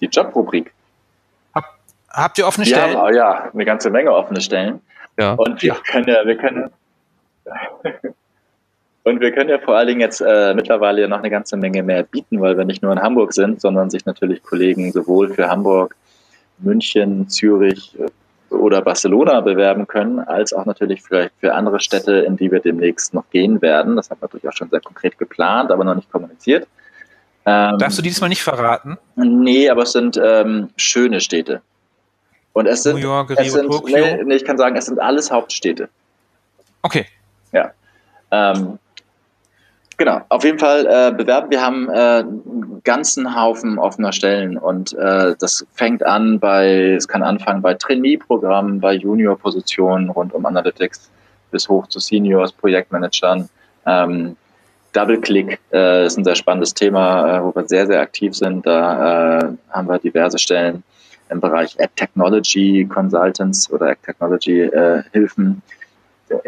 Die 0.00 0.06
Jobrubrik. 0.06 0.72
Hab, 1.54 1.76
habt 2.08 2.38
ihr 2.38 2.46
offene 2.46 2.66
Stellen? 2.66 2.94
Ja, 2.94 3.10
ja, 3.10 3.50
eine 3.52 3.64
ganze 3.66 3.90
Menge 3.90 4.12
offene 4.12 4.40
Stellen. 4.40 4.80
Ja. 5.18 5.34
Und 5.34 5.60
wir 5.60 5.74
können 5.74 6.08
ja, 6.08 6.24
wir 6.24 6.36
können 6.36 6.70
und 9.04 9.20
wir 9.20 9.32
können 9.32 9.50
ja 9.50 9.58
vor 9.58 9.76
allen 9.76 9.88
Dingen 9.88 10.00
jetzt 10.00 10.22
äh, 10.22 10.54
mittlerweile 10.54 11.02
ja 11.02 11.08
noch 11.08 11.18
eine 11.18 11.28
ganze 11.28 11.58
Menge 11.58 11.82
mehr 11.82 12.02
bieten, 12.02 12.40
weil 12.40 12.56
wir 12.56 12.64
nicht 12.64 12.82
nur 12.82 12.92
in 12.92 13.02
Hamburg 13.02 13.34
sind, 13.34 13.60
sondern 13.60 13.90
sich 13.90 14.06
natürlich 14.06 14.42
Kollegen 14.42 14.90
sowohl 14.92 15.34
für 15.34 15.48
Hamburg 15.48 15.96
München, 16.62 17.28
Zürich 17.28 17.96
äh, 17.98 18.54
oder 18.54 18.82
Barcelona 18.82 19.40
bewerben 19.40 19.86
können, 19.86 20.18
als 20.18 20.52
auch 20.52 20.66
natürlich 20.66 21.02
vielleicht 21.02 21.32
für 21.40 21.54
andere 21.54 21.80
Städte, 21.80 22.12
in 22.12 22.36
die 22.36 22.50
wir 22.50 22.60
demnächst 22.60 23.14
noch 23.14 23.28
gehen 23.30 23.62
werden. 23.62 23.96
Das 23.96 24.10
haben 24.10 24.20
wir 24.20 24.26
natürlich 24.26 24.48
auch 24.48 24.56
schon 24.56 24.70
sehr 24.70 24.80
konkret 24.80 25.18
geplant, 25.18 25.70
aber 25.70 25.84
noch 25.84 25.94
nicht 25.94 26.10
kommuniziert. 26.10 26.66
Ähm, 27.46 27.78
Darfst 27.78 27.98
du 27.98 28.02
diesmal 28.02 28.28
nicht 28.28 28.42
verraten? 28.42 28.98
Nee, 29.16 29.70
aber 29.70 29.82
es 29.82 29.92
sind 29.92 30.20
ähm, 30.22 30.68
schöne 30.76 31.20
Städte. 31.20 31.62
Und 32.52 32.66
es 32.66 32.82
sind, 32.82 32.96
New 32.96 33.02
York, 33.02 33.30
Rio, 33.30 33.50
sind 33.50 33.70
Tokio? 33.70 33.96
Nee, 33.96 34.24
nee, 34.24 34.34
ich 34.34 34.44
kann 34.44 34.58
sagen, 34.58 34.76
es 34.76 34.86
sind 34.86 34.98
alles 34.98 35.30
Hauptstädte. 35.30 35.88
Okay. 36.82 37.06
Ja. 37.52 37.72
Ähm, 38.30 38.78
Genau, 40.00 40.22
auf 40.30 40.44
jeden 40.44 40.58
Fall 40.58 40.86
äh, 40.86 41.14
bewerben. 41.14 41.50
Wir 41.50 41.60
haben 41.60 41.90
äh, 41.90 42.20
einen 42.20 42.80
ganzen 42.84 43.36
Haufen 43.38 43.78
offener 43.78 44.14
Stellen 44.14 44.56
und 44.56 44.94
äh, 44.94 45.34
das 45.38 45.66
fängt 45.74 46.06
an 46.06 46.40
bei, 46.40 46.94
es 46.94 47.06
kann 47.06 47.22
anfangen 47.22 47.60
bei 47.60 47.74
Trainee-Programmen, 47.74 48.80
bei 48.80 48.94
Junior-Positionen 48.94 50.08
rund 50.08 50.32
um 50.32 50.46
Analytics 50.46 51.10
bis 51.50 51.68
hoch 51.68 51.86
zu 51.88 51.98
Seniors, 51.98 52.50
Projektmanagern. 52.50 53.50
Ähm, 53.84 54.38
Double-Click 54.94 55.60
äh, 55.70 56.06
ist 56.06 56.16
ein 56.16 56.24
sehr 56.24 56.34
spannendes 56.34 56.72
Thema, 56.72 57.36
äh, 57.36 57.44
wo 57.44 57.54
wir 57.54 57.68
sehr, 57.68 57.86
sehr 57.86 58.00
aktiv 58.00 58.34
sind. 58.34 58.64
Da 58.64 59.40
äh, 59.40 59.52
haben 59.68 59.86
wir 59.86 59.98
diverse 59.98 60.38
Stellen. 60.38 60.82
im 61.28 61.42
Bereich 61.42 61.78
App 61.78 61.94
Technology 61.96 62.88
Consultants 62.90 63.70
oder 63.70 63.90
App 63.90 64.02
Technology 64.02 64.62
äh, 64.62 65.02
Hilfen. 65.12 65.60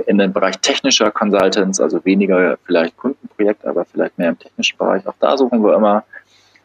In 0.06 0.18
dem 0.18 0.32
Bereich 0.32 0.58
technischer 0.58 1.10
Consultants, 1.10 1.80
also 1.80 2.04
weniger 2.04 2.56
vielleicht 2.64 2.96
Kundenprojekt, 2.96 3.64
aber 3.64 3.84
vielleicht 3.84 4.16
mehr 4.18 4.30
im 4.30 4.38
technischen 4.38 4.78
Bereich. 4.78 5.06
Auch 5.06 5.14
da 5.18 5.36
suchen 5.36 5.62
wir 5.62 5.74
immer. 5.74 6.04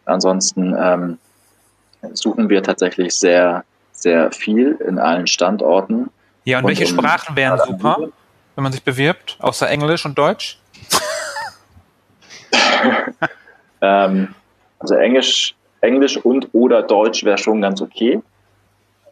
Ansonsten 0.06 0.76
ähm, 0.80 1.18
suchen 2.14 2.50
wir 2.50 2.64
tatsächlich 2.64 3.16
sehr, 3.16 3.64
sehr 3.92 4.32
viel 4.32 4.78
in 4.88 5.00
allen 5.00 5.28
Standorten. 5.28 6.10
Ja, 6.46 6.60
und, 6.60 6.66
und 6.66 6.70
welche 6.70 6.86
Sprachen 6.86 7.36
wären 7.36 7.60
super, 7.66 7.98
wenn 8.56 8.64
man 8.64 8.72
sich 8.72 8.84
bewirbt, 8.84 9.38
außer 9.40 9.70
Englisch 9.70 10.06
und 10.06 10.18
Deutsch? 10.18 10.60
ähm, 13.82 14.36
also 14.80 14.96
Englisch, 14.96 15.56
Englisch 15.82 16.18
und 16.18 16.50
oder 16.54 16.84
Deutsch 16.84 17.24
wäre 17.24 17.38
schon 17.38 17.62
ganz 17.62 17.82
okay. 17.82 18.22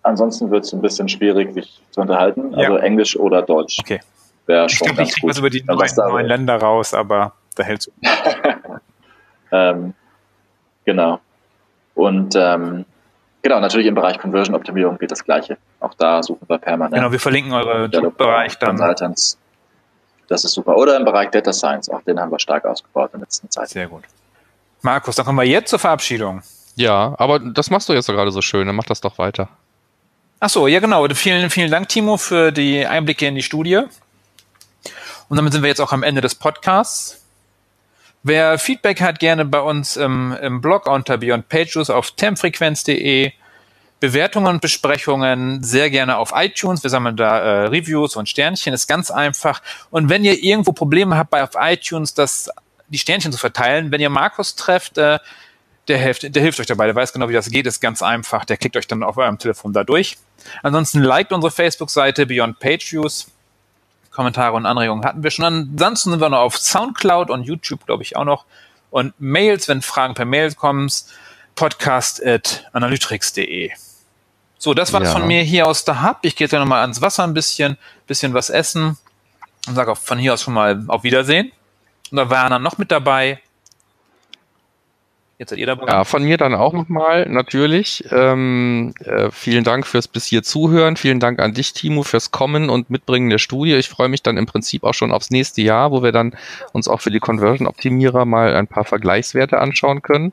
Ansonsten 0.06 0.52
wird 0.52 0.66
es 0.66 0.72
ein 0.72 0.82
bisschen 0.82 1.10
schwierig, 1.10 1.52
sich 1.56 1.82
zu 1.90 2.02
unterhalten. 2.02 2.52
Ja. 2.52 2.70
Also 2.70 2.78
Englisch 2.78 3.18
oder 3.18 3.42
Deutsch. 3.42 3.80
Okay. 3.80 4.00
Wäre 4.46 4.70
schon 4.70 4.90
ich 4.90 4.94
glaube, 4.94 5.10
ich 5.10 5.16
kriege 5.16 5.28
was 5.28 5.40
über 5.40 5.50
die 5.50 5.64
neuen, 5.64 5.90
neuen 5.96 6.28
Länder 6.28 6.58
raus, 6.58 6.94
aber 6.94 7.34
da 7.56 7.64
hältst 7.64 7.88
du. 7.88 7.92
ähm, 9.52 9.96
genau. 10.86 11.20
Und 11.96 12.36
ähm, 12.36 12.86
genau, 13.42 13.60
natürlich 13.60 13.88
im 13.88 13.96
Bereich 13.96 14.20
Conversion-Optimierung 14.20 15.00
geht 15.00 15.10
das 15.10 15.24
Gleiche. 15.24 15.58
Auch 15.80 15.96
da 15.96 16.22
suchen 16.22 16.48
wir 16.48 16.60
permanent. 16.60 16.94
Genau, 16.94 17.12
wir 17.12 17.20
verlinken 17.20 17.54
eure 17.54 17.90
Bereich 17.90 18.60
dann. 18.60 18.78
Consultants. 18.78 19.40
Das 20.28 20.44
ist 20.44 20.54
super. 20.54 20.78
Oder 20.78 20.98
im 20.98 21.06
Bereich 21.06 21.32
Data 21.32 21.52
Science, 21.52 21.90
auch 21.90 22.04
den 22.04 22.20
haben 22.20 22.32
wir 22.32 22.40
stark 22.40 22.66
ausgebaut 22.66 23.10
in 23.14 23.20
der 23.20 23.26
letzten 23.26 23.50
Zeit. 23.50 23.70
Sehr 23.70 23.88
gut. 23.88 24.04
Markus, 24.84 25.16
dann 25.16 25.26
kommen 25.26 25.40
wir 25.40 25.46
jetzt 25.46 25.72
zur 25.72 25.80
Verabschiedung. 25.80 26.44
Ja, 26.76 27.16
aber 27.18 27.40
das 27.40 27.72
machst 27.72 27.90
du 27.90 27.94
jetzt 27.94 28.06
gerade 28.06 28.30
so 28.30 28.44
schön, 28.44 28.68
dann 28.68 28.76
mach 28.76 28.84
das 28.84 29.02
doch 29.02 29.18
weiter. 29.18 29.50
Ach 30.46 30.50
so, 30.52 30.68
ja 30.68 30.80
genau. 30.80 31.08
Vielen, 31.10 31.50
vielen 31.50 31.72
Dank, 31.72 31.90
Timo, 31.90 32.18
für 32.18 32.52
die 32.52 32.86
Einblicke 32.86 33.26
in 33.26 33.34
die 33.34 33.42
Studie. 33.42 33.78
Und 35.28 35.38
damit 35.38 35.52
sind 35.52 35.64
wir 35.64 35.70
jetzt 35.70 35.82
auch 35.82 35.92
am 35.92 36.04
Ende 36.04 36.22
des 36.22 36.36
Podcasts. 36.36 37.26
Wer 38.22 38.60
Feedback 38.60 39.02
hat, 39.02 39.18
gerne 39.18 39.44
bei 39.44 39.60
uns 39.60 39.98
im, 39.98 40.38
im 40.40 40.62
Blog 40.62 40.86
unter 40.86 41.18
Beyond 41.18 41.50
Pages 41.50 41.90
auf 41.90 42.12
temfrequenz.de. 42.12 43.32
Bewertungen 44.00 44.46
und 44.46 44.62
Besprechungen 44.62 45.64
sehr 45.64 45.90
gerne 45.90 46.18
auf 46.18 46.32
iTunes. 46.36 46.84
Wir 46.84 46.92
sammeln 46.92 47.18
da 47.18 47.40
äh, 47.40 47.66
Reviews 47.70 48.16
und 48.16 48.30
Sternchen. 48.30 48.72
Ist 48.72 48.86
ganz 48.86 49.10
einfach. 49.10 49.64
Und 49.90 50.10
wenn 50.10 50.24
ihr 50.24 50.44
irgendwo 50.44 50.74
Probleme 50.74 51.18
habt 51.18 51.32
bei 51.32 51.42
auf 51.42 51.56
iTunes, 51.60 52.14
das 52.14 52.52
die 52.88 53.00
Sternchen 53.00 53.32
zu 53.32 53.40
verteilen, 53.40 53.90
wenn 53.92 54.00
ihr 54.00 54.12
Markus 54.12 54.56
trefft, 54.56 55.00
äh, 55.00 55.18
der 55.88 55.98
hilft, 55.98 56.36
der 56.36 56.42
hilft 56.42 56.60
euch 56.60 56.66
dabei, 56.66 56.86
der 56.86 56.96
weiß 56.96 57.14
genau, 57.14 57.30
wie 57.30 57.34
das 57.34 57.50
geht, 57.50 57.68
ist 57.68 57.80
ganz 57.80 58.02
einfach. 58.02 58.46
Der 58.46 58.58
klickt 58.58 58.76
euch 58.78 58.88
dann 58.88 59.04
auf 59.04 59.18
eurem 59.18 59.38
Telefon 59.38 59.74
da 59.74 59.84
durch. 59.84 60.18
Ansonsten 60.64 61.02
liked 61.02 61.32
unsere 61.32 61.52
Facebook-Seite 61.52 62.26
Beyond 62.26 62.60
Page 62.60 62.92
Views. 62.92 63.28
Kommentare 64.12 64.54
und 64.54 64.66
Anregungen 64.66 65.04
hatten 65.04 65.24
wir 65.24 65.32
schon. 65.32 65.46
Ansonsten 65.46 66.12
sind 66.12 66.22
wir 66.22 66.30
noch 66.30 66.40
auf 66.40 66.58
Soundcloud 66.58 67.30
und 67.30 67.44
YouTube, 67.44 67.86
glaube 67.86 68.04
ich, 68.04 68.16
auch 68.16 68.24
noch. 68.24 68.46
Und 68.90 69.14
Mails, 69.20 69.68
wenn 69.68 69.82
Fragen 69.82 70.14
per 70.14 70.26
Mail 70.26 70.54
kommen, 70.54 70.90
podcast 71.56 72.26
at 72.26 72.66
analytrix.de. 72.72 73.72
So, 74.58 74.74
das 74.74 74.94
war's 74.94 75.10
ja. 75.10 75.12
von 75.12 75.28
mir 75.28 75.42
hier 75.42 75.68
aus 75.68 75.84
der 75.86 76.02
Hub. 76.02 76.20
Ich 76.22 76.36
gehe 76.36 76.46
jetzt 76.46 76.54
ja 76.54 76.60
nochmal 76.60 76.82
ans 76.82 77.02
Wasser 77.02 77.24
ein 77.24 77.34
bisschen, 77.34 77.78
bisschen 78.08 78.34
was 78.34 78.50
essen 78.50 78.98
und 79.68 79.76
sage 79.76 79.96
von 79.96 80.18
hier 80.18 80.34
aus 80.34 80.44
schon 80.44 80.54
mal 80.54 80.84
auf 80.88 81.04
Wiedersehen. 81.04 81.52
Und 82.10 82.18
da 82.18 82.30
war 82.30 82.50
dann 82.50 82.64
noch 82.64 82.78
mit 82.78 82.92
dabei. 82.92 83.42
Jetzt 85.38 85.50
seid 85.50 85.60
ihr 85.60 85.66
dabei. 85.66 85.88
Ja, 85.88 86.06
von 86.06 86.24
mir 86.24 86.38
dann 86.38 86.56
auch 86.56 86.72
nochmal, 86.72 87.28
natürlich. 87.28 88.06
Ähm, 88.10 88.94
äh, 89.04 89.30
vielen 89.32 89.66
Dank 89.66 89.86
fürs 89.86 90.08
bis 90.08 90.26
hier 90.26 90.44
zuhören. 90.44 90.96
Vielen 90.96 91.20
Dank 91.20 91.40
an 91.40 91.54
dich, 91.54 91.74
Timo, 91.74 92.04
fürs 92.04 92.32
Kommen 92.32 92.70
und 92.70 92.90
Mitbringen 92.90 93.30
der 93.30 93.38
Studie. 93.38 93.74
Ich 93.74 93.90
freue 93.90 94.08
mich 94.08 94.24
dann 94.24 94.38
im 94.38 94.46
Prinzip 94.46 94.86
auch 94.86 94.94
schon 94.94 95.12
aufs 95.12 95.32
nächste 95.32 95.62
Jahr, 95.62 95.92
wo 95.92 96.02
wir 96.02 96.14
dann 96.14 96.36
uns 96.72 96.88
auch 96.88 97.02
für 97.02 97.12
die 97.12 97.20
Conversion-Optimierer 97.20 98.24
mal 98.24 98.56
ein 98.56 98.68
paar 98.68 98.86
Vergleichswerte 98.86 99.60
anschauen 99.60 100.02
können. 100.02 100.32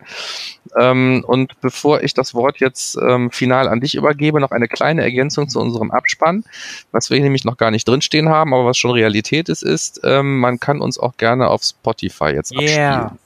Ähm, 0.79 1.25
und 1.27 1.61
bevor 1.61 2.03
ich 2.03 2.15
das 2.15 2.33
Wort 2.33 2.61
jetzt 2.61 2.97
ähm, 2.97 3.33
final 3.33 3.69
an 3.69 3.81
dich 3.81 3.97
übergebe, 3.97 4.39
noch 4.39 4.53
eine 4.53 4.69
kleine 4.69 5.03
Ergänzung 5.03 5.49
zu 5.49 5.59
unserem 5.59 5.91
Abspann, 5.91 6.45
was 6.93 7.11
wir 7.11 7.19
nämlich 7.19 7.45
noch 7.45 7.57
gar 7.57 7.73
nicht 7.73 7.89
drinstehen 7.89 8.29
haben, 8.29 8.55
aber 8.55 8.67
was 8.67 8.79
schon 8.79 8.93
Realität 8.93 9.49
ist, 9.49 9.63
ist, 9.63 10.01
ähm, 10.05 10.39
man 10.39 10.61
kann 10.61 10.81
uns 10.81 10.97
auch 10.97 11.17
gerne 11.17 11.49
auf 11.49 11.65
Spotify 11.65 12.27
jetzt 12.27 12.53
yeah. 12.53 13.17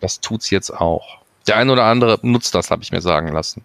Das 0.00 0.20
tut's 0.20 0.50
jetzt 0.50 0.70
auch. 0.70 1.18
Der 1.46 1.56
eine 1.56 1.72
oder 1.72 1.84
andere 1.84 2.18
nutzt 2.22 2.54
das, 2.54 2.70
habe 2.70 2.82
ich 2.82 2.92
mir 2.92 3.00
sagen 3.00 3.28
lassen. 3.28 3.64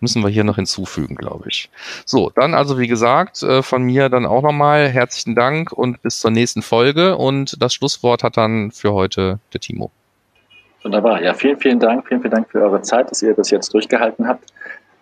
Müssen 0.00 0.22
wir 0.22 0.30
hier 0.30 0.44
noch 0.44 0.56
hinzufügen, 0.56 1.14
glaube 1.14 1.44
ich. 1.48 1.70
So, 2.04 2.30
dann 2.30 2.54
also 2.54 2.78
wie 2.78 2.88
gesagt, 2.88 3.42
äh, 3.42 3.62
von 3.62 3.82
mir 3.82 4.08
dann 4.08 4.26
auch 4.26 4.42
nochmal 4.42 4.88
herzlichen 4.88 5.36
Dank 5.36 5.72
und 5.72 6.02
bis 6.02 6.18
zur 6.18 6.32
nächsten 6.32 6.62
Folge. 6.62 7.16
Und 7.16 7.62
das 7.62 7.74
Schlusswort 7.74 8.24
hat 8.24 8.36
dann 8.36 8.72
für 8.72 8.92
heute 8.92 9.38
der 9.52 9.60
Timo. 9.60 9.92
Wunderbar. 10.82 11.22
Ja, 11.22 11.34
vielen, 11.34 11.58
vielen 11.58 11.78
Dank. 11.78 12.08
Vielen, 12.08 12.20
vielen 12.20 12.32
Dank 12.32 12.50
für 12.50 12.60
eure 12.62 12.82
Zeit, 12.82 13.10
dass 13.10 13.22
ihr 13.22 13.34
das 13.34 13.50
jetzt 13.50 13.72
durchgehalten 13.72 14.26
habt. 14.26 14.52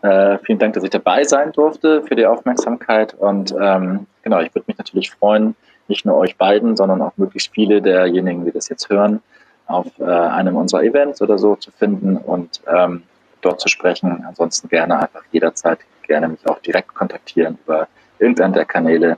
Äh, 0.02 0.38
vielen 0.44 0.58
Dank, 0.58 0.74
dass 0.74 0.84
ich 0.84 0.90
dabei 0.90 1.24
sein 1.24 1.52
durfte, 1.52 2.02
für 2.02 2.16
die 2.16 2.26
Aufmerksamkeit. 2.26 3.14
Und 3.14 3.54
ähm, 3.58 4.06
genau, 4.22 4.40
ich 4.40 4.54
würde 4.54 4.64
mich 4.66 4.78
natürlich 4.78 5.10
freuen, 5.10 5.54
nicht 5.88 6.04
nur 6.04 6.16
euch 6.16 6.36
beiden, 6.36 6.76
sondern 6.76 7.00
auch 7.02 7.12
möglichst 7.16 7.52
viele 7.52 7.82
derjenigen, 7.82 8.44
die 8.44 8.52
das 8.52 8.68
jetzt 8.68 8.88
hören, 8.88 9.22
auf 9.70 9.86
äh, 9.98 10.04
einem 10.04 10.56
unserer 10.56 10.82
Events 10.82 11.22
oder 11.22 11.38
so 11.38 11.56
zu 11.56 11.70
finden 11.70 12.16
und 12.16 12.60
ähm, 12.66 13.04
dort 13.40 13.60
zu 13.60 13.68
sprechen. 13.68 14.24
Ansonsten 14.26 14.68
gerne 14.68 14.98
einfach 14.98 15.22
jederzeit 15.32 15.78
gerne 16.10 16.28
mich 16.28 16.46
auch 16.46 16.58
direkt 16.58 16.92
kontaktieren 16.94 17.56
über 17.64 17.86
irgendeinen 18.18 18.52
der 18.52 18.64
Kanäle, 18.64 19.16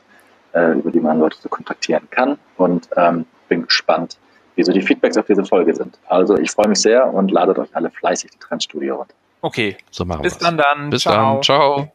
äh, 0.52 0.72
über 0.72 0.90
die 0.90 1.00
man 1.00 1.18
Leute 1.18 1.38
so 1.40 1.48
kontaktieren 1.48 2.06
kann. 2.10 2.38
Und 2.58 2.88
ähm, 2.96 3.24
bin 3.48 3.66
gespannt, 3.66 4.18
wie 4.56 4.62
so 4.62 4.72
die 4.72 4.82
Feedbacks 4.82 5.16
auf 5.16 5.26
diese 5.26 5.44
Folge 5.44 5.74
sind. 5.74 5.98
Also 6.06 6.36
ich 6.36 6.50
freue 6.50 6.68
mich 6.68 6.80
sehr 6.80 7.12
und 7.12 7.30
ladet 7.30 7.58
euch 7.58 7.70
alle 7.72 7.90
fleißig 7.90 8.30
die 8.30 8.38
Trendstudio 8.38 8.96
runter. 8.96 9.14
Okay. 9.40 9.76
So 9.90 10.04
machen 10.04 10.22
Bis 10.22 10.34
wir's. 10.34 10.42
dann 10.42 10.56
dann. 10.58 10.90
Bis 10.90 11.02
Ciao. 11.02 11.34
dann. 11.34 11.42
Ciao. 11.42 11.92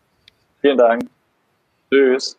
Vielen 0.62 0.78
Dank. 0.78 1.04
Tschüss. 1.92 2.38